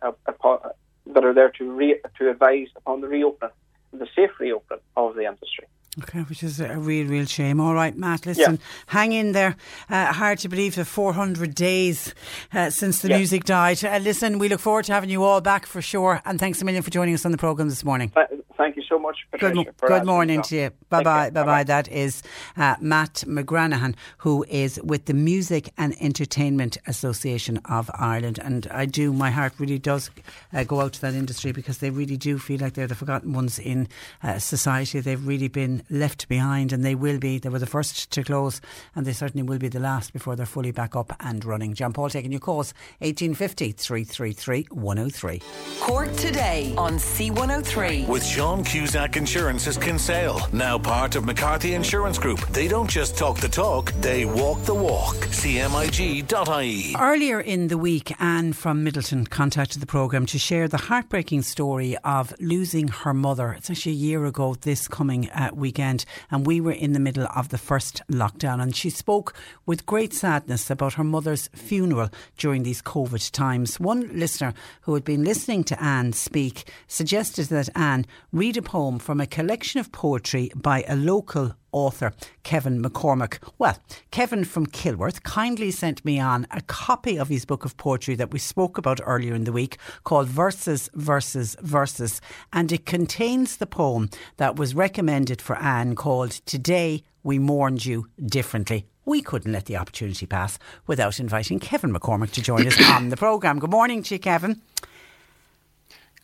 that 1.09 1.24
are 1.24 1.34
there 1.34 1.50
to 1.50 1.70
re- 1.70 2.00
to 2.18 2.30
advise 2.30 2.68
upon 2.76 3.00
the 3.00 3.09
reopening, 3.09 3.52
the 3.92 4.06
safe 4.14 4.30
reopening 4.38 4.80
of 4.96 5.14
the 5.14 5.24
industry. 5.24 5.66
Okay, 6.02 6.20
which 6.20 6.44
is 6.44 6.61
a 6.61 6.76
real, 6.76 7.09
real 7.09 7.24
shame. 7.24 7.61
All 7.61 7.74
right, 7.74 7.96
Matt, 7.96 8.24
listen, 8.24 8.54
yeah. 8.54 8.61
hang 8.86 9.12
in 9.12 9.32
there. 9.32 9.56
Uh, 9.90 10.12
hard 10.12 10.38
to 10.40 10.48
believe 10.48 10.76
the 10.76 10.84
400 10.84 11.54
days 11.54 12.14
uh, 12.52 12.70
since 12.70 13.02
the 13.02 13.09
yeah. 13.09 13.16
music 13.16 13.44
died. 13.44 13.82
Uh, 13.84 13.98
listen, 13.98 14.38
we 14.38 14.48
look 14.48 14.61
forward 14.61 14.84
to 14.84 14.92
having 14.92 15.11
you 15.11 15.24
all 15.24 15.40
back 15.40 15.66
for 15.66 15.82
sure. 15.82 16.22
And 16.24 16.38
thanks 16.38 16.62
a 16.62 16.64
million 16.64 16.84
for 16.84 16.90
joining 16.90 17.14
us 17.14 17.24
on 17.24 17.32
the 17.32 17.38
programme 17.38 17.68
this 17.68 17.84
morning. 17.84 18.12
Thank 18.59 18.74
you 18.74 18.82
so 18.82 18.98
much, 18.98 19.18
Patricia. 19.30 19.54
Good, 19.54 19.74
good 19.86 20.04
morning 20.04 20.42
to 20.42 20.56
you. 20.56 20.70
Bye 20.88 21.04
bye. 21.04 21.30
Bye 21.30 21.44
bye. 21.44 21.62
That 21.62 21.86
is 21.86 22.24
uh, 22.56 22.74
Matt 22.80 23.22
McGranaghan, 23.24 23.94
who 24.18 24.44
is 24.48 24.80
with 24.82 25.04
the 25.04 25.14
Music 25.14 25.70
and 25.78 25.94
Entertainment 26.00 26.76
Association 26.88 27.59
of 27.66 27.88
Ireland. 27.94 28.40
And 28.42 28.66
I 28.72 28.86
do, 28.86 29.12
my 29.12 29.30
heart 29.30 29.52
really 29.59 29.78
does 29.78 30.11
uh, 30.52 30.64
go 30.64 30.80
out 30.80 30.94
to 30.94 31.00
that 31.02 31.14
industry 31.14 31.52
because 31.52 31.78
they 31.78 31.90
really 31.90 32.16
do 32.16 32.36
feel 32.36 32.59
like 32.59 32.74
they're 32.74 32.88
the 32.88 32.96
forgotten 32.96 33.32
ones 33.32 33.61
in 33.61 33.86
uh, 34.24 34.40
society. 34.40 34.98
They've 34.98 35.24
really 35.24 35.48
been 35.48 35.84
left 35.88 36.26
behind 36.26 36.72
and 36.72 36.84
they 36.84 36.96
will 36.96 37.20
be. 37.20 37.38
They 37.38 37.50
were 37.50 37.61
the 37.61 37.66
first 37.66 38.11
to 38.11 38.24
close 38.24 38.61
and 38.96 39.06
they 39.06 39.12
certainly 39.12 39.44
will 39.44 39.59
be 39.59 39.68
the 39.68 39.78
last 39.78 40.12
before 40.12 40.34
they're 40.34 40.46
fully 40.46 40.72
back 40.72 40.96
up 40.96 41.14
and 41.20 41.44
running. 41.44 41.74
John 41.74 41.92
Paul 41.92 42.11
taking 42.11 42.32
your 42.32 42.40
calls 42.40 42.74
1850 42.98 43.70
333 43.70 44.66
103. 44.70 45.42
Cork 45.78 46.12
today 46.16 46.74
on 46.76 46.94
C103 46.94 48.09
with 48.09 48.26
John 48.26 48.47
John 48.49 48.64
Cusack 48.64 49.18
Insurance's 49.18 49.76
Kinsale, 49.76 50.40
now 50.55 50.78
part 50.78 51.16
of 51.16 51.26
McCarthy 51.26 51.74
Insurance 51.74 52.18
Group. 52.18 52.40
They 52.46 52.66
don't 52.66 52.88
just 52.88 53.14
talk 53.14 53.38
the 53.40 53.49
talk, 53.49 53.92
they 54.01 54.24
walk 54.24 54.62
the 54.62 54.72
walk. 54.72 55.16
CMIG.ie. 55.16 56.96
Earlier 56.99 57.40
in 57.40 57.68
the 57.68 57.76
week, 57.76 58.18
Anne 58.18 58.55
from 58.55 58.82
Midleton 58.82 59.28
contacted 59.28 59.82
the 59.82 59.86
programme 59.86 60.24
to 60.24 60.38
share 60.38 60.66
the 60.66 60.78
heartbreaking 60.78 61.42
story 61.42 61.99
of 62.05 62.32
losing 62.40 62.88
her 62.88 63.12
mother. 63.12 63.53
It's 63.53 63.68
actually 63.68 63.92
a 63.92 63.96
year 63.96 64.24
ago 64.24 64.55
this 64.55 64.88
coming 64.88 65.28
uh, 65.28 65.51
weekend, 65.53 66.07
and 66.30 66.46
we 66.46 66.62
were 66.62 66.72
in 66.72 66.94
the 66.94 67.01
middle 67.01 67.28
of 67.36 67.51
the 67.51 67.59
first 67.59 68.01
lockdown. 68.11 68.62
And 68.62 68.74
she 68.74 68.88
spoke 68.88 69.34
with 69.66 69.84
great 69.84 70.14
sadness 70.14 70.70
about 70.70 70.94
her 70.94 71.05
mother's 71.05 71.49
funeral 71.49 72.09
during 72.38 72.62
these 72.62 72.80
COVID 72.80 73.30
times. 73.30 73.78
One 73.78 74.09
listener 74.18 74.55
who 74.80 74.94
had 74.94 75.05
been 75.05 75.22
listening 75.22 75.64
to 75.64 75.80
Anne 75.82 76.14
speak 76.14 76.72
suggested 76.86 77.49
that 77.49 77.68
Anne 77.76 78.07
read 78.39 78.57
a 78.57 78.62
poem 78.62 79.01
from 79.01 79.20
a 79.20 79.26
collection 79.26 79.80
of 79.80 79.91
poetry 79.91 80.49
by 80.55 80.84
a 80.86 80.95
local 80.95 81.57
author, 81.72 82.12
Kevin 82.45 82.80
McCormack. 82.80 83.39
Well, 83.59 83.76
Kevin 84.12 84.45
from 84.45 84.66
Kilworth 84.66 85.24
kindly 85.24 85.72
sent 85.72 86.05
me 86.05 86.20
on 86.20 86.47
a 86.53 86.61
copy 86.61 87.18
of 87.18 87.26
his 87.26 87.45
book 87.45 87.64
of 87.64 87.76
poetry 87.76 88.14
that 88.14 88.30
we 88.30 88.39
spoke 88.39 88.78
about 88.78 89.01
earlier 89.03 89.34
in 89.34 89.43
the 89.43 89.51
week 89.51 89.76
called 90.05 90.28
Verses, 90.28 90.89
Verses, 90.95 91.57
Verses. 91.62 92.20
And 92.53 92.70
it 92.70 92.86
contains 92.86 93.57
the 93.57 93.66
poem 93.66 94.09
that 94.36 94.55
was 94.55 94.72
recommended 94.72 95.43
for 95.43 95.57
Anne 95.57 95.97
called 95.97 96.30
Today 96.30 97.03
We 97.24 97.41
Mourned 97.41 97.84
You 97.84 98.07
Differently. 98.24 98.86
We 99.05 99.20
couldn't 99.20 99.51
let 99.51 99.64
the 99.64 99.78
opportunity 99.78 100.26
pass 100.26 100.61
without 100.86 101.18
inviting 101.18 101.59
Kevin 101.59 101.93
McCormack 101.93 102.30
to 102.32 102.43
join 102.43 102.68
us 102.68 102.80
on 102.91 103.09
the 103.09 103.16
programme. 103.16 103.59
Good 103.59 103.72
morning 103.72 104.05
to 104.05 104.14
you, 104.14 104.20
Kevin. 104.20 104.62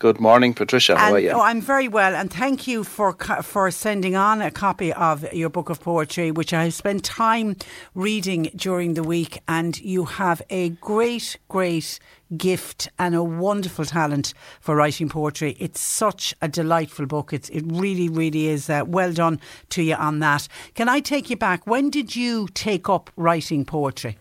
Good 0.01 0.21
morning, 0.21 0.55
Patricia. 0.55 0.97
How 0.97 1.07
and, 1.07 1.17
are 1.17 1.21
you? 1.21 1.31
Oh, 1.31 1.41
I'm 1.41 1.61
very 1.61 1.87
well, 1.87 2.15
and 2.15 2.33
thank 2.33 2.67
you 2.67 2.83
for 2.83 3.13
for 3.43 3.71
sending 3.71 4.17
on 4.17 4.43
a 4.43 4.51
copy 4.51 4.93
of 4.93 5.33
your 5.33 5.49
book 5.49 5.71
of 5.71 5.81
poetry, 5.81 6.33
which 6.33 6.53
I 6.53 6.65
have 6.65 6.75
spent 6.75 7.05
time 7.05 7.57
reading 7.95 8.51
during 8.57 8.95
the 8.95 9.05
week. 9.05 9.39
And 9.47 9.79
you 9.81 10.05
have 10.05 10.43
a 10.51 10.71
great, 10.71 11.39
great 11.49 12.01
gift 12.37 12.89
and 12.99 13.15
a 13.15 13.23
wonderful 13.23 13.85
talent 13.85 14.35
for 14.61 14.75
writing 14.75 15.09
poetry. 15.09 15.57
It's 15.61 15.81
such 15.81 16.35
a 16.43 16.49
delightful 16.49 17.07
book. 17.07 17.33
It's, 17.33 17.49
it 17.51 17.63
really, 17.67 18.09
really 18.09 18.49
is. 18.49 18.69
Uh, 18.69 18.85
well 18.87 19.13
done 19.13 19.41
to 19.71 19.83
you 19.83 19.95
on 19.95 20.19
that. 20.19 20.49
Can 20.75 20.89
I 20.89 21.01
take 21.01 21.31
you 21.31 21.37
back? 21.37 21.67
When 21.67 21.89
did 21.89 22.17
you 22.17 22.49
take 22.55 22.89
up 22.89 23.11
writing 23.17 23.65
poetry? 23.65 24.19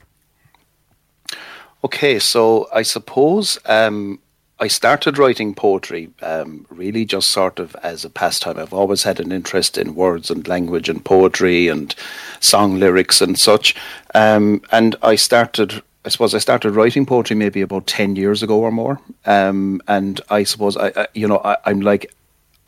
Okay, 1.84 2.20
so 2.20 2.70
I 2.72 2.84
suppose 2.84 3.58
um, 3.66 4.20
I 4.60 4.68
started 4.68 5.18
writing 5.18 5.56
poetry 5.56 6.10
um, 6.22 6.66
really 6.70 7.06
just 7.06 7.30
sort 7.30 7.60
of 7.60 7.76
as 7.78 8.06
a 8.06 8.10
pastime. 8.10 8.58
I've 8.58 8.74
always 8.74 9.04
had 9.04 9.20
an 9.20 9.32
interest 9.32 9.78
in 9.78 9.96
words 9.96 10.30
and 10.30 10.48
language 10.48 10.90
and 10.90 11.04
poetry 11.04 11.68
and 11.68 11.94
song 12.40 12.80
lyrics 12.80 13.22
and 13.22 13.38
such. 13.38 13.76
Um, 14.14 14.62
and 14.72 14.96
I 15.02 15.16
started, 15.16 15.82
I 16.06 16.10
suppose, 16.10 16.36
I 16.36 16.38
started 16.38 16.72
writing 16.72 17.06
poetry 17.06 17.36
maybe 17.36 17.62
about 17.62 17.88
ten 17.88 18.16
years 18.16 18.44
ago 18.44 18.60
or 18.60 18.72
more. 18.72 19.02
Um, 19.26 19.82
and 19.88 20.22
I 20.30 20.44
suppose 20.44 20.78
I, 20.78 20.94
I 20.96 21.08
you 21.14 21.28
know, 21.28 21.42
I, 21.44 21.58
I'm 21.66 21.82
like, 21.82 22.14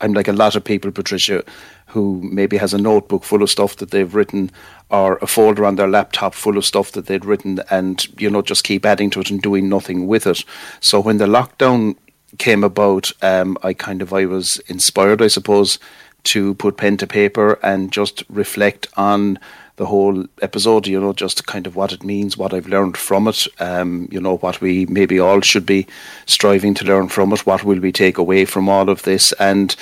I'm 0.00 0.12
like 0.12 0.28
a 0.28 0.32
lot 0.32 0.56
of 0.56 0.64
people, 0.64 0.90
Patricia, 0.90 1.44
who 1.86 2.20
maybe 2.22 2.56
has 2.56 2.74
a 2.74 2.78
notebook 2.78 3.24
full 3.24 3.42
of 3.42 3.50
stuff 3.50 3.76
that 3.76 3.90
they've 3.90 4.14
written 4.14 4.50
or 4.90 5.18
a 5.22 5.26
folder 5.26 5.64
on 5.64 5.76
their 5.76 5.88
laptop 5.88 6.34
full 6.34 6.56
of 6.56 6.64
stuff 6.64 6.92
that 6.92 7.06
they'd 7.06 7.24
written 7.24 7.60
and 7.70 8.06
you 8.20 8.30
know 8.30 8.42
just 8.42 8.64
keep 8.64 8.84
adding 8.84 9.10
to 9.10 9.20
it 9.20 9.30
and 9.30 9.42
doing 9.42 9.68
nothing 9.68 10.06
with 10.06 10.26
it. 10.26 10.44
So 10.80 11.00
when 11.00 11.18
the 11.18 11.26
lockdown 11.26 11.96
came 12.38 12.64
about 12.64 13.12
um, 13.22 13.56
i 13.62 13.72
kind 13.72 14.02
of 14.02 14.12
i 14.12 14.26
was 14.26 14.60
inspired 14.66 15.22
i 15.22 15.28
suppose 15.28 15.78
to 16.24 16.54
put 16.54 16.76
pen 16.76 16.96
to 16.96 17.06
paper 17.06 17.58
and 17.62 17.92
just 17.92 18.24
reflect 18.28 18.88
on 18.96 19.38
the 19.76 19.86
whole 19.86 20.24
episode, 20.40 20.86
you 20.86 20.98
know, 20.98 21.12
just 21.12 21.46
kind 21.46 21.66
of 21.66 21.76
what 21.76 21.92
it 21.92 22.02
means, 22.02 22.36
what 22.36 22.54
I've 22.54 22.66
learned 22.66 22.96
from 22.96 23.28
it, 23.28 23.46
um, 23.60 24.08
you 24.10 24.20
know, 24.20 24.38
what 24.38 24.60
we 24.60 24.86
maybe 24.86 25.20
all 25.20 25.40
should 25.42 25.66
be 25.66 25.86
striving 26.24 26.74
to 26.74 26.84
learn 26.84 27.08
from 27.08 27.32
it, 27.32 27.46
what 27.46 27.62
will 27.62 27.78
we 27.78 27.92
take 27.92 28.18
away 28.18 28.44
from 28.44 28.68
all 28.68 28.88
of 28.88 29.02
this, 29.02 29.32
and 29.32 29.76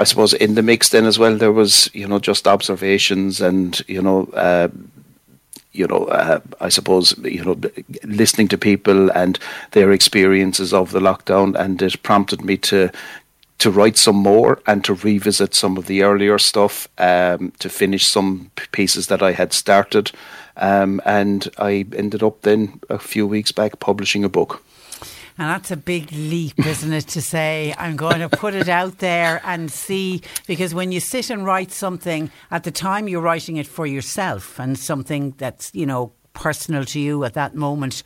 I 0.00 0.04
suppose 0.04 0.32
in 0.32 0.54
the 0.54 0.62
mix 0.62 0.88
then 0.88 1.04
as 1.04 1.18
well 1.18 1.36
there 1.36 1.52
was 1.52 1.90
you 1.92 2.08
know 2.08 2.18
just 2.18 2.48
observations 2.48 3.42
and 3.42 3.78
you 3.86 4.00
know 4.00 4.24
uh, 4.32 4.68
you 5.72 5.86
know 5.86 6.06
uh, 6.06 6.40
I 6.58 6.70
suppose 6.70 7.14
you 7.18 7.44
know 7.44 7.60
listening 8.02 8.48
to 8.48 8.56
people 8.56 9.10
and 9.10 9.38
their 9.72 9.92
experiences 9.92 10.72
of 10.72 10.92
the 10.92 11.00
lockdown 11.00 11.54
and 11.54 11.82
it 11.82 12.02
prompted 12.02 12.42
me 12.42 12.56
to 12.56 12.90
to 13.58 13.70
write 13.70 13.98
some 13.98 14.16
more 14.16 14.62
and 14.66 14.82
to 14.84 14.94
revisit 14.94 15.54
some 15.54 15.76
of 15.76 15.84
the 15.84 16.02
earlier 16.02 16.38
stuff 16.38 16.88
um, 16.96 17.52
to 17.58 17.68
finish 17.68 18.06
some 18.06 18.50
pieces 18.72 19.08
that 19.08 19.22
I 19.22 19.32
had 19.32 19.52
started 19.52 20.12
um, 20.56 21.02
and 21.04 21.46
I 21.58 21.84
ended 21.94 22.22
up 22.22 22.40
then 22.40 22.80
a 22.88 22.98
few 22.98 23.26
weeks 23.26 23.52
back 23.52 23.78
publishing 23.80 24.24
a 24.24 24.30
book. 24.30 24.64
And 25.40 25.48
that's 25.48 25.70
a 25.70 25.76
big 25.78 26.12
leap, 26.12 26.58
isn't 26.66 26.92
it, 26.92 27.08
to 27.08 27.22
say, 27.22 27.74
I'm 27.78 27.96
going 27.96 28.20
to 28.20 28.28
put 28.28 28.52
it 28.52 28.68
out 28.68 28.98
there 28.98 29.40
and 29.42 29.72
see. 29.72 30.20
Because 30.46 30.74
when 30.74 30.92
you 30.92 31.00
sit 31.00 31.30
and 31.30 31.46
write 31.46 31.72
something, 31.72 32.30
at 32.50 32.64
the 32.64 32.70
time 32.70 33.08
you're 33.08 33.22
writing 33.22 33.56
it 33.56 33.66
for 33.66 33.86
yourself 33.86 34.60
and 34.60 34.78
something 34.78 35.32
that's, 35.38 35.74
you 35.74 35.86
know, 35.86 36.12
personal 36.34 36.84
to 36.84 37.00
you 37.00 37.24
at 37.24 37.32
that 37.32 37.54
moment. 37.54 38.02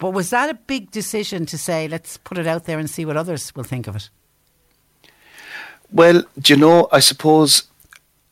But 0.00 0.10
was 0.10 0.30
that 0.30 0.50
a 0.50 0.54
big 0.54 0.90
decision 0.90 1.46
to 1.46 1.56
say, 1.56 1.86
let's 1.86 2.16
put 2.16 2.38
it 2.38 2.48
out 2.48 2.64
there 2.64 2.80
and 2.80 2.90
see 2.90 3.04
what 3.04 3.16
others 3.16 3.54
will 3.54 3.62
think 3.62 3.86
of 3.86 3.94
it? 3.94 4.10
Well, 5.92 6.24
do 6.40 6.54
you 6.54 6.58
know, 6.58 6.88
I 6.90 6.98
suppose 6.98 7.68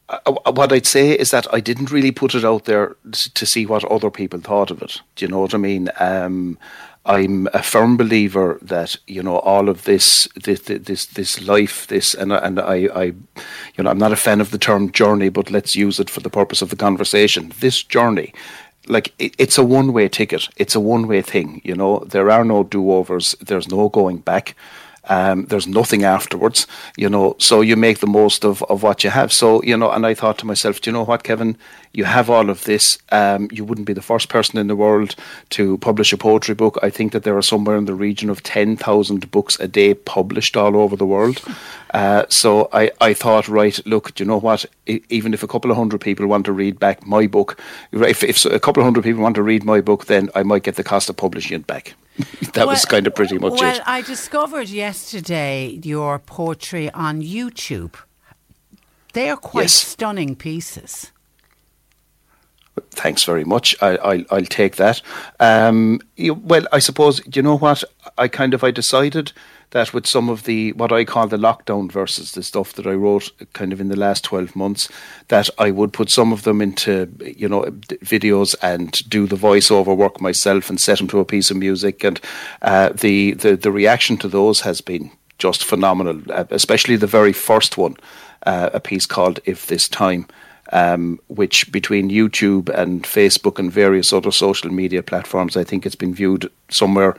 uh, 0.08 0.18
uh, 0.26 0.52
what 0.52 0.72
I'd 0.72 0.86
say 0.86 1.12
is 1.12 1.30
that 1.30 1.52
I 1.54 1.60
didn't 1.60 1.92
really 1.92 2.12
put 2.12 2.34
it 2.34 2.44
out 2.44 2.64
there 2.64 2.96
to 3.12 3.46
see 3.46 3.66
what 3.66 3.84
other 3.84 4.10
people 4.10 4.40
thought 4.40 4.72
of 4.72 4.82
it. 4.82 5.00
Do 5.14 5.24
you 5.24 5.30
know 5.30 5.40
what 5.40 5.54
I 5.54 5.58
mean? 5.58 5.90
Um, 6.00 6.58
I'm 7.06 7.48
a 7.54 7.62
firm 7.62 7.96
believer 7.96 8.58
that 8.62 8.96
you 9.06 9.22
know 9.22 9.38
all 9.38 9.68
of 9.68 9.84
this, 9.84 10.26
this, 10.34 10.60
this, 10.62 11.06
this 11.06 11.40
life, 11.40 11.86
this, 11.86 12.14
and 12.14 12.32
and 12.32 12.58
I, 12.58 12.88
I, 12.94 13.02
you 13.04 13.84
know, 13.84 13.90
I'm 13.90 13.98
not 13.98 14.12
a 14.12 14.16
fan 14.16 14.40
of 14.40 14.50
the 14.50 14.58
term 14.58 14.90
journey, 14.90 15.28
but 15.28 15.50
let's 15.50 15.76
use 15.76 16.00
it 16.00 16.10
for 16.10 16.20
the 16.20 16.30
purpose 16.30 16.62
of 16.62 16.70
the 16.70 16.76
conversation. 16.76 17.52
This 17.60 17.82
journey, 17.84 18.34
like 18.88 19.14
it, 19.18 19.34
it's 19.38 19.56
a 19.56 19.64
one-way 19.64 20.08
ticket. 20.08 20.48
It's 20.56 20.74
a 20.74 20.80
one-way 20.80 21.22
thing. 21.22 21.60
You 21.64 21.76
know, 21.76 22.00
there 22.00 22.30
are 22.30 22.44
no 22.44 22.64
do-overs. 22.64 23.36
There's 23.40 23.68
no 23.68 23.88
going 23.88 24.18
back. 24.18 24.56
Um, 25.08 25.46
there's 25.46 25.68
nothing 25.68 26.02
afterwards, 26.02 26.66
you 26.96 27.08
know. 27.08 27.36
So 27.38 27.60
you 27.60 27.76
make 27.76 28.00
the 28.00 28.08
most 28.08 28.44
of, 28.44 28.62
of 28.64 28.82
what 28.82 29.04
you 29.04 29.10
have. 29.10 29.32
So 29.32 29.62
you 29.62 29.76
know, 29.76 29.92
and 29.92 30.04
I 30.04 30.14
thought 30.14 30.38
to 30.38 30.46
myself, 30.46 30.80
do 30.80 30.90
you 30.90 30.92
know 30.92 31.04
what, 31.04 31.22
Kevin? 31.22 31.56
You 31.96 32.04
have 32.04 32.28
all 32.28 32.50
of 32.50 32.64
this. 32.64 32.98
Um, 33.10 33.48
you 33.50 33.64
wouldn't 33.64 33.86
be 33.86 33.94
the 33.94 34.02
first 34.02 34.28
person 34.28 34.58
in 34.58 34.66
the 34.66 34.76
world 34.76 35.16
to 35.50 35.78
publish 35.78 36.12
a 36.12 36.18
poetry 36.18 36.54
book. 36.54 36.78
I 36.82 36.90
think 36.90 37.12
that 37.12 37.22
there 37.22 37.38
are 37.38 37.42
somewhere 37.42 37.78
in 37.78 37.86
the 37.86 37.94
region 37.94 38.28
of 38.28 38.42
ten 38.42 38.76
thousand 38.76 39.30
books 39.30 39.58
a 39.60 39.66
day 39.66 39.94
published 39.94 40.58
all 40.58 40.76
over 40.76 40.94
the 40.94 41.06
world. 41.06 41.42
Uh, 41.94 42.26
so 42.28 42.68
I, 42.74 42.90
I 43.00 43.14
thought, 43.14 43.48
right, 43.48 43.80
look, 43.86 44.12
do 44.14 44.24
you 44.24 44.28
know 44.28 44.40
what? 44.40 44.66
even 44.86 45.32
if 45.32 45.42
a 45.42 45.46
couple 45.46 45.70
of 45.70 45.78
hundred 45.78 46.02
people 46.02 46.26
want 46.26 46.44
to 46.44 46.52
read 46.52 46.78
back 46.78 47.06
my 47.06 47.26
book, 47.26 47.58
if, 47.92 48.22
if 48.22 48.44
a 48.44 48.60
couple 48.60 48.82
of 48.82 48.84
hundred 48.84 49.04
people 49.04 49.22
want 49.22 49.36
to 49.36 49.42
read 49.42 49.64
my 49.64 49.80
book, 49.80 50.04
then 50.04 50.28
I 50.34 50.42
might 50.42 50.64
get 50.64 50.74
the 50.74 50.84
cost 50.84 51.08
of 51.08 51.16
publishing 51.16 51.56
it 51.56 51.66
back. 51.66 51.94
that 52.52 52.56
well, 52.56 52.66
was 52.66 52.84
kind 52.84 53.06
of 53.06 53.14
pretty 53.14 53.38
much 53.38 53.52
well, 53.52 53.70
it. 53.70 53.78
Well, 53.78 53.82
I 53.86 54.02
discovered 54.02 54.68
yesterday 54.68 55.80
your 55.82 56.18
poetry 56.18 56.90
on 56.90 57.22
YouTube. 57.22 57.94
They 59.14 59.30
are 59.30 59.36
quite 59.38 59.62
yes. 59.62 59.72
stunning 59.72 60.36
pieces. 60.36 61.12
Thanks 62.90 63.24
very 63.24 63.44
much. 63.44 63.74
I, 63.80 64.24
will 64.30 64.44
take 64.44 64.76
that. 64.76 65.00
Um, 65.40 66.00
well, 66.18 66.66
I 66.72 66.78
suppose 66.78 67.20
you 67.34 67.42
know 67.42 67.56
what 67.56 67.82
I 68.18 68.28
kind 68.28 68.54
of 68.54 68.64
I 68.64 68.70
decided 68.70 69.32
that 69.70 69.92
with 69.92 70.06
some 70.06 70.28
of 70.28 70.44
the 70.44 70.72
what 70.72 70.92
I 70.92 71.04
call 71.04 71.26
the 71.26 71.36
lockdown 71.36 71.90
verses, 71.90 72.32
the 72.32 72.42
stuff 72.42 72.74
that 72.74 72.86
I 72.86 72.92
wrote 72.92 73.30
kind 73.52 73.72
of 73.72 73.80
in 73.80 73.88
the 73.88 73.98
last 73.98 74.24
twelve 74.24 74.54
months, 74.54 74.88
that 75.28 75.48
I 75.58 75.70
would 75.70 75.92
put 75.92 76.10
some 76.10 76.32
of 76.32 76.42
them 76.42 76.60
into 76.60 77.10
you 77.20 77.48
know 77.48 77.62
videos 78.02 78.54
and 78.62 78.92
do 79.08 79.26
the 79.26 79.36
voiceover 79.36 79.96
work 79.96 80.20
myself 80.20 80.70
and 80.70 80.80
set 80.80 80.98
them 80.98 81.08
to 81.08 81.20
a 81.20 81.24
piece 81.24 81.50
of 81.50 81.56
music, 81.56 82.04
and 82.04 82.20
uh, 82.62 82.90
the 82.90 83.32
the 83.32 83.56
the 83.56 83.72
reaction 83.72 84.16
to 84.18 84.28
those 84.28 84.60
has 84.60 84.80
been 84.80 85.10
just 85.38 85.64
phenomenal, 85.64 86.22
uh, 86.30 86.44
especially 86.50 86.96
the 86.96 87.06
very 87.06 87.32
first 87.32 87.76
one, 87.76 87.96
uh, 88.46 88.70
a 88.72 88.80
piece 88.80 89.06
called 89.06 89.40
"If 89.44 89.66
This 89.66 89.88
Time." 89.88 90.26
Um, 90.72 91.20
which 91.28 91.70
between 91.70 92.10
YouTube 92.10 92.68
and 92.70 93.04
Facebook 93.04 93.60
and 93.60 93.70
various 93.70 94.12
other 94.12 94.32
social 94.32 94.70
media 94.70 95.02
platforms, 95.02 95.56
I 95.56 95.62
think 95.62 95.86
it's 95.86 95.94
been 95.94 96.14
viewed 96.14 96.50
somewhere 96.70 97.16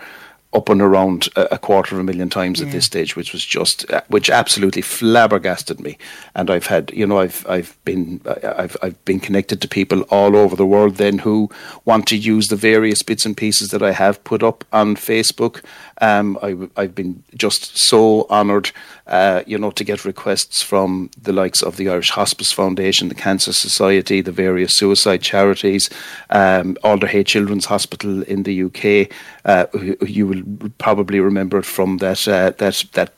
up 0.53 0.69
and 0.69 0.82
around 0.82 1.28
a, 1.36 1.57
quarter 1.57 1.94
of 1.94 1.99
a 1.99 2.03
million 2.03 2.30
times 2.30 2.60
yeah. 2.60 2.65
at 2.65 2.72
this 2.72 2.86
stage, 2.86 3.15
which 3.15 3.34
was 3.34 3.44
just, 3.44 3.90
uh, 3.91 4.02
which 4.07 4.30
absolutely 4.30 4.82
flabbergasted 4.82 5.80
me. 5.80 5.98
And 6.36 6.49
I've 6.49 6.68
had, 6.68 6.91
you 6.91 7.06
know, 7.06 7.19
I've 7.19 7.45
I've 7.48 7.78
been 7.84 8.22
I've 8.44 8.78
I've 8.82 9.03
been 9.06 9.19
connected 9.19 9.61
to 9.61 9.68
people 9.68 10.02
all 10.03 10.36
over 10.36 10.56
the 10.56 10.65
world 10.65 10.95
then 10.95 11.19
who 11.19 11.49
want 11.84 12.07
to 12.07 12.18
use 12.18 12.48
the 12.48 12.56
various 12.56 13.03
bits 13.03 13.26
and 13.26 13.36
pieces 13.36 13.69
that 13.69 13.84
I 13.84 13.91
have 13.91 14.24
put 14.24 14.41
up 14.41 14.64
on 14.72 14.95
Facebook. 14.95 15.64
Um, 16.02 16.38
I, 16.41 16.56
I've 16.76 16.95
been 16.95 17.24
just 17.36 17.78
so 17.78 18.28
honoured, 18.30 18.72
uh, 19.07 19.44
you 19.48 19.57
know, 19.57 19.72
to 19.72 19.84
get 19.84 20.06
requests 20.06 20.61
from 20.61 21.10
the 21.22 21.34
likes 21.34 21.61
of 21.61 21.78
the 21.78 21.90
Irish 21.90 22.11
Hospice 22.11 22.52
Foundation, 22.52 23.10
the 23.10 23.15
Cancer 23.15 23.53
Society, 23.53 24.22
the 24.22 24.32
various 24.32 24.76
suicide 24.76 25.22
charities, 25.22 25.90
um, 26.30 26.78
Alder 26.84 27.07
Hey 27.07 27.24
Children's 27.24 27.65
Hospital 27.65 28.22
in 28.24 28.44
the 28.44 28.64
UK. 28.64 29.11
Uh, 29.45 29.65
you 30.06 30.28
will 30.28 30.44
probably 30.78 31.19
remember 31.19 31.57
it 31.60 31.65
from 31.65 31.98
that 31.98 32.28
uh, 32.28 32.52
that 32.57 32.84
that 32.94 33.14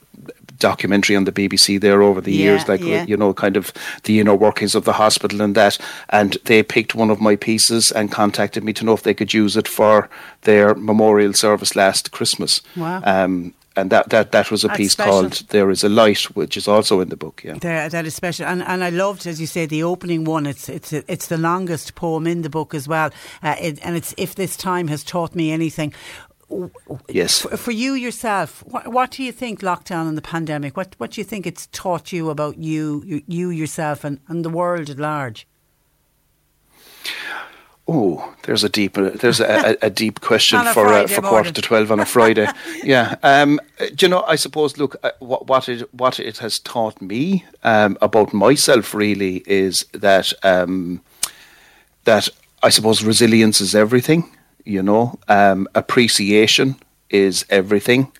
documentary 0.59 1.15
on 1.15 1.23
the 1.23 1.31
BBC 1.31 1.79
there 1.79 2.01
over 2.01 2.21
the 2.21 2.33
yeah, 2.33 2.43
years, 2.43 2.67
like 2.67 2.81
yeah. 2.81 3.05
you 3.05 3.17
know, 3.17 3.33
kind 3.33 3.57
of 3.57 3.73
the 4.03 4.19
inner 4.19 4.35
workings 4.35 4.75
of 4.75 4.85
the 4.85 4.93
hospital 4.93 5.41
and 5.41 5.55
that. 5.55 5.77
And 6.09 6.37
they 6.45 6.63
picked 6.63 6.95
one 6.95 7.09
of 7.09 7.19
my 7.21 7.35
pieces 7.35 7.91
and 7.91 8.11
contacted 8.11 8.63
me 8.63 8.73
to 8.73 8.85
know 8.85 8.93
if 8.93 9.03
they 9.03 9.13
could 9.13 9.33
use 9.33 9.57
it 9.57 9.67
for 9.67 10.09
their 10.41 10.75
memorial 10.75 11.33
service 11.33 11.75
last 11.75 12.11
Christmas. 12.11 12.61
Wow. 12.75 13.01
Um, 13.03 13.53
and 13.75 13.91
that, 13.91 14.09
that, 14.09 14.31
that 14.31 14.51
was 14.51 14.63
a 14.63 14.67
That's 14.67 14.77
piece 14.77 14.91
special. 14.91 15.11
called 15.11 15.33
"There 15.49 15.69
Is 15.69 15.83
a 15.83 15.89
Light," 15.89 16.23
which 16.35 16.57
is 16.57 16.67
also 16.67 16.99
in 16.99 17.09
the 17.09 17.15
book. 17.15 17.41
Yeah, 17.43 17.53
there, 17.53 17.87
that 17.87 18.05
is 18.05 18.13
special, 18.13 18.45
and 18.45 18.61
and 18.63 18.83
I 18.83 18.89
loved, 18.89 19.25
as 19.25 19.39
you 19.39 19.47
say, 19.47 19.65
the 19.65 19.83
opening 19.83 20.25
one. 20.25 20.45
It's 20.45 20.67
it's 20.67 20.91
it's 20.91 21.27
the 21.27 21.37
longest 21.37 21.95
poem 21.95 22.27
in 22.27 22.41
the 22.41 22.49
book 22.49 22.73
as 22.73 22.87
well, 22.87 23.11
uh, 23.41 23.55
it, 23.59 23.79
and 23.83 23.95
it's 23.95 24.13
if 24.17 24.35
this 24.35 24.57
time 24.57 24.87
has 24.89 25.03
taught 25.03 25.33
me 25.33 25.51
anything. 25.51 25.93
Yes. 27.07 27.41
For, 27.41 27.57
for, 27.57 27.71
you 27.71 27.93
yourself, 27.93 28.63
what, 28.65 28.87
what, 28.87 29.11
do 29.11 29.23
you 29.23 29.31
think 29.31 29.61
lockdown 29.61 30.07
and 30.07 30.17
the 30.17 30.21
pandemic? 30.21 30.75
What 30.75 30.95
what 30.97 31.11
do 31.11 31.21
you 31.21 31.25
think 31.25 31.45
it's 31.45 31.67
taught 31.67 32.11
you 32.11 32.29
about 32.29 32.57
you 32.57 33.03
you, 33.05 33.21
you 33.27 33.49
yourself 33.49 34.03
and, 34.03 34.19
and 34.27 34.43
the 34.43 34.49
world 34.49 34.89
at 34.89 34.97
large? 34.97 35.47
Oh, 37.87 38.35
there's 38.43 38.63
a 38.63 38.69
deep 38.69 38.93
there's 38.93 39.39
a, 39.39 39.77
a, 39.81 39.87
a 39.87 39.89
deep 39.89 40.21
question 40.29 40.63
for 40.73 40.87
uh, 40.87 41.07
for 41.07 41.21
quarter 41.21 41.51
to 41.51 41.61
twelve 41.61 41.91
on 41.91 41.99
a 41.99 42.05
Friday. 42.05 42.47
yeah, 42.83 43.15
um, 43.21 43.59
do 43.95 44.05
you 44.05 44.09
know? 44.09 44.23
I 44.27 44.35
suppose. 44.35 44.77
Look, 44.77 44.95
uh, 45.03 45.11
what, 45.19 45.47
what 45.47 45.69
it 45.69 45.93
what 45.93 46.19
it 46.19 46.39
has 46.39 46.57
taught 46.57 46.99
me 46.99 47.45
um, 47.63 47.97
about 48.01 48.33
myself 48.33 48.95
really 48.95 49.43
is 49.45 49.85
that 49.93 50.33
um, 50.43 51.01
that 52.05 52.27
I 52.63 52.69
suppose 52.69 53.03
resilience 53.03 53.61
is 53.61 53.75
everything 53.75 54.35
you 54.69 54.83
know, 54.83 55.19
um, 55.27 55.67
appreciation 55.73 56.75
is 57.09 57.45
everything 57.49 58.11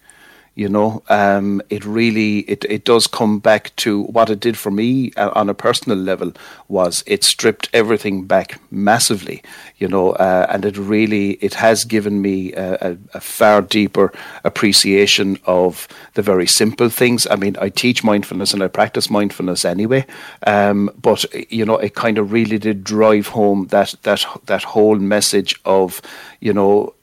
you 0.56 0.68
know 0.68 1.02
um, 1.10 1.62
it 1.70 1.86
really 1.86 2.40
it, 2.40 2.66
it 2.70 2.84
does 2.86 3.08
come 3.08 3.40
back 3.40 3.76
to 3.78 4.04
what 4.04 4.30
it 4.30 4.40
did 4.40 4.58
for 4.58 4.72
me 4.72 5.12
uh, 5.16 5.32
on 5.36 5.50
a 5.50 5.54
personal 5.54 5.98
level 5.98 6.32
was 6.68 7.04
it 7.08 7.24
stripped 7.24 7.70
everything 7.74 8.26
back 8.26 8.60
massively 8.72 9.42
you 9.78 9.88
know 9.88 10.12
uh, 10.12 10.46
and 10.50 10.66
it 10.66 10.78
really 10.78 11.32
it 11.34 11.54
has 11.54 11.86
given 11.86 12.22
me 12.22 12.54
a, 12.54 12.74
a, 12.82 12.98
a, 13.14 13.22
far 13.22 13.62
deeper 13.62 14.12
appreciation 14.44 15.38
of 15.46 15.88
the 16.16 16.22
very 16.22 16.48
simple 16.48 16.90
things. 16.90 17.28
I 17.30 17.36
mean 17.36 17.56
i 17.60 17.70
teach 17.70 18.04
mindfulness 18.04 18.54
and 18.54 18.64
i 18.64 18.68
practice 18.68 19.10
mindfulness 19.10 19.66
anyway 19.66 20.06
um, 20.46 20.90
but 21.02 21.26
you 21.52 21.66
know 21.66 21.78
it 21.78 21.96
kind 21.96 22.18
of 22.18 22.32
really 22.32 22.58
did 22.58 22.84
drive 22.84 23.28
home 23.28 23.68
that 23.68 23.96
that 24.04 24.26
that 24.46 24.64
whole 24.64 24.98
message 24.98 25.60
of 25.66 26.02
you 26.40 26.54
know 26.54 26.94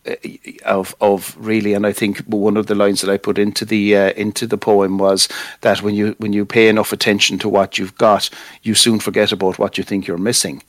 of 0.65 0.95
of 1.01 1.37
really, 1.39 1.75
and 1.75 1.87
I 1.87 1.93
think 1.93 2.19
one 2.21 2.57
of 2.57 2.67
the 2.67 2.75
lines 2.75 3.01
that 3.01 3.11
I 3.11 3.17
put 3.17 3.39
into 3.39 3.65
the 3.65 3.97
uh, 3.97 4.11
into 4.11 4.47
the 4.47 4.59
poem 4.59 4.99
was 4.99 5.29
that 5.61 5.83
when 5.83 5.95
you 5.95 6.15
when 6.19 6.33
you 6.33 6.45
pay 6.45 6.69
enough 6.69 6.93
attention 6.93 7.39
to 7.39 7.49
what 7.49 7.79
you've 7.79 7.97
got, 7.99 8.31
you 8.63 8.75
soon 8.75 9.01
forget 9.01 9.33
about 9.33 9.59
what 9.59 9.79
you 9.79 9.85
think 9.85 10.07
you're 10.07 10.19
missing 10.19 10.63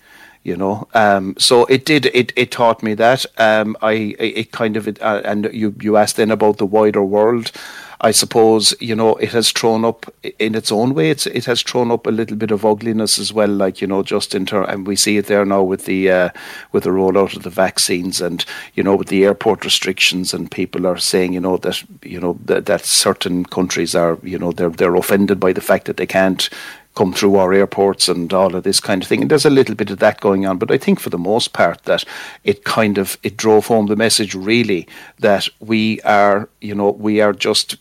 you 0.43 0.55
know. 0.55 0.87
Um, 0.93 1.35
so 1.37 1.65
it 1.65 1.85
did. 1.85 2.05
It, 2.07 2.31
it 2.37 2.51
taught 2.51 2.81
me 2.81 2.93
that. 2.93 3.25
Um, 3.37 3.75
I 3.81 4.15
it 4.17 4.51
kind 4.53 4.77
of 4.77 4.87
uh, 4.87 5.21
and 5.25 5.49
you 5.53 5.75
you 5.81 5.97
asked 5.97 6.15
then 6.15 6.31
about 6.31 6.57
the 6.57 6.65
wider 6.65 7.03
world. 7.03 7.51
I 8.01 8.11
suppose 8.11 8.75
you 8.79 8.95
know 8.95 9.15
it 9.15 9.31
has 9.31 9.51
thrown 9.51 9.83
up 9.83 10.05
in 10.39 10.55
its 10.55 10.71
own 10.71 10.93
way. 10.93 11.09
It's 11.09 11.25
it 11.25 11.45
has 11.45 11.63
thrown 11.63 11.91
up 11.91 12.05
a 12.05 12.11
little 12.11 12.37
bit 12.37 12.51
of 12.51 12.65
ugliness 12.65 13.17
as 13.17 13.33
well. 13.33 13.47
Like 13.49 13.81
you 13.81 13.87
know, 13.87 14.03
just 14.03 14.35
in 14.35 14.45
turn, 14.45 14.65
and 14.65 14.85
we 14.85 14.95
see 14.95 15.17
it 15.17 15.25
there 15.25 15.45
now 15.45 15.63
with 15.63 15.85
the 15.85 16.11
uh, 16.11 16.29
with 16.71 16.83
the 16.83 16.91
rollout 16.91 17.35
of 17.35 17.43
the 17.43 17.49
vaccines, 17.49 18.21
and 18.21 18.45
you 18.75 18.83
know, 18.83 18.95
with 18.95 19.07
the 19.07 19.25
airport 19.25 19.65
restrictions, 19.65 20.33
and 20.33 20.51
people 20.51 20.85
are 20.85 20.97
saying 20.97 21.33
you 21.33 21.39
know 21.39 21.57
that 21.57 21.83
you 22.03 22.19
know 22.19 22.37
that, 22.45 22.67
that 22.67 22.85
certain 22.85 23.45
countries 23.45 23.95
are 23.95 24.19
you 24.21 24.37
know 24.37 24.51
they're 24.51 24.69
they're 24.69 24.95
offended 24.95 25.39
by 25.39 25.51
the 25.51 25.61
fact 25.61 25.85
that 25.85 25.97
they 25.97 26.07
can't 26.07 26.49
come 26.97 27.13
through 27.13 27.35
our 27.35 27.53
airports 27.53 28.09
and 28.09 28.33
all 28.33 28.55
of 28.55 28.63
this 28.63 28.79
kind 28.79 29.03
of 29.03 29.07
thing. 29.07 29.21
And 29.21 29.29
there's 29.29 29.45
a 29.45 29.51
little 29.51 29.75
bit 29.75 29.91
of 29.91 29.99
that 29.99 30.19
going 30.19 30.47
on, 30.47 30.57
but 30.57 30.71
I 30.71 30.79
think 30.79 30.99
for 30.99 31.11
the 31.11 31.17
most 31.19 31.53
part 31.53 31.83
that 31.83 32.03
it 32.43 32.63
kind 32.63 32.97
of 32.97 33.19
it 33.21 33.37
drove 33.37 33.67
home 33.67 33.85
the 33.85 33.95
message 33.95 34.33
really 34.33 34.87
that 35.19 35.47
we 35.59 36.01
are, 36.01 36.49
you 36.59 36.73
know, 36.73 36.89
we 36.89 37.21
are 37.21 37.33
just 37.33 37.77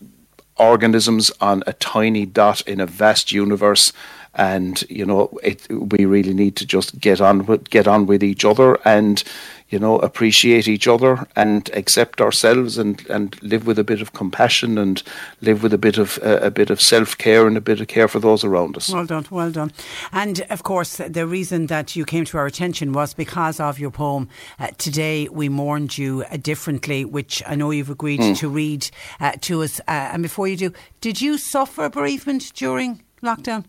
organisms 0.59 1.31
on 1.41 1.63
a 1.67 1.73
tiny 1.73 2.27
dot 2.27 2.61
in 2.69 2.79
a 2.79 2.87
vast 2.87 3.33
universe. 3.33 3.91
And 4.39 4.85
you 4.91 5.07
know 5.07 5.31
it, 5.43 5.67
we 5.71 6.05
really 6.05 6.35
need 6.35 6.57
to 6.57 6.67
just 6.67 7.01
get 7.01 7.23
on 7.23 7.47
with 7.47 7.71
get 7.71 7.89
on 7.89 8.05
with 8.05 8.23
each 8.23 8.45
other. 8.45 8.79
And 8.85 9.25
you 9.69 9.79
know, 9.81 9.99
appreciate 9.99 10.69
each 10.69 10.87
other 10.87 11.27
and 11.35 11.69
accept 11.75 12.21
ourselves 12.21 12.79
and, 12.79 13.05
and 13.11 13.41
live 13.43 13.67
with 13.67 13.79
a 13.81 13.85
bit 13.85 14.01
of 14.01 14.13
compassion 14.13 14.79
and 14.79 15.03
live 15.41 15.63
with 15.63 15.73
a 15.75 15.79
bit 15.79 15.99
of 15.99 16.19
uh, 16.23 16.39
a 16.41 16.51
bit 16.53 16.71
of 16.71 16.81
self 16.81 17.19
care 17.19 17.49
and 17.49 17.57
a 17.57 17.61
bit 17.61 17.81
of 17.81 17.89
care 17.89 18.07
for 18.07 18.21
those 18.21 18.45
around 18.45 18.77
us. 18.77 18.91
Well 18.91 19.07
done, 19.07 19.27
well 19.31 19.51
done. 19.51 19.73
And 20.13 20.47
of 20.51 20.63
course, 20.63 20.99
the 20.99 21.27
reason 21.27 21.67
that 21.67 21.97
you 21.97 22.05
came 22.05 22.25
to 22.27 22.39
our 22.39 22.47
attention 22.47 22.93
was 22.93 23.13
because 23.15 23.59
of 23.59 23.79
your 23.81 23.91
poem. 23.91 24.29
Uh, 24.59 24.69
Today 24.79 25.29
we 25.29 25.49
mourned 25.49 25.99
you 25.99 26.23
uh, 26.31 26.37
differently, 26.37 27.05
which 27.05 27.43
I 27.47 27.55
know 27.57 27.71
you've 27.73 27.91
agreed 27.91 28.21
Mm. 28.21 28.39
to 28.39 28.49
read 28.49 28.89
uh, 29.21 29.33
to 29.43 29.63
us. 29.63 29.81
Uh, 29.81 30.11
and 30.13 30.23
before 30.23 30.47
you 30.49 30.57
do, 30.57 30.73
did 31.01 31.21
you 31.21 31.37
suffer 31.39 31.89
bereavement 31.89 32.53
during 32.55 33.03
lockdown? 33.23 33.65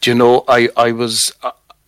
Do 0.00 0.10
you 0.10 0.14
know, 0.14 0.44
I, 0.48 0.68
I 0.76 0.92
was, 0.92 1.32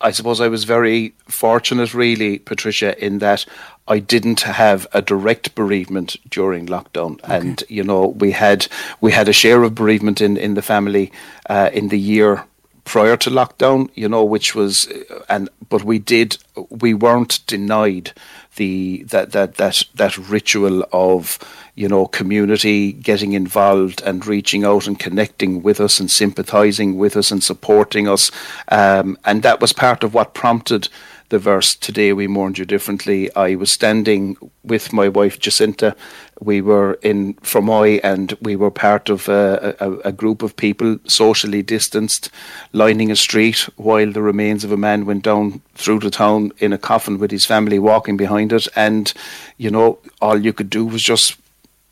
I 0.03 0.11
suppose 0.11 0.41
I 0.41 0.49
was 0.49 0.65
very 0.65 1.13
fortunate, 1.27 1.93
really, 1.93 2.37
Patricia, 2.39 2.93
in 3.03 3.19
that 3.19 3.45
I 3.87 3.99
didn't 3.99 4.41
have 4.41 4.85
a 4.93 5.01
direct 5.01 5.55
bereavement 5.55 6.17
during 6.29 6.67
lockdown, 6.67 7.19
and 7.23 7.63
you 7.69 7.83
know, 7.83 8.07
we 8.07 8.31
had 8.31 8.67
we 9.01 9.13
had 9.13 9.29
a 9.29 9.33
share 9.33 9.63
of 9.63 9.75
bereavement 9.75 10.21
in 10.21 10.35
in 10.37 10.53
the 10.55 10.61
family 10.61 11.11
uh, 11.49 11.69
in 11.73 11.87
the 11.87 11.99
year 11.99 12.45
prior 12.83 13.15
to 13.17 13.29
lockdown, 13.29 13.89
you 13.95 14.09
know, 14.09 14.23
which 14.23 14.53
was, 14.55 14.87
uh, 14.87 15.23
and 15.29 15.49
but 15.69 15.83
we 15.83 15.99
did, 15.99 16.37
we 16.69 16.93
weren't 16.93 17.45
denied 17.47 18.11
the 18.55 19.03
that 19.03 19.31
that 19.31 19.55
that 19.55 19.83
that 19.95 20.17
ritual 20.17 20.85
of 20.91 21.39
you 21.75 21.87
know 21.87 22.05
community 22.05 22.91
getting 22.93 23.33
involved 23.33 24.01
and 24.03 24.25
reaching 24.25 24.63
out 24.63 24.87
and 24.87 24.99
connecting 24.99 25.63
with 25.63 25.79
us 25.79 25.99
and 25.99 26.11
sympathizing 26.11 26.97
with 26.97 27.17
us 27.17 27.31
and 27.31 27.43
supporting 27.43 28.07
us. 28.07 28.31
Um, 28.69 29.17
and 29.25 29.43
that 29.43 29.59
was 29.59 29.73
part 29.73 30.03
of 30.03 30.13
what 30.13 30.33
prompted 30.33 30.89
the 31.29 31.39
verse 31.39 31.73
today 31.73 32.13
we 32.13 32.27
mourned 32.27 32.59
you 32.59 32.65
differently. 32.65 33.33
I 33.35 33.55
was 33.55 33.71
standing 33.71 34.37
with 34.63 34.93
my 34.93 35.07
wife 35.07 35.39
jacinta. 35.39 35.95
We 36.39 36.61
were 36.61 36.99
in 37.01 37.33
Fermoy 37.35 38.01
and 38.03 38.37
we 38.41 38.55
were 38.55 38.69
part 38.69 39.09
of 39.09 39.27
a, 39.27 39.75
a, 39.79 39.91
a 40.09 40.11
group 40.11 40.43
of 40.43 40.55
people 40.55 40.99
socially 41.05 41.63
distanced 41.63 42.29
lining 42.71 43.09
a 43.09 43.15
street 43.15 43.67
while 43.77 44.11
the 44.11 44.21
remains 44.21 44.63
of 44.63 44.71
a 44.71 44.77
man 44.77 45.07
went 45.07 45.23
down 45.23 45.61
through 45.73 45.99
the 45.99 46.11
town 46.11 46.51
in 46.59 46.71
a 46.71 46.77
coffin 46.77 47.17
with 47.17 47.31
his 47.31 47.47
family 47.47 47.79
walking 47.79 48.15
behind 48.15 48.53
it. 48.53 48.67
And 48.75 49.11
you 49.57 49.71
know 49.71 49.97
all 50.21 50.37
you 50.37 50.53
could 50.53 50.69
do 50.69 50.85
was 50.85 51.01
just 51.01 51.37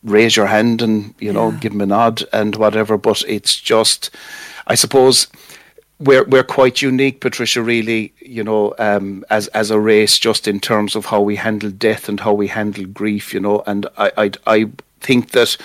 raise 0.03 0.35
your 0.35 0.47
hand 0.47 0.81
and 0.81 1.13
you 1.19 1.31
know 1.31 1.51
give 1.51 1.73
him 1.73 1.81
a 1.81 1.85
nod 1.85 2.23
and 2.33 2.55
whatever 2.55 2.97
but 2.97 3.23
it's 3.27 3.55
just 3.59 4.09
i 4.67 4.73
suppose 4.73 5.27
we're 6.01 6.23
we're 6.23 6.43
quite 6.43 6.81
unique, 6.81 7.21
Patricia. 7.21 7.61
Really, 7.61 8.13
you 8.19 8.43
know, 8.43 8.73
um, 8.79 9.23
as 9.29 9.47
as 9.49 9.69
a 9.69 9.79
race, 9.79 10.17
just 10.17 10.47
in 10.47 10.59
terms 10.59 10.95
of 10.95 11.05
how 11.05 11.21
we 11.21 11.35
handle 11.35 11.69
death 11.69 12.09
and 12.09 12.19
how 12.19 12.33
we 12.33 12.47
handle 12.47 12.85
grief, 12.85 13.33
you 13.33 13.39
know. 13.39 13.63
And 13.67 13.85
I 13.97 14.11
I, 14.17 14.31
I 14.47 14.69
think 14.99 15.31
that. 15.31 15.57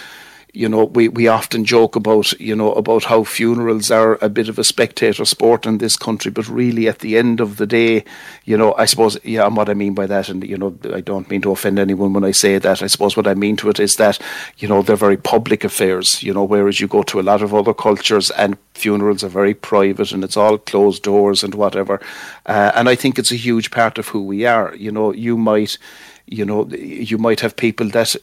You 0.57 0.71
know, 0.71 0.85
we, 0.85 1.09
we 1.09 1.29
often 1.29 1.67
joke 1.67 1.97
about 1.97 2.33
you 2.41 2.57
know 2.57 2.73
about 2.73 3.05
how 3.05 3.25
funerals 3.25 3.91
are 3.91 4.17
a 4.23 4.31
bit 4.31 4.49
of 4.49 4.59
a 4.59 4.65
spectator 4.65 5.27
sport 5.27 5.67
in 5.67 5.77
this 5.77 5.97
country, 5.99 6.31
but 6.31 6.49
really 6.49 6.89
at 6.89 7.01
the 7.01 7.19
end 7.19 7.41
of 7.41 7.59
the 7.59 7.67
day, 7.67 8.05
you 8.47 8.57
know, 8.57 8.75
I 8.79 8.87
suppose 8.87 9.19
yeah, 9.23 9.45
and 9.45 9.55
what 9.55 9.69
I 9.69 9.75
mean 9.75 9.93
by 9.93 10.07
that, 10.07 10.31
and 10.31 10.43
you 10.43 10.57
know, 10.57 10.75
I 10.95 11.03
don't 11.03 11.29
mean 11.29 11.43
to 11.43 11.51
offend 11.51 11.79
anyone 11.79 12.15
when 12.15 12.25
I 12.25 12.31
say 12.31 12.57
that. 12.57 12.83
I 12.83 12.87
suppose 12.87 13.19
what 13.19 13.27
I 13.27 13.35
mean 13.35 13.57
to 13.59 13.69
it 13.69 13.79
is 13.79 13.97
that 13.97 14.19
you 14.57 14.67
know 14.67 14.81
they're 14.81 14.97
very 14.97 15.19
public 15.19 15.63
affairs. 15.63 16.23
You 16.23 16.33
know, 16.33 16.45
whereas 16.45 16.81
you 16.81 16.89
go 16.89 17.03
to 17.03 17.21
a 17.21 17.29
lot 17.31 17.43
of 17.43 17.55
other 17.55 17.75
cultures 17.75 18.31
and 18.31 18.57
funerals 18.73 19.23
are 19.23 19.29
very 19.29 19.53
private 19.53 20.13
and 20.13 20.25
it's 20.25 20.37
all 20.37 20.57
closed 20.57 21.03
doors 21.03 21.45
and 21.45 21.55
whatever. 21.55 22.01
Uh, 22.47 22.73
and 22.75 22.89
I 22.89 22.95
think 22.95 23.19
it's 23.19 23.33
a 23.33 23.37
huge 23.37 23.71
part 23.71 23.99
of 23.99 24.09
who 24.09 24.23
we 24.23 24.47
are. 24.47 24.75
You 24.75 24.93
know, 24.93 25.13
you 25.13 25.37
might 25.37 25.77
you 26.27 26.45
know, 26.45 26.67
you 26.69 27.19
might 27.19 27.41
have 27.41 27.55
people 27.57 27.89
that 27.91 28.17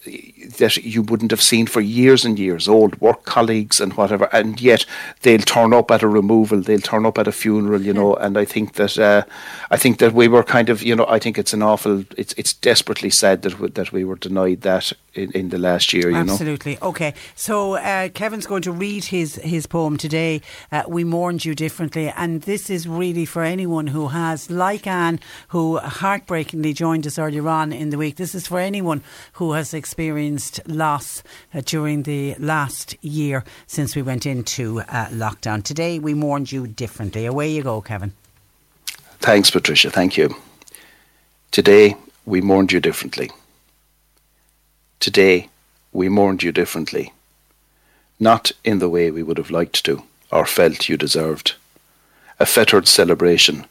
that 0.58 0.78
you 0.78 1.02
wouldn't 1.02 1.32
have 1.32 1.42
seen 1.42 1.66
for 1.68 1.80
years 1.80 2.26
and 2.26 2.38
years, 2.38 2.68
old 2.68 3.00
work 3.00 3.24
colleagues 3.24 3.80
and 3.80 3.94
whatever, 3.94 4.28
and 4.34 4.60
yet 4.62 4.86
they'll 5.22 5.40
turn 5.40 5.74
up 5.74 5.90
at 5.90 6.04
a 6.04 6.08
removal, 6.08 6.62
they'll 6.62 6.80
turn 6.80 7.06
up 7.06 7.18
at 7.18 7.28
a 7.28 7.32
funeral, 7.32 7.82
you 7.82 7.94
know. 7.94 8.16
And 8.16 8.38
I 8.38 8.46
think 8.46 8.74
that 8.74 9.00
uh, 9.00 9.24
I 9.72 9.78
think 9.78 10.00
that 10.00 10.14
we 10.14 10.28
were 10.28 10.44
kind 10.44 10.70
of, 10.70 10.84
you 10.84 10.96
know, 10.96 11.06
I 11.08 11.18
think 11.20 11.38
it's 11.38 11.54
an 11.54 11.64
awful, 11.64 12.04
it's 12.18 12.34
it's 12.34 12.54
desperately 12.54 13.10
sad 13.10 13.42
that 13.44 13.60
we, 13.60 13.70
that 13.70 13.92
we 13.94 14.04
were 14.04 14.18
denied 14.18 14.62
that 14.62 14.92
in, 15.14 15.32
in 15.32 15.50
the 15.50 15.58
last 15.58 15.94
year, 15.94 16.10
you 16.10 16.24
know. 16.24 16.34
Absolutely. 16.34 16.78
Okay. 16.82 17.14
So 17.36 17.76
uh, 17.76 18.10
Kevin's 18.10 18.48
going 18.48 18.64
to 18.64 18.72
read 18.72 19.06
his, 19.06 19.36
his 19.36 19.68
poem 19.68 19.98
today. 19.98 20.42
Uh, 20.72 20.84
we 20.88 21.04
mourned 21.04 21.46
you 21.46 21.56
differently. 21.56 22.10
And 22.16 22.42
this 22.44 22.70
is 22.70 22.88
really 22.88 23.26
for 23.26 23.44
anyone 23.44 23.88
who 23.88 24.10
has, 24.10 24.50
like 24.50 24.88
Anne, 24.88 25.20
who 25.50 25.78
heartbreakingly 25.78 26.74
joined 26.74 27.06
us 27.06 27.20
earlier 27.20 27.48
on 27.48 27.72
in 27.72 27.90
the 27.90 27.98
week. 27.98 28.16
This 28.16 28.36
is 28.36 28.48
for 28.48 28.60
anyone 28.60 29.04
who 29.34 29.54
has 29.54 29.74
experienced 29.74 30.60
loss 30.68 31.24
uh, 31.54 31.62
during 31.66 32.04
the 32.04 32.36
last 32.40 32.96
year 33.04 33.44
since 33.68 33.96
we 33.96 34.02
went 34.02 34.26
into 34.26 34.82
uh, 34.82 35.08
lockdown. 35.08 35.64
Today 35.64 36.00
we 36.00 36.14
mourned 36.14 36.52
you 36.52 36.68
differently. 36.68 37.26
Away 37.26 37.52
you 37.52 37.64
go, 37.64 37.82
Kevin. 37.82 38.14
Thanks, 39.20 39.50
Patricia. 39.50 39.90
Thank 39.90 40.18
you. 40.18 40.36
Today, 41.52 41.96
we 42.26 42.42
mourned 42.42 42.72
you 42.72 42.80
differently. 42.80 43.32
Today, 45.04 45.50
we 45.92 46.08
mourned 46.08 46.44
you 46.44 46.54
differently. 46.54 47.12
Not 48.22 48.54
in 48.64 48.80
the 48.80 48.88
way 48.88 49.12
we 49.12 49.22
would 49.22 49.38
have 49.38 49.52
liked 49.52 49.84
to, 49.84 50.04
or 50.32 50.46
felt 50.46 50.88
you 50.88 50.96
deserved. 50.96 51.56
A 52.40 52.46
fettered 52.46 52.88
celebration, 52.88 53.66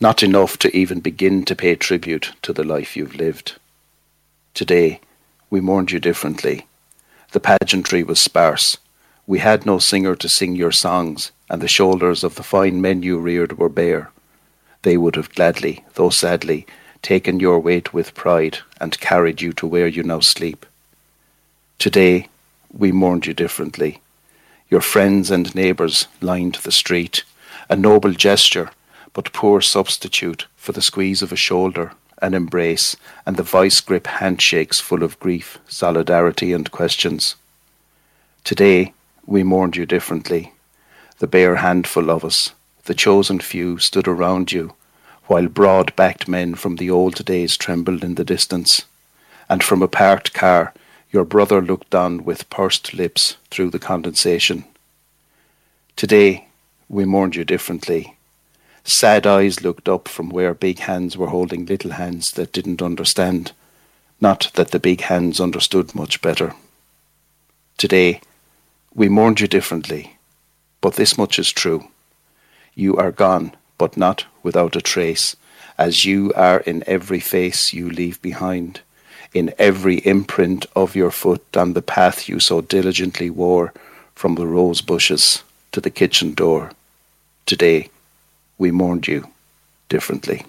not 0.00 0.24
enough 0.24 0.58
to 0.58 0.76
even 0.76 0.98
begin 0.98 1.44
to 1.44 1.54
pay 1.54 1.76
tribute 1.76 2.32
to 2.42 2.52
the 2.52 2.64
life 2.64 2.96
you've 2.96 3.14
lived. 3.14 3.54
Today, 4.54 5.00
we 5.50 5.60
mourned 5.60 5.92
you 5.92 6.00
differently. 6.00 6.66
The 7.30 7.38
pageantry 7.38 8.02
was 8.02 8.20
sparse. 8.20 8.76
We 9.24 9.38
had 9.38 9.64
no 9.64 9.78
singer 9.78 10.16
to 10.16 10.28
sing 10.28 10.56
your 10.56 10.72
songs, 10.72 11.30
and 11.48 11.62
the 11.62 11.68
shoulders 11.68 12.24
of 12.24 12.34
the 12.34 12.42
fine 12.42 12.80
men 12.80 13.04
you 13.04 13.20
reared 13.20 13.56
were 13.56 13.68
bare. 13.68 14.10
They 14.82 14.96
would 14.96 15.14
have 15.14 15.32
gladly, 15.32 15.84
though 15.94 16.10
sadly, 16.10 16.66
taken 17.02 17.38
your 17.38 17.60
weight 17.60 17.94
with 17.94 18.14
pride 18.14 18.58
and 18.80 18.98
carried 18.98 19.40
you 19.40 19.52
to 19.52 19.66
where 19.68 19.86
you 19.86 20.02
now 20.02 20.18
sleep. 20.18 20.66
Today, 21.78 22.28
we 22.72 22.92
mourned 22.92 23.26
you 23.26 23.34
differently. 23.34 24.00
Your 24.70 24.80
friends 24.80 25.30
and 25.30 25.54
neighbours 25.54 26.06
lined 26.20 26.54
the 26.56 26.72
street, 26.72 27.24
a 27.68 27.76
noble 27.76 28.12
gesture, 28.12 28.70
but 29.12 29.32
poor 29.32 29.60
substitute 29.60 30.46
for 30.56 30.72
the 30.72 30.80
squeeze 30.80 31.22
of 31.22 31.32
a 31.32 31.36
shoulder, 31.36 31.92
an 32.22 32.34
embrace, 32.34 32.96
and 33.26 33.36
the 33.36 33.42
vice 33.42 33.80
grip 33.80 34.06
handshakes 34.06 34.80
full 34.80 35.02
of 35.02 35.18
grief, 35.20 35.58
solidarity, 35.66 36.52
and 36.52 36.70
questions. 36.70 37.34
Today, 38.44 38.94
we 39.26 39.42
mourned 39.42 39.76
you 39.76 39.86
differently. 39.86 40.52
The 41.18 41.26
bare 41.26 41.56
handful 41.56 42.10
of 42.10 42.24
us, 42.24 42.52
the 42.84 42.94
chosen 42.94 43.40
few, 43.40 43.78
stood 43.78 44.08
around 44.08 44.52
you, 44.52 44.74
while 45.26 45.48
broad 45.48 45.94
backed 45.96 46.26
men 46.26 46.54
from 46.54 46.76
the 46.76 46.90
old 46.90 47.24
days 47.24 47.56
trembled 47.56 48.02
in 48.02 48.14
the 48.14 48.24
distance. 48.24 48.82
And 49.48 49.62
from 49.62 49.82
a 49.82 49.88
parked 49.88 50.32
car, 50.32 50.72
your 51.12 51.24
brother 51.24 51.60
looked 51.60 51.94
on 51.94 52.24
with 52.24 52.48
pursed 52.48 52.94
lips 52.94 53.36
through 53.50 53.70
the 53.70 53.78
condensation. 53.78 54.64
Today, 55.94 56.48
we 56.88 57.04
mourned 57.04 57.36
you 57.36 57.44
differently. 57.44 58.16
Sad 58.82 59.26
eyes 59.26 59.62
looked 59.62 59.88
up 59.88 60.08
from 60.08 60.30
where 60.30 60.54
big 60.54 60.80
hands 60.80 61.16
were 61.16 61.28
holding 61.28 61.66
little 61.66 61.92
hands 61.92 62.30
that 62.32 62.52
didn't 62.52 62.82
understand. 62.82 63.52
Not 64.20 64.50
that 64.54 64.70
the 64.70 64.80
big 64.80 65.02
hands 65.02 65.38
understood 65.38 65.94
much 65.94 66.22
better. 66.22 66.54
Today, 67.76 68.20
we 68.94 69.08
mourned 69.08 69.40
you 69.40 69.46
differently, 69.46 70.16
but 70.80 70.94
this 70.94 71.18
much 71.18 71.38
is 71.38 71.52
true. 71.52 71.88
You 72.74 72.96
are 72.96 73.12
gone, 73.12 73.54
but 73.76 73.96
not 73.96 74.24
without 74.42 74.76
a 74.76 74.80
trace, 74.80 75.36
as 75.76 76.04
you 76.04 76.32
are 76.34 76.60
in 76.60 76.82
every 76.86 77.20
face 77.20 77.72
you 77.72 77.90
leave 77.90 78.20
behind, 78.22 78.80
in 79.34 79.54
every 79.58 79.98
imprint 79.98 80.66
of 80.76 80.94
your 80.94 81.10
foot 81.10 81.56
on 81.56 81.72
the 81.72 81.82
path 81.82 82.28
you 82.28 82.40
so 82.40 82.60
diligently 82.60 83.30
wore 83.30 83.72
from 84.14 84.34
the 84.34 84.46
rose 84.46 84.80
bushes 84.80 85.42
to 85.72 85.80
the 85.80 85.90
kitchen 85.90 86.34
door. 86.34 86.70
Today, 87.46 87.88
we 88.58 88.70
mourned 88.70 89.08
you 89.08 89.26
differently. 89.88 90.44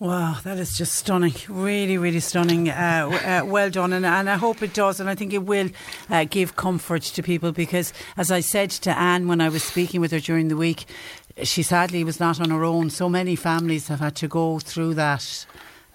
Wow, 0.00 0.38
that 0.42 0.58
is 0.58 0.76
just 0.76 0.96
stunning. 0.96 1.34
Really, 1.48 1.96
really 1.96 2.20
stunning. 2.20 2.68
Uh, 2.68 3.08
uh, 3.24 3.46
well 3.46 3.70
done. 3.70 3.92
And, 3.92 4.04
and 4.04 4.28
I 4.28 4.36
hope 4.36 4.60
it 4.60 4.74
does. 4.74 4.98
And 4.98 5.08
I 5.08 5.14
think 5.14 5.32
it 5.32 5.44
will 5.44 5.70
uh, 6.10 6.24
give 6.24 6.56
comfort 6.56 7.02
to 7.02 7.22
people 7.22 7.52
because, 7.52 7.92
as 8.16 8.30
I 8.30 8.40
said 8.40 8.70
to 8.70 8.98
Anne 8.98 9.28
when 9.28 9.40
I 9.40 9.48
was 9.48 9.62
speaking 9.62 10.00
with 10.00 10.10
her 10.10 10.20
during 10.20 10.48
the 10.48 10.56
week, 10.56 10.86
she 11.42 11.62
sadly 11.62 12.04
was 12.04 12.20
not 12.20 12.40
on 12.40 12.50
her 12.50 12.64
own. 12.64 12.90
So 12.90 13.08
many 13.08 13.36
families 13.36 13.88
have 13.88 14.00
had 14.00 14.16
to 14.16 14.28
go 14.28 14.58
through 14.58 14.94
that. 14.94 15.46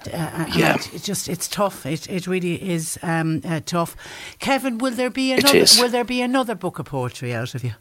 Uh, 0.08 0.46
Yeah. 0.56 0.76
it- 0.76 1.04
just 1.04 1.28
it's 1.28 1.48
tough. 1.48 1.86
It 1.86 2.08
it 2.10 2.26
really 2.28 2.56
is 2.56 2.98
um, 3.04 3.42
uh, 3.46 3.60
tough. 3.66 3.96
Kevin, 4.40 4.78
will 4.78 4.96
there 4.96 5.10
be 5.10 5.34
another? 5.34 5.66
Will 5.80 5.90
there 5.90 6.06
be 6.06 6.22
another 6.22 6.56
book 6.56 6.80
of 6.80 6.86
poetry 6.86 7.34
out 7.36 7.56
of 7.56 7.64
you? 7.64 7.74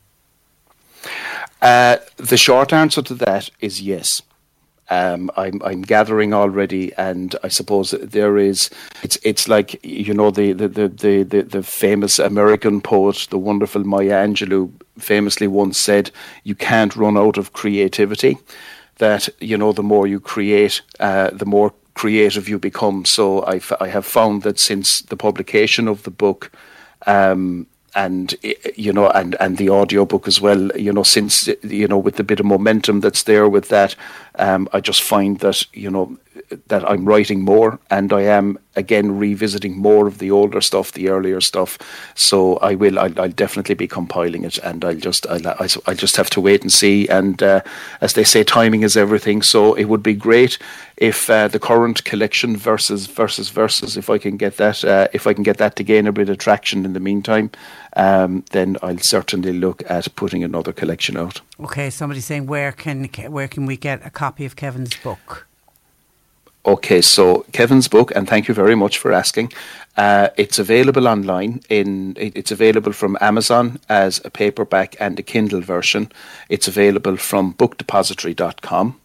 Uh, 1.62 1.96
the 2.16 2.36
short 2.36 2.72
answer 2.72 3.02
to 3.02 3.14
that 3.14 3.50
is 3.60 3.80
yes. 3.80 4.22
um, 4.90 5.30
I'm 5.36 5.60
I'm 5.62 5.82
gathering 5.82 6.32
already, 6.34 6.92
and 6.96 7.36
I 7.44 7.48
suppose 7.48 7.90
there 8.02 8.38
is 8.38 8.70
it's 9.02 9.18
it's 9.22 9.46
like 9.48 9.78
you 9.84 10.14
know 10.14 10.30
the 10.30 10.52
the 10.54 10.68
the 10.68 10.88
the, 10.88 11.22
the, 11.24 11.42
the 11.42 11.62
famous 11.62 12.18
American 12.18 12.80
poet, 12.80 13.26
the 13.30 13.38
wonderful 13.38 13.84
Maya 13.84 14.26
Angelou, 14.26 14.70
famously 14.98 15.46
once 15.46 15.78
said, 15.78 16.10
"You 16.44 16.54
can't 16.54 16.96
run 16.96 17.16
out 17.16 17.38
of 17.38 17.52
creativity." 17.52 18.38
That 18.98 19.28
you 19.40 19.56
know, 19.56 19.72
the 19.72 19.82
more 19.82 20.08
you 20.08 20.20
create, 20.20 20.80
uh, 21.00 21.30
the 21.32 21.46
more 21.46 21.72
creative 21.98 22.48
you 22.48 22.58
become. 22.58 23.04
So 23.04 23.40
I, 23.40 23.56
f- 23.56 23.80
I 23.80 23.88
have 23.88 24.06
found 24.06 24.42
that 24.42 24.60
since 24.60 25.02
the 25.02 25.16
publication 25.16 25.88
of 25.88 26.02
the 26.04 26.10
book. 26.10 26.50
Um, 27.06 27.66
and 27.94 28.34
you 28.76 28.92
know 28.92 29.08
and 29.10 29.34
and 29.40 29.56
the 29.56 29.70
audio 29.70 30.04
book 30.04 30.28
as 30.28 30.40
well 30.42 30.70
you 30.76 30.92
know 30.92 31.02
since 31.02 31.48
you 31.62 31.88
know 31.88 31.96
with 31.96 32.16
the 32.16 32.22
bit 32.22 32.38
of 32.38 32.46
momentum 32.46 33.00
that's 33.00 33.22
there 33.22 33.48
with 33.48 33.68
that 33.70 33.96
um, 34.34 34.68
i 34.74 34.78
just 34.78 35.02
find 35.02 35.38
that 35.38 35.64
you 35.72 35.90
know 35.90 36.18
that 36.68 36.88
I'm 36.88 37.04
writing 37.04 37.42
more, 37.42 37.78
and 37.90 38.12
I 38.12 38.22
am 38.22 38.58
again 38.76 39.18
revisiting 39.18 39.76
more 39.76 40.06
of 40.06 40.18
the 40.18 40.30
older 40.30 40.60
stuff, 40.60 40.92
the 40.92 41.08
earlier 41.08 41.40
stuff. 41.40 41.78
So 42.14 42.56
I 42.58 42.74
will, 42.74 42.98
I'll, 42.98 43.20
I'll 43.20 43.28
definitely 43.28 43.74
be 43.74 43.88
compiling 43.88 44.44
it, 44.44 44.58
and 44.58 44.84
I'll 44.84 44.94
just, 44.94 45.26
I'll, 45.26 45.46
I'll 45.46 45.94
just 45.94 46.16
have 46.16 46.30
to 46.30 46.40
wait 46.40 46.62
and 46.62 46.72
see. 46.72 47.08
And 47.08 47.42
uh, 47.42 47.60
as 48.00 48.12
they 48.12 48.24
say, 48.24 48.44
timing 48.44 48.82
is 48.82 48.96
everything. 48.96 49.42
So 49.42 49.74
it 49.74 49.84
would 49.84 50.02
be 50.02 50.14
great 50.14 50.58
if 50.96 51.30
uh, 51.30 51.48
the 51.48 51.58
current 51.60 52.04
collection 52.04 52.56
Verses 52.56 53.06
Verses 53.06 53.50
Verses, 53.50 53.96
if 53.96 54.10
I 54.10 54.18
can 54.18 54.36
get 54.36 54.56
that, 54.56 54.84
uh, 54.84 55.08
if 55.12 55.26
I 55.26 55.34
can 55.34 55.42
get 55.42 55.58
that 55.58 55.76
to 55.76 55.84
gain 55.84 56.06
a 56.06 56.12
bit 56.12 56.28
of 56.28 56.38
traction 56.38 56.84
in 56.84 56.92
the 56.92 57.00
meantime, 57.00 57.50
um, 57.96 58.44
then 58.50 58.76
I'll 58.82 58.98
certainly 58.98 59.52
look 59.52 59.82
at 59.90 60.14
putting 60.16 60.44
another 60.44 60.72
collection 60.72 61.16
out. 61.16 61.40
Okay, 61.60 61.90
somebody's 61.90 62.26
saying 62.26 62.46
where 62.46 62.72
can 62.72 63.04
where 63.04 63.48
can 63.48 63.66
we 63.66 63.76
get 63.76 64.06
a 64.06 64.10
copy 64.10 64.44
of 64.44 64.56
Kevin's 64.56 64.96
book? 64.96 65.47
Okay, 66.66 67.00
so 67.00 67.46
Kevin's 67.52 67.88
book, 67.88 68.12
and 68.14 68.28
thank 68.28 68.48
you 68.48 68.54
very 68.54 68.74
much 68.74 68.98
for 68.98 69.12
asking. 69.12 69.52
Uh, 69.96 70.28
it's 70.36 70.58
available 70.58 71.08
online. 71.08 71.60
In 71.68 72.14
it's 72.16 72.50
available 72.50 72.92
from 72.92 73.16
Amazon 73.20 73.80
as 73.88 74.20
a 74.24 74.30
paperback 74.30 74.96
and 75.00 75.18
a 75.18 75.22
Kindle 75.22 75.60
version. 75.60 76.10
It's 76.48 76.68
available 76.68 77.16
from 77.16 77.54
BookDepository.com. 77.54 79.00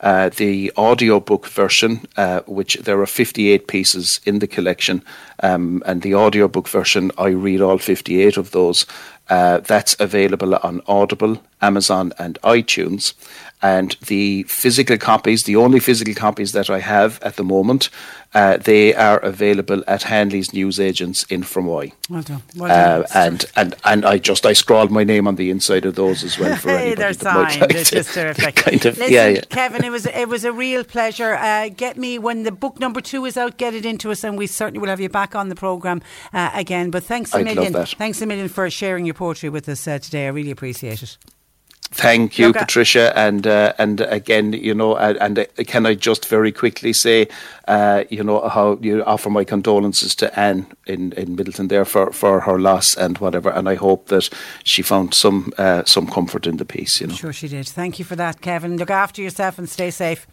Uh, 0.00 0.28
the 0.28 0.70
audiobook 0.76 1.46
version, 1.46 2.06
uh, 2.18 2.40
which 2.46 2.74
there 2.84 3.00
are 3.00 3.06
58 3.06 3.66
pieces 3.66 4.20
in 4.26 4.40
the 4.40 4.46
collection, 4.46 5.02
um, 5.42 5.82
and 5.86 6.02
the 6.02 6.14
audiobook 6.14 6.68
version, 6.68 7.10
I 7.16 7.28
read 7.28 7.62
all 7.62 7.78
58 7.78 8.36
of 8.36 8.50
those. 8.50 8.84
Uh, 9.28 9.58
that's 9.58 9.96
available 9.98 10.54
on 10.56 10.82
Audible, 10.86 11.42
Amazon, 11.62 12.12
and 12.18 12.38
iTunes. 12.44 13.14
And 13.62 13.96
the 14.06 14.42
physical 14.44 14.98
copies, 14.98 15.44
the 15.44 15.56
only 15.56 15.80
physical 15.80 16.14
copies 16.14 16.52
that 16.52 16.68
I 16.68 16.78
have 16.80 17.18
at 17.22 17.36
the 17.36 17.42
moment, 17.42 17.88
uh, 18.34 18.58
they 18.58 18.94
are 18.94 19.18
available 19.20 19.82
at 19.86 20.02
Hanley's 20.02 20.52
newsagents 20.52 21.24
in 21.30 21.40
Fermoy. 21.42 21.92
Well 22.10 22.20
done. 22.22 22.42
Well 22.54 22.68
done. 22.68 23.02
Uh, 23.02 23.06
and, 23.14 23.44
and 23.56 23.74
and 23.84 24.04
I 24.04 24.18
just 24.18 24.44
I 24.44 24.52
scrawled 24.52 24.90
my 24.90 25.04
name 25.04 25.26
on 25.26 25.36
the 25.36 25.48
inside 25.50 25.86
of 25.86 25.94
those 25.94 26.22
as 26.22 26.38
well 26.38 26.54
for 26.60 26.68
anybody 26.68 26.94
they're 26.96 27.14
that 27.14 27.34
might 27.34 27.48
signed. 27.52 27.60
like 27.62 27.74
It's 27.74 27.90
to- 27.90 27.96
just 27.96 28.12
terrific. 28.14 28.54
kind 28.66 28.84
of, 28.84 28.98
Listen, 28.98 29.14
yeah, 29.14 29.28
yeah. 29.28 29.40
Kevin, 29.48 29.84
it 29.84 29.90
was 29.90 30.04
it 30.04 30.28
was 30.28 30.44
a 30.44 30.52
real 30.52 30.84
pleasure. 30.84 31.34
Uh, 31.34 31.70
get 31.70 31.96
me 31.96 32.18
when 32.18 32.42
the 32.42 32.52
book 32.52 32.78
number 32.78 33.00
two 33.00 33.24
is 33.24 33.38
out. 33.38 33.56
Get 33.56 33.72
it 33.72 33.86
into 33.86 34.10
us, 34.10 34.22
and 34.22 34.36
we 34.36 34.46
certainly 34.46 34.80
will 34.80 34.88
have 34.90 35.00
you 35.00 35.08
back 35.08 35.34
on 35.34 35.48
the 35.48 35.54
program 35.56 36.02
uh, 36.34 36.50
again. 36.52 36.90
But 36.90 37.04
thanks 37.04 37.32
a 37.32 37.38
I'd 37.38 37.46
love 37.46 37.54
million. 37.54 37.72
that. 37.72 37.88
Thanks 37.96 38.20
a 38.20 38.26
million 38.26 38.48
for 38.48 38.68
sharing 38.68 39.06
your 39.06 39.14
poetry 39.14 39.48
with 39.48 39.66
us 39.68 39.88
uh, 39.88 39.98
today. 39.98 40.26
I 40.26 40.28
really 40.28 40.50
appreciate 40.50 41.02
it. 41.02 41.16
Thank 41.96 42.38
you, 42.38 42.50
uh, 42.50 42.52
Patricia, 42.52 43.16
and 43.16 43.46
uh, 43.46 43.72
and 43.78 44.02
again, 44.02 44.52
you 44.52 44.74
know, 44.74 44.96
and, 44.96 45.16
and 45.18 45.38
uh, 45.38 45.44
can 45.66 45.86
I 45.86 45.94
just 45.94 46.28
very 46.28 46.52
quickly 46.52 46.92
say, 46.92 47.26
uh, 47.68 48.04
you 48.10 48.22
know, 48.22 48.48
how 48.48 48.78
you 48.82 49.02
offer 49.04 49.30
my 49.30 49.44
condolences 49.44 50.14
to 50.16 50.38
Anne 50.38 50.66
in, 50.86 51.12
in 51.12 51.36
Midleton 51.36 51.68
there 51.70 51.86
for, 51.86 52.12
for 52.12 52.40
her 52.40 52.58
loss 52.58 52.94
and 52.96 53.16
whatever, 53.18 53.48
and 53.50 53.66
I 53.66 53.76
hope 53.76 54.08
that 54.08 54.28
she 54.62 54.82
found 54.82 55.14
some 55.14 55.52
uh, 55.56 55.84
some 55.84 56.06
comfort 56.06 56.46
in 56.46 56.58
the 56.58 56.66
piece. 56.66 57.00
You 57.00 57.06
know, 57.06 57.14
Sure, 57.14 57.32
she 57.32 57.48
did. 57.48 57.66
Thank 57.66 57.98
you 57.98 58.04
for 58.04 58.16
that, 58.16 58.42
Kevin. 58.42 58.76
Look 58.76 58.90
after 58.90 59.22
yourself 59.22 59.58
and 59.58 59.66
stay 59.68 59.90
safe. 59.90 60.26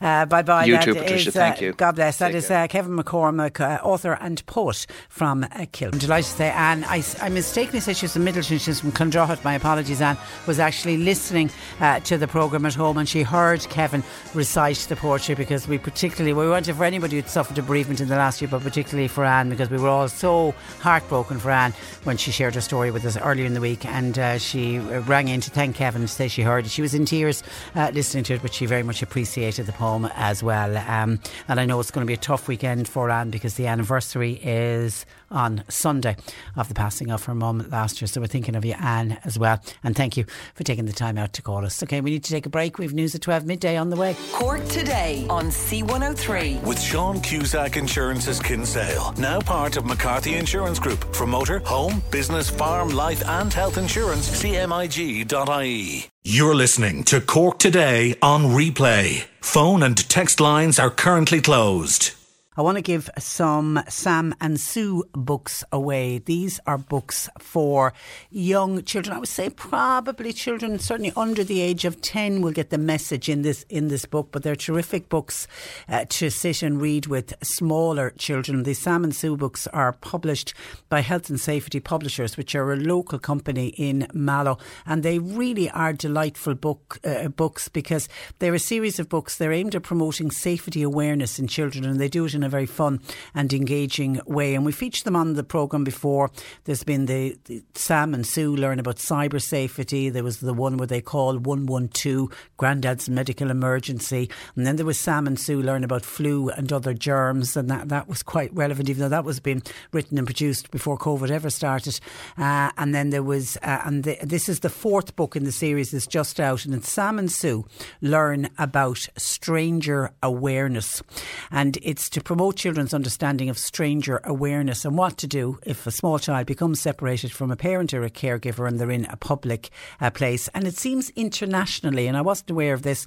Uh, 0.00 0.26
bye 0.26 0.42
bye. 0.42 0.64
You 0.64 0.78
too, 0.80 0.94
Patricia. 0.94 1.32
Thank 1.32 1.60
you. 1.60 1.72
God 1.72 1.96
bless. 1.96 2.18
That 2.18 2.28
Take 2.28 2.36
is 2.36 2.50
uh, 2.50 2.68
Kevin 2.68 2.96
McCormack, 2.96 3.58
uh, 3.60 3.82
author 3.82 4.12
and 4.20 4.44
poet 4.46 4.86
from 5.08 5.44
uh, 5.44 5.66
Kiln. 5.72 5.92
I'm 5.92 5.98
delighted 5.98 6.30
to 6.30 6.36
say, 6.36 6.50
Anne, 6.50 6.84
I, 6.84 7.02
I 7.20 7.28
mistakenly 7.30 7.80
said 7.80 7.96
she 7.96 8.04
was 8.04 8.12
from 8.12 8.24
Midleton. 8.24 8.60
She's 8.60 8.80
from 8.80 8.92
Clondrohid. 8.92 9.42
My 9.42 9.54
apologies, 9.54 10.00
Anne. 10.00 10.16
Was 10.46 10.58
actually 10.60 10.99
listening 11.04 11.50
uh, 11.80 12.00
to 12.00 12.16
the 12.16 12.28
programme 12.28 12.66
at 12.66 12.74
home 12.74 12.98
and 12.98 13.08
she 13.08 13.22
heard 13.22 13.60
Kevin 13.68 14.02
recite 14.34 14.76
the 14.88 14.96
poetry 14.96 15.34
because 15.34 15.66
we 15.66 15.78
particularly, 15.78 16.32
we 16.32 16.48
wanted 16.48 16.76
for 16.76 16.84
anybody 16.84 17.16
who'd 17.16 17.28
suffered 17.28 17.58
a 17.58 17.62
bereavement 17.62 18.00
in 18.00 18.08
the 18.08 18.16
last 18.16 18.40
year, 18.40 18.48
but 18.48 18.62
particularly 18.62 19.08
for 19.08 19.24
Anne 19.24 19.50
because 19.50 19.70
we 19.70 19.78
were 19.78 19.88
all 19.88 20.08
so 20.08 20.54
heartbroken 20.80 21.38
for 21.38 21.50
Anne 21.50 21.72
when 22.04 22.16
she 22.16 22.30
shared 22.30 22.54
her 22.54 22.60
story 22.60 22.90
with 22.90 23.04
us 23.04 23.16
earlier 23.16 23.46
in 23.46 23.54
the 23.54 23.60
week 23.60 23.84
and 23.84 24.18
uh, 24.18 24.38
she 24.38 24.78
uh, 24.78 25.00
rang 25.02 25.28
in 25.28 25.40
to 25.40 25.50
thank 25.50 25.76
Kevin 25.76 26.02
to 26.02 26.08
say 26.08 26.28
she 26.28 26.42
heard 26.42 26.66
it. 26.66 26.70
She 26.70 26.82
was 26.82 26.94
in 26.94 27.04
tears 27.04 27.42
uh, 27.74 27.90
listening 27.92 28.24
to 28.24 28.34
it, 28.34 28.42
but 28.42 28.54
she 28.54 28.66
very 28.66 28.82
much 28.82 29.02
appreciated 29.02 29.66
the 29.66 29.72
poem 29.72 30.08
as 30.14 30.42
well. 30.42 30.76
Um, 30.76 31.20
and 31.48 31.60
I 31.60 31.64
know 31.64 31.80
it's 31.80 31.90
going 31.90 32.06
to 32.06 32.10
be 32.10 32.14
a 32.14 32.18
tough 32.18 32.48
weekend 32.48 32.88
for 32.88 33.10
Anne 33.10 33.30
because 33.30 33.54
the 33.54 33.66
anniversary 33.66 34.40
is 34.42 35.06
on 35.30 35.64
Sunday 35.68 36.16
of 36.56 36.68
the 36.68 36.74
passing 36.74 37.10
of 37.10 37.24
her 37.24 37.34
mum 37.34 37.66
last 37.70 38.00
year. 38.00 38.08
So 38.08 38.20
we're 38.20 38.26
thinking 38.26 38.56
of 38.56 38.64
you, 38.64 38.74
Anne, 38.80 39.18
as 39.24 39.38
well. 39.38 39.62
And 39.82 39.94
thank 39.96 40.16
you 40.16 40.24
for 40.54 40.64
taking 40.64 40.86
the 40.86 40.92
time 40.92 41.18
out 41.18 41.32
to 41.34 41.42
call 41.42 41.64
us. 41.64 41.82
Okay, 41.82 42.00
we 42.00 42.10
need 42.10 42.24
to 42.24 42.30
take 42.30 42.46
a 42.46 42.50
break. 42.50 42.78
We've 42.78 42.94
news 42.94 43.14
at 43.14 43.22
12 43.22 43.46
midday 43.46 43.76
on 43.76 43.90
the 43.90 43.96
way. 43.96 44.16
Cork 44.32 44.64
today 44.68 45.26
on 45.30 45.46
C103. 45.46 46.62
With 46.64 46.80
Sean 46.80 47.20
Cusack 47.20 47.76
Insurance's 47.76 48.40
Kinsale, 48.40 49.12
now 49.18 49.40
part 49.40 49.76
of 49.76 49.84
McCarthy 49.84 50.34
Insurance 50.34 50.78
Group. 50.78 51.14
For 51.14 51.26
motor, 51.26 51.60
home, 51.60 52.02
business, 52.10 52.50
farm, 52.50 52.90
life, 52.90 53.26
and 53.26 53.52
health 53.52 53.78
insurance, 53.78 54.28
cmig.ie. 54.42 56.10
You're 56.22 56.54
listening 56.54 57.04
to 57.04 57.22
Cork 57.22 57.58
Today 57.58 58.14
on 58.20 58.44
replay. 58.44 59.24
Phone 59.40 59.82
and 59.82 59.96
text 60.08 60.38
lines 60.38 60.78
are 60.78 60.90
currently 60.90 61.40
closed. 61.40 62.19
I 62.60 62.62
want 62.62 62.76
to 62.76 62.82
give 62.82 63.08
some 63.16 63.82
Sam 63.88 64.34
and 64.38 64.60
Sue 64.60 65.04
books 65.14 65.64
away. 65.72 66.18
These 66.18 66.60
are 66.66 66.76
books 66.76 67.26
for 67.38 67.94
young 68.30 68.82
children. 68.82 69.16
I 69.16 69.18
would 69.18 69.30
say 69.30 69.48
probably 69.48 70.34
children 70.34 70.78
certainly 70.78 71.10
under 71.16 71.42
the 71.42 71.62
age 71.62 71.86
of 71.86 72.02
10 72.02 72.42
will 72.42 72.52
get 72.52 72.68
the 72.68 72.76
message 72.76 73.30
in 73.30 73.40
this 73.40 73.64
in 73.70 73.88
this 73.88 74.04
book, 74.04 74.28
but 74.30 74.42
they're 74.42 74.54
terrific 74.54 75.08
books 75.08 75.48
uh, 75.88 76.04
to 76.10 76.28
sit 76.28 76.62
and 76.62 76.82
read 76.82 77.06
with 77.06 77.32
smaller 77.42 78.10
children. 78.18 78.64
The 78.64 78.74
Sam 78.74 79.04
and 79.04 79.16
Sue 79.16 79.38
books 79.38 79.66
are 79.68 79.94
published 79.94 80.52
by 80.90 81.00
Health 81.00 81.30
and 81.30 81.40
Safety 81.40 81.80
Publishers, 81.80 82.36
which 82.36 82.54
are 82.54 82.74
a 82.74 82.76
local 82.76 83.18
company 83.18 83.68
in 83.78 84.06
Mallow, 84.12 84.58
and 84.84 85.02
they 85.02 85.18
really 85.18 85.70
are 85.70 85.94
delightful 85.94 86.54
book 86.54 86.98
uh, 87.04 87.28
books 87.28 87.70
because 87.70 88.06
they're 88.38 88.52
a 88.52 88.58
series 88.58 88.98
of 88.98 89.08
books. 89.08 89.38
They're 89.38 89.50
aimed 89.50 89.74
at 89.74 89.82
promoting 89.82 90.30
safety 90.30 90.82
awareness 90.82 91.38
in 91.38 91.46
children, 91.46 91.86
and 91.86 91.98
they 91.98 92.08
do 92.08 92.26
it 92.26 92.34
in 92.34 92.42
a 92.42 92.49
very 92.50 92.66
fun 92.66 93.00
and 93.34 93.52
engaging 93.52 94.20
way. 94.26 94.54
And 94.54 94.64
we 94.64 94.72
featured 94.72 95.04
them 95.04 95.16
on 95.16 95.34
the 95.34 95.44
programme 95.44 95.84
before. 95.84 96.30
There's 96.64 96.84
been 96.84 97.06
the, 97.06 97.38
the 97.44 97.62
Sam 97.74 98.14
and 98.14 98.26
Sue 98.26 98.54
learn 98.54 98.78
about 98.78 98.96
cyber 98.96 99.40
safety. 99.40 100.10
There 100.10 100.24
was 100.24 100.40
the 100.40 100.54
one 100.54 100.76
where 100.76 100.86
they 100.86 101.00
call 101.00 101.38
112 101.38 102.28
Grandad's 102.56 103.08
medical 103.08 103.50
emergency. 103.50 104.28
And 104.56 104.66
then 104.66 104.76
there 104.76 104.86
was 104.86 104.98
Sam 104.98 105.26
and 105.26 105.38
Sue 105.38 105.62
learn 105.62 105.84
about 105.84 106.04
flu 106.04 106.50
and 106.50 106.72
other 106.72 106.94
germs. 106.94 107.56
And 107.56 107.70
that, 107.70 107.88
that 107.88 108.08
was 108.08 108.22
quite 108.22 108.54
relevant, 108.54 108.88
even 108.88 109.00
though 109.00 109.08
that 109.08 109.24
was 109.24 109.40
being 109.40 109.62
written 109.92 110.18
and 110.18 110.26
produced 110.26 110.70
before 110.70 110.98
COVID 110.98 111.30
ever 111.30 111.50
started. 111.50 112.00
Uh, 112.36 112.70
and 112.76 112.94
then 112.94 113.10
there 113.10 113.22
was, 113.22 113.56
uh, 113.62 113.82
and 113.84 114.04
the, 114.04 114.18
this 114.22 114.48
is 114.48 114.60
the 114.60 114.68
fourth 114.68 115.16
book 115.16 115.36
in 115.36 115.44
the 115.44 115.52
series, 115.52 115.94
it's 115.94 116.06
just 116.06 116.40
out. 116.40 116.64
And 116.64 116.74
it's 116.74 116.90
Sam 116.90 117.18
and 117.18 117.30
Sue 117.30 117.64
learn 118.00 118.50
about 118.58 119.08
stranger 119.16 120.12
awareness. 120.22 121.02
And 121.50 121.78
it's 121.82 122.08
to 122.10 122.20
promote 122.40 122.56
children's 122.56 122.94
understanding 122.94 123.50
of 123.50 123.58
stranger 123.58 124.18
awareness 124.24 124.86
and 124.86 124.96
what 124.96 125.18
to 125.18 125.26
do 125.26 125.58
if 125.66 125.86
a 125.86 125.90
small 125.90 126.18
child 126.18 126.46
becomes 126.46 126.80
separated 126.80 127.30
from 127.30 127.50
a 127.50 127.56
parent 127.56 127.92
or 127.92 128.02
a 128.02 128.08
caregiver 128.08 128.66
and 128.66 128.80
they're 128.80 128.90
in 128.90 129.04
a 129.10 129.16
public 129.18 129.68
uh, 130.00 130.08
place. 130.08 130.48
And 130.54 130.66
it 130.66 130.74
seems 130.74 131.10
internationally, 131.10 132.06
and 132.06 132.16
I 132.16 132.22
wasn't 132.22 132.48
aware 132.48 132.72
of 132.72 132.80
this, 132.80 133.04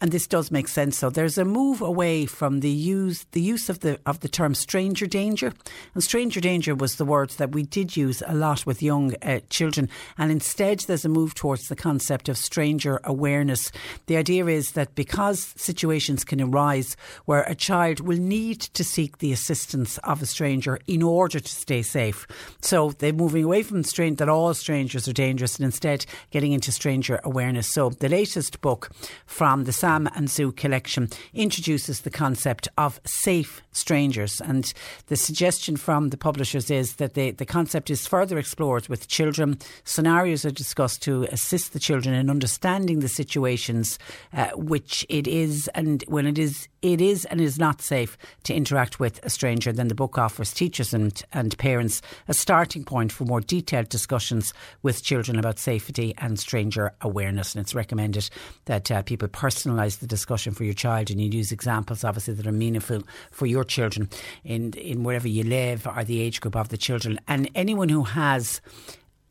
and 0.00 0.10
this 0.10 0.26
does 0.26 0.50
make 0.50 0.68
sense. 0.68 0.98
So 0.98 1.10
there's 1.10 1.38
a 1.38 1.44
move 1.44 1.80
away 1.80 2.26
from 2.26 2.60
the 2.60 2.70
use 2.70 3.26
the 3.32 3.40
use 3.40 3.68
of 3.68 3.80
the 3.80 3.98
of 4.06 4.20
the 4.20 4.28
term 4.28 4.54
stranger 4.54 5.06
danger, 5.06 5.52
and 5.94 6.02
stranger 6.02 6.40
danger 6.40 6.74
was 6.74 6.96
the 6.96 7.04
word 7.04 7.30
that 7.30 7.52
we 7.52 7.62
did 7.62 7.96
use 7.96 8.22
a 8.26 8.34
lot 8.34 8.66
with 8.66 8.82
young 8.82 9.14
uh, 9.22 9.40
children, 9.50 9.88
and 10.18 10.30
instead 10.30 10.80
there's 10.80 11.04
a 11.04 11.08
move 11.08 11.34
towards 11.34 11.68
the 11.68 11.76
concept 11.76 12.28
of 12.28 12.36
stranger 12.36 13.00
awareness. 13.04 13.72
The 14.06 14.16
idea 14.16 14.46
is 14.46 14.72
that 14.72 14.94
because 14.94 15.54
situations 15.56 16.24
can 16.24 16.40
arise 16.40 16.96
where 17.24 17.42
a 17.42 17.54
child 17.54 18.00
will 18.00 18.18
need 18.18 18.60
to 18.60 18.84
seek 18.84 19.18
the 19.18 19.32
assistance 19.32 19.98
of 19.98 20.22
a 20.22 20.26
stranger 20.26 20.78
in 20.86 21.02
order 21.02 21.40
to 21.40 21.48
stay 21.48 21.82
safe, 21.82 22.26
so 22.60 22.90
they're 22.98 23.12
moving 23.12 23.44
away 23.44 23.62
from 23.62 23.82
the 23.82 23.88
strain 23.88 24.16
that 24.16 24.28
all 24.28 24.54
strangers 24.54 25.08
are 25.08 25.12
dangerous, 25.12 25.56
and 25.56 25.64
instead 25.64 26.06
getting 26.30 26.52
into 26.52 26.72
stranger 26.72 27.20
awareness. 27.24 27.72
So 27.72 27.90
the 27.90 28.08
latest 28.08 28.60
book 28.60 28.90
from 29.26 29.64
the 29.64 29.72
Sam 29.84 30.08
and 30.16 30.30
Sue 30.30 30.50
collection 30.50 31.10
introduces 31.34 32.00
the 32.00 32.10
concept 32.10 32.68
of 32.78 33.02
safe 33.04 33.60
strangers. 33.74 34.40
And 34.40 34.72
the 35.06 35.16
suggestion 35.16 35.76
from 35.76 36.10
the 36.10 36.16
publishers 36.16 36.70
is 36.70 36.96
that 36.96 37.14
the, 37.14 37.32
the 37.32 37.46
concept 37.46 37.90
is 37.90 38.06
further 38.06 38.38
explored 38.38 38.88
with 38.88 39.08
children. 39.08 39.58
Scenarios 39.84 40.44
are 40.44 40.50
discussed 40.50 41.02
to 41.02 41.24
assist 41.24 41.72
the 41.72 41.78
children 41.78 42.14
in 42.14 42.30
understanding 42.30 43.00
the 43.00 43.08
situations 43.08 43.98
uh, 44.32 44.48
which 44.54 45.04
it 45.08 45.26
is 45.26 45.68
and 45.74 46.04
when 46.08 46.26
it 46.26 46.38
is 46.38 46.68
it 46.84 47.00
is 47.00 47.24
and 47.24 47.40
is 47.40 47.58
not 47.58 47.80
safe 47.80 48.18
to 48.42 48.54
interact 48.54 49.00
with 49.00 49.18
a 49.24 49.30
stranger, 49.30 49.72
then 49.72 49.88
the 49.88 49.94
book 49.94 50.18
offers 50.18 50.52
teachers 50.52 50.92
and, 50.92 51.22
and 51.32 51.56
parents 51.56 52.02
a 52.28 52.34
starting 52.34 52.84
point 52.84 53.10
for 53.10 53.24
more 53.24 53.40
detailed 53.40 53.88
discussions 53.88 54.52
with 54.82 55.02
children 55.02 55.38
about 55.38 55.58
safety 55.58 56.14
and 56.18 56.38
stranger 56.38 56.92
awareness. 57.00 57.54
And 57.54 57.62
it's 57.62 57.74
recommended 57.74 58.28
that 58.66 58.90
uh, 58.90 59.00
people 59.00 59.28
personalise 59.28 60.00
the 60.00 60.06
discussion 60.06 60.52
for 60.52 60.64
your 60.64 60.74
child 60.74 61.10
and 61.10 61.18
you 61.22 61.30
use 61.30 61.52
examples, 61.52 62.04
obviously, 62.04 62.34
that 62.34 62.46
are 62.46 62.52
meaningful 62.52 63.02
for 63.30 63.46
your 63.46 63.63
children 63.64 64.08
in, 64.44 64.72
in 64.74 65.02
wherever 65.02 65.28
you 65.28 65.44
live 65.44 65.86
or 65.86 66.04
the 66.04 66.20
age 66.20 66.40
group 66.40 66.56
of 66.56 66.68
the 66.68 66.78
children. 66.78 67.18
And 67.26 67.50
anyone 67.54 67.88
who 67.88 68.04
has 68.04 68.60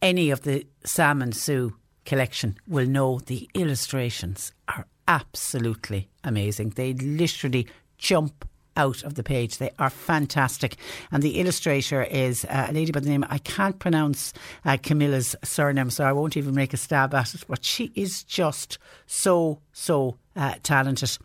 any 0.02 0.32
of 0.32 0.42
the 0.42 0.66
Sam 0.84 1.22
and 1.22 1.36
Sue 1.36 1.76
collection 2.06 2.58
will 2.68 2.88
know 2.88 3.20
the 3.20 3.50
illustrations 3.54 4.52
are 4.68 4.86
absolutely 5.08 6.10
amazing. 6.24 6.72
They 6.72 6.94
literally 6.94 7.68
jump 7.98 8.46
out 8.76 9.04
of 9.04 9.16
the 9.16 9.24
page. 9.24 9.58
They 9.58 9.72
are 9.80 9.90
fantastic. 9.90 10.76
And 11.12 11.22
the 11.22 11.40
illustrator 11.40 12.04
is 12.04 12.46
uh, 12.46 12.68
a 12.70 12.74
lady 12.74 12.92
by 12.92 13.02
the 13.02 13.10
name, 13.10 13.26
I 13.30 13.38
can't 13.38 13.78
pronounce 13.80 14.34
uh, 14.66 14.78
Camilla's 14.82 15.36
surname, 15.44 15.90
so 15.90 16.04
I 16.04 16.12
won't 16.12 16.38
even 16.38 16.56
make 16.56 16.74
a 16.74 16.78
stab 16.78 17.14
at 17.14 17.34
it, 17.36 17.44
but 17.48 17.64
she 17.64 17.92
is 17.96 18.24
just 18.24 18.78
so, 19.06 19.60
so 19.74 20.18
uh, 20.36 20.56
talented. 20.64 21.18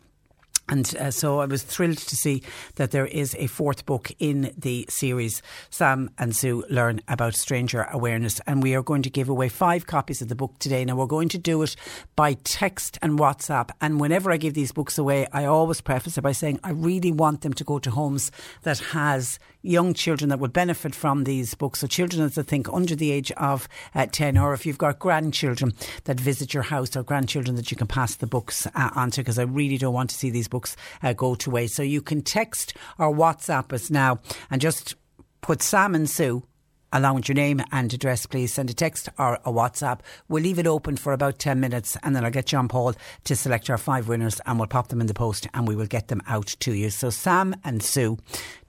And 0.69 0.95
uh, 0.97 1.11
so 1.11 1.39
I 1.39 1.45
was 1.45 1.63
thrilled 1.63 1.97
to 1.97 2.15
see 2.15 2.43
that 2.75 2.91
there 2.91 3.07
is 3.07 3.35
a 3.39 3.47
fourth 3.47 3.85
book 3.85 4.11
in 4.19 4.53
the 4.55 4.85
series. 4.87 5.41
Sam 5.69 6.11
and 6.17 6.35
Sue 6.35 6.63
learn 6.69 7.01
about 7.07 7.35
stranger 7.35 7.87
awareness. 7.91 8.39
And 8.45 8.61
we 8.61 8.75
are 8.75 8.83
going 8.83 9.01
to 9.01 9.09
give 9.09 9.29
away 9.29 9.49
five 9.49 9.87
copies 9.87 10.21
of 10.21 10.27
the 10.27 10.35
book 10.35 10.57
today. 10.59 10.85
Now, 10.85 10.95
we're 10.95 11.07
going 11.07 11.29
to 11.29 11.37
do 11.37 11.61
it 11.63 11.75
by 12.15 12.33
text 12.33 12.99
and 13.01 13.17
WhatsApp. 13.17 13.71
And 13.81 13.99
whenever 13.99 14.31
I 14.31 14.37
give 14.37 14.53
these 14.53 14.71
books 14.71 14.97
away, 14.97 15.27
I 15.33 15.45
always 15.45 15.81
preface 15.81 16.17
it 16.17 16.21
by 16.21 16.33
saying 16.33 16.59
I 16.63 16.71
really 16.71 17.11
want 17.11 17.41
them 17.41 17.53
to 17.53 17.63
go 17.63 17.79
to 17.79 17.91
homes 17.91 18.31
that 18.61 18.79
has 18.79 19.39
young 19.61 19.93
children 19.93 20.29
that 20.29 20.39
would 20.39 20.53
benefit 20.53 20.95
from 20.95 21.23
these 21.23 21.53
books. 21.55 21.79
So, 21.79 21.87
children, 21.87 22.23
as 22.23 22.37
I 22.37 22.43
think, 22.43 22.71
under 22.71 22.95
the 22.95 23.11
age 23.11 23.31
of 23.33 23.67
uh, 23.95 24.05
10, 24.05 24.37
or 24.37 24.53
if 24.53 24.65
you've 24.65 24.77
got 24.77 24.99
grandchildren 24.99 25.73
that 26.05 26.19
visit 26.19 26.53
your 26.53 26.63
house 26.63 26.95
or 26.95 27.03
grandchildren 27.03 27.55
that 27.55 27.71
you 27.71 27.77
can 27.77 27.87
pass 27.87 28.15
the 28.15 28.27
books 28.27 28.67
uh, 28.67 28.89
on 28.95 29.11
to, 29.11 29.21
because 29.21 29.39
I 29.39 29.43
really 29.43 29.77
don't 29.77 29.93
want 29.93 30.09
to 30.11 30.15
see 30.15 30.29
these 30.29 30.47
books 30.47 30.58
uh, 31.03 31.13
go 31.13 31.35
to 31.35 31.49
waste. 31.49 31.75
So 31.75 31.83
you 31.83 32.01
can 32.01 32.21
text 32.21 32.75
or 32.97 33.13
WhatsApp 33.13 33.73
us 33.73 33.89
now 33.89 34.19
and 34.49 34.61
just 34.61 34.95
put 35.41 35.61
Sam 35.61 35.95
and 35.95 36.09
Sue 36.09 36.43
along 36.91 37.15
with 37.15 37.29
your 37.29 37.35
name 37.35 37.61
and 37.71 37.93
address, 37.93 38.25
please 38.25 38.53
send 38.53 38.69
a 38.69 38.73
text 38.73 39.09
or 39.17 39.35
a 39.45 39.51
WhatsApp. 39.51 39.99
We'll 40.27 40.43
leave 40.43 40.59
it 40.59 40.67
open 40.67 40.97
for 40.97 41.13
about 41.13 41.39
10 41.39 41.59
minutes 41.59 41.97
and 42.03 42.15
then 42.15 42.25
I'll 42.25 42.31
get 42.31 42.47
John 42.47 42.67
Paul 42.67 42.93
to 43.25 43.35
select 43.35 43.69
our 43.69 43.77
five 43.77 44.07
winners 44.07 44.41
and 44.45 44.57
we'll 44.57 44.67
pop 44.67 44.87
them 44.87 45.01
in 45.01 45.07
the 45.07 45.13
post 45.13 45.47
and 45.53 45.67
we 45.67 45.75
will 45.75 45.85
get 45.85 46.07
them 46.07 46.21
out 46.27 46.47
to 46.61 46.73
you. 46.73 46.89
So, 46.89 47.09
Sam 47.09 47.55
and 47.63 47.83
Sue, 47.83 48.17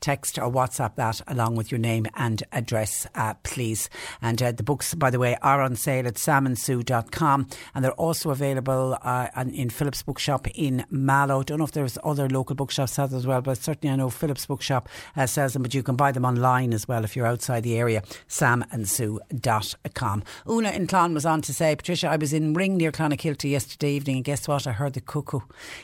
text 0.01 0.39
or 0.39 0.51
WhatsApp 0.51 0.94
that 0.97 1.20
along 1.27 1.56
with 1.56 1.70
your 1.70 1.78
name 1.78 2.06
and 2.14 2.43
address, 2.52 3.06
uh, 3.14 3.35
please. 3.43 3.89
And 4.20 4.43
uh, 4.43 4.52
the 4.52 4.62
books, 4.62 4.94
by 4.94 5.10
the 5.10 5.18
way, 5.18 5.36
are 5.43 5.60
on 5.62 5.77
sale 5.77 6.06
at 6.06 6.14
samandSue.com 6.14 7.48
and 7.74 7.85
they're 7.85 7.93
also 7.93 8.31
available 8.31 8.98
uh, 9.02 9.28
in 9.52 9.70
Phillips 9.70 10.02
Bookshop 10.02 10.48
in 10.55 10.85
Mallow. 10.90 11.43
Don't 11.43 11.59
know 11.59 11.64
if 11.64 11.72
there's 11.72 11.98
other 12.05 12.28
local 12.28 12.56
bookshops 12.56 12.98
out 12.98 13.12
as 13.12 13.27
well, 13.27 13.40
but 13.40 13.59
certainly 13.59 13.93
I 13.93 13.97
know 13.97 14.10
Phillips 14.10 14.47
Bookshop 14.47 14.89
uh, 15.16 15.27
sells 15.27 15.52
them, 15.52 15.62
but 15.62 15.74
you 15.74 15.82
can 15.82 15.97
buy 15.97 16.12
them 16.12 16.24
online 16.24 16.72
as 16.72 16.89
well 16.89 17.05
if 17.05 17.16
you're 17.16 17.27
outside 17.27 17.62
the 17.62 17.77
area. 17.77 18.02
SamandSue.com. 18.28 20.22
Una 20.48 20.70
in 20.70 20.86
Clon 20.86 21.14
was 21.14 21.27
on 21.27 21.43
to 21.43 21.55
say, 21.55 21.77
Patricia, 21.77 22.09
I 22.09 22.16
was 22.16 22.32
in 22.32 22.55
Ring 22.55 22.77
near 22.77 22.93
Clonakilty 22.93 23.51
yesterday 23.51 23.93
evening, 23.93 24.16
and 24.16 24.24
guess 24.24 24.48
what? 24.48 24.66
I 24.66 24.72
heard 24.72 24.94
the 24.94 25.01
cuckoo. 25.01 25.40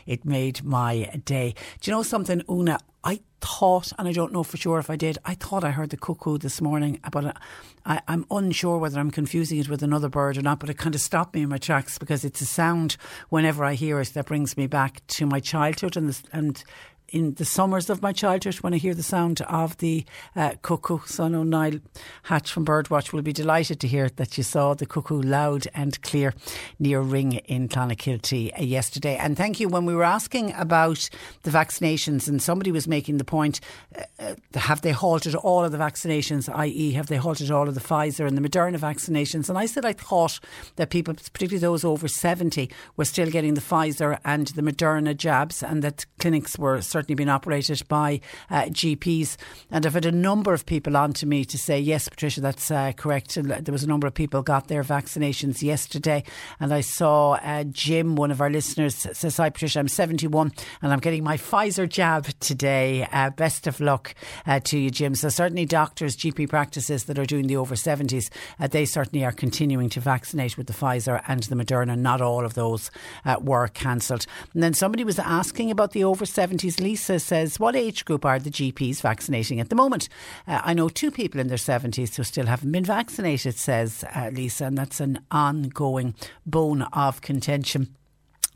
It 0.07 0.25
made 0.25 0.65
my 0.65 1.21
day. 1.25 1.55
Do 1.81 1.91
you 1.91 1.97
know 1.97 2.03
something, 2.03 2.43
Una? 2.51 2.79
I 3.05 3.21
thought, 3.47 3.93
and 3.99 4.09
I 4.09 4.13
don't 4.13 4.33
know 4.33 4.43
for 4.43 4.57
sure 4.57 4.79
if 4.79 4.91
I 4.91 4.97
did, 4.97 5.19
I 5.25 5.35
thought 5.35 5.65
I 5.65 5.71
heard 5.71 5.91
the 5.91 5.97
cuckoo 5.97 6.37
this 6.37 6.61
morning, 6.61 7.01
but 7.13 7.37
I, 7.85 8.01
am 8.09 8.27
unsure 8.31 8.79
whether 8.79 8.99
I'm 8.99 9.11
confusing 9.11 9.59
it 9.59 9.69
with 9.69 9.83
another 9.83 10.09
bird 10.09 10.37
or 10.37 10.43
not, 10.43 10.59
but 10.59 10.69
it 10.69 10.79
kind 10.79 10.95
of 10.95 11.01
stopped 11.01 11.35
me 11.35 11.43
in 11.43 11.49
my 11.49 11.59
tracks 11.59 11.97
because 11.97 12.25
it's 12.25 12.41
a 12.41 12.47
sound 12.47 12.97
whenever 13.29 13.65
I 13.65 13.75
hear 13.75 14.01
it 14.01 14.09
that 14.15 14.27
brings 14.27 14.57
me 14.57 14.67
back 14.67 15.07
to 15.09 15.27
my 15.27 15.41
childhood 15.41 15.97
and, 15.97 16.11
the, 16.11 16.23
and 16.33 16.65
in 17.17 17.33
the 17.35 17.47
summers 17.47 17.89
of 17.89 18.03
my 18.03 18.13
childhood 18.13 18.57
when 18.57 18.75
I 18.75 18.77
hear 18.77 18.93
the 18.93 19.03
sound 19.03 19.41
of 19.43 19.79
the 19.79 20.05
uh, 20.35 20.53
cuckoo. 20.61 20.99
So 21.07 21.25
I 21.25 21.29
know 21.29 21.45
Niall 21.45 21.81
Hatch 22.25 22.53
from 22.53 22.67
Birdwatch 22.67 23.11
will 23.11 23.23
be 23.23 23.33
delighted 23.33 23.81
to 23.81 23.89
hear 23.89 24.11
that 24.17 24.37
you 24.37 24.45
saw 24.45 24.75
the 24.75 24.85
cuckoo 24.85 25.23
loud 25.23 25.67
and 25.75 26.01
clear 26.03 26.35
near 26.79 27.01
Ring 27.01 27.33
in 27.33 27.69
Clonakilty 27.69 28.53
uh, 28.59 28.63
yesterday. 28.63 29.17
And 29.17 29.35
thank 29.35 29.59
you. 29.61 29.69
When 29.71 29.87
we 29.87 29.95
were 29.95 30.05
asking 30.05 30.53
about 30.53 31.09
the 31.45 31.51
vaccinations, 31.51 32.29
and 32.29 32.43
somebody 32.43 32.71
was 32.71 32.87
making 32.87 33.17
the 33.17 33.25
point 33.25 33.61
uh, 33.99 34.03
uh 34.19 34.35
have 34.59 34.83
they 34.83 34.93
halted 34.93 35.35
all 35.35 35.65
of 35.65 35.73
the 35.73 35.79
vaccinations, 35.79 36.55
i.e., 36.55 36.93
have 36.93 37.07
they 37.07 37.17
halted 37.17 37.51
all 37.51 37.67
of 37.67 37.75
the 37.75 37.81
Pfizer 37.81 38.27
and 38.27 38.37
the 38.37 38.47
Moderna 38.47 38.79
vaccinations? 38.79 39.49
And 39.49 39.57
I 39.57 39.65
said 39.65 39.87
I 39.87 39.95
thought 39.95 40.39
that 40.77 40.91
people, 40.91 41.15
particularly 41.15 41.61
those 41.61 41.83
over 41.83 42.09
70, 42.09 42.71
were 42.97 43.07
still 43.07 43.31
getting 43.31 43.55
the 43.55 43.63
Pfizer 43.63 44.19
and 44.23 44.49
the 44.49 44.63
Moderna 44.63 45.17
jabs, 45.17 45.63
and 45.63 45.83
that 45.83 46.05
clinics 46.19 46.59
were 46.59 46.83
certainly 46.83 47.06
been 47.15 47.29
operated 47.29 47.83
by 47.89 48.21
uh, 48.51 48.65
GPs. 48.65 49.37
And 49.71 49.87
I've 49.87 49.95
had 49.95 50.07
a 50.07 50.13
number 50.13 50.53
of 50.53 50.67
people 50.67 50.97
on 50.97 51.13
to 51.15 51.27
me 51.27 51.45
to 51.45 51.59
say, 51.59 51.79
yes, 51.79 52.09
Patricia, 52.09 52.41
that's 52.41 52.71
uh, 52.71 52.93
correct. 52.93 53.35
There 53.35 53.73
was 53.73 53.85
a 53.85 53.89
number 53.89 54.07
of 54.07 54.15
people 54.15 54.43
got 54.43 54.69
their 54.69 54.83
vaccinations 54.83 55.63
yesterday. 55.63 56.25
And 56.61 56.73
I 56.73 56.81
saw 56.81 57.35
uh, 57.35 57.65
Jim, 57.65 58.17
one 58.17 58.31
of 58.31 58.41
our 58.41 58.51
listeners, 58.51 58.95
says, 58.95 59.37
Hi, 59.37 59.51
Patricia, 59.51 59.79
I'm 59.79 59.89
71 59.89 60.53
and 60.83 60.93
I'm 60.93 61.01
getting 61.01 61.25
my 61.25 61.37
Pfizer 61.37 61.89
jab 61.89 62.27
today. 62.41 63.07
Uh, 63.13 63.31
best 63.31 63.67
of 63.67 63.81
luck 63.81 64.15
uh, 64.47 64.61
to 64.61 64.79
you, 64.79 64.91
Jim. 64.91 65.15
So, 65.15 65.29
certainly, 65.29 65.65
doctors, 65.65 66.17
GP 66.17 66.49
practices 66.49 67.05
that 67.05 67.19
are 67.19 67.27
doing 67.27 67.47
the 67.47 67.57
over 67.57 67.75
70s, 67.75 68.31
uh, 68.59 68.67
they 68.67 68.85
certainly 68.85 69.25
are 69.25 69.33
continuing 69.33 69.89
to 69.91 70.01
vaccinate 70.01 70.57
with 70.57 70.67
the 70.67 70.73
Pfizer 70.73 71.23
and 71.29 71.43
the 71.45 71.55
Moderna. 71.55 71.99
Not 71.99 72.21
all 72.21 72.45
of 72.45 72.55
those 72.55 72.91
were 73.41 73.69
cancelled. 73.69 74.27
And 74.55 74.63
then 74.63 74.75
somebody 74.75 75.05
was 75.05 75.19
asking 75.19 75.71
about 75.71 75.93
the 75.93 76.05
over 76.05 76.25
70s 76.25 76.81
Lisa 76.87 77.19
says, 77.19 77.59
What 77.59 77.75
age 77.75 78.05
group 78.05 78.25
are 78.25 78.39
the 78.39 78.49
GPs 78.49 79.01
vaccinating 79.01 79.59
at 79.59 79.71
the 79.71 79.75
moment? 79.75 80.09
Uh, 80.47 80.61
I 80.63 80.73
know 80.73 80.89
two 80.89 81.11
people 81.11 81.41
in 81.41 81.49
their 81.49 81.59
70s 81.59 82.15
who 82.15 82.23
still 82.23 82.47
haven't 82.47 82.71
been 82.71 82.85
vaccinated, 82.85 83.57
says 83.57 84.05
uh, 84.15 84.31
Lisa, 84.33 84.67
and 84.67 84.79
that's 84.79 85.01
an 85.01 85.19
ongoing 85.33 86.15
bone 86.47 86.83
of 86.93 87.23
contention. 87.23 87.93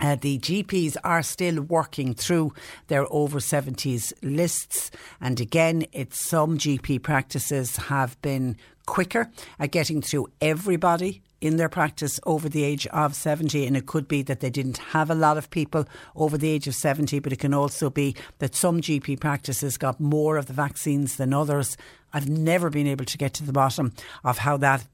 Uh, 0.01 0.15
the 0.15 0.39
GPs 0.39 0.97
are 1.03 1.25
still 1.25 1.61
working 1.61 2.15
through 2.15 2.55
their 2.87 3.05
over 3.13 3.41
70s 3.41 4.13
lists. 4.23 4.93
And 5.21 5.41
again, 5.41 5.87
it's 5.93 6.25
some 6.25 6.57
GP 6.57 7.03
practices 7.03 7.79
have 7.79 8.21
been 8.23 8.57
quicker 8.87 9.29
at 9.59 9.73
getting 9.73 10.03
through 10.03 10.29
everybody 10.41 11.21
in 11.41 11.57
their 11.57 11.69
practice 11.69 12.21
over 12.25 12.49
the 12.49 12.65
age 12.65 12.87
of 12.89 13.15
70. 13.15 13.67
And 13.67 13.77
it 13.77 13.87
could 13.87 14.07
be 14.07 14.23
that 14.23 14.41
they 14.41 14.51
didn't 14.51 14.79
have 14.79 15.11
a 15.11 15.15
lot 15.15 15.39
of 15.39 15.51
people 15.51 15.87
over 16.15 16.37
the 16.37 16.51
age 16.51 16.67
of 16.67 16.75
70, 16.75 17.19
but 17.21 17.33
it 17.33 17.39
can 17.39 17.55
also 17.55 17.91
be 17.91 18.15
that 18.39 18.55
some 18.55 18.81
GP 18.81 19.21
practices 19.21 19.79
got 19.79 20.01
more 20.01 20.37
of 20.37 20.47
the 20.47 20.53
vaccines 20.53 21.17
than 21.17 21.33
others. 21.33 21.77
I've 22.13 22.29
never 22.29 22.71
been 22.71 22.87
able 22.87 23.05
to 23.07 23.19
get 23.19 23.35
to 23.35 23.45
the 23.45 23.53
bottom 23.53 23.93
of 24.25 24.39
how 24.39 24.57
that 24.59 24.87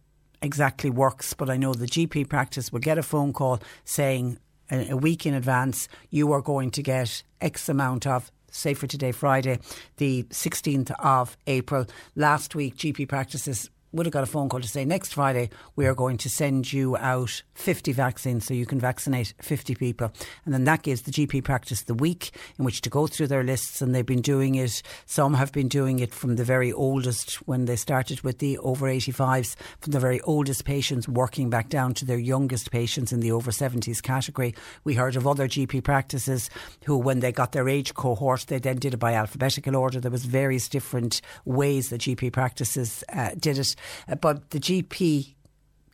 exactly 0.42 0.90
works, 0.90 1.34
but 1.34 1.50
I 1.50 1.56
know 1.56 1.74
the 1.74 1.86
GP 1.86 2.28
practice 2.28 2.72
will 2.72 2.80
get 2.80 2.98
a 2.98 3.02
phone 3.02 3.32
call 3.32 3.60
saying 3.84 4.38
uh, 4.70 4.84
a 4.90 4.96
week 4.96 5.26
in 5.26 5.34
advance, 5.34 5.88
you 6.10 6.32
are 6.32 6.42
going 6.42 6.70
to 6.72 6.82
get 6.82 7.22
X 7.40 7.68
amount 7.68 8.06
of 8.06 8.30
say 8.50 8.74
for 8.74 8.86
today, 8.86 9.12
Friday, 9.12 9.58
the 9.98 10.22
16th 10.24 10.90
of 10.98 11.36
April. 11.46 11.86
Last 12.14 12.54
week, 12.54 12.76
GP 12.76 13.08
practices 13.08 13.70
would 13.96 14.06
have 14.06 14.12
got 14.12 14.22
a 14.22 14.26
phone 14.26 14.48
call 14.48 14.60
to 14.60 14.68
say 14.68 14.84
next 14.84 15.14
Friday 15.14 15.48
we 15.74 15.86
are 15.86 15.94
going 15.94 16.18
to 16.18 16.28
send 16.28 16.72
you 16.72 16.96
out 16.98 17.42
50 17.54 17.92
vaccines 17.92 18.44
so 18.44 18.52
you 18.52 18.66
can 18.66 18.78
vaccinate 18.78 19.32
50 19.40 19.74
people. 19.74 20.12
And 20.44 20.52
then 20.52 20.64
that 20.64 20.82
gives 20.82 21.02
the 21.02 21.10
GP 21.10 21.44
practice 21.44 21.82
the 21.82 21.94
week 21.94 22.30
in 22.58 22.64
which 22.64 22.82
to 22.82 22.90
go 22.90 23.06
through 23.06 23.28
their 23.28 23.42
lists. 23.42 23.80
And 23.80 23.94
they've 23.94 24.04
been 24.04 24.20
doing 24.20 24.54
it, 24.56 24.82
some 25.06 25.34
have 25.34 25.50
been 25.52 25.68
doing 25.68 25.98
it 26.00 26.12
from 26.12 26.36
the 26.36 26.44
very 26.44 26.72
oldest 26.72 27.36
when 27.46 27.64
they 27.64 27.76
started 27.76 28.20
with 28.20 28.38
the 28.38 28.58
over 28.58 28.86
85s, 28.86 29.56
from 29.80 29.92
the 29.92 30.00
very 30.00 30.20
oldest 30.22 30.64
patients 30.64 31.08
working 31.08 31.48
back 31.48 31.68
down 31.70 31.94
to 31.94 32.04
their 32.04 32.18
youngest 32.18 32.70
patients 32.70 33.12
in 33.12 33.20
the 33.20 33.32
over 33.32 33.50
70s 33.50 34.02
category. 34.02 34.54
We 34.84 34.94
heard 34.94 35.16
of 35.16 35.26
other 35.26 35.48
GP 35.48 35.82
practices 35.84 36.50
who, 36.84 36.98
when 36.98 37.20
they 37.20 37.32
got 37.32 37.52
their 37.52 37.68
age 37.68 37.94
cohort, 37.94 38.46
they 38.48 38.58
then 38.58 38.76
did 38.76 38.94
it 38.94 38.98
by 38.98 39.14
alphabetical 39.14 39.74
order. 39.74 40.00
There 40.00 40.10
was 40.10 40.26
various 40.26 40.68
different 40.68 41.22
ways 41.44 41.88
that 41.88 42.02
GP 42.02 42.32
practices 42.32 43.02
uh, 43.12 43.30
did 43.38 43.58
it. 43.58 43.74
Uh, 44.08 44.14
but 44.14 44.50
the 44.50 44.60
GP 44.60 45.34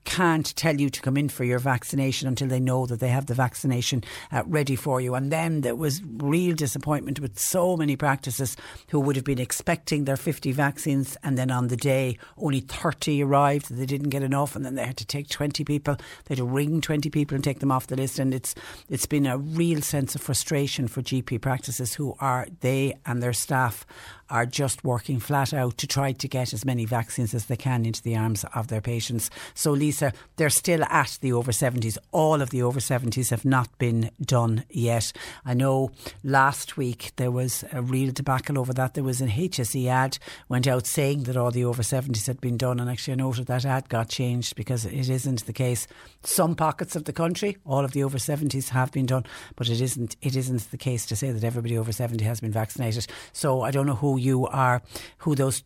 can't 0.04 0.54
tell 0.56 0.80
you 0.80 0.90
to 0.90 1.00
come 1.00 1.16
in 1.16 1.28
for 1.28 1.44
your 1.44 1.58
vaccination 1.58 2.28
until 2.28 2.48
they 2.48 2.60
know 2.60 2.86
that 2.86 3.00
they 3.00 3.08
have 3.08 3.26
the 3.26 3.34
vaccination 3.34 4.02
uh, 4.30 4.42
ready 4.46 4.76
for 4.76 5.00
you. 5.00 5.14
And 5.14 5.30
then 5.30 5.60
there 5.60 5.76
was 5.76 6.02
real 6.04 6.54
disappointment 6.54 7.20
with 7.20 7.38
so 7.38 7.76
many 7.76 7.96
practices 7.96 8.56
who 8.88 9.00
would 9.00 9.16
have 9.16 9.24
been 9.24 9.38
expecting 9.38 10.04
their 10.04 10.16
50 10.16 10.52
vaccines 10.52 11.16
and 11.22 11.38
then 11.38 11.50
on 11.50 11.68
the 11.68 11.76
day 11.76 12.18
only 12.36 12.60
30 12.60 13.22
arrived. 13.22 13.74
They 13.74 13.86
didn't 13.86 14.10
get 14.10 14.22
enough 14.22 14.56
and 14.56 14.64
then 14.64 14.74
they 14.74 14.86
had 14.86 14.96
to 14.98 15.06
take 15.06 15.28
20 15.28 15.64
people. 15.64 15.94
They 15.94 16.34
had 16.34 16.38
to 16.38 16.44
ring 16.44 16.80
20 16.80 17.10
people 17.10 17.34
and 17.34 17.44
take 17.44 17.60
them 17.60 17.72
off 17.72 17.86
the 17.86 17.96
list. 17.96 18.18
And 18.18 18.34
it's 18.34 18.54
it's 18.88 19.06
been 19.06 19.26
a 19.26 19.38
real 19.38 19.82
sense 19.82 20.14
of 20.14 20.20
frustration 20.20 20.88
for 20.88 21.02
GP 21.02 21.40
practices 21.40 21.94
who 21.94 22.14
are, 22.20 22.46
they 22.60 22.94
and 23.06 23.22
their 23.22 23.32
staff 23.32 23.86
are 24.32 24.46
just 24.46 24.82
working 24.82 25.20
flat 25.20 25.52
out 25.52 25.76
to 25.76 25.86
try 25.86 26.10
to 26.10 26.26
get 26.26 26.54
as 26.54 26.64
many 26.64 26.86
vaccines 26.86 27.34
as 27.34 27.46
they 27.46 27.56
can 27.56 27.84
into 27.84 28.02
the 28.02 28.16
arms 28.16 28.44
of 28.54 28.68
their 28.68 28.80
patients. 28.80 29.30
So, 29.54 29.72
Lisa, 29.72 30.12
they're 30.36 30.48
still 30.48 30.82
at 30.84 31.18
the 31.20 31.34
over 31.34 31.52
70s. 31.52 31.98
All 32.12 32.40
of 32.40 32.48
the 32.50 32.62
over 32.62 32.80
70s 32.80 33.28
have 33.28 33.44
not 33.44 33.76
been 33.78 34.10
done 34.20 34.64
yet. 34.70 35.12
I 35.44 35.52
know 35.52 35.90
last 36.24 36.78
week 36.78 37.12
there 37.16 37.30
was 37.30 37.62
a 37.72 37.82
real 37.82 38.10
debacle 38.10 38.58
over 38.58 38.72
that. 38.72 38.94
There 38.94 39.04
was 39.04 39.20
an 39.20 39.28
HSE 39.28 39.86
ad 39.86 40.18
went 40.48 40.66
out 40.66 40.86
saying 40.86 41.24
that 41.24 41.36
all 41.36 41.50
the 41.50 41.66
over 41.66 41.82
70s 41.82 42.26
had 42.26 42.40
been 42.40 42.56
done, 42.56 42.80
and 42.80 42.88
actually 42.88 43.12
I 43.12 43.16
noted 43.16 43.46
that 43.46 43.66
ad 43.66 43.90
got 43.90 44.08
changed 44.08 44.56
because 44.56 44.86
it 44.86 45.10
isn't 45.10 45.44
the 45.44 45.52
case. 45.52 45.86
Some 46.22 46.54
pockets 46.54 46.96
of 46.96 47.04
the 47.04 47.12
country, 47.12 47.58
all 47.66 47.84
of 47.84 47.92
the 47.92 48.02
over 48.02 48.16
70s 48.16 48.70
have 48.70 48.92
been 48.92 49.06
done, 49.06 49.24
but 49.56 49.68
it 49.68 49.80
isn't. 49.80 50.16
It 50.22 50.36
isn't 50.36 50.70
the 50.70 50.78
case 50.78 51.04
to 51.06 51.16
say 51.16 51.32
that 51.32 51.44
everybody 51.44 51.76
over 51.76 51.92
70 51.92 52.24
has 52.24 52.40
been 52.40 52.52
vaccinated. 52.52 53.06
So 53.32 53.60
I 53.60 53.70
don't 53.70 53.86
know 53.86 53.94
who 53.94 54.21
you 54.22 54.46
are, 54.46 54.82
who 55.18 55.34
those 55.34 55.62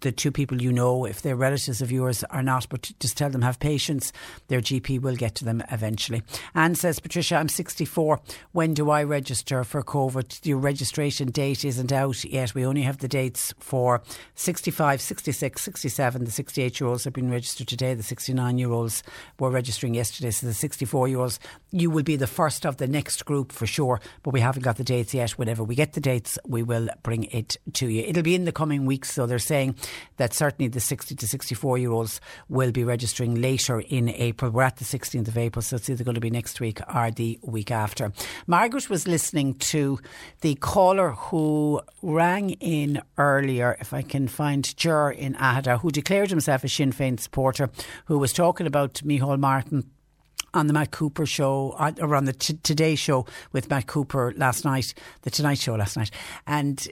the 0.00 0.12
two 0.12 0.32
people 0.32 0.60
you 0.60 0.72
know, 0.72 1.04
if 1.04 1.22
they're 1.22 1.36
relatives 1.36 1.82
of 1.82 1.92
yours 1.92 2.24
are 2.24 2.42
not, 2.42 2.68
but 2.68 2.90
just 3.00 3.16
tell 3.16 3.30
them 3.30 3.42
have 3.42 3.60
patience. 3.60 4.12
Their 4.48 4.60
GP 4.60 5.00
will 5.00 5.16
get 5.16 5.34
to 5.36 5.44
them 5.44 5.62
eventually. 5.70 6.22
Anne 6.54 6.74
says, 6.74 7.00
Patricia, 7.00 7.36
I'm 7.36 7.48
64. 7.48 8.20
When 8.52 8.74
do 8.74 8.90
I 8.90 9.02
register 9.02 9.64
for 9.64 9.82
COVID? 9.82 10.44
Your 10.46 10.58
registration 10.58 11.30
date 11.30 11.64
isn't 11.64 11.92
out 11.92 12.24
yet. 12.24 12.54
We 12.54 12.66
only 12.66 12.82
have 12.82 12.98
the 12.98 13.08
dates 13.08 13.54
for 13.58 14.02
65, 14.34 15.00
66, 15.00 15.62
67. 15.62 16.24
The 16.24 16.30
68 16.30 16.80
year 16.80 16.88
olds 16.88 17.04
have 17.04 17.12
been 17.12 17.30
registered 17.30 17.68
today. 17.68 17.94
The 17.94 18.02
69 18.02 18.58
year 18.58 18.70
olds 18.70 19.02
were 19.38 19.50
registering 19.50 19.94
yesterday. 19.94 20.30
So 20.30 20.46
the 20.46 20.54
64 20.54 21.08
year 21.08 21.18
olds, 21.18 21.40
you 21.70 21.90
will 21.90 22.02
be 22.02 22.16
the 22.16 22.26
first 22.26 22.64
of 22.66 22.76
the 22.78 22.86
next 22.86 23.24
group 23.24 23.52
for 23.52 23.66
sure, 23.66 24.00
but 24.22 24.32
we 24.32 24.40
haven't 24.40 24.62
got 24.62 24.76
the 24.76 24.84
dates 24.84 25.14
yet. 25.14 25.32
Whenever 25.32 25.62
we 25.62 25.74
get 25.74 25.92
the 25.92 26.00
dates, 26.00 26.38
we 26.46 26.62
will 26.62 26.88
bring 27.02 27.24
it 27.24 27.56
to 27.74 27.88
you. 27.88 27.97
It'll 28.06 28.22
be 28.22 28.34
in 28.34 28.44
the 28.44 28.52
coming 28.52 28.86
weeks. 28.86 29.12
So 29.12 29.26
they're 29.26 29.38
saying 29.38 29.76
that 30.16 30.34
certainly 30.34 30.68
the 30.68 30.80
60 30.80 31.14
to 31.14 31.26
64 31.26 31.78
year 31.78 31.90
olds 31.90 32.20
will 32.48 32.72
be 32.72 32.84
registering 32.84 33.40
later 33.40 33.80
in 33.80 34.08
April. 34.08 34.50
We're 34.50 34.62
at 34.62 34.76
the 34.76 34.84
16th 34.84 35.28
of 35.28 35.38
April, 35.38 35.62
so 35.62 35.76
it's 35.76 35.90
either 35.90 36.04
going 36.04 36.14
to 36.14 36.20
be 36.20 36.30
next 36.30 36.60
week 36.60 36.80
or 36.94 37.10
the 37.10 37.38
week 37.42 37.70
after. 37.70 38.12
Margaret 38.46 38.88
was 38.88 39.06
listening 39.08 39.54
to 39.54 39.98
the 40.40 40.54
caller 40.56 41.10
who 41.10 41.80
rang 42.02 42.50
in 42.50 43.02
earlier, 43.16 43.76
if 43.80 43.92
I 43.92 44.02
can 44.02 44.28
find 44.28 44.76
Ger 44.76 45.10
in 45.10 45.34
Aghada, 45.34 45.80
who 45.80 45.90
declared 45.90 46.30
himself 46.30 46.64
a 46.64 46.68
Sinn 46.68 46.92
Féin 46.92 47.18
supporter, 47.18 47.70
who 48.06 48.18
was 48.18 48.32
talking 48.32 48.66
about 48.66 48.94
Micheál 49.04 49.38
Martin 49.38 49.90
on 50.54 50.66
the 50.66 50.72
Matt 50.72 50.90
Cooper 50.90 51.26
show, 51.26 51.74
uh, 51.78 51.92
or 52.00 52.14
on 52.14 52.24
the 52.24 52.32
Today 52.32 52.94
show 52.94 53.26
with 53.52 53.68
Matt 53.70 53.86
Cooper 53.86 54.32
last 54.36 54.64
night, 54.64 54.94
the 55.22 55.30
Tonight 55.30 55.58
show 55.58 55.74
last 55.74 55.96
night. 55.96 56.10
And 56.46 56.86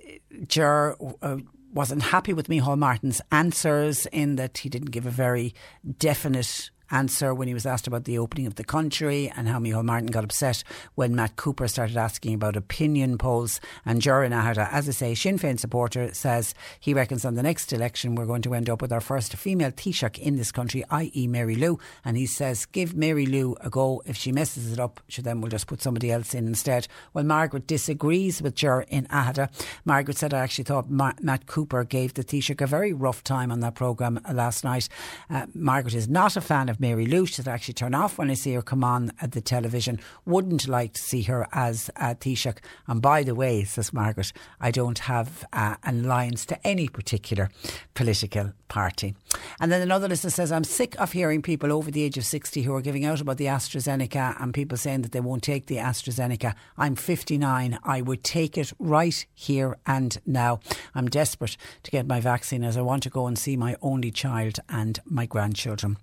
Ger 0.47 0.97
uh, 1.23 1.39
wasn't 1.73 2.03
happy 2.03 2.33
with 2.33 2.49
Micheál 2.49 2.79
Martin's 2.79 3.21
answers 3.31 4.07
in 4.07 4.37
that 4.37 4.59
he 4.59 4.69
didn't 4.69 4.91
give 4.91 5.07
a 5.07 5.11
very 5.11 5.55
definite 5.99 6.71
answer 6.91 7.35
when 7.35 7.49
he 7.49 7.55
was 7.55 7.67
asked 7.67 7.87
about 7.87 8.05
the 8.05 8.19
opening 8.19 8.47
of 8.47 8.57
the 8.57 8.65
country 8.65 9.33
and 9.37 9.49
how 9.49 9.59
Micheál 9.59 9.85
Martin 9.85 10.09
got 10.09 10.25
upset 10.25 10.63
when 10.95 11.15
Matt 11.15 11.37
Cooper 11.37 11.69
started 11.69 11.97
asking 11.97 12.35
about 12.35 12.57
opinion 12.57 13.19
polls. 13.19 13.61
And 13.85 14.01
Ger 14.01 14.23
in 14.25 14.33
Aghada, 14.33 14.69
as 14.71 14.89
I 14.89 14.93
say, 14.93 15.15
Sinn 15.15 15.39
Féin 15.39 15.59
supporter, 15.59 16.13
says 16.15 16.55
he 16.81 16.95
reckons 16.95 17.25
on 17.25 17.35
the 17.35 17.43
next 17.43 17.73
election 17.73 18.15
we're 18.15 18.27
going 18.27 18.43
to 18.43 18.55
end 18.55 18.71
up 18.71 18.83
with 18.83 18.93
our 18.93 19.01
first 19.01 19.35
female 19.37 19.71
Taoiseach 19.71 20.19
in 20.19 20.37
this 20.37 20.53
country, 20.53 20.85
i.e. 20.91 21.27
Mary 21.27 21.57
Lou. 21.57 21.79
And 22.05 22.17
he 22.17 22.27
says, 22.27 22.67
give 22.67 22.95
Mary 22.95 23.27
Lou 23.27 23.57
a 23.61 23.71
go. 23.71 24.03
If 24.07 24.17
she 24.17 24.33
messes 24.33 24.73
it 24.73 24.81
up, 24.81 25.01
then 25.19 25.41
we'll 25.41 25.51
just 25.51 25.67
put 25.67 25.83
somebody 25.83 26.11
else 26.11 26.35
in 26.35 26.47
instead. 26.47 26.89
Well, 27.13 27.25
Margaret 27.25 27.67
disagrees 27.67 28.43
with 28.43 28.55
Ger 28.55 28.83
in 28.89 29.07
Aghada. 29.07 29.51
Margaret 29.85 30.19
said, 30.19 30.33
I 30.35 30.41
actually 30.41 30.65
thought 30.65 30.91
Ma- 30.91 31.13
Matt 31.21 31.47
Cooper 31.47 31.85
gave 31.85 32.15
the 32.15 32.25
Taoiseach 32.25 32.61
a 32.61 32.67
very 32.67 32.93
rough 32.93 33.23
time 33.25 33.51
on 33.51 33.61
that 33.61 33.75
programme 33.75 34.21
last 34.33 34.65
night. 34.65 34.89
Uh, 35.29 35.47
Margaret 35.55 35.95
is 35.95 36.09
not 36.09 36.37
a 36.37 36.41
fan 36.41 36.69
of 36.69 36.76
of 36.77 36.81
Mary 36.81 37.07
Lou. 37.07 37.25
She'd 37.25 37.49
actually 37.49 37.75
turn 37.75 37.95
off 37.95 38.19
when 38.19 38.31
I 38.31 38.35
see 38.35 38.53
her 38.53 38.63
come 38.63 38.85
on 38.85 39.11
at 39.21 39.33
the 39.33 39.41
television. 39.41 39.99
Wouldn't 40.27 40.69
like 40.69 40.93
to 40.93 41.01
see 41.01 41.23
her 41.23 41.49
as 41.53 41.91
uh, 41.97 42.15
Taoiseach. 42.15 42.59
And 42.87 43.01
by 43.01 43.23
the 43.23 43.35
way, 43.35 43.65
says 43.65 43.93
Margaret, 43.93 44.33
I 44.61 44.71
don't 44.71 44.99
have 45.01 45.47
uh, 45.53 45.77
an 45.85 46.05
alliance 46.05 46.45
to 46.47 46.67
any 46.67 46.89
particular 46.89 47.51
political 47.95 48.53
party. 48.69 49.15
And 49.61 49.71
then 49.71 49.81
another 49.81 50.09
listener 50.09 50.31
says, 50.31 50.53
I'm 50.53 50.65
sick 50.65 50.99
of 51.01 51.13
hearing 51.13 51.41
people 51.41 51.73
over 51.73 51.91
the 51.91 52.03
age 52.03 52.19
of 52.19 52.25
60 52.25 52.63
who 52.63 52.75
are 52.75 52.83
giving 52.83 53.05
out 53.05 53.21
about 53.21 53.39
the 53.39 53.47
AstraZeneca 53.47 54.41
and 54.41 54.53
people 54.53 54.77
saying 54.77 55.03
that 55.03 55.13
they 55.13 55.21
won't 55.21 55.43
take 55.43 55.67
the 55.67 55.77
AstraZeneca. 55.77 56.55
I'm 56.77 56.97
59. 56.97 57.79
I 57.85 58.01
would 58.03 58.25
take 58.25 58.59
it 58.59 58.73
right 58.79 59.25
here 59.35 59.77
and 59.87 60.19
now. 60.27 60.61
I'm 60.95 61.09
desperate 61.09 61.57
to 61.85 61.91
get 61.91 62.07
my 62.07 62.21
vaccine 62.21 62.65
as 62.65 62.77
I 62.77 62.83
want 62.83 63.03
to 63.05 63.11
go 63.11 63.27
and 63.27 63.39
see 63.39 63.57
my 63.57 63.77
only 63.81 64.11
child 64.11 64.59
and 64.69 64.99
my 65.07 65.27
grandchildren. 65.27 65.97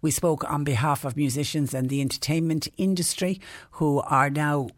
We 0.00 0.10
spoke 0.16 0.50
on 0.50 0.64
behalf 0.64 1.04
of 1.04 1.16
musicians 1.16 1.74
and 1.74 1.90
the 1.90 2.00
entertainment 2.00 2.66
industry 2.78 3.38
who 3.72 4.00
are 4.00 4.30
now 4.30 4.68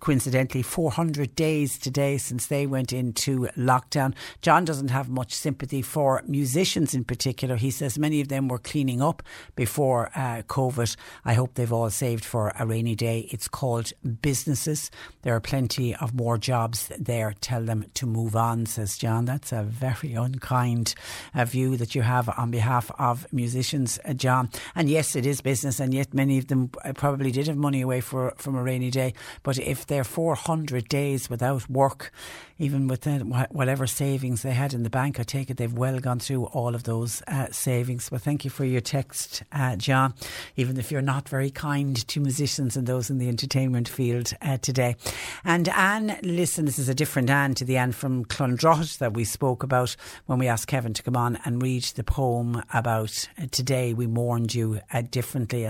coincidentally 0.00 0.62
400 0.62 1.34
days 1.34 1.78
today 1.78 2.18
since 2.18 2.46
they 2.46 2.66
went 2.66 2.92
into 2.92 3.48
lockdown. 3.56 4.14
John 4.42 4.64
doesn't 4.64 4.90
have 4.90 5.08
much 5.08 5.32
sympathy 5.32 5.82
for 5.82 6.22
musicians 6.26 6.94
in 6.94 7.04
particular. 7.04 7.56
He 7.56 7.70
says 7.70 7.98
many 7.98 8.20
of 8.20 8.28
them 8.28 8.48
were 8.48 8.58
cleaning 8.58 9.02
up 9.02 9.22
before 9.56 10.10
uh, 10.14 10.42
COVID. 10.48 10.96
I 11.24 11.34
hope 11.34 11.54
they've 11.54 11.72
all 11.72 11.90
saved 11.90 12.24
for 12.24 12.52
a 12.58 12.66
rainy 12.66 12.94
day. 12.94 13.28
It's 13.30 13.48
called 13.48 13.92
businesses. 14.22 14.90
There 15.22 15.34
are 15.34 15.40
plenty 15.40 15.94
of 15.94 16.14
more 16.14 16.38
jobs 16.38 16.90
there. 16.98 17.34
Tell 17.40 17.62
them 17.62 17.86
to 17.94 18.06
move 18.06 18.36
on, 18.36 18.66
says 18.66 18.98
John. 18.98 19.24
That's 19.24 19.52
a 19.52 19.62
very 19.62 20.14
unkind 20.14 20.94
uh, 21.34 21.44
view 21.44 21.76
that 21.76 21.94
you 21.94 22.02
have 22.02 22.28
on 22.28 22.50
behalf 22.50 22.90
of 22.98 23.26
musicians, 23.32 23.98
uh, 24.04 24.12
John. 24.12 24.50
And 24.74 24.88
yes, 24.88 25.16
it 25.16 25.26
is 25.26 25.40
business, 25.40 25.80
and 25.80 25.94
yet 25.94 26.14
many 26.14 26.38
of 26.38 26.48
them 26.48 26.70
uh, 26.84 26.92
probably 26.92 27.30
did 27.30 27.46
have 27.46 27.56
money 27.56 27.80
away 27.80 28.00
for 28.00 28.34
from 28.36 28.56
a 28.56 28.62
rainy 28.62 28.90
day. 28.90 29.14
But 29.42 29.58
if 29.58 29.83
their 29.86 30.04
400 30.04 30.88
days 30.88 31.28
without 31.30 31.68
work, 31.68 32.12
even 32.58 32.86
with 32.86 33.06
whatever 33.50 33.86
savings 33.86 34.42
they 34.42 34.52
had 34.52 34.74
in 34.74 34.82
the 34.82 34.90
bank. 34.90 35.18
I 35.18 35.24
take 35.24 35.50
it 35.50 35.56
they've 35.56 35.72
well 35.72 35.98
gone 35.98 36.20
through 36.20 36.44
all 36.46 36.74
of 36.74 36.84
those 36.84 37.22
uh, 37.26 37.48
savings. 37.50 38.10
Well, 38.10 38.20
thank 38.20 38.44
you 38.44 38.50
for 38.50 38.64
your 38.64 38.80
text, 38.80 39.42
uh, 39.52 39.76
John, 39.76 40.14
even 40.56 40.78
if 40.78 40.92
you're 40.92 41.02
not 41.02 41.28
very 41.28 41.50
kind 41.50 41.96
to 42.08 42.20
musicians 42.20 42.76
and 42.76 42.86
those 42.86 43.10
in 43.10 43.18
the 43.18 43.28
entertainment 43.28 43.88
field 43.88 44.32
uh, 44.40 44.58
today. 44.58 44.96
And 45.44 45.68
Anne, 45.68 46.18
listen, 46.22 46.64
this 46.64 46.78
is 46.78 46.88
a 46.88 46.94
different 46.94 47.30
Anne 47.30 47.54
to 47.54 47.64
the 47.64 47.76
Anne 47.76 47.92
from 47.92 48.24
Clondroch 48.24 48.98
that 48.98 49.14
we 49.14 49.24
spoke 49.24 49.62
about 49.62 49.96
when 50.26 50.38
we 50.38 50.48
asked 50.48 50.66
Kevin 50.68 50.94
to 50.94 51.02
come 51.02 51.16
on 51.16 51.38
and 51.44 51.62
read 51.62 51.84
the 51.84 52.04
poem 52.04 52.62
about 52.72 53.28
uh, 53.40 53.46
today 53.50 53.94
we 53.94 54.06
mourned 54.06 54.54
you 54.54 54.80
uh, 54.92 55.02
differently. 55.02 55.68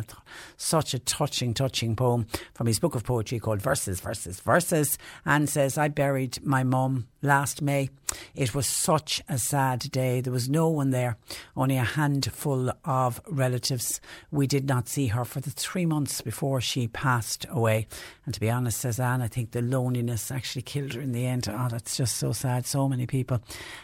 Such 0.57 0.95
a 0.95 0.99
touching, 0.99 1.55
touching 1.55 1.97
poem 1.97 2.27
from 2.55 2.67
his 2.67 2.79
book 2.79 2.95
of 2.95 3.05
poetry 3.05 3.39
called 3.39 3.63
Verses, 3.63 4.01
Verses, 4.01 4.41
Verses. 4.41 4.99
Anne 5.25 5.47
says, 5.47 5.79
I 5.79 5.89
buried 5.89 6.45
my 6.45 6.65
mum 6.75 7.07
last 7.23 7.63
May. 7.63 7.89
It 8.35 8.55
was 8.55 8.67
such 8.67 9.23
a 9.29 9.39
sad 9.39 9.91
day. 9.91 10.21
There 10.21 10.33
was 10.33 10.49
no 10.49 10.69
one 10.69 10.91
there, 10.91 11.17
only 11.57 11.77
a 11.77 11.85
handful 11.85 12.71
of 12.85 13.21
relatives. 13.27 14.01
We 14.31 14.47
did 14.47 14.69
not 14.69 14.89
see 14.89 15.09
her 15.09 15.25
for 15.25 15.41
the 15.41 15.51
three 15.51 15.87
months 15.87 16.21
before 16.21 16.61
she 16.61 16.87
passed 16.87 17.47
away. 17.49 17.87
And 18.25 18.35
to 18.35 18.41
be 18.41 18.51
honest, 18.51 18.81
says 18.81 19.01
Anne, 19.01 19.23
I 19.23 19.29
think 19.29 19.51
the 19.51 19.63
loneliness 19.63 20.31
actually 20.31 20.63
killed 20.63 20.93
her 20.95 21.01
in 21.01 21.13
the 21.13 21.27
end. 21.27 21.49
Oh, 21.49 21.69
that's 21.71 21.97
just 21.97 22.17
so 22.17 22.33
sad. 22.33 22.67
So 22.67 22.89
many 22.89 23.07
people 23.07 23.41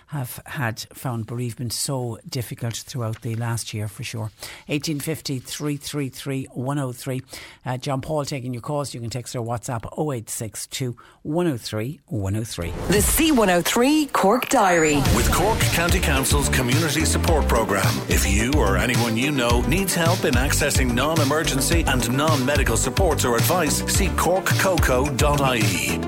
have 0.08 0.40
had 0.46 0.80
found 0.92 1.26
bereavement 1.26 1.72
so 1.72 2.18
difficult 2.28 2.76
throughout 2.76 3.22
the 3.22 3.36
last 3.36 3.72
year 3.72 3.88
for 3.88 4.04
sure. 4.04 4.30
1850 4.66 5.38
333 5.38 6.44
103. 6.52 7.22
Uh, 7.64 7.76
John 7.78 8.00
Paul 8.00 8.24
taking 8.24 8.52
your 8.52 8.62
calls. 8.62 8.94
You 8.94 9.00
can 9.00 9.10
text 9.10 9.34
or 9.34 9.44
WhatsApp 9.44 9.84
0862 9.96 10.96
103 11.22 12.00
103. 12.06 12.72
The 12.88 12.98
C103 12.98 14.12
Cork 14.12 14.48
Diary. 14.48 14.96
With 15.14 15.30
Cork 15.32 15.60
County 15.60 16.00
Council's 16.00 16.48
Community 16.48 17.04
Support 17.04 17.46
Programme. 17.46 17.94
If 18.08 18.28
you 18.28 18.52
or 18.54 18.76
anyone 18.76 19.16
you 19.16 19.30
know 19.30 19.60
needs 19.62 19.94
help 19.94 20.24
in 20.24 20.34
accessing 20.34 20.92
non 20.92 21.20
emergency 21.20 21.84
and 21.86 22.10
non 22.16 22.44
medical 22.44 22.76
supports 22.76 23.24
or 23.24 23.36
advice, 23.36 23.84
see 23.92 24.08
corkcoco.ie. 24.08 26.00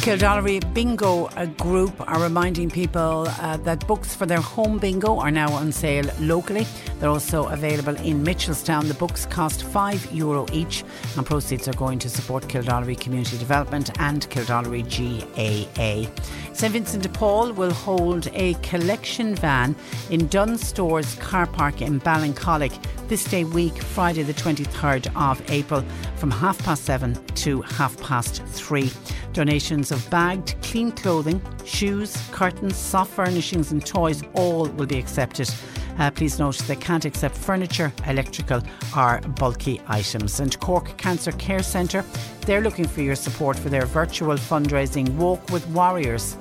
Kildorrery 0.00 0.60
Bingo 0.72 1.28
Group 1.58 1.92
are 2.10 2.22
reminding 2.22 2.70
people 2.70 3.28
uh, 3.28 3.58
that 3.58 3.86
books 3.86 4.14
for 4.14 4.24
their 4.24 4.40
home 4.40 4.78
bingo 4.78 5.18
are 5.18 5.30
now 5.30 5.52
on 5.52 5.72
sale 5.72 6.06
locally. 6.18 6.66
They're 6.98 7.10
also 7.10 7.48
available 7.48 7.94
in 7.96 8.24
Mitchelstown. 8.24 8.88
The 8.88 8.94
books 8.94 9.26
cost 9.26 9.62
€5 9.62 10.14
Euro 10.14 10.46
each, 10.54 10.84
and 11.18 11.26
proceeds 11.26 11.68
are 11.68 11.74
going 11.74 11.98
to 11.98 12.08
support 12.08 12.44
Kildorrery 12.44 12.98
Community 12.98 13.36
Development 13.36 13.90
and 14.00 14.26
Kildorrery 14.30 14.84
GAA. 14.84 16.10
St 16.54 16.72
Vincent 16.72 17.02
de 17.02 17.08
Paul 17.10 17.52
will 17.52 17.72
hold 17.72 18.28
a 18.32 18.54
collection 18.62 19.34
van 19.34 19.76
in 20.08 20.28
Dunnes 20.28 20.66
Stores 20.66 21.14
car 21.16 21.46
park 21.46 21.82
in 21.82 22.00
Ballincollig 22.00 22.72
this 23.08 23.24
day 23.24 23.44
week, 23.44 23.76
Friday 23.82 24.22
the 24.22 24.32
23rd 24.32 25.10
of 25.14 25.42
April, 25.50 25.84
from 26.16 26.30
half 26.30 26.58
past 26.64 26.84
seven 26.84 27.14
to 27.34 27.60
half 27.62 28.00
past 28.00 28.42
three. 28.46 28.90
Donations 29.32 29.92
of 29.92 30.08
bagged, 30.10 30.56
clean 30.62 30.90
clothing, 30.90 31.40
shoes, 31.64 32.16
curtains, 32.32 32.76
soft 32.76 33.12
furnishings, 33.12 33.70
and 33.70 33.84
toys 33.84 34.22
all 34.34 34.66
will 34.70 34.86
be 34.86 34.98
accepted. 34.98 35.48
Uh, 35.98 36.10
please 36.10 36.38
note 36.38 36.56
they 36.66 36.76
can't 36.76 37.04
accept 37.04 37.36
furniture, 37.36 37.92
electrical, 38.06 38.62
or 38.96 39.20
bulky 39.36 39.80
items. 39.86 40.40
And 40.40 40.58
Cork 40.60 40.96
Cancer 40.96 41.32
Care 41.32 41.62
Centre, 41.62 42.04
they're 42.46 42.62
looking 42.62 42.88
for 42.88 43.02
your 43.02 43.14
support 43.14 43.58
for 43.58 43.68
their 43.68 43.86
virtual 43.86 44.36
fundraising 44.36 45.08
Walk 45.16 45.50
with 45.50 45.66
Warriors. 45.68 46.36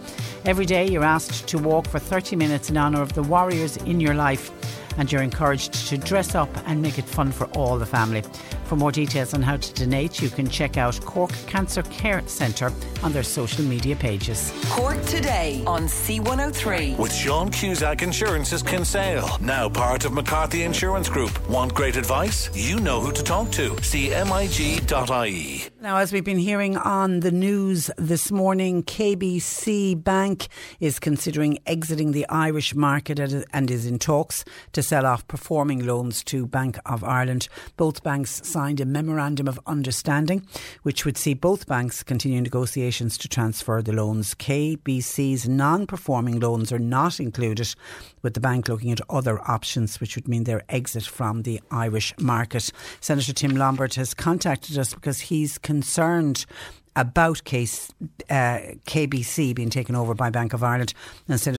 Every 0.45 0.65
day 0.65 0.87
you're 0.87 1.03
asked 1.03 1.47
to 1.49 1.57
walk 1.57 1.87
for 1.87 1.99
30 1.99 2.37
minutes 2.37 2.69
in 2.69 2.77
honour 2.77 3.01
of 3.01 3.13
the 3.13 3.23
warriors 3.23 3.77
in 3.77 3.99
your 3.99 4.15
life 4.15 4.51
and 4.97 5.11
you're 5.11 5.21
encouraged 5.21 5.73
to 5.87 5.97
dress 5.97 6.35
up 6.35 6.49
and 6.67 6.81
make 6.81 6.97
it 6.97 7.05
fun 7.05 7.31
for 7.31 7.45
all 7.57 7.77
the 7.77 7.85
family. 7.85 8.23
For 8.65 8.75
more 8.75 8.91
details 8.91 9.33
on 9.33 9.41
how 9.41 9.57
to 9.57 9.73
donate, 9.73 10.21
you 10.21 10.29
can 10.29 10.47
check 10.47 10.77
out 10.77 10.99
Cork 11.01 11.31
Cancer 11.47 11.81
Care 11.83 12.21
Centre 12.27 12.71
on 13.01 13.11
their 13.11 13.23
social 13.23 13.63
media 13.65 13.95
pages. 13.95 14.53
Cork 14.69 15.01
today 15.05 15.63
on 15.65 15.83
C103. 15.83 16.97
With 16.97 17.13
Sean 17.13 17.49
Cusack 17.49 18.01
Insurance's 18.03 18.61
Kinsale, 18.61 19.37
now 19.41 19.69
part 19.69 20.05
of 20.05 20.13
McCarthy 20.13 20.63
Insurance 20.63 21.09
Group. 21.09 21.49
Want 21.49 21.73
great 21.73 21.95
advice? 21.95 22.49
You 22.53 22.79
know 22.79 22.99
who 23.01 23.11
to 23.11 23.23
talk 23.23 23.51
to. 23.51 23.71
CMIG.ie. 23.71 25.63
Now, 25.81 25.97
as 25.97 26.13
we've 26.13 26.23
been 26.23 26.37
hearing 26.37 26.77
on 26.77 27.21
the 27.21 27.31
news 27.31 27.89
this 27.97 28.31
morning, 28.31 28.83
KBC 28.83 30.03
Bank 30.03 30.47
is 30.79 30.99
considering 30.99 31.57
exiting 31.65 32.11
the 32.11 32.27
Irish 32.29 32.75
market 32.75 33.19
and 33.19 33.71
is 33.71 33.85
in 33.85 33.97
talks 33.97 34.45
to 34.73 34.83
sell 34.89 35.05
off 35.05 35.27
performing 35.27 35.85
loans 35.85 36.23
to 36.23 36.47
Bank 36.47 36.79
of 36.83 37.03
Ireland. 37.03 37.47
Both 37.77 38.01
banks 38.01 38.41
signed 38.43 38.81
a 38.81 38.85
memorandum 38.85 39.47
of 39.47 39.59
understanding, 39.67 40.47
which 40.81 41.05
would 41.05 41.15
see 41.15 41.35
both 41.35 41.67
banks 41.67 42.01
continue 42.01 42.41
negotiations 42.41 43.15
to 43.19 43.27
transfer 43.27 43.83
the 43.83 43.93
loans. 43.93 44.33
KBC's 44.33 45.47
non 45.47 45.85
performing 45.85 46.39
loans 46.39 46.71
are 46.71 46.79
not 46.79 47.19
included, 47.19 47.75
with 48.23 48.33
the 48.33 48.39
bank 48.39 48.67
looking 48.67 48.91
at 48.91 48.99
other 49.11 49.39
options, 49.47 50.01
which 50.01 50.15
would 50.15 50.27
mean 50.27 50.45
their 50.45 50.63
exit 50.69 51.05
from 51.05 51.43
the 51.43 51.61
Irish 51.69 52.11
market. 52.17 52.71
Senator 52.99 53.31
Tim 53.31 53.55
Lombard 53.55 53.93
has 53.93 54.15
contacted 54.15 54.75
us 54.79 54.95
because 54.95 55.19
he's 55.19 55.59
concerned 55.59 56.47
about 56.95 57.43
case 57.43 57.91
uh, 58.31 58.73
KBC 58.87 59.53
being 59.53 59.69
taken 59.69 59.95
over 59.95 60.15
by 60.15 60.31
Bank 60.31 60.53
of 60.53 60.63
Ireland. 60.63 60.95
And 61.27 61.39
Senator 61.39 61.58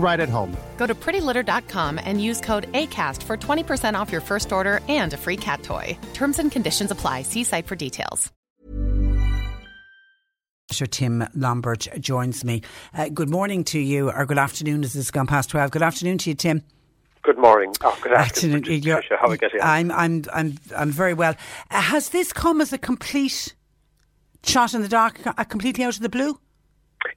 right 0.00 0.18
at 0.18 0.28
home. 0.28 0.56
Go 0.76 0.86
to 0.86 0.94
prettylitter.com 0.94 2.00
and 2.02 2.20
use 2.22 2.40
code 2.40 2.72
ACAST 2.72 3.22
for 3.22 3.36
20% 3.36 3.94
off 3.94 4.10
your 4.10 4.22
first 4.22 4.50
order 4.52 4.80
and 4.88 5.12
a 5.12 5.16
free 5.16 5.36
cat 5.36 5.62
toy. 5.62 5.96
Terms 6.14 6.40
and 6.40 6.50
conditions 6.50 6.90
apply. 6.90 7.22
See 7.22 7.44
site 7.44 7.66
for 7.66 7.76
details. 7.76 8.32
Sir 10.72 10.86
Tim 10.86 11.26
Lombard 11.34 11.88
joins 12.00 12.44
me. 12.44 12.62
Uh, 12.94 13.08
good 13.08 13.28
morning 13.28 13.64
to 13.64 13.78
you, 13.78 14.10
or 14.10 14.24
good 14.26 14.38
afternoon 14.38 14.84
as 14.84 14.94
it's 14.94 15.10
gone 15.10 15.26
past 15.26 15.50
12. 15.50 15.70
Good 15.70 15.82
afternoon 15.82 16.18
to 16.18 16.30
you, 16.30 16.36
Tim. 16.36 16.62
Good 17.22 17.38
morning. 17.38 17.74
Oh, 17.82 17.98
good 18.00 18.12
afternoon. 18.12 18.64
afternoon. 18.64 19.02
How 19.20 19.26
are 19.26 19.32
you 19.32 19.36
getting 19.36 19.60
I'm, 19.62 19.90
I'm, 19.90 20.24
I'm, 20.32 20.54
I'm 20.76 20.90
very 20.90 21.12
well. 21.12 21.34
Uh, 21.70 21.80
has 21.80 22.10
this 22.10 22.32
come 22.32 22.60
as 22.60 22.72
a 22.72 22.78
complete 22.78 23.54
shot 24.44 24.72
in 24.72 24.82
the 24.82 24.88
dark, 24.88 25.20
uh, 25.26 25.44
completely 25.44 25.84
out 25.84 25.96
of 25.96 26.02
the 26.02 26.08
blue? 26.08 26.38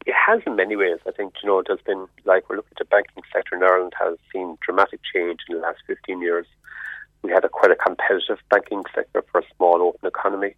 It 0.05 0.13
has 0.13 0.41
in 0.45 0.55
many 0.55 0.75
ways. 0.75 0.99
I 1.07 1.11
think, 1.11 1.33
you 1.41 1.49
know, 1.49 1.59
it 1.59 1.67
has 1.69 1.79
been, 1.85 2.07
like, 2.25 2.49
we're 2.49 2.57
looking 2.57 2.71
at 2.71 2.79
the 2.79 2.85
banking 2.85 3.23
sector 3.31 3.55
in 3.55 3.63
Ireland 3.63 3.93
has 3.99 4.17
seen 4.31 4.57
dramatic 4.61 5.01
change 5.13 5.39
in 5.49 5.55
the 5.55 5.61
last 5.61 5.79
15 5.87 6.21
years. 6.21 6.45
We 7.21 7.31
had 7.31 7.45
a 7.45 7.49
quite 7.49 7.71
a 7.71 7.75
competitive 7.75 8.39
banking 8.49 8.83
sector 8.93 9.23
for 9.31 9.39
a 9.39 9.55
small 9.55 9.81
open 9.81 10.07
economy. 10.07 10.55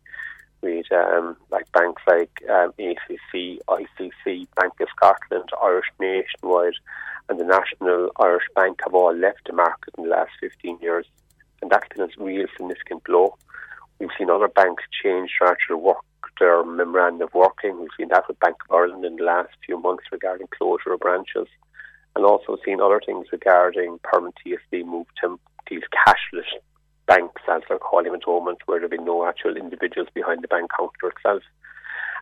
We 0.61 0.83
had 0.89 1.15
um, 1.15 1.37
like 1.51 1.71
banks 1.73 2.01
like 2.07 2.31
um, 2.49 2.73
ACC, 2.79 3.59
ICC, 3.67 4.47
Bank 4.55 4.73
of 4.79 4.87
Scotland, 4.95 5.49
Irish 5.61 5.85
Nationwide, 5.99 6.73
and 7.29 7.39
the 7.39 7.43
National 7.43 8.11
Irish 8.19 8.45
Bank 8.55 8.79
have 8.83 8.95
all 8.95 9.13
left 9.13 9.45
the 9.45 9.53
market 9.53 9.93
in 9.97 10.05
the 10.05 10.09
last 10.09 10.31
15 10.39 10.79
years. 10.81 11.05
And 11.61 11.69
that's 11.69 11.87
been 11.95 12.09
a 12.09 12.23
real 12.23 12.47
significant 12.57 13.03
blow. 13.03 13.37
We've 13.99 14.09
seen 14.17 14.29
other 14.29 14.47
banks 14.47 14.83
change 15.03 15.31
their 15.39 15.49
actual 15.49 15.81
work, 15.81 16.03
their 16.39 16.63
memorandum 16.63 17.27
of 17.27 17.33
working. 17.33 17.79
We've 17.79 17.89
seen 17.97 18.09
that 18.09 18.27
with 18.27 18.39
Bank 18.39 18.57
of 18.67 18.75
Ireland 18.75 19.05
in 19.05 19.15
the 19.17 19.23
last 19.23 19.49
few 19.65 19.79
months 19.79 20.03
regarding 20.11 20.47
closure 20.57 20.93
of 20.93 20.99
branches. 20.99 21.47
And 22.15 22.25
also 22.25 22.57
seen 22.63 22.79
other 22.79 23.01
things 23.05 23.27
regarding 23.31 23.99
permanent 24.03 24.35
TSB 24.45 24.85
move 24.85 25.07
to 25.21 25.37
these 25.69 25.81
cashless 25.93 26.47
banks, 27.07 27.41
as 27.51 27.61
they're 27.67 27.77
calling 27.77 28.13
at 28.13 28.21
the 28.25 28.31
moment, 28.31 28.59
where 28.65 28.79
there 28.79 28.85
have 28.85 28.91
been 28.91 29.05
no 29.05 29.27
actual 29.27 29.57
individuals 29.57 30.07
behind 30.13 30.41
the 30.41 30.47
bank 30.47 30.71
counter 30.77 31.13
itself. 31.15 31.43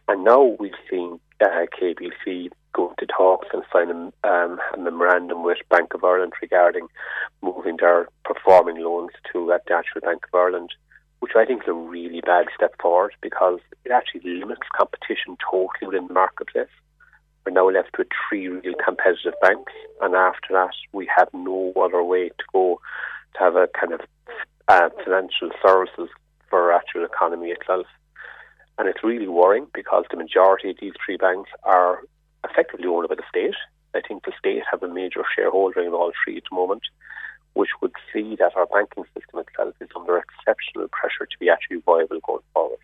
And 0.08 0.24
now 0.24 0.56
we've 0.60 0.72
seen 0.90 1.20
uh, 1.42 1.66
KBC 1.80 2.50
go 2.74 2.94
to 2.98 3.06
talks 3.06 3.48
and 3.54 3.64
sign 3.72 3.90
a, 3.90 4.28
um, 4.28 4.60
a, 4.74 4.78
memorandum 4.78 5.44
with 5.44 5.58
Bank 5.70 5.94
of 5.94 6.04
Ireland 6.04 6.34
regarding 6.42 6.88
moving 7.42 7.78
their 7.80 8.08
performing 8.26 8.84
loans 8.84 9.12
to 9.32 9.52
uh, 9.52 9.60
the 9.68 9.76
actual 9.76 10.02
Bank 10.02 10.26
of 10.26 10.38
Ireland, 10.38 10.72
which 11.24 11.38
I 11.38 11.46
think 11.46 11.62
is 11.64 11.70
a 11.70 11.74
really 11.74 12.20
bad 12.20 12.48
step 12.54 12.74
forward 12.82 13.14
because 13.22 13.60
it 13.86 13.94
actually 13.94 14.30
limits 14.40 14.68
competition 14.78 15.38
totally 15.50 15.88
within 15.88 16.08
the 16.08 16.14
marketplace. 16.14 16.68
We're 17.46 17.54
now 17.54 17.70
left 17.70 17.98
with 17.98 18.10
three 18.28 18.50
real 18.50 18.74
competitive 18.86 19.36
banks, 19.42 19.72
and 20.02 20.16
after 20.16 20.50
that, 20.52 20.76
we 20.92 21.10
have 21.16 21.30
no 21.32 21.72
other 21.78 22.04
way 22.04 22.28
to 22.28 22.46
go 22.52 22.82
to 23.36 23.40
have 23.40 23.56
a 23.56 23.70
kind 23.80 23.94
of 23.94 24.02
uh, 24.68 24.90
financial 25.02 25.52
services 25.66 26.10
for 26.50 26.64
our 26.64 26.74
actual 26.74 27.06
economy 27.06 27.52
itself. 27.52 27.88
And 28.78 28.90
it's 28.90 29.02
really 29.02 29.30
worrying 29.30 29.68
because 29.74 30.04
the 30.12 30.18
majority 30.18 30.72
of 30.72 30.78
these 30.82 30.92
three 31.06 31.16
banks 31.16 31.52
are 31.64 32.02
effectively 32.44 32.88
owned 32.88 33.08
by 33.08 33.16
the 33.16 33.24
state. 33.30 33.56
I 33.96 34.02
think 34.06 34.26
the 34.26 34.34
state 34.38 34.64
have 34.70 34.84
a 34.84 34.94
major 34.94 35.24
shareholder 35.34 35.80
in 35.84 35.94
all 35.94 36.12
three 36.26 36.36
at 36.36 36.44
the 36.50 36.56
moment, 36.58 36.84
which 37.54 37.70
would 37.82 37.94
see 38.12 38.36
that 38.38 38.56
our 38.56 38.66
banking 38.68 39.04
system 39.14 39.40
itself 39.40 39.76
is 39.80 39.90
under 39.96 40.18
exceptional 40.18 40.88
pressure 40.90 41.26
to 41.26 41.38
be 41.40 41.50
actually 41.50 41.78
viable 41.86 42.20
going 42.26 42.44
forward. 42.54 42.80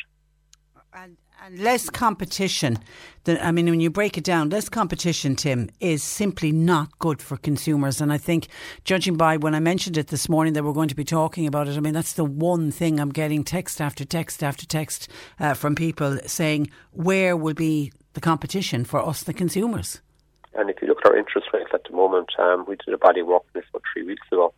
And, 0.93 1.17
and 1.43 1.59
less 1.59 1.89
competition. 1.89 2.77
Than, 3.23 3.37
I 3.41 3.51
mean, 3.51 3.67
when 3.67 3.79
you 3.79 3.89
break 3.89 4.17
it 4.17 4.23
down, 4.23 4.49
less 4.49 4.69
competition, 4.69 5.35
Tim, 5.35 5.69
is 5.79 6.03
simply 6.03 6.51
not 6.51 6.97
good 6.99 7.21
for 7.21 7.37
consumers. 7.37 8.01
And 8.01 8.11
I 8.11 8.17
think, 8.17 8.47
judging 8.83 9.15
by 9.15 9.37
when 9.37 9.53
I 9.53 9.59
mentioned 9.59 9.97
it 9.97 10.07
this 10.07 10.27
morning 10.27 10.53
that 10.53 10.63
we're 10.63 10.73
going 10.73 10.89
to 10.89 10.95
be 10.95 11.03
talking 11.03 11.45
about 11.45 11.67
it, 11.67 11.77
I 11.77 11.79
mean, 11.79 11.93
that's 11.93 12.13
the 12.13 12.25
one 12.25 12.71
thing 12.71 12.99
I'm 12.99 13.11
getting 13.11 13.43
text 13.43 13.79
after 13.79 14.03
text 14.03 14.43
after 14.43 14.65
text 14.65 15.09
uh, 15.39 15.53
from 15.53 15.75
people 15.75 16.17
saying, 16.25 16.69
where 16.91 17.37
will 17.37 17.53
be 17.53 17.91
the 18.13 18.21
competition 18.21 18.83
for 18.83 19.05
us, 19.05 19.23
the 19.23 19.33
consumers? 19.33 20.01
And 20.53 20.69
if 20.69 20.81
you 20.81 20.87
look 20.87 20.99
at 21.05 21.11
our 21.11 21.17
interest 21.17 21.47
rates 21.53 21.69
at 21.73 21.83
the 21.83 21.95
moment, 21.95 22.29
um, 22.39 22.65
we 22.67 22.75
did 22.75 22.93
a 22.93 22.97
body 22.97 23.21
walk 23.21 23.45
this 23.53 23.65
about 23.69 23.83
three 23.93 24.03
weeks 24.03 24.27
ago. 24.31 24.53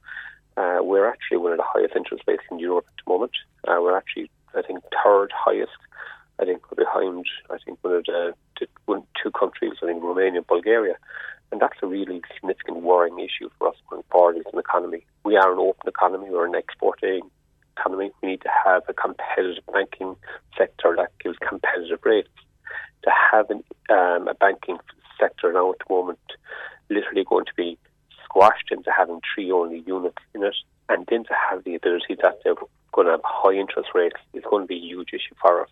Uh, 0.58 0.80
we're 0.82 1.08
actually 1.08 1.38
one 1.38 1.52
of 1.52 1.58
the 1.58 1.64
highest 1.66 1.96
interest 1.96 2.24
rates 2.28 2.44
in 2.52 2.60
Europe 2.60 2.86
at 2.88 3.06
the 3.06 3.12
moment. 3.12 3.32
Uh, 3.68 3.78
we're 3.82 3.98
actually, 3.98 4.30
I 4.56 4.62
think, 4.62 4.80
third 5.04 5.32
highest 5.34 5.72
I 6.42 6.46
think 6.46 6.64
behind. 6.76 7.26
I 7.50 7.58
think 7.64 7.78
one 7.82 7.96
of 7.96 8.06
the, 8.06 8.34
the 8.60 8.68
one, 8.86 9.04
two 9.22 9.32
countries, 9.32 9.74
I 9.84 9.86
think 9.86 10.04
Romania 10.04 10.40
and 10.40 10.48
Bulgaria, 10.48 10.96
and 11.52 11.62
that's 11.62 11.78
a 11.84 11.88
really 11.88 12.22
significant 12.34 12.82
worrying 12.82 13.20
issue 13.20 13.50
for 13.58 13.68
us 13.70 13.76
going 13.90 14.04
forward 14.10 14.38
as 14.38 14.52
an 14.52 14.60
economy. 14.60 15.06
We 15.24 15.38
are 15.38 15.54
an 15.54 15.60
open 15.60 15.88
economy. 15.88 16.28
We're 16.30 16.48
an 16.48 16.56
exporting 16.56 17.30
economy. 17.78 18.12
We 18.22 18.30
need 18.30 18.42
to 18.42 18.50
have 18.66 18.84
a 18.88 18.94
competitive 18.94 19.64
banking 19.72 20.16
sector 20.58 20.96
that 20.98 21.12
gives 21.24 21.38
competitive 21.48 22.00
rates. 22.04 22.30
To 23.04 23.12
have 23.32 23.50
an, 23.50 23.64
um, 23.90 24.28
a 24.28 24.36
banking 24.36 24.78
sector 25.22 25.54
now 25.54 25.72
at 25.72 25.78
the 25.80 25.94
moment 25.94 26.20
literally 26.90 27.24
going 27.24 27.46
to 27.46 27.54
be 27.56 27.78
squashed 28.26 28.72
into 28.72 28.92
having 28.96 29.22
three 29.34 29.52
only 29.52 29.84
units 29.86 30.18
in 30.34 30.44
it, 30.44 30.56
and 30.90 31.06
then 31.10 31.24
to 31.24 31.34
have 31.50 31.64
the 31.64 31.76
ability 31.76 32.18
that 32.22 32.40
they're 32.44 32.56
going 32.94 33.08
to 33.08 33.12
have 33.12 33.22
high 33.24 33.54
interest 33.54 33.90
rates 33.96 34.18
is 34.34 34.44
going 34.50 34.64
to 34.64 34.68
be 34.68 34.78
a 34.78 34.88
huge 34.88 35.10
issue 35.14 35.36
for 35.42 35.62
us. 35.62 35.70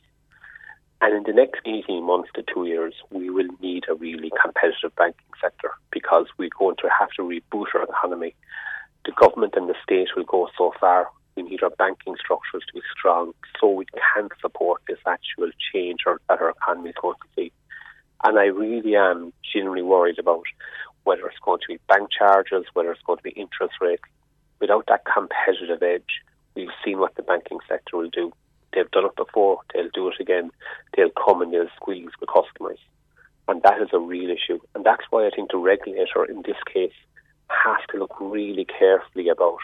And 1.01 1.15
in 1.15 1.23
the 1.23 1.33
next 1.33 1.61
18 1.65 2.03
months 2.03 2.29
to 2.35 2.43
two 2.53 2.65
years, 2.65 2.93
we 3.09 3.29
will 3.29 3.47
need 3.61 3.85
a 3.89 3.95
really 3.95 4.31
competitive 4.41 4.93
banking 4.95 5.33
sector 5.41 5.71
because 5.91 6.25
we're 6.37 6.49
going 6.57 6.75
to 6.77 6.89
have 6.99 7.09
to 7.11 7.21
reboot 7.21 7.67
our 7.73 7.83
economy. 7.83 8.35
The 9.05 9.13
government 9.13 9.53
and 9.55 9.69
the 9.69 9.75
state 9.81 10.09
will 10.15 10.25
go 10.25 10.49
so 10.57 10.73
far. 10.77 11.07
We 11.37 11.43
need 11.43 11.63
our 11.63 11.69
banking 11.69 12.15
structures 12.19 12.63
to 12.67 12.73
be 12.73 12.81
strong 12.97 13.33
so 13.59 13.69
we 13.69 13.85
can 13.85 14.27
support 14.41 14.81
this 14.89 14.99
actual 15.07 15.51
change 15.71 15.99
that 16.05 16.41
our 16.41 16.49
economy 16.49 16.89
is 16.89 16.95
going 17.01 17.15
to 17.15 17.27
see. 17.33 17.51
And 18.23 18.37
I 18.37 18.45
really 18.45 18.95
am 18.95 19.33
genuinely 19.53 19.83
worried 19.83 20.19
about 20.19 20.43
whether 21.03 21.25
it's 21.27 21.39
going 21.39 21.59
to 21.61 21.67
be 21.67 21.79
bank 21.87 22.09
charges, 22.11 22.65
whether 22.73 22.91
it's 22.91 23.01
going 23.03 23.17
to 23.17 23.23
be 23.23 23.31
interest 23.31 23.75
rates. 23.81 24.03
Without 24.59 24.85
that 24.87 25.05
competitive 25.05 25.81
edge, 25.81 26.21
we've 26.55 26.69
seen 26.83 26.99
what 26.99 27.15
the 27.15 27.23
banking 27.23 27.59
sector 27.67 27.97
will 27.97 28.09
do. 28.09 28.33
They've 28.73 28.91
done 28.91 29.05
it 29.05 29.15
before. 29.15 29.59
They'll 29.73 29.89
do 29.93 30.09
it 30.09 30.19
again. 30.19 30.51
They'll 30.95 31.09
come 31.11 31.41
and 31.41 31.53
they'll 31.53 31.69
squeeze 31.75 32.11
the 32.19 32.27
customers. 32.27 32.79
And 33.47 33.63
that 33.63 33.81
is 33.81 33.89
a 33.93 33.99
real 33.99 34.29
issue. 34.29 34.59
And 34.75 34.85
that's 34.85 35.03
why 35.09 35.25
I 35.25 35.31
think 35.31 35.51
the 35.51 35.57
regulator 35.57 36.25
in 36.25 36.43
this 36.43 36.57
case 36.71 36.93
has 37.47 37.77
to 37.91 37.97
look 37.97 38.15
really 38.19 38.65
carefully 38.65 39.29
about 39.29 39.57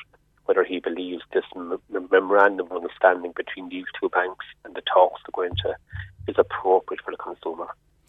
whether 0.46 0.64
he 0.64 0.80
believes 0.80 1.24
this 1.34 1.44
memorandum 2.12 2.68
of 2.68 2.78
understanding 2.78 3.34
between 3.36 3.70
these 3.70 3.86
two 4.00 4.10
banks 4.10 4.46
and 4.64 4.76
the 4.76 4.82
talks 4.82 5.22
they're 5.22 5.34
going 5.34 5.56
to 5.64 5.76
is 6.28 6.36
appropriate 6.38 7.02
for 7.04 7.12
the 7.12 7.18
consumer. 7.18 7.68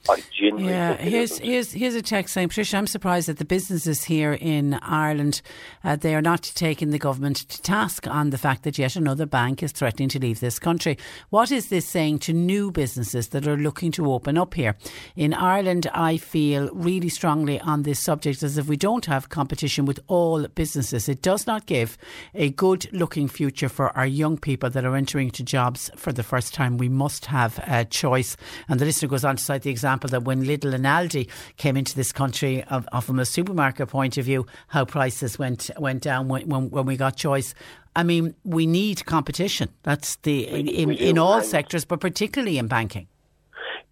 I 0.08 0.22
genuinely 0.32 0.72
yeah. 0.72 0.96
Here's 0.96 1.38
here's 1.38 1.72
here's 1.72 1.94
a 1.94 2.02
text 2.02 2.34
saying, 2.34 2.48
Patricia, 2.48 2.76
I'm 2.76 2.86
surprised 2.86 3.28
that 3.28 3.38
the 3.38 3.44
businesses 3.44 4.04
here 4.04 4.32
in 4.32 4.74
Ireland 4.74 5.42
uh, 5.84 5.96
they 5.96 6.14
are 6.14 6.22
not 6.22 6.42
taking 6.54 6.90
the 6.90 6.98
government 6.98 7.36
to 7.48 7.62
task 7.62 8.06
on 8.06 8.30
the 8.30 8.38
fact 8.38 8.62
that 8.64 8.78
yet 8.78 8.96
another 8.96 9.26
bank 9.26 9.62
is 9.62 9.72
threatening 9.72 10.08
to 10.10 10.18
leave 10.18 10.40
this 10.40 10.58
country. 10.58 10.98
What 11.30 11.50
is 11.50 11.68
this 11.68 11.88
saying 11.88 12.20
to 12.20 12.32
new 12.32 12.70
businesses 12.70 13.28
that 13.28 13.46
are 13.46 13.56
looking 13.56 13.90
to 13.92 14.12
open 14.12 14.38
up 14.38 14.54
here 14.54 14.76
in 15.16 15.34
Ireland? 15.34 15.88
I 15.92 16.16
feel 16.16 16.70
really 16.72 17.08
strongly 17.08 17.60
on 17.60 17.82
this 17.82 18.00
subject 18.00 18.42
as 18.42 18.58
if 18.58 18.68
we 18.68 18.76
don't 18.76 19.06
have 19.06 19.28
competition 19.28 19.86
with 19.86 20.00
all 20.06 20.46
businesses, 20.48 21.08
it 21.08 21.22
does 21.22 21.46
not 21.46 21.66
give 21.66 21.98
a 22.34 22.50
good 22.50 22.92
looking 22.92 23.28
future 23.28 23.68
for 23.68 23.96
our 23.96 24.06
young 24.06 24.38
people 24.38 24.70
that 24.70 24.84
are 24.84 24.96
entering 24.96 25.28
into 25.28 25.42
jobs 25.42 25.90
for 25.96 26.12
the 26.12 26.22
first 26.22 26.54
time. 26.54 26.78
We 26.78 26.88
must 26.88 27.26
have 27.26 27.58
a 27.66 27.84
choice. 27.84 28.36
And 28.68 28.78
the 28.78 28.84
listener 28.84 29.08
goes 29.08 29.24
on 29.24 29.36
to 29.36 29.42
cite 29.42 29.62
the 29.62 29.70
example 29.70 29.95
example, 29.96 30.10
that 30.10 30.24
when 30.24 30.44
Lidl 30.44 30.74
and 30.74 30.84
Aldi 30.84 31.28
came 31.56 31.76
into 31.76 31.94
this 31.94 32.12
country, 32.12 32.62
of, 32.64 32.86
of 32.92 33.04
from 33.04 33.18
a 33.18 33.24
supermarket 33.24 33.88
point 33.88 34.18
of 34.18 34.24
view, 34.24 34.46
how 34.68 34.84
prices 34.84 35.38
went 35.38 35.70
went 35.78 36.02
down 36.02 36.28
when, 36.28 36.48
when, 36.48 36.70
when 36.70 36.86
we 36.86 36.96
got 36.96 37.16
choice. 37.16 37.54
I 37.94 38.02
mean, 38.02 38.34
we 38.44 38.66
need 38.66 39.06
competition. 39.06 39.70
That's 39.82 40.16
the 40.16 40.46
in, 40.46 40.68
in, 40.68 40.92
in 40.92 41.18
all 41.18 41.42
sectors, 41.42 41.84
but 41.86 42.00
particularly 42.00 42.58
in 42.58 42.68
banking. 42.68 43.08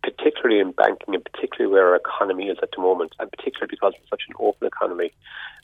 Particularly 0.03 0.61
in 0.61 0.73
banking, 0.73 1.15
and 1.15 1.25
particularly 1.25 1.73
where 1.73 1.89
our 1.89 1.97
economy 1.97 2.49
is 2.49 2.59
at 2.63 2.71
the 2.77 2.83
moment, 2.83 3.13
and 3.19 3.31
particularly 3.31 3.71
because 3.71 3.95
it's 3.99 4.11
such 4.11 4.23
an 4.29 4.35
open 4.39 4.67
economy. 4.67 5.11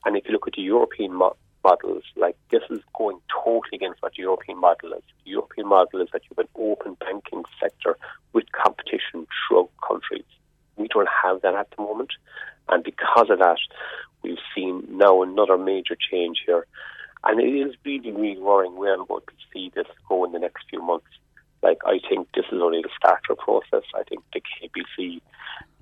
And 0.07 0.17
if 0.17 0.25
you 0.25 0.33
look 0.33 0.47
at 0.47 0.55
the 0.55 0.63
European 0.63 1.13
mo- 1.13 1.37
models, 1.65 2.05
like 2.17 2.37
this 2.51 2.63
is 2.71 2.81
going 2.97 3.19
totally 3.33 3.75
against 3.75 4.03
what 4.03 4.13
the 4.17 4.23
European 4.23 4.59
model 4.61 4.93
is. 4.93 5.03
The 5.25 5.31
European 5.31 5.69
model 5.69 6.01
is 6.01 6.09
that 6.13 6.23
you 6.25 6.37
have 6.37 6.47
an 6.47 6.51
open 6.55 6.97
banking 7.01 7.45
sector 7.61 7.97
with 8.33 8.45
competition 8.53 9.27
throughout 9.49 9.71
countries. 9.87 10.25
We 10.77 10.89
don't 10.89 11.09
have 11.25 11.43
that 11.43 11.55
at 11.55 11.71
the 11.77 11.83
moment. 11.83 12.11
And 12.69 12.85
because 12.85 13.31
of 13.31 13.39
that, 13.39 13.59
we've 14.23 14.39
seen 14.55 14.85
now 14.91 15.23
another 15.23 15.59
major 15.59 15.97
change 16.11 16.43
here. 16.47 16.67
And 17.25 17.41
it 17.41 17.53
is 17.53 17.75
really, 17.85 18.13
really 18.13 18.41
worrying 18.41 18.77
where 18.77 18.95
I'm 18.95 19.07
going 19.07 19.23
to 19.27 19.35
see 19.53 19.71
this 19.75 19.87
go 20.09 20.25
in 20.25 20.33
the 20.33 20.39
next 20.39 20.65
few 20.71 20.83
months. 20.83 21.07
Like, 21.63 21.79
I 21.85 21.99
think 22.09 22.29
this 22.35 22.47
is 22.51 22.63
only 22.63 22.81
the 22.81 22.89
starter 22.97 23.35
process. 23.35 23.85
I 23.95 24.03
think 24.05 24.23
the 24.33 24.41
KBC 24.41 25.21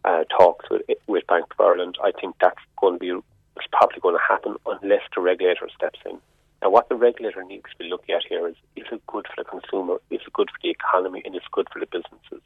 uh, 0.05 0.24
talks 0.36 0.68
with, 0.70 0.82
with 1.06 1.26
Bank 1.28 1.46
of 1.52 1.60
Ireland, 1.60 1.98
I 2.02 2.12
think 2.18 2.36
that's 2.40 2.59
going 2.80 2.94
to 2.94 2.98
be 2.98 3.22
it's 3.59 3.68
probably 3.72 4.01
going 4.01 4.16
to 4.16 4.28
happen 4.28 4.56
unless 4.66 5.02
the 5.14 5.20
regulator 5.20 5.68
steps 5.74 5.98
in. 6.06 6.18
Now, 6.62 6.70
what 6.70 6.89
the 6.89 6.97
regulator 6.97 7.44
needs 7.44 7.64
to 7.70 7.78
be 7.78 7.89
looking 7.89 8.14
at 8.14 8.22
here 8.28 8.48
is 8.48 8.56
is 8.76 8.86
it 8.90 9.06
good 9.06 9.26
for 9.26 9.44
the 9.44 9.48
consumer, 9.48 9.98
is 10.10 10.20
it 10.26 10.32
good 10.32 10.51
for 10.51 10.59
the 10.62 10.70
economy, 10.70 11.22
and 11.24 11.35
is 11.35 11.43
it 11.43 11.52
good 11.52 11.68
for 11.72 11.78
the 11.78 11.86
businesses? 11.86 12.43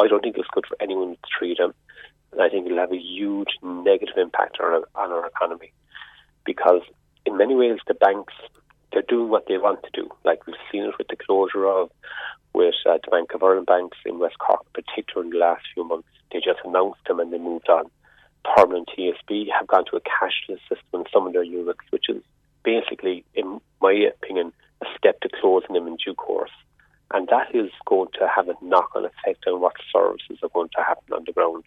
I 0.00 0.08
don't 0.08 0.22
think 0.22 0.36
it's 0.36 0.48
good 0.52 0.66
for 0.66 0.76
anyone 0.80 1.12
to 1.12 1.18
treat 1.38 1.58
them, 1.58 1.74
and 2.32 2.40
I 2.40 2.48
think 2.48 2.66
it'll 2.66 2.78
have 2.78 2.92
a 2.92 2.96
huge 2.96 3.58
negative 3.62 4.16
impact 4.16 4.58
on 4.60 4.72
our, 4.72 4.88
on 4.94 5.12
our 5.12 5.26
economy 5.26 5.72
because, 6.44 6.82
in 7.26 7.36
many 7.36 7.54
ways, 7.54 7.78
the 7.86 7.94
banks 7.94 8.32
they're 8.94 9.02
doing 9.02 9.28
what 9.28 9.46
they 9.48 9.58
want 9.58 9.82
to 9.82 9.90
do. 9.92 10.08
Like 10.24 10.46
we've 10.46 10.56
seen 10.70 10.84
it 10.84 10.94
with 10.96 11.08
the 11.08 11.16
closure 11.16 11.66
of 11.66 11.90
with 12.54 12.74
uh, 12.86 12.98
the 13.04 13.10
Bank 13.10 13.34
of 13.34 13.42
Ireland 13.42 13.66
banks 13.66 13.98
in 14.06 14.20
West 14.20 14.38
Cork, 14.38 14.64
particularly 14.72 15.28
in 15.28 15.32
the 15.32 15.44
last 15.44 15.64
few 15.74 15.84
months. 15.84 16.08
They 16.32 16.38
just 16.38 16.60
announced 16.64 17.00
them 17.06 17.18
and 17.18 17.32
they 17.32 17.38
moved 17.38 17.68
on. 17.68 17.90
Permanent 18.44 18.88
TSB 18.96 19.46
have 19.56 19.66
gone 19.66 19.84
to 19.86 19.96
a 19.96 20.00
cashless 20.00 20.60
system 20.68 21.00
in 21.00 21.04
some 21.12 21.26
of 21.26 21.32
their 21.32 21.42
units, 21.42 21.80
which 21.90 22.08
is 22.08 22.22
basically, 22.64 23.24
in 23.34 23.60
my 23.80 23.92
opinion, 23.92 24.52
a 24.82 24.86
step 24.96 25.20
to 25.20 25.28
closing 25.40 25.74
them 25.74 25.86
in 25.86 25.96
due 25.96 26.14
course. 26.14 26.50
And 27.12 27.28
that 27.28 27.54
is 27.54 27.70
going 27.86 28.08
to 28.18 28.28
have 28.34 28.48
a 28.48 28.54
knock 28.60 28.90
on 28.94 29.04
effect 29.04 29.46
on 29.46 29.60
what 29.60 29.74
services 29.92 30.38
are 30.42 30.48
going 30.48 30.70
to 30.76 30.82
happen 30.82 31.12
on 31.12 31.24
the 31.24 31.32
ground. 31.32 31.64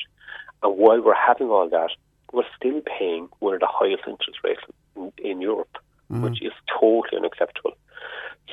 And 0.64 0.78
while 0.78 1.02
we're 1.02 1.16
having 1.16 1.48
all 1.48 1.70
that, 1.70 1.91
we're 2.34 2.44
still 2.56 2.82
paying 2.82 3.30
one 3.40 3.54
of 3.54 3.62
the 3.62 3.70
highest 3.70 4.04
interest 4.08 4.40
rates 4.44 4.62
in, 4.95 5.12
in 5.18 5.41
Europe, 5.41 5.78
mm. 6.12 6.22
which 6.22 6.41
is 6.41 6.52
totally 6.80 7.18
unacceptable. 7.18 7.74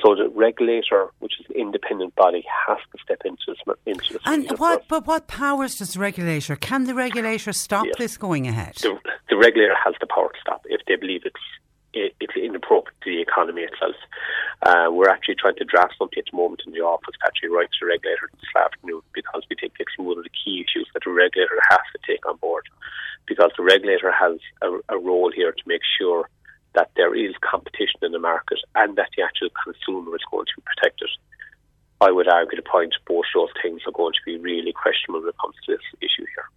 So 0.03 0.13
the 0.13 0.29
regulator, 0.29 1.09
which 1.19 1.33
is 1.39 1.45
an 1.49 1.55
independent 1.55 2.15
body, 2.15 2.43
has 2.67 2.77
to 2.91 3.01
step 3.03 3.21
into 3.23 3.41
this. 3.47 3.57
Into 3.85 4.13
this 4.13 4.21
and 4.25 4.51
what? 4.59 4.87
But 4.87 5.07
what 5.07 5.27
powers 5.27 5.75
does 5.77 5.93
the 5.93 5.99
regulator? 5.99 6.55
Can 6.55 6.83
the 6.83 6.93
regulator 6.93 7.53
stop 7.53 7.85
yes. 7.85 7.95
this 7.97 8.17
going 8.17 8.47
ahead? 8.47 8.75
The, 8.75 8.99
the, 9.29 9.37
regulator 9.37 9.75
has 9.83 9.95
the 10.01 10.07
power 10.07 10.29
to 10.29 10.39
stop 10.41 10.65
if 10.65 10.81
they 10.87 10.95
believe 10.95 11.21
it's 11.25 11.35
it's 11.95 12.35
inappropriate 12.35 12.99
to 13.03 13.09
the 13.09 13.21
economy 13.21 13.61
itself. 13.61 13.95
Uh, 14.63 14.91
we're 14.91 15.07
actually 15.07 15.35
trying 15.35 15.55
to 15.55 15.63
draft 15.63 15.93
something 15.97 16.19
at 16.19 16.25
the 16.29 16.35
moment 16.35 16.61
in 16.65 16.73
the 16.73 16.81
office 16.81 17.15
actually 17.25 17.47
write 17.49 17.69
to 17.71 17.77
the 17.81 17.87
regulator 17.87 18.29
this 18.33 18.51
afternoon 18.55 19.01
because 19.13 19.43
we 19.49 19.55
think 19.55 19.73
it's 19.79 19.97
one 19.97 20.17
of 20.17 20.23
the 20.23 20.29
key 20.29 20.59
issues 20.59 20.87
that 20.93 21.03
the 21.05 21.11
regulator 21.11 21.59
has 21.69 21.79
to 21.93 21.99
take 22.05 22.27
on 22.27 22.35
board. 22.37 22.65
Because 23.27 23.51
the 23.55 23.63
regulator 23.63 24.11
has 24.11 24.39
a, 24.61 24.95
a 24.95 24.99
role 24.99 25.31
here 25.31 25.53
to 25.53 25.63
make 25.65 25.81
sure 25.97 26.29
that 26.75 26.91
there 26.95 27.15
is 27.15 27.33
competition 27.41 27.99
in 28.03 28.11
the 28.11 28.19
market 28.19 28.59
and 28.75 28.95
that 28.97 29.09
the 29.15 29.23
actual 29.23 29.49
consumer 29.63 30.15
is 30.15 30.21
going 30.29 30.45
to 30.45 30.51
be 30.57 30.63
protected. 30.65 31.09
I 32.01 32.11
would 32.11 32.27
argue 32.27 32.57
the 32.57 32.69
point 32.69 32.93
both 33.07 33.25
those 33.33 33.49
things 33.61 33.81
are 33.87 33.91
going 33.91 34.13
to 34.13 34.25
be 34.25 34.37
really 34.37 34.73
questionable 34.73 35.21
when 35.21 35.29
it 35.29 35.35
comes 35.41 35.55
to 35.65 35.71
this 35.73 35.85
issue 36.01 36.25
here. 36.35 36.49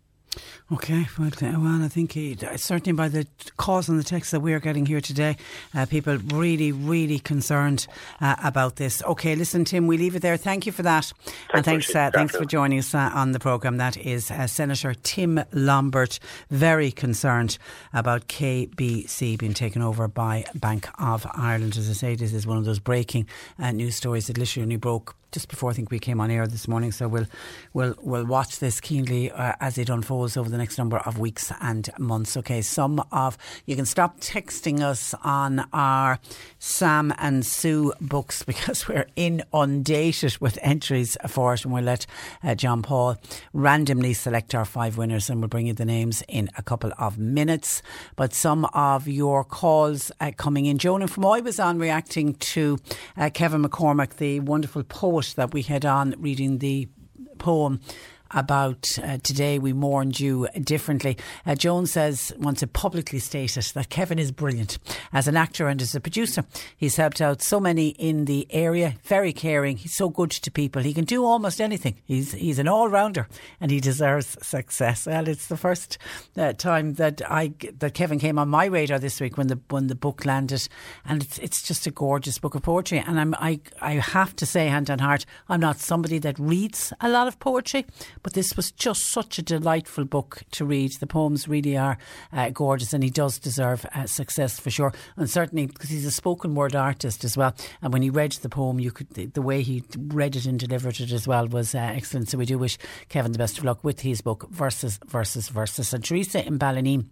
Okay, 0.71 1.07
well, 1.19 1.29
uh, 1.29 1.59
well, 1.59 1.83
I 1.83 1.89
think 1.89 2.13
he, 2.13 2.37
certainly 2.57 2.93
by 2.93 3.09
the 3.09 3.27
calls 3.57 3.89
and 3.89 3.99
the 3.99 4.05
texts 4.05 4.33
that 4.33 4.41
we're 4.41 4.61
getting 4.61 4.85
here 4.85 5.01
today, 5.01 5.37
uh, 5.75 5.87
people 5.87 6.19
really, 6.19 6.73
really 6.73 7.19
concerned 7.19 7.87
uh, 8.21 8.37
about 8.45 8.77
this. 8.77 9.03
Okay, 9.05 9.35
listen, 9.35 9.65
Tim, 9.65 9.87
we 9.87 9.97
leave 9.97 10.15
it 10.15 10.21
there. 10.21 10.37
Thank 10.37 10.67
you 10.67 10.73
for 10.73 10.83
that, 10.83 11.13
Thanks 11.25 11.51
and 11.55 11.65
thanks, 11.65 11.95
uh, 11.95 12.11
thanks 12.13 12.37
for 12.37 12.45
joining 12.45 12.81
us 12.81 12.95
uh, 12.95 13.11
on 13.15 13.33
the 13.33 13.41
program. 13.41 13.79
That 13.79 13.97
is 13.97 14.31
uh, 14.31 14.47
Senator 14.47 14.95
Tim 14.95 15.41
Lombard, 15.53 16.19
very 16.51 16.91
concerned 16.91 17.57
about 17.95 18.29
KBC 18.29 19.39
being 19.39 19.55
taken 19.55 19.81
over 19.81 20.07
by 20.07 20.45
Bank 20.55 20.89
of 20.99 21.27
Ireland. 21.35 21.79
As 21.79 21.89
I 21.89 21.95
say, 21.95 22.15
this 22.15 22.35
is 22.35 22.47
one 22.47 22.59
of 22.59 22.67
those 22.67 22.79
breaking 22.79 23.27
news 23.59 23.97
stories 23.97 24.27
that 24.27 24.37
literally 24.37 24.65
only 24.65 24.77
broke 24.77 25.18
just 25.33 25.49
before 25.49 25.71
I 25.71 25.75
think 25.75 25.91
we 25.91 25.99
came 25.99 26.21
on 26.21 26.31
air 26.31 26.47
this 26.47 26.67
morning. 26.67 26.93
So 26.93 27.07
we'll 27.07 27.27
we'll 27.75 27.95
we'll 28.01 28.25
watch 28.25 28.61
this 28.61 28.81
keenly 28.81 29.31
uh, 29.31 29.55
as 29.61 29.77
it 29.77 29.91
unfolds 29.91 30.37
over 30.37 30.49
the 30.49 30.57
next 30.57 30.79
number 30.79 30.99
of 30.99 31.19
weeks 31.19 31.53
and 31.61 31.89
months. 31.99 32.37
Okay, 32.37 32.63
some 32.63 33.05
of 33.13 33.37
you 33.67 33.77
can 33.77 33.85
stop 33.85 34.21
texting 34.21 34.81
us 34.81 35.15
on 35.23 35.69
our 35.73 36.19
Sam 36.59 37.13
and 37.19 37.45
Sue 37.45 37.93
books 38.01 38.43
because 38.49 38.89
we're 38.89 39.07
inundated 39.17 40.39
with 40.39 40.59
entries 40.63 41.17
for 41.29 41.55
it, 41.55 41.65
and 41.65 41.75
we'll 41.75 41.85
let 41.85 42.07
uh, 42.43 42.55
John 42.55 42.83
Paul 42.83 43.17
randomly 43.53 44.15
select 44.15 44.55
our 44.55 44.65
five 44.65 44.97
winners, 44.97 45.29
and 45.29 45.41
we'll 45.41 45.49
bring 45.49 45.67
you 45.67 45.75
the 45.75 45.85
names 45.85 46.23
in 46.29 46.49
a 46.57 46.63
couple 46.63 46.93
of 46.99 47.19
minutes. 47.19 47.83
But 48.17 48.33
some 48.33 48.65
of 48.67 49.07
your 49.07 49.45
calls 49.45 50.11
uh, 50.21 50.33
coming 50.37 50.67
in, 50.67 50.79
Jonah 50.79 51.09
from 51.09 51.27
I 51.27 51.41
was 51.41 51.61
on 51.61 51.79
reacting 51.79 52.35
to 52.35 52.79
uh, 53.17 53.29
Kevin 53.33 53.63
McCormack, 53.63 54.17
the 54.17 54.41
wonderful 54.41 54.83
poet 54.85 55.18
that 55.35 55.53
we 55.53 55.63
had 55.63 55.85
on 55.85 56.15
reading 56.19 56.59
the 56.59 56.89
poem 57.39 57.81
about 58.31 58.99
uh, 59.03 59.19
today 59.23 59.59
we 59.59 59.73
mourned 59.73 60.21
you 60.21 60.49
differently. 60.63 61.17
Uh, 61.47 61.55
Jones 61.55 61.93
says, 61.93 62.33
wants 62.39 62.61
to 62.61 62.67
publicly 62.67 63.19
state 63.19 63.57
it, 63.57 63.73
that 63.75 63.89
Kevin 63.89 64.19
is 64.19 64.33
brilliant 64.33 64.79
as 65.13 65.29
an 65.29 65.37
actor 65.37 65.69
and 65.69 65.81
as 65.81 65.95
a 65.95 66.01
producer. 66.01 66.45
He's 66.77 66.97
helped 66.97 67.21
out 67.21 67.43
so 67.43 67.61
many 67.61 67.89
in 67.91 68.27
the 68.27 68.47
area, 68.51 68.97
very 69.05 69.33
caring. 69.33 69.77
He's 69.77 69.95
so 69.95 70.09
good 70.09 70.31
to 70.31 70.51
people. 70.51 70.83
He 70.83 70.95
can 70.95 71.05
do 71.05 71.25
almost 71.25 71.61
anything. 71.61 71.97
He's 72.05 72.33
he's 72.33 72.59
an 72.59 72.69
all 72.69 72.89
rounder 72.89 73.29
and 73.61 73.71
he 73.71 73.81
deserves 73.81 74.37
success. 74.43 75.07
Well, 75.07 75.29
it's 75.29 75.47
the 75.47 75.57
first 75.57 75.99
uh, 76.37 76.53
time 76.53 76.95
that 76.95 77.23
I 77.31 77.53
that 77.79 77.95
Kevin 77.95 78.19
came 78.19 78.39
on 78.39 78.49
my 78.49 78.67
radar 78.67 78.99
this 78.99 79.21
week 79.21 79.37
when 79.37 79.49
the 79.49 79.59
when 79.69 79.87
the 79.87 79.95
book 79.95 80.25
landed, 80.25 80.69
and 81.05 81.23
it's 81.23 81.39
it's 81.39 81.63
just 81.63 81.87
a 81.87 81.91
gorgeous 81.91 82.39
book 82.39 82.55
of 82.55 82.63
poetry. 82.63 82.99
And 83.07 83.19
I'm 83.19 83.35
I 83.35 83.61
I 83.81 83.93
have 83.95 84.35
to 84.37 84.47
say, 84.47 84.69
hand 84.69 84.91
on 84.91 84.99
heart, 84.99 85.25
I'm 85.49 85.61
not 85.61 85.79
somebody 85.79 86.19
that 86.19 86.39
reads 86.39 86.93
a 87.01 87.09
lot 87.09 87.29
of 87.29 87.39
poetry 87.39 87.87
but 88.23 88.35
this 88.35 88.57
was 88.57 88.71
just 88.71 89.13
such 89.13 89.39
a 89.39 89.43
delightful 89.43 90.05
book 90.05 90.43
to 90.53 90.65
read. 90.65 90.93
The 90.93 91.07
poems 91.07 91.49
really 91.49 91.77
are 91.77 91.99
uh, 92.33 92.51
gorgeous, 92.51 92.93
and 92.93 93.03
he 93.03 93.11
does 93.11 93.39
deserve 93.39 93.87
uh, 93.95 94.07
success 94.07 94.59
for 94.59 94.71
sure. 94.71 94.93
And 95.17 95.29
certainly 95.29 95.67
because 95.67 95.91
he's 95.91 96.07
a 96.07 96.11
spoken 96.11 96.55
word 96.55 96.75
artist 96.75 97.25
as 97.25 97.37
well. 97.37 97.55
And 97.83 97.93
when 97.93 98.03
he 98.03 98.11
read 98.11 98.33
the 98.33 98.49
poem, 98.49 98.81
you 98.81 98.91
could 98.91 99.11
the, 99.11 99.27
the 99.27 99.43
way 99.43 99.63
he 99.63 99.85
read 99.97 100.37
it 100.37 100.47
and 100.47 100.59
delivered 100.59 101.01
it 101.01 101.13
as 101.13 101.27
well 101.27 101.47
was 101.47 101.75
uh, 101.75 101.79
excellent. 101.79 102.29
So 102.29 102.39
we 102.39 102.47
do 102.47 102.59
wish 102.59 102.79
Kevin 103.09 103.33
the 103.33 103.39
best 103.39 103.59
of 103.59 103.65
luck 103.65 103.85
with 103.85 104.01
his 104.01 104.21
book, 104.21 104.49
Verses, 104.51 104.99
Verses, 105.07 105.49
Verses. 105.49 105.93
And 105.93 106.05
Teresa 106.05 106.47
in 106.47 106.59
Ballineen 106.59 107.07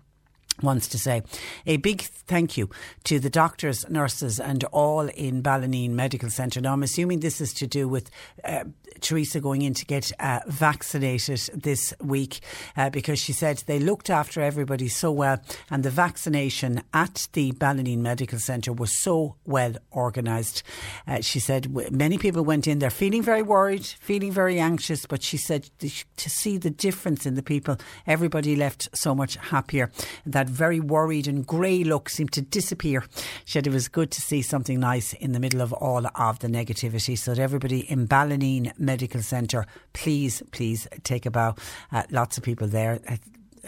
wants 0.63 0.89
to 0.89 0.99
say 0.99 1.23
a 1.67 1.77
big 1.77 2.03
thank 2.03 2.57
you 2.57 2.71
to 3.05 3.19
the 3.19 3.31
doctors, 3.31 3.89
nurses, 3.89 4.41
and 4.41 4.65
all 4.65 5.09
in 5.09 5.43
Ballineen 5.43 5.91
Medical 5.91 6.31
Centre. 6.31 6.61
Now, 6.61 6.73
I'm 6.73 6.83
assuming 6.83 7.21
this 7.21 7.41
is 7.41 7.53
to 7.55 7.67
do 7.67 7.89
with 7.89 8.11
uh, 8.45 8.65
Teresa 9.01 9.41
going 9.41 9.63
in 9.63 9.75
to 9.75 9.85
get 9.85 10.13
uh, 10.21 10.41
vaccinated 10.47 11.39
this 11.55 11.95
week 12.01 12.41
uh, 12.77 12.91
because 12.91 13.19
she 13.19 13.33
said 13.33 13.63
they 13.67 13.79
looked 13.79 14.11
after 14.11 14.41
everybody 14.41 14.89
so 14.89 15.11
well, 15.13 15.39
and 15.71 15.83
the 15.83 15.91
vaccination 15.91 16.83
at 16.93 17.29
the 17.33 17.53
Ballineen 17.53 17.99
Medical 17.99 18.39
Centre 18.39 18.73
was 18.73 18.97
so 19.03 19.37
well 19.45 19.75
organised. 19.93 20.63
Uh, 21.07 21.21
she 21.21 21.41
said 21.41 21.75
many 21.93 22.19
people 22.19 22.45
went 22.45 22.67
in 22.67 22.79
there 22.79 22.91
feeling 22.91 23.23
very 23.23 23.43
worried, 23.43 23.85
feeling 23.87 24.33
very 24.33 24.59
anxious, 24.59 25.07
but 25.07 25.23
she 25.23 25.37
said 25.37 25.69
to 25.79 26.31
see 26.31 26.57
the 26.57 26.71
difference 26.71 27.27
in 27.27 27.35
the 27.35 27.43
people, 27.43 27.77
everybody 28.07 28.57
left 28.57 28.89
so 28.95 29.15
much 29.15 29.37
happier. 29.37 29.91
That 30.25 30.46
that 30.47 30.53
very 30.53 30.81
worried 30.81 31.27
and 31.27 31.47
grey 31.47 31.85
look 31.85 32.09
seemed 32.09 32.33
to 32.33 32.43
disappear. 32.43 33.05
She 33.45 33.53
said 33.53 33.67
it 33.67 33.73
was 33.73 33.89
good 33.89 34.11
to 34.13 34.21
see 34.21 34.43
something 34.43 34.81
nice 34.81 35.13
in 35.15 35.33
the 35.33 35.41
middle 35.41 35.61
of 35.61 35.73
all 35.73 36.07
of 36.07 36.39
the 36.39 36.49
negativity. 36.49 37.19
So 37.19 37.33
everybody 37.33 37.81
in 37.81 38.07
Ballineen 38.07 38.79
Medical 38.79 39.23
Centre, 39.23 39.67
please, 39.93 40.43
please 40.53 40.87
take 41.03 41.27
a 41.27 41.31
bow. 41.31 41.55
Uh, 41.93 42.05
lots 42.11 42.39
of 42.39 42.45
people 42.45 42.69
there. 42.69 43.01
Uh, 43.09 43.17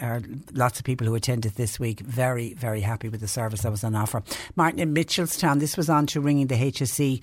are 0.01 0.21
lots 0.53 0.79
of 0.79 0.85
people 0.85 1.05
who 1.05 1.13
attended 1.13 1.55
this 1.55 1.77
week 1.77 1.99
very, 1.99 2.53
very 2.53 2.79
happy 2.79 3.09
with 3.09 3.19
the 3.19 3.27
service 3.27 3.63
that 3.63 3.71
was 3.71 3.83
on 3.83 3.95
offer. 3.95 4.23
Martin 4.55 4.79
in 4.79 4.93
Mitchelstown, 4.93 5.59
this 5.59 5.75
was 5.75 5.89
on 5.89 6.05
to 6.05 6.21
ringing 6.21 6.47
the 6.47 6.55
HSE 6.55 7.21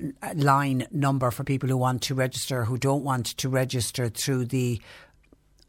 uh, 0.00 0.32
line 0.34 0.88
number 0.90 1.30
for 1.30 1.44
people 1.44 1.68
who 1.68 1.76
want 1.76 2.02
to 2.02 2.16
register, 2.16 2.64
who 2.64 2.76
don't 2.76 3.04
want 3.04 3.26
to 3.26 3.48
register 3.48 4.08
through 4.08 4.46
the 4.46 4.80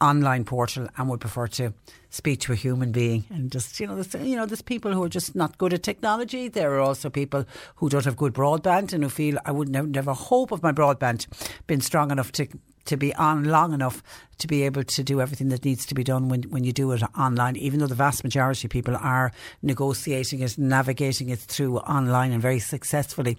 online 0.01 0.45
portal 0.45 0.87
and 0.97 1.09
would 1.09 1.19
prefer 1.19 1.47
to 1.47 1.73
speak 2.09 2.39
to 2.39 2.53
a 2.53 2.55
human 2.55 2.91
being 2.91 3.25
and 3.29 3.51
just 3.51 3.79
you 3.79 3.85
know 3.85 3.95
there's, 3.95 4.13
you 4.27 4.35
know 4.35 4.45
there's 4.45 4.61
people 4.61 4.93
who 4.93 5.03
are 5.03 5.09
just 5.09 5.35
not 5.35 5.57
good 5.57 5.73
at 5.73 5.83
technology. 5.83 6.47
There 6.47 6.73
are 6.75 6.79
also 6.79 7.09
people 7.09 7.45
who 7.75 7.89
don't 7.89 8.05
have 8.05 8.15
good 8.15 8.33
broadband 8.33 8.93
and 8.93 9.03
who 9.03 9.09
feel 9.09 9.37
I 9.45 9.51
would 9.51 9.69
never, 9.69 9.87
never 9.87 10.13
hope 10.13 10.51
of 10.51 10.63
my 10.63 10.71
broadband 10.71 11.27
being 11.67 11.81
strong 11.81 12.11
enough 12.11 12.31
to 12.33 12.47
to 12.89 12.97
be 12.97 13.13
on 13.15 13.43
long 13.43 13.71
enough 13.73 14.01
to 14.39 14.47
be 14.47 14.63
able 14.63 14.83
to 14.83 15.03
do 15.03 15.21
everything 15.21 15.49
that 15.49 15.63
needs 15.63 15.85
to 15.85 15.93
be 15.93 16.03
done 16.03 16.27
when, 16.27 16.43
when 16.43 16.63
you 16.63 16.71
do 16.71 16.91
it 16.91 17.03
online, 17.17 17.55
even 17.55 17.79
though 17.79 17.87
the 17.87 17.95
vast 17.95 18.23
majority 18.23 18.67
of 18.67 18.71
people 18.71 18.95
are 18.95 19.31
negotiating 19.61 20.39
it, 20.39 20.57
navigating 20.57 21.29
it 21.29 21.39
through 21.39 21.77
online 21.79 22.31
and 22.31 22.41
very 22.41 22.59
successfully 22.59 23.37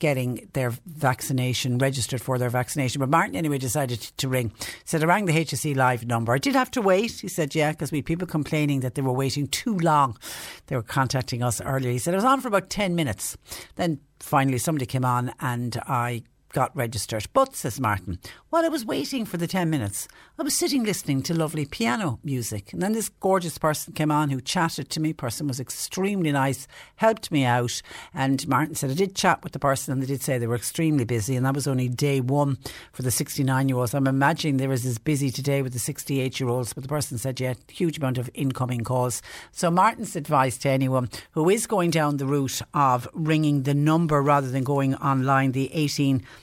getting 0.00 0.48
their 0.52 0.72
vaccination 0.86 1.78
registered 1.78 2.20
for 2.20 2.36
their 2.36 2.50
vaccination. 2.50 3.00
But 3.00 3.08
Martin 3.08 3.36
anyway 3.36 3.58
decided 3.58 4.00
to 4.00 4.28
ring. 4.28 4.52
Said 4.84 5.02
I 5.02 5.06
rang 5.06 5.26
the 5.26 5.32
HSE 5.32 5.76
live 5.76 6.06
number. 6.06 6.32
I 6.32 6.38
did 6.38 6.54
have 6.54 6.70
to 6.72 6.82
wait. 6.82 7.20
He 7.20 7.28
said, 7.28 7.54
yeah, 7.54 7.70
because 7.70 7.92
we 7.92 7.98
had 7.98 8.06
people 8.06 8.26
complaining 8.26 8.80
that 8.80 8.96
they 8.96 9.02
were 9.02 9.12
waiting 9.12 9.46
too 9.46 9.78
long. 9.78 10.18
They 10.66 10.76
were 10.76 10.82
contacting 10.82 11.42
us 11.42 11.60
earlier. 11.60 11.92
He 11.92 11.98
said 11.98 12.14
I 12.14 12.18
was 12.18 12.24
on 12.24 12.40
for 12.40 12.48
about 12.48 12.70
10 12.70 12.94
minutes. 12.94 13.36
Then 13.76 14.00
finally 14.18 14.58
somebody 14.58 14.86
came 14.86 15.04
on 15.04 15.32
and 15.40 15.78
I 15.86 16.24
got 16.52 16.74
registered. 16.76 17.26
But, 17.32 17.54
says 17.56 17.80
Martin, 17.80 18.18
while 18.50 18.64
I 18.64 18.68
was 18.68 18.84
waiting 18.84 19.24
for 19.24 19.36
the 19.36 19.46
10 19.46 19.70
minutes, 19.70 20.08
I 20.38 20.42
was 20.42 20.56
sitting 20.56 20.84
listening 20.84 21.22
to 21.22 21.34
lovely 21.34 21.66
piano 21.66 22.18
music. 22.24 22.72
And 22.72 22.82
then 22.82 22.92
this 22.92 23.08
gorgeous 23.08 23.58
person 23.58 23.92
came 23.92 24.10
on 24.10 24.30
who 24.30 24.40
chatted 24.40 24.90
to 24.90 25.00
me. 25.00 25.12
Person 25.12 25.46
was 25.46 25.60
extremely 25.60 26.32
nice, 26.32 26.66
helped 26.96 27.30
me 27.30 27.44
out. 27.44 27.82
And 28.14 28.46
Martin 28.48 28.74
said, 28.74 28.90
I 28.90 28.94
did 28.94 29.14
chat 29.14 29.42
with 29.42 29.52
the 29.52 29.58
person 29.58 29.92
and 29.92 30.02
they 30.02 30.06
did 30.06 30.22
say 30.22 30.38
they 30.38 30.46
were 30.46 30.56
extremely 30.56 31.04
busy. 31.04 31.36
And 31.36 31.46
that 31.46 31.54
was 31.54 31.68
only 31.68 31.88
day 31.88 32.20
one 32.20 32.58
for 32.92 33.02
the 33.02 33.10
69 33.10 33.68
year 33.68 33.78
olds. 33.78 33.94
I'm 33.94 34.06
imagining 34.06 34.56
they 34.56 34.66
as 34.70 34.98
busy 34.98 35.30
today 35.30 35.62
with 35.62 35.72
the 35.72 35.78
68 35.78 36.40
year 36.40 36.48
olds. 36.48 36.72
But 36.72 36.82
the 36.82 36.88
person 36.88 37.18
said, 37.18 37.38
yeah, 37.40 37.54
huge 37.68 37.98
amount 37.98 38.18
of 38.18 38.30
incoming 38.34 38.84
calls. 38.84 39.22
So 39.52 39.70
Martin's 39.70 40.16
advice 40.16 40.58
to 40.58 40.70
anyone 40.70 41.08
who 41.32 41.48
is 41.50 41.66
going 41.66 41.90
down 41.90 42.16
the 42.16 42.26
route 42.26 42.62
of 42.74 43.08
ringing 43.12 43.64
the 43.64 43.74
number 43.74 44.22
rather 44.22 44.50
than 44.50 44.64
going 44.64 44.94
online, 44.96 45.52
the 45.52 45.70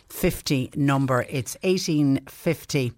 1850 0.10 0.72
number, 0.76 1.26
it's 1.30 1.58
18 1.64 2.14
1850. 2.16 2.94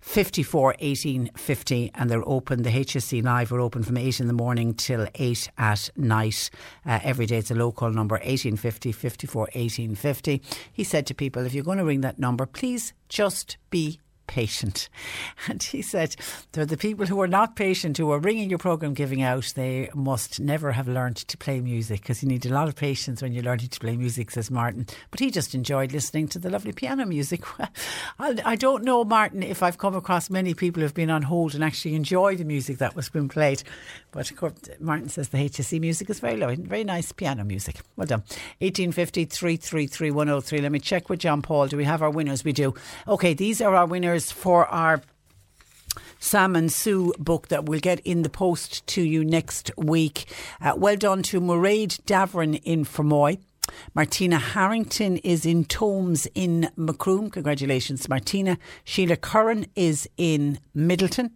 54 0.00 0.66
1850 0.80 1.90
and 1.94 2.10
they're 2.10 2.28
open 2.28 2.62
the 2.62 2.68
HSE 2.68 3.24
live 3.24 3.50
are 3.50 3.60
open 3.60 3.82
from 3.82 3.96
8 3.96 4.20
in 4.20 4.26
the 4.26 4.34
morning 4.34 4.74
till 4.74 5.08
8 5.14 5.48
at 5.56 5.88
night 5.96 6.50
uh, 6.84 7.00
every 7.02 7.24
day 7.24 7.38
it's 7.38 7.50
a 7.50 7.54
local 7.54 7.90
number 7.90 8.16
1850 8.16 8.92
54 8.92 9.40
1850 9.54 10.42
he 10.70 10.84
said 10.84 11.06
to 11.06 11.14
people 11.14 11.46
if 11.46 11.54
you're 11.54 11.64
going 11.64 11.78
to 11.78 11.86
ring 11.86 12.02
that 12.02 12.18
number 12.18 12.44
please 12.44 12.92
just 13.08 13.56
be 13.70 13.98
patient. 14.26 14.88
And 15.46 15.62
he 15.62 15.82
said, 15.82 16.16
They're 16.52 16.64
the 16.64 16.76
people 16.76 17.06
who 17.06 17.20
are 17.20 17.28
not 17.28 17.56
patient, 17.56 17.98
who 17.98 18.10
are 18.12 18.18
ringing 18.18 18.48
your 18.48 18.58
programme 18.58 18.94
giving 18.94 19.20
out, 19.20 19.52
they 19.54 19.90
must 19.94 20.40
never 20.40 20.72
have 20.72 20.88
learned 20.88 21.16
to 21.16 21.36
play 21.36 21.60
music 21.60 22.00
because 22.00 22.22
you 22.22 22.28
need 22.28 22.46
a 22.46 22.52
lot 22.52 22.68
of 22.68 22.76
patience 22.76 23.20
when 23.20 23.32
you're 23.32 23.42
learning 23.42 23.68
to 23.68 23.80
play 23.80 23.96
music, 23.96 24.30
says 24.30 24.50
Martin. 24.50 24.86
But 25.10 25.20
he 25.20 25.30
just 25.30 25.54
enjoyed 25.54 25.92
listening 25.92 26.28
to 26.28 26.38
the 26.38 26.50
lovely 26.50 26.72
piano 26.72 27.04
music. 27.04 27.42
I 28.18 28.56
don't 28.56 28.84
know, 28.84 29.04
Martin, 29.04 29.42
if 29.42 29.62
I've 29.62 29.78
come 29.78 29.94
across 29.94 30.30
many 30.30 30.54
people 30.54 30.82
who've 30.82 30.94
been 30.94 31.10
on 31.10 31.22
hold 31.22 31.54
and 31.54 31.62
actually 31.62 31.94
enjoy 31.94 32.36
the 32.36 32.44
music 32.44 32.78
that 32.78 32.96
was 32.96 33.08
being 33.08 33.28
played. 33.28 33.62
But 34.14 34.30
of 34.30 34.36
course, 34.36 34.52
Martin 34.78 35.08
says 35.08 35.30
the 35.30 35.38
HSE 35.38 35.80
music 35.80 36.08
is 36.08 36.20
very 36.20 36.36
low, 36.36 36.54
very 36.54 36.84
nice 36.84 37.10
piano 37.10 37.42
music. 37.42 37.80
Well 37.96 38.06
done. 38.06 38.20
1850 38.60 39.24
333 39.24 40.12
103. 40.12 40.60
Let 40.60 40.70
me 40.70 40.78
check 40.78 41.08
with 41.08 41.18
John 41.18 41.42
Paul. 41.42 41.66
Do 41.66 41.76
we 41.76 41.82
have 41.82 42.00
our 42.00 42.10
winners? 42.10 42.44
We 42.44 42.52
do. 42.52 42.74
Okay, 43.08 43.34
these 43.34 43.60
are 43.60 43.74
our 43.74 43.86
winners 43.86 44.30
for 44.30 44.66
our 44.66 45.02
Sam 46.20 46.54
and 46.54 46.72
Sue 46.72 47.12
book 47.18 47.48
that 47.48 47.66
we'll 47.66 47.80
get 47.80 47.98
in 48.00 48.22
the 48.22 48.30
post 48.30 48.86
to 48.86 49.02
you 49.02 49.24
next 49.24 49.72
week. 49.76 50.32
Uh, 50.60 50.74
well 50.76 50.96
done 50.96 51.24
to 51.24 51.40
Mairead 51.40 52.00
Davern 52.04 52.60
in 52.62 52.84
Fermoy. 52.84 53.40
Martina 53.94 54.38
Harrington 54.38 55.16
is 55.18 55.44
in 55.44 55.64
Toames 55.64 56.28
in 56.36 56.70
Macroom. 56.76 57.30
Congratulations, 57.30 58.08
Martina. 58.08 58.58
Sheila 58.84 59.16
Curran 59.16 59.66
is 59.74 60.08
in 60.16 60.60
Midleton. 60.76 61.30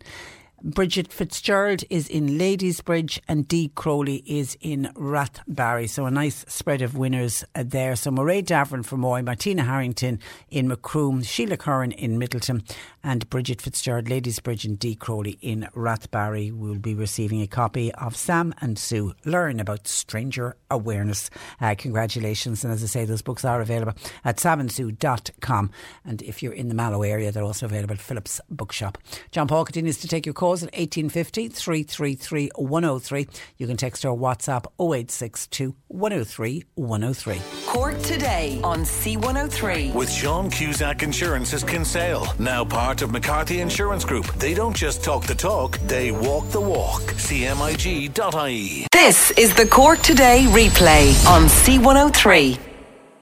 Bridget 0.63 1.13
Fitzgerald 1.13 1.85
is 1.89 2.09
in 2.09 2.37
Ladysbridge 2.37 3.21
and 3.29 3.47
Dee 3.47 3.71
Crowley 3.75 4.25
is 4.27 4.57
in 4.61 4.91
Rathbarry. 4.95 5.89
So 5.89 6.07
a 6.07 6.11
nice 6.11 6.45
spread 6.49 6.83
of 6.83 6.97
winners 6.97 7.45
uh, 7.55 7.63
there. 7.65 7.95
So 7.95 8.11
Murray 8.11 8.43
Davern 8.43 8.85
Fermoy, 8.85 9.25
Martina 9.25 9.63
Harrington 9.63 10.19
in 10.49 10.67
Macroom, 10.67 11.23
Sheila 11.23 11.57
Curran 11.57 11.93
in 11.93 12.19
Midleton, 12.19 12.69
and 13.05 13.29
Bridget 13.31 13.63
Fitzgerald, 13.63 14.07
Ladysbridge 14.07 14.65
and 14.65 14.79
Dee 14.79 14.97
Crowley 14.97 15.39
in 15.41 15.69
Rathbarry. 15.77 16.53
We'll 16.53 16.75
be 16.75 16.95
receiving 16.95 17.41
a 17.41 17.47
copy 17.47 17.93
of 17.95 18.17
Sam 18.17 18.53
and 18.61 18.79
Sue 18.79 19.15
Learn 19.25 19.61
About 19.61 19.87
Stranger 19.87 20.57
Awareness. 20.71 21.31
Uh, 21.61 21.77
congratulations. 21.79 22.65
And 22.65 22.73
as 22.73 22.83
I 22.83 22.87
say, 22.87 23.05
those 23.05 23.23
books 23.23 23.45
are 23.45 23.61
available 23.61 23.95
at 24.25 24.39
samandsue.com. 24.39 25.71
And 26.05 26.23
if 26.23 26.43
you're 26.43 26.53
in 26.53 26.69
the 26.69 26.75
Mallow 26.75 27.03
area, 27.03 27.31
they're 27.31 27.45
also 27.45 27.67
available 27.67 27.95
at 27.95 28.01
Phillips 28.01 28.41
Bookshop. 28.51 28.99
John 29.31 29.47
Paul 29.47 29.65
continues 29.65 29.99
to 29.99 30.09
take 30.09 30.27
your 30.27 30.35
calls 30.49 30.63
at 30.63 30.73
1850 30.73 31.49
333 31.49 32.51
103. 32.57 33.29
You 33.59 33.67
can 33.67 33.77
text 33.77 34.05
or 34.05 34.17
WhatsApp 34.17 34.65
0862 34.81 35.75
103 35.89 36.65
103. 36.75 37.41
Cork 37.67 38.01
today 38.03 38.61
on 38.65 38.81
C103. 38.81 39.95
With 39.95 40.11
Sean 40.11 40.51
Cusack 40.51 41.03
Insurance's 41.03 41.63
Kinsale, 41.63 42.27
now 42.39 42.65
part 42.65 43.03
of 43.03 43.11
McCarthy 43.13 43.61
Insurance 43.61 44.05
Group. 44.05 44.27
They 44.35 44.55
don't 44.55 44.75
just 44.75 45.05
talk 45.05 45.27
the 45.27 45.35
talk, 45.35 45.79
they 45.81 46.13
walk 46.13 46.49
the 46.49 46.61
walk. 46.61 47.03
CMIG.ie. 47.03 48.87
This 48.91 49.31
is 49.33 49.55
the 49.55 49.67
Cork 49.67 50.01
Today 50.01 50.47
replay 50.49 51.13
on 51.27 51.43
C103. 51.43 52.68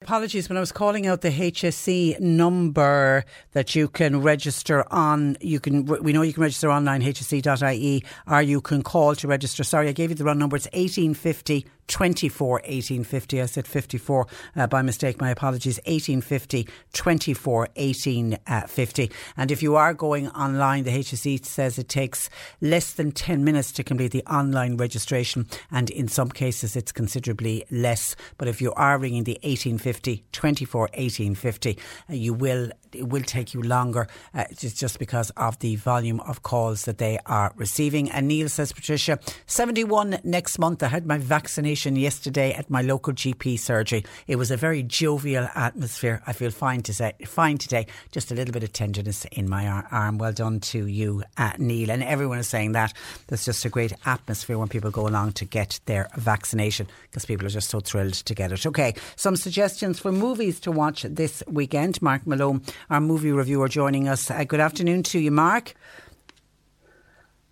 Apologies 0.06 0.48
when 0.48 0.56
I 0.56 0.60
was 0.60 0.70
calling 0.70 1.08
out 1.08 1.22
the 1.22 1.32
HSE 1.32 2.20
number 2.20 3.24
that 3.54 3.74
you 3.74 3.88
can 3.88 4.22
register 4.22 4.86
on. 4.92 5.36
You 5.40 5.58
can 5.58 5.84
we 5.84 6.12
know 6.12 6.22
you 6.22 6.32
can 6.32 6.44
register 6.44 6.70
online 6.70 7.02
hse.ie 7.02 8.04
or 8.28 8.40
you 8.40 8.60
can 8.60 8.84
call 8.84 9.16
to 9.16 9.26
register. 9.26 9.64
Sorry, 9.64 9.88
I 9.88 9.92
gave 9.92 10.10
you 10.10 10.14
the 10.14 10.22
wrong 10.22 10.38
number. 10.38 10.54
It's 10.54 10.66
1850 10.66 11.66
24 11.88 12.52
1850. 12.52 13.42
I 13.42 13.46
said 13.46 13.66
54 13.66 14.26
uh, 14.56 14.66
by 14.66 14.82
mistake. 14.82 15.20
My 15.20 15.30
apologies. 15.30 15.78
1850 15.86 16.68
24 16.92 17.58
1850. 17.74 19.10
And 19.36 19.50
if 19.50 19.62
you 19.62 19.76
are 19.76 19.94
going 19.94 20.28
online, 20.30 20.84
the 20.84 20.90
HSE 20.90 21.44
says 21.44 21.78
it 21.78 21.88
takes 21.88 22.28
less 22.60 22.92
than 22.92 23.12
10 23.12 23.44
minutes 23.44 23.72
to 23.72 23.84
complete 23.84 24.12
the 24.12 24.24
online 24.24 24.76
registration. 24.76 25.46
And 25.70 25.90
in 25.90 26.08
some 26.08 26.30
cases, 26.30 26.76
it's 26.76 26.92
considerably 26.92 27.64
less. 27.70 28.16
But 28.38 28.48
if 28.48 28.60
you 28.60 28.72
are 28.74 28.98
ringing 28.98 29.24
the 29.24 29.38
1850 29.42 30.24
24 30.32 30.80
1850, 30.80 31.78
uh, 32.08 32.12
you 32.12 32.34
will 32.34 32.70
it 32.98 33.08
will 33.08 33.22
take 33.22 33.54
you 33.54 33.62
longer. 33.62 34.08
Uh, 34.34 34.44
just 34.52 34.98
because 34.98 35.30
of 35.30 35.58
the 35.60 35.76
volume 35.76 36.20
of 36.20 36.42
calls 36.42 36.84
that 36.84 36.98
they 36.98 37.18
are 37.26 37.52
receiving. 37.56 38.10
And 38.10 38.28
Neil 38.28 38.48
says, 38.48 38.72
Patricia, 38.72 39.18
71 39.46 40.20
next 40.24 40.58
month. 40.58 40.82
I 40.82 40.88
had 40.88 41.06
my 41.06 41.18
vaccination 41.18 41.96
yesterday 41.96 42.52
at 42.52 42.70
my 42.70 42.82
local 42.82 43.12
GP 43.12 43.58
surgery. 43.58 44.04
It 44.26 44.36
was 44.36 44.50
a 44.50 44.56
very 44.56 44.82
jovial 44.82 45.48
atmosphere. 45.54 46.22
I 46.26 46.32
feel 46.32 46.50
fine 46.50 46.82
to 46.82 46.94
say, 46.94 47.14
fine 47.26 47.58
today. 47.58 47.86
Just 48.12 48.30
a 48.30 48.34
little 48.34 48.52
bit 48.52 48.62
of 48.62 48.72
tenderness 48.72 49.24
in 49.26 49.48
my 49.48 49.66
arm. 49.66 50.18
Well 50.18 50.32
done 50.32 50.60
to 50.60 50.86
you, 50.86 51.22
uh, 51.36 51.52
Neil. 51.58 51.90
And 51.90 52.02
everyone 52.02 52.38
is 52.38 52.48
saying 52.48 52.72
that. 52.72 52.92
There's 53.28 53.44
just 53.44 53.64
a 53.64 53.68
great 53.68 53.92
atmosphere 54.04 54.58
when 54.58 54.68
people 54.68 54.90
go 54.90 55.06
along 55.06 55.32
to 55.32 55.44
get 55.44 55.80
their 55.86 56.08
vaccination 56.16 56.86
because 57.02 57.24
people 57.24 57.46
are 57.46 57.50
just 57.50 57.70
so 57.70 57.80
thrilled 57.80 58.14
to 58.14 58.34
get 58.34 58.52
it. 58.52 58.66
Okay, 58.66 58.94
some 59.16 59.36
suggestions 59.36 59.98
for 59.98 60.12
movies 60.12 60.60
to 60.60 60.72
watch 60.72 61.02
this 61.02 61.42
weekend. 61.46 62.00
Mark 62.02 62.26
Malone 62.26 62.62
our 62.90 63.00
movie 63.00 63.32
reviewer, 63.32 63.68
joining 63.68 64.08
us. 64.08 64.30
Uh, 64.30 64.44
good 64.44 64.60
afternoon 64.60 65.02
to 65.04 65.18
you, 65.18 65.30
Mark. 65.30 65.74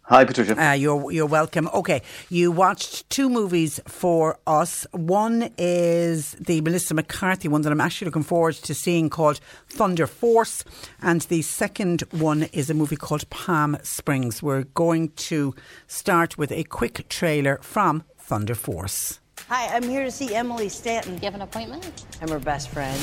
Hi, 0.07 0.27
Patricia. 0.27 0.63
Uh, 0.63 0.73
you're 0.73 1.11
you're 1.13 1.25
welcome. 1.25 1.67
Okay, 1.73 2.03
you 2.29 2.53
watched 2.53 3.09
two 3.09 3.31
movies 3.31 3.81
for 3.87 4.39
us. 4.47 4.87
One 4.93 5.51
is 5.57 6.33
the 6.33 6.61
Melissa 6.61 6.93
McCarthy 6.93 7.49
one 7.49 7.63
that 7.63 7.73
I'm 7.73 7.81
actually 7.81 8.07
looking 8.07 8.23
forward 8.23 8.55
to 8.55 8.75
seeing 8.75 9.09
called 9.09 9.41
Thunder 9.71 10.07
Force, 10.07 10.63
and 11.01 11.23
the 11.23 11.41
second 11.41 12.03
one 12.11 12.43
is 12.53 12.69
a 12.69 12.75
movie 12.75 12.97
called 12.97 13.29
Palm 13.31 13.79
Springs. 13.83 14.43
We're 14.43 14.65
going 14.75 15.09
to 15.31 15.55
start 15.87 16.37
with 16.37 16.53
a 16.53 16.65
quick 16.65 17.09
trailer 17.09 17.59
from 17.63 18.03
Thunder 18.19 18.55
Force. 18.55 19.21
Hi, 19.49 19.75
I'm 19.75 19.85
here 19.85 20.05
to 20.05 20.11
see 20.11 20.35
Emily 20.35 20.69
Stanton. 20.69 21.15
You 21.15 21.21
have 21.21 21.35
an 21.35 21.43
appointment? 21.43 22.05
I'm 22.21 22.29
her 22.29 22.39
best 22.39 22.69
friend. 22.69 23.01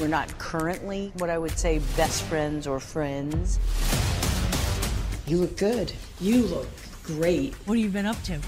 We're 0.00 0.08
not 0.08 0.38
currently 0.38 1.12
what 1.18 1.28
I 1.28 1.36
would 1.36 1.58
say 1.58 1.80
best 1.94 2.22
friends 2.22 2.66
or 2.66 2.80
friends. 2.80 3.58
You 5.26 5.36
look 5.36 5.58
good. 5.58 5.92
You 6.22 6.46
look 6.46 6.68
great. 7.02 7.52
What 7.66 7.76
have 7.76 7.84
you 7.84 7.90
been 7.90 8.06
up 8.06 8.22
to? 8.22 8.40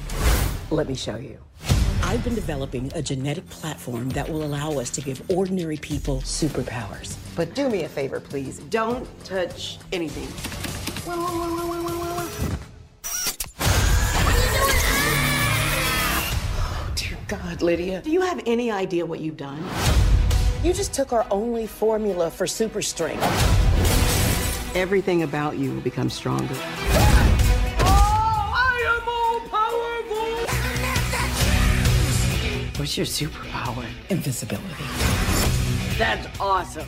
Let 0.70 0.88
me 0.88 0.94
show 0.94 1.16
you. 1.16 1.36
I've 2.04 2.24
been 2.24 2.34
developing 2.34 2.90
a 2.94 3.02
genetic 3.02 3.46
platform 3.50 4.08
that 4.10 4.26
will 4.26 4.44
allow 4.44 4.78
us 4.78 4.88
to 4.92 5.02
give 5.02 5.22
ordinary 5.30 5.76
people 5.76 6.22
superpowers. 6.22 7.16
But 7.36 7.54
do 7.54 7.68
me 7.68 7.82
a 7.84 7.88
favor, 7.88 8.18
please. 8.18 8.60
Don't 8.70 9.06
touch 9.26 9.78
anything. 9.92 10.28
Oh, 16.56 16.92
dear 16.94 17.18
God, 17.28 17.60
Lydia. 17.60 18.00
Do 18.00 18.10
you 18.10 18.22
have 18.22 18.42
any 18.46 18.70
idea 18.70 19.04
what 19.04 19.20
you've 19.20 19.36
done? 19.36 19.62
You 20.62 20.72
just 20.72 20.94
took 20.94 21.12
our 21.12 21.26
only 21.28 21.66
formula 21.66 22.30
for 22.30 22.46
super 22.46 22.82
strength. 22.82 23.20
Everything 24.76 25.24
about 25.24 25.58
you 25.58 25.72
will 25.72 25.80
become 25.80 26.08
stronger. 26.08 26.54
What's 32.78 32.96
your 32.96 33.06
superpower? 33.06 33.84
Invisibility. 34.08 34.84
That's 35.98 36.28
awesome. 36.38 36.86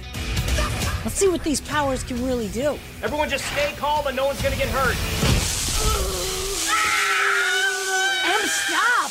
Let's 1.04 1.16
see 1.16 1.28
what 1.28 1.42
these 1.42 1.60
powers 1.60 2.04
can 2.04 2.24
really 2.24 2.48
do. 2.48 2.78
Everyone 3.02 3.28
just 3.28 3.44
stay 3.52 3.74
calm 3.76 4.06
and 4.06 4.16
no 4.16 4.26
one's 4.26 4.40
gonna 4.40 4.54
get 4.54 4.68
hurt. 4.68 4.96
Em, 8.24 8.46
stop! 8.46 9.10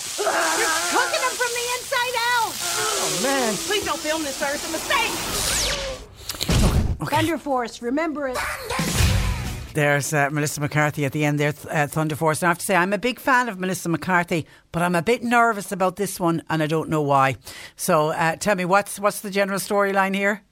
You're 0.57 0.71
cooking 0.91 1.21
them 1.21 1.35
from 1.35 1.51
the 1.51 1.62
inside 1.62 1.62
out! 1.62 1.62
Oh, 1.62 1.62
man. 3.23 3.53
Please 3.55 3.85
don't 3.85 3.99
film 3.99 4.21
this, 4.23 4.35
sir. 4.35 4.51
It's 4.53 4.67
a 4.67 4.71
mistake. 4.71 5.11
Thunder 7.09 7.37
Force, 7.37 7.81
remember 7.81 8.27
it. 8.27 8.37
There's 9.73 10.13
uh, 10.13 10.29
Melissa 10.29 10.61
McCarthy 10.61 11.03
at 11.03 11.13
the 11.13 11.25
end 11.25 11.39
there, 11.39 11.53
uh, 11.71 11.87
Thunder 11.87 12.15
Force. 12.15 12.41
And 12.41 12.47
I 12.47 12.49
have 12.51 12.59
to 12.59 12.65
say, 12.65 12.75
I'm 12.75 12.93
a 12.93 12.97
big 12.97 13.19
fan 13.19 13.49
of 13.49 13.59
Melissa 13.59 13.89
McCarthy, 13.89 14.45
but 14.71 14.83
I'm 14.83 14.93
a 14.93 15.01
bit 15.01 15.23
nervous 15.23 15.71
about 15.71 15.95
this 15.95 16.19
one, 16.19 16.43
and 16.49 16.61
I 16.61 16.67
don't 16.67 16.89
know 16.89 17.01
why. 17.01 17.37
So 17.75 18.09
uh, 18.09 18.35
tell 18.35 18.55
me, 18.55 18.65
what's 18.65 18.99
what's 18.99 19.21
the 19.21 19.31
general 19.31 19.57
storyline 19.59 20.13
here? 20.13 20.43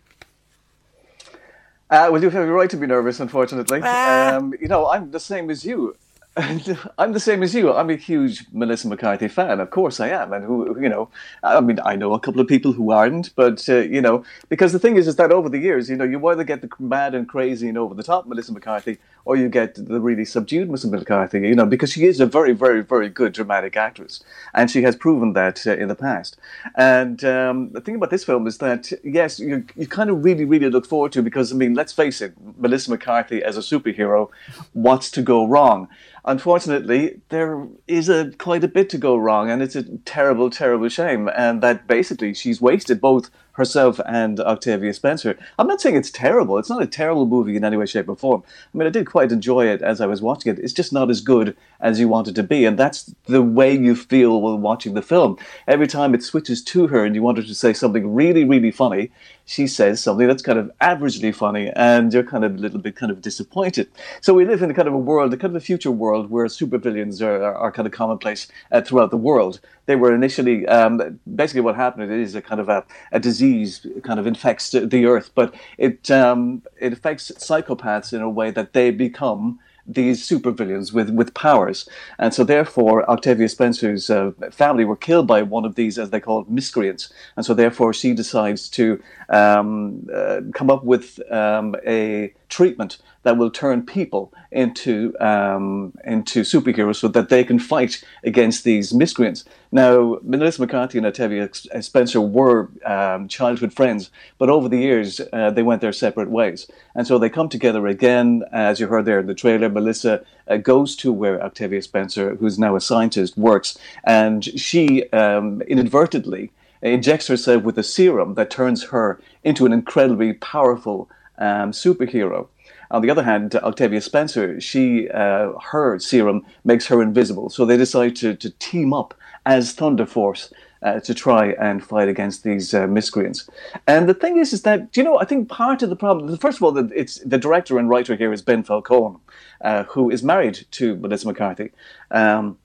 Uh, 1.92 2.08
well, 2.10 2.24
you 2.24 2.30
have 2.30 2.42
every 2.42 2.54
right 2.54 2.70
to 2.70 2.78
be 2.78 2.88
nervous, 2.88 3.20
unfortunately. 3.20 3.82
Ah. 3.84 4.36
Um, 4.36 4.54
you 4.60 4.68
know, 4.68 4.90
I'm 4.90 5.12
the 5.12 5.20
same 5.20 5.50
as 5.50 5.66
you. 5.66 5.96
I'm 6.98 7.12
the 7.12 7.20
same 7.20 7.44
as 7.44 7.54
you. 7.54 7.74
I'm 7.74 7.90
a 7.90 7.98
huge 7.98 8.46
Melissa 8.54 8.88
McCarthy 8.88 9.28
fan. 9.28 9.60
Of 9.60 9.70
course, 9.70 10.00
I 10.00 10.10
am. 10.10 10.32
And 10.32 10.46
who, 10.46 10.82
you 10.82 10.88
know, 10.88 11.10
I 11.44 11.60
mean, 11.60 11.78
I 11.84 11.98
know 11.98 12.14
a 12.14 12.22
couple 12.22 12.40
of 12.40 12.48
people 12.48 12.72
who 12.72 12.92
aren't, 12.92 13.36
but 13.36 13.68
uh, 13.68 13.80
you 13.80 14.00
know, 14.00 14.24
because 14.48 14.72
the 14.72 14.80
thing 14.80 14.96
is, 14.96 15.10
is 15.10 15.18
that 15.18 15.34
over 15.34 15.50
the 15.50 15.60
years, 15.60 15.90
you 15.90 15.98
know, 15.98 16.06
you 16.06 16.26
either 16.28 16.46
get 16.46 16.62
the 16.62 16.70
mad 16.80 17.16
and 17.16 17.28
crazy 17.28 17.68
and 17.68 17.78
over 17.78 17.94
the 17.94 18.04
top 18.04 18.28
Melissa 18.28 18.54
McCarthy, 18.54 18.98
or 19.26 19.36
you 19.36 19.50
get 19.50 19.76
the 19.76 20.00
really 20.00 20.24
subdued 20.24 20.68
Melissa 20.68 20.88
McCarthy. 20.88 21.42
You 21.42 21.54
know, 21.54 21.66
because 21.66 21.92
she 21.92 22.06
is 22.06 22.22
a 22.22 22.26
very, 22.26 22.54
very, 22.54 22.82
very 22.82 23.10
good 23.10 23.34
dramatic 23.34 23.76
actress, 23.76 24.24
and 24.54 24.72
she 24.72 24.84
has 24.84 24.96
proven 24.96 25.34
that 25.34 25.68
uh, 25.68 25.76
in 25.76 25.90
the 25.90 25.96
past. 25.96 26.38
And 26.76 27.26
um, 27.26 27.72
the 27.74 27.82
thing 27.82 27.96
about 27.96 28.10
this 28.10 28.24
film 28.24 28.48
is 28.48 28.60
that 28.60 28.90
yes, 29.04 29.38
you 29.38 29.66
you 29.76 29.86
kind 29.86 30.10
of 30.10 30.24
really, 30.24 30.46
really 30.46 30.70
look 30.70 30.86
forward 30.86 31.12
to 31.12 31.22
because 31.22 31.52
I 31.52 31.58
mean, 31.58 31.74
let's 31.74 31.92
face 31.92 32.22
it, 32.22 32.36
Melissa 32.58 32.90
McCarthy 32.90 33.44
as 33.44 33.58
a 33.58 33.62
superhero, 33.62 34.30
what's 34.72 35.12
to 35.12 35.22
go 35.22 35.46
wrong? 35.46 35.90
Unfortunately, 36.26 37.22
there 37.30 37.68
is 37.88 38.10
a 38.10 38.32
quite 38.38 38.64
a 38.64 38.68
bit 38.68 38.90
to 38.90 38.98
go 38.98 39.16
wrong, 39.18 39.50
and 39.50 39.62
it's 39.62 39.76
a 39.76 39.84
terrible, 40.00 40.50
terrible 40.50 40.90
shame. 40.90 41.30
And 41.36 41.62
that 41.62 41.88
basically 41.88 42.34
she's 42.34 42.62
wasted 42.62 43.02
both 43.02 43.30
herself 43.54 44.00
and 44.06 44.40
Octavia 44.40 44.94
Spencer. 44.94 45.38
I'm 45.60 45.68
not 45.68 45.82
saying 45.82 45.96
it's 45.96 46.12
terrible. 46.12 46.58
It's 46.58 46.70
not 46.70 46.82
a 46.82 46.88
terrible 46.88 47.26
movie 47.26 47.56
in 47.56 47.66
any 47.66 47.78
way, 47.78 47.86
shape, 47.86 48.08
or 48.08 48.16
form. 48.16 48.44
I 48.74 48.78
mean, 48.78 48.88
I 48.88 48.92
did 48.92 49.06
quite 49.06 49.32
enjoy 49.32 49.68
it 49.68 49.82
as 49.82 50.00
I 50.00 50.06
was 50.06 50.22
watching 50.22 50.54
it. 50.54 50.60
It's 50.60 50.74
just 50.74 50.94
not 50.94 51.10
as 51.10 51.22
good 51.22 51.56
as 51.80 52.00
you 52.00 52.08
want 52.08 52.28
it 52.28 52.36
to 52.36 52.44
be, 52.44 52.66
and 52.66 52.78
that's 52.78 53.14
the 53.26 53.42
way 53.42 53.76
you 53.76 53.96
feel 53.96 54.42
while 54.42 54.58
watching 54.58 54.94
the 54.94 55.02
film. 55.02 55.38
Every 55.68 55.88
time 55.88 56.14
it 56.14 56.24
switches 56.24 56.64
to 56.66 56.88
her 56.88 57.04
and 57.04 57.14
you 57.14 57.22
want 57.22 57.38
her 57.38 57.44
to 57.44 57.56
say 57.56 57.74
something 57.74 58.14
really, 58.14 58.46
really 58.46 58.72
funny, 58.72 59.12
she 59.52 59.68
says 59.68 60.02
something 60.02 60.28
that's 60.28 60.42
kind 60.42 60.58
of 60.58 60.72
averagely 60.80 61.36
funny, 61.36 61.70
and 61.76 62.14
you're 62.14 62.24
kind 62.24 62.46
of 62.46 62.56
a 62.56 62.58
little 62.58 62.80
bit 62.80 62.96
kind 62.96 63.12
of 63.12 63.22
disappointed. 63.22 63.90
So 64.22 64.34
we 64.34 64.46
live 64.46 64.62
in 64.64 64.72
a 64.72 64.74
kind 64.74 64.88
of 64.88 64.94
a 64.94 64.98
world, 64.98 65.34
a 65.34 65.38
kind 65.38 65.54
of 65.54 65.62
a 65.62 65.66
future 65.66 65.92
world 65.92 66.32
where 66.32 66.46
supervillains 66.46 67.22
are, 67.22 67.44
are, 67.44 67.56
are 67.56 67.72
kind 67.72 67.86
of 67.86 67.92
commonplace 67.92 68.48
uh, 68.72 68.80
throughout 68.80 69.12
the 69.12 69.18
world. 69.18 69.60
They 69.88 69.98
were 69.98 70.16
initially 70.16 70.66
um, 70.68 71.20
basically 71.36 71.62
what 71.62 71.76
happened. 71.76 72.14
is 72.14 72.34
a 72.34 72.42
kind 72.42 72.62
of 72.62 72.70
a, 72.70 72.86
a 73.12 73.20
disease 73.20 73.86
kind 74.04 74.22
of 74.22 74.26
infects 74.26 74.72
the 74.72 75.06
earth, 75.06 75.32
but 75.36 75.54
it 75.78 76.10
um, 76.10 76.64
it 76.80 76.94
affects 76.94 77.30
psychopaths 77.32 78.14
in 78.14 78.22
a 78.22 78.30
way 78.30 78.52
that 78.52 78.72
they 78.72 78.90
become 78.90 79.60
these 79.86 80.28
supervillains 80.28 80.94
with, 80.94 81.10
with 81.10 81.34
powers. 81.34 81.88
And 82.20 82.34
so, 82.34 82.44
therefore, 82.44 83.10
Octavia 83.10 83.50
Spencer's 83.50 84.10
uh, 84.10 84.32
family 84.52 84.86
were 84.86 84.96
killed 84.96 85.28
by 85.28 85.42
one 85.42 85.66
of 85.66 85.76
these, 85.76 85.98
as 85.98 86.10
they 86.10 86.20
call 86.20 86.42
it, 86.42 86.50
miscreants. 86.50 87.12
And 87.36 87.46
so, 87.46 87.54
therefore, 87.54 87.94
she 87.94 88.14
decides 88.14 88.70
to 88.70 89.02
um, 89.30 90.08
uh, 90.14 90.42
come 90.54 90.70
up 90.70 90.84
with 90.84 91.20
um, 91.32 91.76
a 91.86 92.34
treatment 92.52 92.98
that 93.24 93.38
will 93.38 93.50
turn 93.50 93.86
people 93.86 94.32
into 94.52 95.16
um, 95.20 95.94
into 96.04 96.42
superheroes 96.42 96.98
so 96.98 97.08
that 97.08 97.30
they 97.30 97.44
can 97.44 97.58
fight 97.58 98.04
against 98.24 98.64
these 98.64 98.94
miscreants. 98.94 99.46
Now, 99.72 100.20
Melissa 100.22 100.62
McCarthy 100.62 100.98
and 100.98 101.08
Octavia 101.08 101.50
Spencer 101.82 102.20
were 102.20 102.70
um, 102.86 103.28
childhood 103.28 103.74
friends, 103.74 104.12
but 104.38 104.50
over 104.50 104.68
the 104.68 104.80
years 104.80 105.22
uh, 105.32 105.50
they 105.52 105.64
went 105.64 105.82
their 105.82 105.94
separate 105.94 106.30
ways, 106.30 106.70
and 106.94 107.08
so 107.08 107.18
they 107.18 107.30
come 107.30 107.50
together 107.50 107.88
again. 107.88 108.44
As 108.52 108.80
you 108.80 108.88
heard 108.88 109.06
there 109.06 109.20
in 109.20 109.28
the 109.28 109.34
trailer, 109.34 109.70
Melissa 109.70 110.24
uh, 110.48 110.58
goes 110.58 110.96
to 110.98 111.14
where 111.14 111.42
Octavia 111.42 111.82
Spencer, 111.82 112.36
who's 112.36 112.60
now 112.60 112.76
a 112.76 112.82
scientist, 112.82 113.38
works, 113.38 113.78
and 114.04 114.44
she 114.44 115.10
um, 115.12 115.62
inadvertently 115.64 116.52
injects 116.82 117.28
herself 117.28 117.64
with 117.64 117.78
a 117.78 117.84
serum 117.84 118.34
that 118.34 118.50
turns 118.50 118.86
her 118.86 119.22
into 119.44 119.66
an 119.66 119.74
incredibly 119.74 120.34
powerful 120.34 121.10
um, 121.42 121.72
superhero. 121.72 122.48
On 122.92 123.02
the 123.02 123.10
other 123.10 123.24
hand, 123.24 123.56
Octavia 123.56 124.02
Spencer, 124.02 124.60
she 124.60 125.10
uh, 125.10 125.54
her 125.72 125.98
serum 126.00 126.46
makes 126.64 126.88
her 126.88 127.02
invisible. 127.02 127.50
So 127.50 127.66
they 127.66 127.78
decide 127.78 128.16
to, 128.18 128.36
to 128.36 128.50
team 128.52 128.94
up 128.94 129.14
as 129.46 129.74
Thunder 129.74 130.06
Force 130.06 130.54
uh, 130.84 131.00
to 131.00 131.14
try 131.14 131.54
and 131.54 131.84
fight 131.84 132.10
against 132.10 132.44
these 132.44 132.74
uh, 132.74 132.88
miscreants. 132.88 133.50
And 133.88 134.10
the 134.10 134.14
thing 134.14 134.38
is, 134.38 134.52
is 134.52 134.64
that 134.64 134.96
you 134.98 135.04
know, 135.04 135.20
I 135.20 135.26
think 135.26 135.50
part 135.50 135.82
of 135.84 135.90
the 135.90 135.96
problem, 135.96 136.36
first 136.38 136.58
of 136.58 136.64
all, 136.64 136.72
that 136.74 136.92
it's 136.94 137.20
the 137.20 137.38
director 137.38 137.80
and 137.80 137.90
writer 137.90 138.16
here 138.16 138.34
is 138.34 138.42
Ben 138.42 138.64
Falcone, 138.64 139.18
uh, 139.62 139.84
who 139.84 140.10
is 140.10 140.22
married 140.22 140.66
to 140.72 140.96
Melissa 140.98 141.28
McCarthy. 141.28 141.72
Um, 142.12 142.58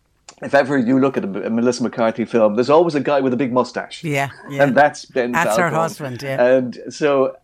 if 0.43 0.55
ever 0.55 0.77
you 0.77 0.98
look 0.98 1.16
at 1.16 1.24
a, 1.24 1.47
a, 1.47 1.51
Melissa 1.51 1.82
McCarthy 1.82 2.24
film, 2.24 2.57
there's 2.57 2.69
always 2.69 2.94
a 2.94 3.01
guy 3.01 3.20
with 3.20 3.32
a 3.32 3.36
big 3.36 3.53
mustache. 3.53 4.05
Yeah, 4.05 4.31
yeah. 4.51 4.65
and 4.65 4.77
that's 4.77 5.05
Ben. 5.07 5.32
That's 5.32 5.57
Falcone. 5.57 5.70
her 5.70 5.77
husband. 5.77 6.23
Yeah, 6.23 6.44
and 6.44 6.78
so 6.90 7.36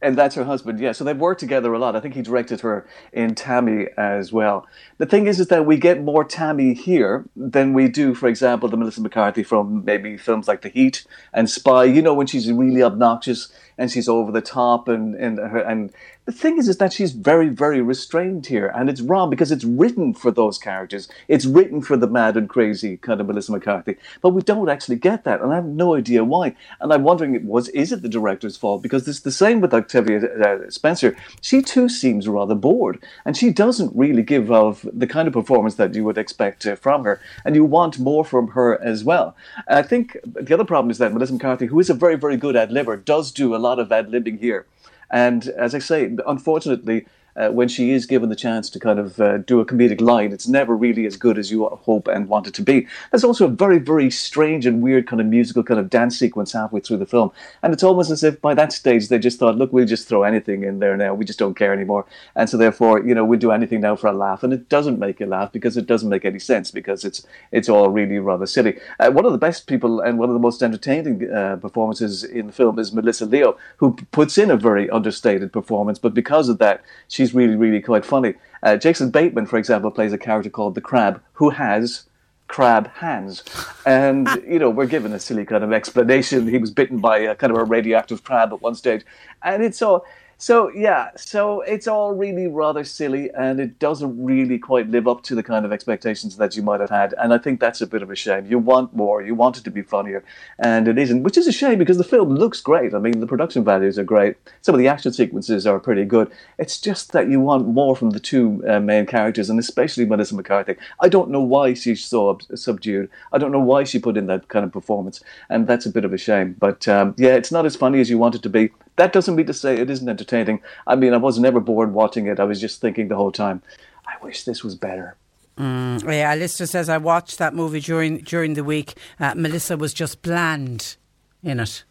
and 0.00 0.16
that's 0.16 0.36
her 0.36 0.44
husband, 0.44 0.78
yeah. 0.78 0.92
So 0.92 1.02
they've 1.02 1.16
worked 1.16 1.40
together 1.40 1.72
a 1.72 1.78
lot. 1.78 1.96
I 1.96 2.00
think 2.00 2.14
he 2.14 2.22
directed 2.22 2.60
her 2.60 2.86
in 3.12 3.34
Tammy 3.34 3.86
as 3.96 4.32
well. 4.32 4.66
The 4.98 5.06
thing 5.06 5.26
is, 5.26 5.40
is 5.40 5.48
that 5.48 5.66
we 5.66 5.76
get 5.76 6.02
more 6.02 6.24
Tammy 6.24 6.74
here 6.74 7.24
than 7.34 7.72
we 7.72 7.88
do, 7.88 8.14
for 8.14 8.28
example, 8.28 8.68
the 8.68 8.76
Melissa 8.76 9.00
McCarthy 9.00 9.42
from 9.42 9.84
maybe 9.84 10.16
films 10.16 10.46
like 10.46 10.62
The 10.62 10.68
Heat 10.68 11.04
and 11.32 11.50
Spy. 11.50 11.84
You 11.84 12.02
know, 12.02 12.14
when 12.14 12.28
she's 12.28 12.50
really 12.50 12.82
obnoxious 12.82 13.52
and 13.76 13.90
she's 13.90 14.08
over 14.08 14.30
the 14.30 14.40
top 14.40 14.88
and 14.88 15.14
and 15.14 15.38
her 15.38 15.58
and 15.58 15.92
the 16.28 16.32
thing 16.32 16.58
is, 16.58 16.68
is 16.68 16.76
that 16.76 16.92
she's 16.92 17.12
very, 17.12 17.48
very 17.48 17.80
restrained 17.80 18.44
here, 18.44 18.70
and 18.74 18.90
it's 18.90 19.00
wrong 19.00 19.30
because 19.30 19.50
it's 19.50 19.64
written 19.64 20.12
for 20.12 20.30
those 20.30 20.58
characters. 20.58 21.08
It's 21.26 21.46
written 21.46 21.80
for 21.80 21.96
the 21.96 22.06
mad 22.06 22.36
and 22.36 22.46
crazy 22.46 22.98
kind 22.98 23.22
of 23.22 23.28
Melissa 23.28 23.50
McCarthy, 23.50 23.96
but 24.20 24.34
we 24.34 24.42
don't 24.42 24.68
actually 24.68 24.96
get 24.96 25.24
that, 25.24 25.40
and 25.40 25.50
I 25.50 25.54
have 25.54 25.64
no 25.64 25.94
idea 25.94 26.22
why. 26.24 26.54
And 26.82 26.92
I'm 26.92 27.02
wondering, 27.02 27.46
was 27.46 27.70
is 27.70 27.92
it 27.92 28.02
the 28.02 28.10
director's 28.10 28.58
fault? 28.58 28.82
Because 28.82 29.08
it's 29.08 29.20
the 29.20 29.32
same 29.32 29.62
with 29.62 29.72
Octavia 29.72 30.18
uh, 30.18 30.68
Spencer. 30.68 31.16
She 31.40 31.62
too 31.62 31.88
seems 31.88 32.28
rather 32.28 32.54
bored, 32.54 33.02
and 33.24 33.34
she 33.34 33.48
doesn't 33.50 33.96
really 33.96 34.22
give 34.22 34.50
off 34.50 34.84
the 34.92 35.06
kind 35.06 35.28
of 35.28 35.32
performance 35.32 35.76
that 35.76 35.94
you 35.94 36.04
would 36.04 36.18
expect 36.18 36.66
uh, 36.66 36.76
from 36.76 37.04
her, 37.04 37.22
and 37.46 37.54
you 37.54 37.64
want 37.64 37.98
more 37.98 38.22
from 38.22 38.48
her 38.48 38.78
as 38.82 39.02
well. 39.02 39.34
I 39.66 39.80
think 39.80 40.18
the 40.24 40.52
other 40.52 40.66
problem 40.66 40.90
is 40.90 40.98
that 40.98 41.14
Melissa 41.14 41.32
McCarthy, 41.32 41.64
who 41.64 41.80
is 41.80 41.88
a 41.88 41.94
very, 41.94 42.16
very 42.16 42.36
good 42.36 42.54
ad 42.54 42.68
libber, 42.68 43.02
does 43.02 43.32
do 43.32 43.54
a 43.54 43.56
lot 43.56 43.78
of 43.78 43.90
ad 43.90 44.08
libbing 44.08 44.40
here. 44.40 44.66
And 45.10 45.48
as 45.48 45.74
I 45.74 45.78
say, 45.78 46.14
unfortunately, 46.26 47.06
uh, 47.38 47.50
when 47.50 47.68
she 47.68 47.92
is 47.92 48.04
given 48.04 48.28
the 48.28 48.36
chance 48.36 48.68
to 48.70 48.80
kind 48.80 48.98
of 48.98 49.20
uh, 49.20 49.38
do 49.38 49.60
a 49.60 49.64
comedic 49.64 50.00
line, 50.00 50.32
it's 50.32 50.48
never 50.48 50.76
really 50.76 51.06
as 51.06 51.16
good 51.16 51.38
as 51.38 51.50
you 51.50 51.66
hope 51.66 52.08
and 52.08 52.28
want 52.28 52.46
it 52.46 52.54
to 52.54 52.62
be. 52.62 52.86
There's 53.10 53.24
also 53.24 53.46
a 53.46 53.48
very, 53.48 53.78
very 53.78 54.10
strange 54.10 54.66
and 54.66 54.82
weird 54.82 55.06
kind 55.06 55.20
of 55.20 55.26
musical 55.26 55.62
kind 55.62 55.78
of 55.78 55.88
dance 55.88 56.18
sequence 56.18 56.52
halfway 56.52 56.80
through 56.80 56.96
the 56.98 57.06
film. 57.06 57.30
And 57.62 57.72
it's 57.72 57.84
almost 57.84 58.10
as 58.10 58.24
if 58.24 58.40
by 58.40 58.54
that 58.54 58.72
stage 58.72 59.08
they 59.08 59.18
just 59.18 59.38
thought, 59.38 59.56
look, 59.56 59.72
we'll 59.72 59.86
just 59.86 60.08
throw 60.08 60.24
anything 60.24 60.64
in 60.64 60.80
there 60.80 60.96
now. 60.96 61.14
We 61.14 61.24
just 61.24 61.38
don't 61.38 61.54
care 61.54 61.72
anymore. 61.72 62.06
And 62.34 62.50
so 62.50 62.56
therefore, 62.56 63.04
you 63.06 63.14
know, 63.14 63.24
we'll 63.24 63.38
do 63.38 63.52
anything 63.52 63.80
now 63.80 63.94
for 63.96 64.08
a 64.08 64.12
laugh. 64.12 64.42
And 64.42 64.52
it 64.52 64.68
doesn't 64.68 64.98
make 64.98 65.20
you 65.20 65.26
laugh 65.26 65.52
because 65.52 65.76
it 65.76 65.86
doesn't 65.86 66.08
make 66.08 66.24
any 66.24 66.38
sense 66.40 66.70
because 66.70 67.04
it's 67.04 67.26
it's 67.52 67.68
all 67.68 67.88
really 67.88 68.18
rather 68.18 68.46
silly. 68.46 68.78
Uh, 68.98 69.10
one 69.10 69.24
of 69.24 69.32
the 69.32 69.38
best 69.38 69.66
people 69.66 70.00
and 70.00 70.18
one 70.18 70.28
of 70.28 70.34
the 70.34 70.40
most 70.40 70.62
entertaining 70.62 71.30
uh, 71.30 71.56
performances 71.56 72.24
in 72.24 72.48
the 72.48 72.52
film 72.52 72.78
is 72.78 72.92
Melissa 72.92 73.26
Leo, 73.26 73.56
who 73.76 73.96
puts 74.10 74.38
in 74.38 74.50
a 74.50 74.56
very 74.56 74.90
understated 74.90 75.52
performance. 75.52 75.98
But 75.98 76.14
because 76.14 76.48
of 76.48 76.58
that, 76.58 76.82
she's 77.08 77.27
really, 77.34 77.56
really 77.56 77.80
quite 77.80 78.04
funny. 78.04 78.34
Uh, 78.62 78.76
Jason 78.76 79.10
Bateman, 79.10 79.46
for 79.46 79.58
example, 79.58 79.90
plays 79.90 80.12
a 80.12 80.18
character 80.18 80.50
called 80.50 80.74
the 80.74 80.80
Crab, 80.80 81.22
who 81.34 81.50
has 81.50 82.04
crab 82.48 82.88
hands. 82.94 83.44
And, 83.86 84.28
you 84.48 84.58
know, 84.58 84.70
we're 84.70 84.86
given 84.86 85.12
a 85.12 85.18
silly 85.18 85.44
kind 85.44 85.62
of 85.62 85.72
explanation. 85.72 86.48
He 86.48 86.58
was 86.58 86.70
bitten 86.70 86.98
by 86.98 87.18
a 87.18 87.34
kind 87.34 87.52
of 87.52 87.58
a 87.58 87.64
radioactive 87.64 88.24
crab 88.24 88.52
at 88.52 88.60
one 88.62 88.74
stage. 88.74 89.04
And 89.42 89.62
it's 89.62 89.80
all. 89.82 90.04
So 90.40 90.70
yeah, 90.72 91.10
so 91.16 91.62
it's 91.62 91.88
all 91.88 92.14
really 92.14 92.46
rather 92.46 92.84
silly, 92.84 93.28
and 93.32 93.58
it 93.58 93.80
doesn't 93.80 94.24
really 94.24 94.56
quite 94.56 94.88
live 94.88 95.08
up 95.08 95.24
to 95.24 95.34
the 95.34 95.42
kind 95.42 95.66
of 95.66 95.72
expectations 95.72 96.36
that 96.36 96.54
you 96.54 96.62
might 96.62 96.78
have 96.78 96.90
had. 96.90 97.12
And 97.18 97.34
I 97.34 97.38
think 97.38 97.58
that's 97.58 97.80
a 97.80 97.88
bit 97.88 98.02
of 98.02 98.10
a 98.10 98.14
shame. 98.14 98.46
You 98.46 98.60
want 98.60 98.94
more, 98.94 99.20
you 99.20 99.34
want 99.34 99.58
it 99.58 99.64
to 99.64 99.72
be 99.72 99.82
funnier, 99.82 100.22
and 100.60 100.86
it 100.86 100.96
isn't, 100.96 101.24
which 101.24 101.36
is 101.36 101.48
a 101.48 101.52
shame 101.52 101.80
because 101.80 101.98
the 101.98 102.04
film 102.04 102.36
looks 102.36 102.60
great. 102.60 102.94
I 102.94 103.00
mean, 103.00 103.18
the 103.18 103.26
production 103.26 103.64
values 103.64 103.98
are 103.98 104.04
great. 104.04 104.36
Some 104.62 104.76
of 104.76 104.78
the 104.78 104.86
action 104.86 105.12
sequences 105.12 105.66
are 105.66 105.80
pretty 105.80 106.04
good. 106.04 106.30
It's 106.56 106.80
just 106.80 107.10
that 107.10 107.28
you 107.28 107.40
want 107.40 107.66
more 107.66 107.96
from 107.96 108.10
the 108.10 108.20
two 108.20 108.62
uh, 108.68 108.78
main 108.78 109.06
characters, 109.06 109.50
and 109.50 109.58
especially 109.58 110.06
Melissa 110.06 110.36
McCarthy. 110.36 110.76
I 111.00 111.08
don't 111.08 111.30
know 111.30 111.42
why 111.42 111.74
she's 111.74 112.04
so 112.04 112.38
subdued. 112.54 113.10
I 113.32 113.38
don't 113.38 113.50
know 113.50 113.58
why 113.58 113.82
she 113.82 113.98
put 113.98 114.16
in 114.16 114.26
that 114.28 114.46
kind 114.46 114.64
of 114.64 114.70
performance, 114.70 115.20
and 115.48 115.66
that's 115.66 115.84
a 115.86 115.90
bit 115.90 116.04
of 116.04 116.12
a 116.12 116.18
shame. 116.18 116.54
But 116.60 116.86
um, 116.86 117.16
yeah, 117.18 117.34
it's 117.34 117.50
not 117.50 117.66
as 117.66 117.74
funny 117.74 117.98
as 117.98 118.08
you 118.08 118.18
want 118.18 118.36
it 118.36 118.42
to 118.44 118.48
be. 118.48 118.70
That 118.98 119.12
doesn't 119.12 119.34
mean 119.34 119.46
to 119.46 119.54
say 119.54 119.76
it 119.78 119.88
isn't 119.88 120.08
entertaining. 120.08 120.60
I 120.86 120.96
mean, 120.96 121.14
I 121.14 121.16
was 121.16 121.38
never 121.38 121.60
bored 121.60 121.94
watching 121.94 122.26
it. 122.26 122.38
I 122.38 122.44
was 122.44 122.60
just 122.60 122.80
thinking 122.80 123.08
the 123.08 123.16
whole 123.16 123.32
time, 123.32 123.62
I 124.06 124.22
wish 124.22 124.44
this 124.44 124.62
was 124.62 124.74
better. 124.74 125.16
Mm, 125.56 126.02
yeah, 126.04 126.30
Alistair 126.32 126.66
says 126.66 126.88
I 126.88 126.98
watched 126.98 127.38
that 127.38 127.54
movie 127.54 127.80
during 127.80 128.18
during 128.18 128.54
the 128.54 128.62
week. 128.62 128.94
Uh, 129.18 129.34
Melissa 129.34 129.76
was 129.76 129.92
just 129.92 130.22
bland 130.22 130.96
in 131.42 131.58
it. 131.58 131.84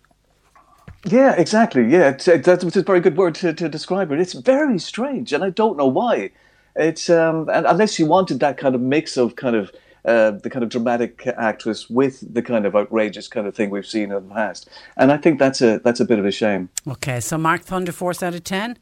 Yeah, 1.05 1.33
exactly. 1.33 1.87
Yeah, 1.87 2.09
it's, 2.09 2.25
that's 2.25 2.75
a 2.75 2.83
very 2.83 2.99
good 2.99 3.17
word 3.17 3.35
to, 3.35 3.53
to 3.53 3.69
describe 3.69 4.11
it. 4.11 4.19
It's 4.19 4.33
very 4.33 4.79
strange, 4.79 5.33
and 5.33 5.43
I 5.43 5.49
don't 5.49 5.77
know 5.77 5.87
why. 5.87 6.31
It's 6.75 7.09
um, 7.09 7.49
and 7.49 7.65
unless 7.65 7.99
you 7.99 8.05
wanted 8.05 8.39
that 8.39 8.57
kind 8.57 8.75
of 8.75 8.81
mix 8.81 9.17
of 9.17 9.35
kind 9.35 9.55
of 9.55 9.71
uh, 10.07 10.31
the 10.31 10.49
kind 10.49 10.63
of 10.63 10.69
dramatic 10.69 11.27
actress 11.27 11.89
with 11.89 12.33
the 12.33 12.41
kind 12.41 12.65
of 12.65 12.75
outrageous 12.75 13.27
kind 13.27 13.45
of 13.45 13.53
thing 13.53 13.69
we've 13.69 13.85
seen 13.85 14.11
in 14.11 14.27
the 14.27 14.33
past. 14.33 14.69
And 14.95 15.11
I 15.11 15.17
think 15.17 15.37
that's 15.37 15.61
a 15.61 15.79
that's 15.79 15.99
a 15.99 16.05
bit 16.05 16.17
of 16.17 16.25
a 16.25 16.31
shame. 16.31 16.69
Okay, 16.87 17.19
so 17.19 17.37
Mark 17.37 17.61
Thunder 17.61 17.91
Force 17.91 18.23
out 18.23 18.33
of 18.33 18.43
ten. 18.43 18.77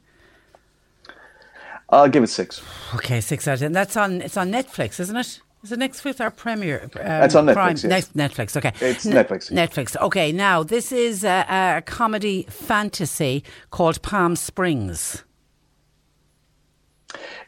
I'll 1.90 2.08
give 2.08 2.22
it 2.22 2.28
six. 2.28 2.62
Okay, 2.94 3.20
six 3.20 3.46
out 3.46 3.54
of 3.54 3.60
ten. 3.60 3.72
That's 3.72 3.96
on. 3.96 4.22
It's 4.22 4.36
on 4.36 4.50
Netflix, 4.50 5.00
isn't 5.00 5.16
it? 5.16 5.40
Is 5.62 5.72
it 5.72 5.80
Netflix 5.80 6.20
or 6.20 6.30
Premiere? 6.30 6.82
Um, 6.84 7.24
it's 7.24 7.34
on 7.34 7.46
Netflix. 7.46 7.90
Yes. 7.90 8.08
Netflix. 8.10 8.56
Okay, 8.56 8.72
it's 8.80 9.04
Netflix. 9.04 9.50
Netflix. 9.50 10.00
Okay, 10.00 10.30
now 10.30 10.62
this 10.62 10.92
is 10.92 11.24
a, 11.24 11.44
a 11.48 11.82
comedy 11.82 12.46
fantasy 12.48 13.42
called 13.70 14.00
Palm 14.02 14.36
Springs. 14.36 15.24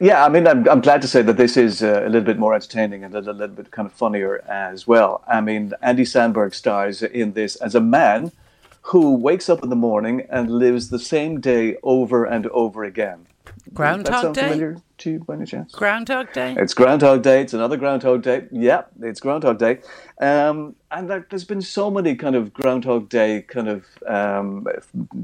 Yeah, 0.01 0.25
I 0.25 0.29
mean, 0.29 0.47
I'm, 0.47 0.69
I'm 0.69 0.81
glad 0.81 1.03
to 1.03 1.09
say 1.09 1.23
that 1.23 1.37
this 1.37 1.57
is 1.57 1.83
uh, 1.83 2.03
a 2.05 2.09
little 2.09 2.23
bit 2.23 2.39
more 2.39 2.55
entertaining 2.55 3.05
and 3.05 3.15
a 3.15 3.19
little, 3.19 3.35
little 3.35 3.57
bit 3.57 3.71
kind 3.71 3.87
of 3.87 3.93
funnier 3.93 4.45
as 4.49 4.87
well. 4.87 5.25
I 5.27 5.41
mean, 5.41 5.73
Andy 5.83 6.05
Samberg 6.05 6.55
stars 6.55 7.03
in 7.03 7.33
this 7.33 7.57
as 7.57 7.75
a 7.75 7.81
man 7.81 8.33
who 8.83 9.15
wakes 9.15 9.49
up 9.49 9.63
in 9.63 9.71
the 9.71 9.77
morning 9.77 10.27
and 10.31 10.51
lives 10.51 10.89
the 10.89 10.99
same 10.99 11.41
day 11.41 11.77
over 11.83 12.25
and 12.25 12.47
over 12.49 12.85
again. 12.85 13.27
Groundhog 13.75 14.35
Day? 14.35 14.43
familiar 14.43 14.83
to 14.99 15.11
you 15.13 15.19
by 15.21 15.35
any 15.35 15.47
chance? 15.47 15.73
Groundhog 15.73 16.33
Day? 16.33 16.55
It's 16.59 16.75
Groundhog 16.75 17.23
Day. 17.23 17.43
It's 17.43 17.55
another 17.55 17.77
Groundhog 17.77 18.23
Day. 18.23 18.47
Yeah, 18.51 18.83
it's 19.01 19.21
Groundhog 19.21 19.59
Day. 19.59 19.81
Um, 20.21 20.75
and 20.91 21.09
there, 21.11 21.27
has 21.31 21.45
been 21.45 21.61
so 21.61 21.91
many 21.91 22.17
kind 22.17 22.35
of 22.35 22.53
Groundhog 22.53 23.09
Day 23.09 23.43
kind 23.43 23.69
of 23.69 23.85
um, 24.07 24.67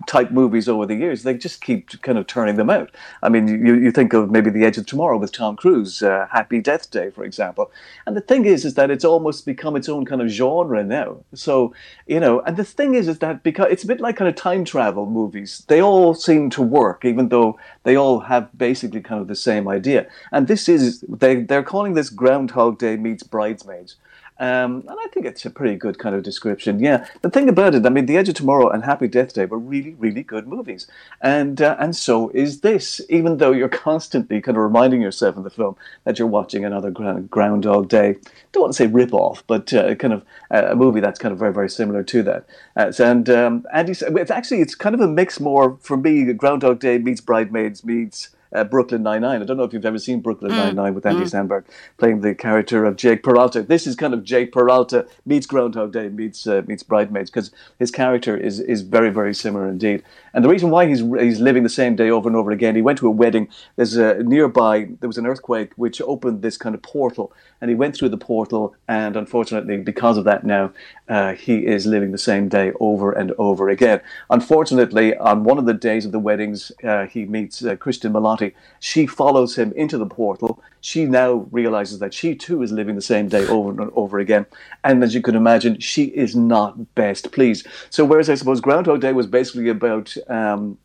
type 0.06 0.30
movies 0.30 0.68
over 0.68 0.84
the 0.84 0.94
years. 0.94 1.22
They 1.22 1.34
just 1.34 1.62
keep 1.62 2.01
kind 2.02 2.18
of 2.18 2.26
turning 2.26 2.56
them 2.56 2.68
out. 2.68 2.90
I 3.22 3.30
mean, 3.30 3.48
you, 3.48 3.74
you 3.74 3.90
think 3.90 4.12
of 4.12 4.30
maybe 4.30 4.51
The 4.51 4.64
Edge 4.64 4.76
of 4.76 4.84
Tomorrow 4.84 5.16
with 5.16 5.32
Tom 5.32 5.56
Cruise, 5.56 6.02
uh, 6.02 6.28
Happy 6.30 6.60
Death 6.60 6.90
Day, 6.90 7.10
for 7.10 7.24
example. 7.24 7.72
And 8.06 8.14
the 8.14 8.20
thing 8.20 8.44
is, 8.44 8.64
is 8.66 8.74
that 8.74 8.90
it's 8.90 9.06
almost 9.06 9.46
become 9.46 9.74
its 9.74 9.88
own 9.88 10.05
kind 10.05 10.20
of 10.20 10.28
genre 10.28 10.84
now. 10.84 11.24
So, 11.32 11.74
you 12.06 12.20
know, 12.20 12.40
and 12.40 12.59
the 12.59 12.64
thing 12.64 12.94
is, 12.94 13.09
is 13.09 13.20
that 13.20 13.42
because 13.42 13.68
it's 13.70 13.84
a 13.84 13.86
bit 13.86 14.01
like 14.01 14.16
kind 14.16 14.28
of 14.28 14.34
time 14.34 14.66
travel 14.66 15.06
movies, 15.06 15.64
they 15.68 15.80
all 15.80 16.14
seem 16.14 16.51
to 16.51 16.62
work, 16.62 17.06
even 17.06 17.30
though 17.30 17.59
they 17.84 17.96
all 17.96 18.20
have 18.20 18.56
basically 18.56 19.01
kind 19.01 19.20
of 19.20 19.28
the 19.28 19.34
same 19.34 19.63
idea. 19.68 20.06
And 20.32 20.48
this 20.48 20.68
is, 20.68 21.00
they, 21.08 21.36
they're 21.36 21.62
calling 21.62 21.94
this 21.94 22.10
Groundhog 22.10 22.78
Day 22.78 22.96
meets 22.96 23.22
Bridesmaids. 23.22 23.96
Um, 24.40 24.84
and 24.88 24.98
I 25.00 25.06
think 25.12 25.26
it's 25.26 25.44
a 25.44 25.50
pretty 25.50 25.76
good 25.76 26.00
kind 26.00 26.14
of 26.16 26.24
description. 26.24 26.80
Yeah, 26.80 27.06
the 27.22 27.30
thing 27.30 27.48
about 27.48 27.76
it, 27.76 27.86
I 27.86 27.88
mean, 27.88 28.06
The 28.06 28.16
Edge 28.16 28.28
of 28.28 28.34
Tomorrow 28.34 28.68
and 28.70 28.84
Happy 28.84 29.06
Death 29.06 29.32
Day 29.32 29.44
were 29.44 29.58
really, 29.58 29.94
really 29.94 30.24
good 30.24 30.48
movies, 30.48 30.88
and 31.20 31.62
uh, 31.62 31.76
and 31.78 31.94
so 31.94 32.30
is 32.30 32.62
this. 32.62 33.00
Even 33.08 33.36
though 33.36 33.52
you're 33.52 33.68
constantly 33.84 34.40
kind 34.40 34.58
of 34.58 34.64
reminding 34.64 35.00
yourself 35.00 35.36
in 35.36 35.44
the 35.44 35.50
film 35.50 35.76
that 36.02 36.18
you're 36.18 36.26
watching 36.26 36.64
another 36.64 36.90
ground, 36.90 37.30
Groundhog 37.30 37.88
Day, 37.88 38.16
don't 38.50 38.62
want 38.62 38.72
to 38.72 38.76
say 38.76 38.88
rip 38.88 39.14
off, 39.14 39.44
but 39.46 39.72
uh, 39.72 39.94
kind 39.94 40.12
of 40.12 40.24
uh, 40.50 40.66
a 40.70 40.74
movie 40.74 41.00
that's 41.00 41.20
kind 41.20 41.32
of 41.32 41.38
very, 41.38 41.52
very 41.52 41.70
similar 41.70 42.02
to 42.02 42.22
that. 42.24 42.44
Uh, 42.76 42.92
and 42.98 43.30
um, 43.30 43.64
Andy, 43.72 43.92
it's 43.92 44.30
actually 44.32 44.60
it's 44.60 44.74
kind 44.74 44.96
of 44.96 45.00
a 45.00 45.08
mix 45.08 45.38
more 45.38 45.78
for 45.80 45.96
me. 45.96 46.32
Groundhog 46.32 46.80
Day 46.80 46.98
meets 46.98 47.20
Bridesmaids 47.20 47.84
meets 47.84 48.30
uh, 48.55 48.64
Brooklyn 48.64 49.02
Nine 49.02 49.22
Nine. 49.22 49.43
I 49.43 49.44
don't 49.44 49.56
know 49.56 49.64
if 49.64 49.72
you've 49.72 49.85
ever 49.85 49.98
seen 49.98 50.20
Brooklyn 50.20 50.52
mm. 50.52 50.56
Nine 50.56 50.74
Nine 50.74 50.94
with 50.94 51.06
Andy 51.06 51.24
mm. 51.24 51.31
Samberg 51.31 51.64
playing 51.98 52.20
the 52.20 52.35
character 52.35 52.85
of 52.85 52.97
Jake 52.97 53.22
Peralta. 53.22 53.62
This 53.62 53.86
is 53.86 53.97
kind 53.97 54.14
of 54.14 54.24
Jake 54.24 54.52
Peralta 54.52 55.06
meets 55.26 55.47
Groundhog 55.47 55.93
Day 55.93 56.09
meets 56.09 56.47
uh, 56.47 56.62
meets 56.66 56.82
Bridesmaids 56.82 57.31
because 57.31 57.51
his 57.78 57.90
character 57.90 58.36
is 58.36 58.60
is 58.60 58.82
very 58.82 59.10
very 59.10 59.35
similar 59.35 59.68
indeed. 59.68 60.02
And 60.32 60.44
the 60.44 60.48
reason 60.48 60.70
why 60.70 60.86
he's 60.86 61.01
he's 61.01 61.40
living 61.40 61.62
the 61.62 61.68
same 61.68 61.97
day 61.97 62.10
over 62.10 62.28
and 62.28 62.36
over 62.36 62.51
again, 62.51 62.74
he 62.74 62.82
went 62.82 62.98
to 62.98 63.06
a 63.06 63.10
wedding. 63.10 63.48
There's 63.76 63.97
a 63.97 64.22
nearby 64.22 64.89
there 65.01 65.09
was 65.09 65.18
an 65.18 65.26
earthquake 65.26 65.72
which 65.76 66.01
opened 66.01 66.43
this 66.43 66.56
kind 66.56 66.74
of 66.74 66.82
portal, 66.82 67.32
and 67.60 67.70
he 67.70 67.74
went 67.74 67.97
through 67.97 68.10
the 68.10 68.18
portal. 68.18 68.74
And 68.89 69.16
unfortunately, 69.16 69.76
because 69.78 70.18
of 70.18 70.24
that, 70.24 70.44
now 70.44 70.72
uh, 71.09 71.35
he 71.35 71.66
is 71.66 71.86
living 71.86 72.12
the 72.12 72.18
same 72.18 72.48
day 72.48 72.72
over 72.81 73.12
and 73.12 73.32
over 73.39 73.68
again. 73.68 74.01
Unfortunately, 74.31 75.16
on 75.16 75.44
one 75.44 75.59
of 75.59 75.66
the 75.66 75.74
days 75.74 76.05
of 76.05 76.12
the 76.12 76.18
weddings, 76.18 76.72
uh, 76.82 77.06
he 77.06 77.24
meets 77.24 77.64
uh, 77.64 77.76
Cristin 77.76 78.12
Milioti. 78.44 78.54
She 78.80 79.06
follows 79.06 79.56
him 79.56 79.72
into 79.72 79.98
the 79.98 80.06
portal. 80.06 80.62
She 80.80 81.06
now 81.06 81.46
realizes 81.50 81.98
that 82.00 82.14
she 82.14 82.34
too 82.34 82.62
is 82.62 82.72
living 82.72 82.94
the 82.94 83.02
same 83.02 83.28
day 83.28 83.46
over 83.46 83.70
and 83.70 83.90
over 83.94 84.18
again. 84.18 84.46
And 84.82 85.02
as 85.02 85.14
you 85.14 85.22
can 85.22 85.34
imagine, 85.34 85.80
she 85.80 86.04
is 86.04 86.36
not 86.36 86.94
best 86.94 87.32
pleased. 87.32 87.66
So, 87.90 88.04
whereas 88.04 88.30
I 88.30 88.34
suppose 88.34 88.60
Groundhog 88.60 89.00
Day 89.00 89.12
was 89.12 89.26
basically 89.26 89.68
about 89.68 90.14
um, 90.28 90.78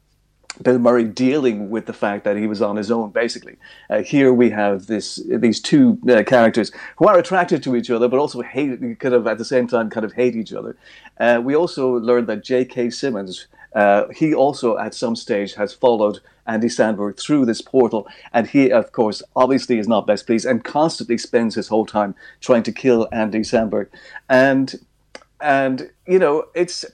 Bill 0.62 0.80
Murray 0.80 1.06
dealing 1.06 1.70
with 1.70 1.86
the 1.86 1.94
fact 1.94 2.24
that 2.26 2.36
he 2.36 2.48
was 2.48 2.62
on 2.62 2.76
his 2.76 2.92
own, 2.92 3.12
basically. 3.12 3.56
Uh, 3.90 4.02
here 4.02 4.34
we 4.34 4.50
have 4.50 4.88
this 4.88 5.22
these 5.28 5.62
two 5.62 5.98
uh, 6.10 6.24
characters 6.24 6.72
who 6.98 7.08
are 7.08 7.18
attracted 7.18 7.64
to 7.64 7.76
each 7.76 7.90
other, 7.90 8.08
but 8.08 8.20
also 8.20 8.42
hate, 8.42 9.00
kind 9.00 9.14
of 9.14 9.28
at 9.28 9.38
the 9.38 9.46
same 9.46 9.68
time, 9.68 9.90
kind 9.90 10.06
of 10.06 10.14
hate 10.14 10.36
each 10.36 10.54
other. 10.54 10.76
Uh, 11.20 11.42
we 11.44 11.56
also 11.56 11.92
learned 12.00 12.28
that 12.28 12.44
J.K. 12.44 12.90
Simmons, 12.90 13.48
uh, 13.74 14.06
he 14.14 14.34
also 14.34 14.78
at 14.78 14.94
some 14.94 15.16
stage 15.16 15.54
has 15.54 15.74
followed 15.74 16.20
Andy 16.50 16.68
Samberg 16.68 17.20
through 17.20 17.46
this 17.46 17.62
portal, 17.62 18.08
and 18.34 18.48
he, 18.48 18.72
of 18.72 18.92
course, 18.92 19.22
obviously 19.36 19.78
is 19.78 19.88
not 19.88 20.08
best 20.08 20.26
pleased 20.26 20.46
and 20.46 20.64
constantly 20.64 21.18
spends 21.18 21.56
his 21.56 21.68
whole 21.68 21.86
time 21.86 22.16
trying 22.42 22.64
to 22.64 22.72
kill 22.72 23.08
Andy 23.12 23.42
Samberg. 23.42 23.88
and 24.28 24.76
and 25.42 25.90
you 26.06 26.20
know 26.20 26.46
it's 26.54 26.86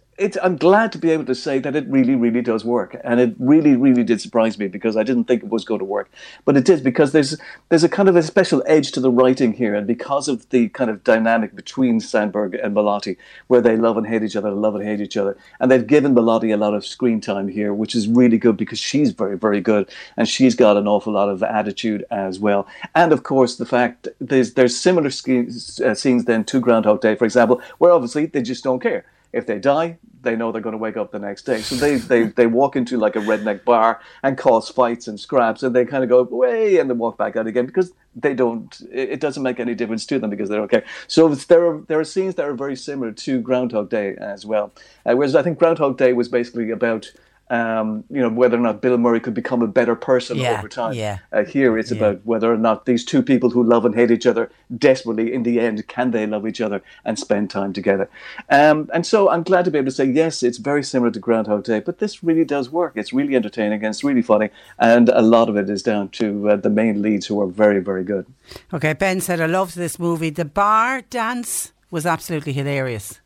I'm 0.41 0.55
glad 0.55 0.93
to 0.93 0.97
be 0.97 1.11
able 1.11 1.25
to 1.25 1.35
say 1.35 1.59
that 1.59 1.75
it 1.75 1.85
really, 1.89 2.15
really 2.15 2.41
does 2.41 2.63
work, 2.63 2.95
and 3.03 3.19
it 3.19 3.35
really, 3.37 3.75
really 3.75 4.03
did 4.03 4.21
surprise 4.21 4.57
me 4.57 4.69
because 4.69 4.95
I 4.95 5.03
didn't 5.03 5.25
think 5.25 5.43
it 5.43 5.49
was 5.49 5.65
going 5.65 5.79
to 5.79 5.85
work, 5.85 6.09
but 6.45 6.55
it 6.55 6.63
did 6.63 6.85
because 6.85 7.11
there's 7.11 7.37
there's 7.67 7.83
a 7.83 7.89
kind 7.89 8.07
of 8.07 8.15
a 8.15 8.23
special 8.23 8.63
edge 8.65 8.93
to 8.93 9.01
the 9.01 9.11
writing 9.11 9.51
here, 9.51 9.75
and 9.75 9.85
because 9.85 10.29
of 10.29 10.49
the 10.51 10.69
kind 10.69 10.89
of 10.89 11.03
dynamic 11.03 11.53
between 11.53 11.99
Samberg 11.99 12.57
and 12.63 12.73
Milioti, 12.73 13.17
where 13.47 13.59
they 13.59 13.75
love 13.75 13.97
and 13.97 14.07
hate 14.07 14.23
each 14.23 14.37
other, 14.37 14.51
love 14.51 14.75
and 14.75 14.85
hate 14.85 15.01
each 15.01 15.17
other, 15.17 15.37
and 15.59 15.69
they've 15.69 15.85
given 15.85 16.15
Milioti 16.15 16.53
a 16.53 16.57
lot 16.57 16.73
of 16.73 16.85
screen 16.85 17.19
time 17.19 17.49
here, 17.49 17.73
which 17.73 17.93
is 17.93 18.07
really 18.07 18.37
good 18.37 18.55
because 18.55 18.79
she's 18.79 19.11
very, 19.11 19.37
very 19.37 19.59
good, 19.59 19.89
and 20.15 20.29
she's 20.29 20.55
got 20.55 20.77
an 20.77 20.87
awful 20.87 21.11
lot 21.11 21.27
of 21.27 21.43
attitude 21.43 22.05
as 22.09 22.39
well, 22.39 22.65
and 22.95 23.11
of 23.11 23.23
course 23.23 23.57
the 23.57 23.65
fact 23.65 24.07
there's 24.21 24.53
there's 24.53 24.77
similar 24.77 25.09
scenes, 25.09 25.81
uh, 25.81 25.93
scenes 25.93 26.23
then 26.23 26.45
to 26.45 26.61
Groundhog 26.61 27.01
Day, 27.01 27.15
for 27.15 27.25
example, 27.25 27.61
where 27.79 27.91
obviously 27.91 28.27
they 28.27 28.41
just 28.41 28.63
don't 28.63 28.79
care 28.79 29.03
if 29.35 29.45
they 29.45 29.59
die, 29.59 29.97
they 30.21 30.35
know 30.35 30.51
they're 30.51 30.61
going 30.61 30.73
to 30.73 30.77
wake 30.77 30.95
up 30.95 31.11
the 31.11 31.19
next 31.19 31.43
day. 31.43 31.61
So 31.61 31.75
they, 31.75 31.97
they, 31.97 32.23
they 32.23 32.47
walk 32.47 32.77
into 32.77 32.97
like 32.97 33.17
a 33.17 33.19
redneck 33.19 33.65
bar 33.65 33.99
and 34.23 34.37
cause 34.37 34.69
fights 34.69 35.09
and 35.09 35.19
scraps, 35.19 35.61
and 35.61 35.75
they 35.75 35.85
kind 35.85 36.03
of 36.03 36.09
go 36.09 36.19
away 36.19 36.77
and 36.77 36.89
then 36.89 36.97
walk 36.97 37.17
back 37.17 37.35
out 37.35 37.45
again 37.45 37.65
because 37.65 37.91
they 38.15 38.33
don't. 38.33 38.81
It 38.91 39.19
doesn't 39.19 39.43
make 39.43 39.59
any 39.59 39.75
difference 39.75 40.05
to 40.07 40.19
them 40.19 40.29
because 40.29 40.47
they're 40.47 40.61
okay. 40.61 40.83
So 41.07 41.35
there 41.35 41.67
are 41.67 41.81
there 41.81 41.99
are 41.99 42.05
scenes 42.05 42.35
that 42.35 42.45
are 42.45 42.53
very 42.53 42.77
similar 42.77 43.11
to 43.11 43.41
Groundhog 43.41 43.89
Day 43.89 44.15
as 44.15 44.45
well. 44.45 44.71
Uh, 45.05 45.15
whereas 45.15 45.35
I 45.35 45.43
think 45.43 45.59
Groundhog 45.59 45.97
Day 45.97 46.13
was 46.13 46.29
basically 46.29 46.71
about 46.71 47.11
um, 47.49 48.03
you 48.09 48.21
know, 48.21 48.29
whether 48.29 48.57
or 48.57 48.61
not 48.61 48.81
Bill 48.81 48.97
Murray 48.97 49.19
could 49.19 49.35
become 49.35 49.61
a 49.61 49.67
better 49.67 49.95
person 49.95 50.37
yeah, 50.37 50.57
over 50.57 50.67
time. 50.67 50.93
Yeah. 50.93 51.19
Uh, 51.31 51.43
here 51.43 51.77
it's 51.77 51.91
yeah. 51.91 51.97
about 51.97 52.21
whether 52.25 52.51
or 52.51 52.57
not 52.57 52.85
these 52.85 53.05
two 53.05 53.21
people 53.21 53.51
who 53.51 53.63
love 53.63 53.85
and 53.85 53.93
hate 53.93 54.09
each 54.09 54.25
other 54.25 54.49
desperately, 54.75 55.31
in 55.31 55.43
the 55.43 55.59
end, 55.59 55.87
can 55.87 56.11
they 56.11 56.25
love 56.25 56.47
each 56.47 56.59
other 56.59 56.81
and 57.03 57.19
spend 57.19 57.51
time 57.51 57.71
together? 57.71 58.09
Um, 58.49 58.89
and 58.93 59.05
so 59.05 59.29
I'm 59.29 59.43
glad 59.43 59.65
to 59.65 59.71
be 59.71 59.77
able 59.77 59.87
to 59.87 59.91
say, 59.91 60.05
yes, 60.05 60.41
it's 60.41 60.57
very 60.57 60.83
similar 60.83 61.11
to 61.11 61.19
Groundhog 61.19 61.63
Day, 61.63 61.79
but 61.79 61.99
this 61.99 62.23
really 62.23 62.45
does 62.45 62.71
work. 62.71 62.93
It's 62.95 63.13
really 63.13 63.35
entertaining 63.35 63.83
and 63.83 63.93
it's 63.93 64.03
really 64.03 64.23
funny. 64.23 64.49
And 64.79 65.09
a 65.09 65.21
lot 65.21 65.47
of 65.47 65.55
it 65.55 65.69
is 65.69 65.83
down 65.83 66.09
to 66.09 66.49
uh, 66.49 66.55
the 66.55 66.71
main 66.71 67.01
leads 67.01 67.27
who 67.27 67.39
are 67.41 67.47
very, 67.47 67.79
very 67.79 68.03
good. 68.03 68.25
Okay, 68.73 68.93
Ben 68.93 69.21
said, 69.21 69.39
I 69.39 69.45
loved 69.45 69.75
this 69.75 69.99
movie. 69.99 70.31
The 70.31 70.45
bar 70.45 71.01
dance 71.01 71.73
was 71.91 72.07
absolutely 72.07 72.53
hilarious. 72.53 73.21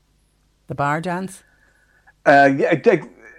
The 0.67 0.75
bar 0.75 0.99
dance? 0.99 1.43
Uh, 2.25 2.51
yeah, 2.57 2.75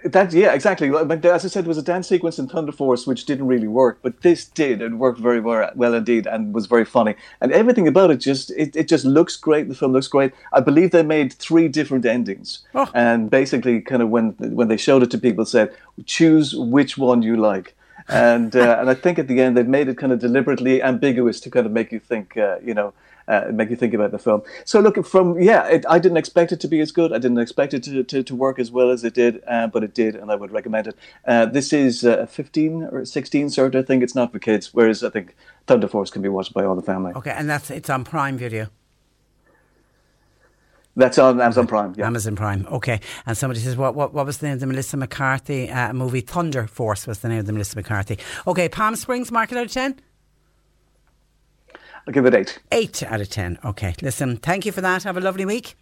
that 0.03 0.33
yeah, 0.33 0.53
exactly. 0.53 0.89
As 0.89 1.45
I 1.45 1.47
said, 1.47 1.63
there 1.63 1.69
was 1.69 1.77
a 1.77 1.83
dance 1.83 2.07
sequence 2.07 2.39
in 2.39 2.47
Thunder 2.47 2.71
Force 2.71 3.05
which 3.05 3.25
didn't 3.25 3.47
really 3.47 3.67
work, 3.67 3.99
but 4.01 4.21
this 4.21 4.45
did. 4.45 4.81
It 4.81 4.93
worked 4.93 5.19
very 5.19 5.39
well, 5.39 5.69
well 5.75 5.93
indeed, 5.93 6.27
and 6.27 6.53
was 6.53 6.65
very 6.65 6.85
funny. 6.85 7.15
And 7.39 7.51
everything 7.51 7.87
about 7.87 8.11
it 8.11 8.17
just 8.17 8.51
it, 8.51 8.75
it 8.75 8.87
just 8.87 9.05
looks 9.05 9.35
great. 9.37 9.69
The 9.69 9.75
film 9.75 9.93
looks 9.93 10.07
great. 10.07 10.33
I 10.53 10.59
believe 10.59 10.91
they 10.91 11.03
made 11.03 11.33
three 11.33 11.67
different 11.67 12.05
endings, 12.05 12.65
oh. 12.73 12.89
and 12.93 13.29
basically, 13.29 13.81
kind 13.81 14.01
of 14.01 14.09
when 14.09 14.31
when 14.39 14.67
they 14.67 14.77
showed 14.77 15.03
it 15.03 15.11
to 15.11 15.17
people, 15.17 15.45
said 15.45 15.73
choose 16.05 16.55
which 16.55 16.97
one 16.97 17.21
you 17.21 17.37
like. 17.37 17.75
And 18.07 18.55
uh, 18.55 18.77
and 18.79 18.89
I 18.89 18.93
think 18.93 19.19
at 19.19 19.27
the 19.27 19.39
end 19.39 19.55
they've 19.55 19.67
made 19.67 19.87
it 19.87 19.97
kind 19.97 20.11
of 20.11 20.19
deliberately 20.19 20.81
ambiguous 20.81 21.39
to 21.41 21.49
kind 21.49 21.65
of 21.65 21.71
make 21.71 21.91
you 21.91 21.99
think, 21.99 22.35
uh, 22.35 22.57
you 22.63 22.73
know, 22.73 22.93
uh, 23.31 23.51
make 23.51 23.69
you 23.69 23.75
think 23.75 23.93
about 23.93 24.11
the 24.11 24.19
film. 24.19 24.41
So 24.65 24.79
look, 24.79 25.03
from 25.05 25.39
yeah, 25.39 25.65
it, 25.67 25.85
I 25.89 25.99
didn't 25.99 26.17
expect 26.17 26.51
it 26.51 26.59
to 26.59 26.67
be 26.67 26.81
as 26.81 26.91
good. 26.91 27.13
I 27.13 27.17
didn't 27.17 27.39
expect 27.39 27.73
it 27.73 27.83
to, 27.83 28.03
to, 28.03 28.23
to 28.23 28.35
work 28.35 28.59
as 28.59 28.71
well 28.71 28.89
as 28.89 29.03
it 29.03 29.13
did, 29.13 29.41
uh, 29.47 29.67
but 29.67 29.83
it 29.83 29.93
did, 29.93 30.15
and 30.15 30.31
I 30.31 30.35
would 30.35 30.51
recommend 30.51 30.87
it. 30.87 30.97
Uh, 31.25 31.45
this 31.45 31.71
is 31.71 32.03
a 32.03 32.27
15 32.27 32.89
or 32.91 33.05
16 33.05 33.49
sort 33.49 33.75
of 33.75 33.87
thing. 33.87 34.01
It's 34.01 34.15
not 34.15 34.31
for 34.31 34.39
kids, 34.39 34.73
whereas 34.73 35.03
I 35.03 35.09
think 35.09 35.35
Thunder 35.65 35.87
Force 35.87 36.11
can 36.11 36.21
be 36.21 36.29
watched 36.29 36.53
by 36.53 36.65
all 36.65 36.75
the 36.75 36.81
family. 36.81 37.13
Okay, 37.13 37.31
and 37.31 37.49
that's 37.49 37.71
it's 37.71 37.89
on 37.89 38.03
Prime 38.03 38.37
Video. 38.37 38.67
That's 40.95 41.17
on 41.17 41.39
Amazon 41.39 41.67
Prime. 41.67 41.95
Yeah. 41.97 42.07
Amazon 42.07 42.35
Prime. 42.35 42.67
Okay. 42.69 42.99
And 43.25 43.37
somebody 43.37 43.61
says, 43.61 43.77
what 43.77 43.95
what, 43.95 44.13
what 44.13 44.25
was 44.25 44.39
the 44.39 44.47
name 44.47 44.55
of 44.55 44.59
the 44.59 44.67
Melissa 44.67 44.97
McCarthy 44.97 45.69
uh, 45.69 45.93
movie? 45.93 46.19
Thunder 46.19 46.67
Force 46.67 47.07
was 47.07 47.19
the 47.19 47.29
name 47.29 47.39
of 47.39 47.45
the 47.45 47.53
Melissa 47.53 47.77
McCarthy. 47.77 48.19
Okay. 48.45 48.67
Palm 48.67 48.97
Springs, 48.97 49.31
market 49.31 49.57
out 49.57 49.67
of 49.67 49.71
ten. 49.71 49.95
I'll 52.07 52.13
give 52.13 52.25
it 52.25 52.33
eight. 52.33 52.59
Eight 52.71 53.03
out 53.03 53.21
of 53.21 53.29
ten. 53.29 53.59
Okay. 53.63 53.95
Listen, 54.01 54.37
thank 54.37 54.65
you 54.65 54.71
for 54.71 54.81
that. 54.81 55.03
Have 55.03 55.17
a 55.17 55.21
lovely 55.21 55.45
week. 55.45 55.75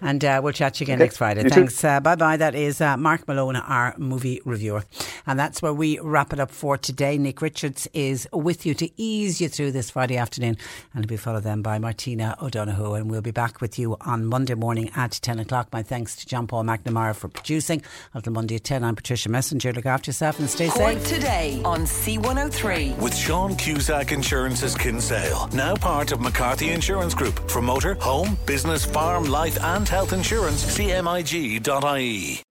And 0.00 0.24
uh, 0.24 0.40
we'll 0.42 0.52
chat 0.52 0.74
to 0.74 0.80
you 0.80 0.86
again 0.86 0.96
Okay. 0.96 1.04
next 1.04 1.16
Friday. 1.18 1.44
You. 1.44 1.50
Thanks. 1.50 1.84
Uh, 1.84 2.00
bye 2.00 2.14
bye. 2.16 2.36
That 2.36 2.54
is 2.54 2.80
uh, 2.80 2.96
Mark 2.96 3.28
Malone, 3.28 3.56
our 3.56 3.94
movie 3.98 4.40
reviewer. 4.44 4.84
And 5.26 5.38
that's 5.38 5.60
where 5.62 5.74
we 5.74 5.98
wrap 6.00 6.32
it 6.32 6.40
up 6.40 6.50
for 6.50 6.78
today. 6.78 7.18
Nick 7.18 7.42
Richards 7.42 7.86
is 7.92 8.26
with 8.32 8.64
you 8.64 8.74
to 8.74 8.90
ease 8.96 9.40
you 9.40 9.48
through 9.48 9.72
this 9.72 9.90
Friday 9.90 10.16
afternoon. 10.16 10.56
And 10.94 11.02
to 11.02 11.08
be 11.08 11.16
followed 11.18 11.42
then 11.42 11.60
by 11.62 11.78
Martina 11.78 12.36
O'Donoghue. 12.40 12.94
And 12.94 13.10
we'll 13.10 13.20
be 13.20 13.30
back 13.30 13.60
with 13.60 13.78
you 13.78 13.96
on 14.00 14.24
Monday 14.24 14.54
morning 14.54 14.90
at 14.96 15.12
10 15.12 15.38
o'clock. 15.38 15.68
My 15.72 15.82
thanks 15.82 16.16
to 16.16 16.26
John 16.26 16.46
Paul 16.46 16.64
McNamara 16.64 17.14
for 17.14 17.28
producing. 17.28 17.82
Until 18.14 18.32
Monday 18.32 18.54
at 18.56 18.64
10, 18.64 18.82
I'm 18.82 18.96
Patricia 18.96 19.28
Messenger. 19.28 19.72
Look 19.74 19.86
after 19.86 20.08
yourself 20.10 20.38
and 20.38 20.48
stay 20.48 20.68
Cork 20.68 20.94
safe. 20.94 21.06
today 21.08 21.60
on 21.64 21.80
C103. 21.80 22.98
With 22.98 23.14
Sean 23.14 23.54
Cusack 23.56 24.12
Insurance's 24.12 24.74
Kinsale, 24.74 25.48
now 25.52 25.74
part 25.76 26.12
of 26.12 26.20
McCarthy 26.20 26.70
Insurance 26.70 27.14
Group. 27.14 27.50
For 27.50 27.60
motor, 27.60 27.94
home, 27.94 28.38
business, 28.46 28.84
farm, 28.84 29.24
life, 29.24 29.59
and 29.62 29.88
health 29.88 30.12
insurance, 30.12 30.64
cmig.ie. 30.76 32.42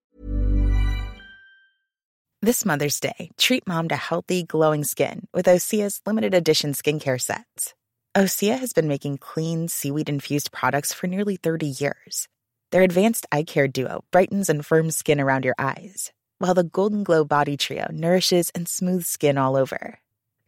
This 2.41 2.63
Mother's 2.63 3.01
Day, 3.01 3.31
treat 3.37 3.67
mom 3.67 3.89
to 3.89 3.97
healthy, 3.97 4.43
glowing 4.43 4.85
skin 4.85 5.27
with 5.33 5.45
Osea's 5.45 5.99
limited 6.05 6.33
edition 6.33 6.71
skincare 6.71 7.19
sets. 7.19 7.73
Osea 8.15 8.57
has 8.57 8.71
been 8.71 8.87
making 8.87 9.17
clean, 9.17 9.67
seaweed 9.67 10.07
infused 10.07 10.49
products 10.53 10.93
for 10.93 11.07
nearly 11.07 11.35
30 11.35 11.67
years. 11.67 12.29
Their 12.71 12.83
advanced 12.83 13.25
eye 13.29 13.43
care 13.43 13.67
duo 13.67 14.05
brightens 14.11 14.49
and 14.49 14.65
firms 14.65 14.95
skin 14.95 15.19
around 15.19 15.43
your 15.43 15.55
eyes, 15.59 16.13
while 16.37 16.53
the 16.53 16.63
Golden 16.63 17.03
Glow 17.03 17.25
Body 17.25 17.57
Trio 17.57 17.87
nourishes 17.91 18.51
and 18.55 18.69
smooths 18.69 19.09
skin 19.09 19.37
all 19.37 19.57
over. 19.57 19.99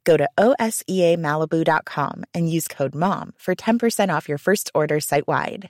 Go 0.05 0.15
to 0.15 0.29
OSEAMalibu.com 0.37 2.23
and 2.33 2.49
use 2.49 2.69
code 2.69 2.95
MOM 2.95 3.33
for 3.37 3.53
10% 3.53 4.13
off 4.13 4.29
your 4.29 4.37
first 4.37 4.71
order 4.73 5.01
site 5.01 5.27
wide. 5.27 5.69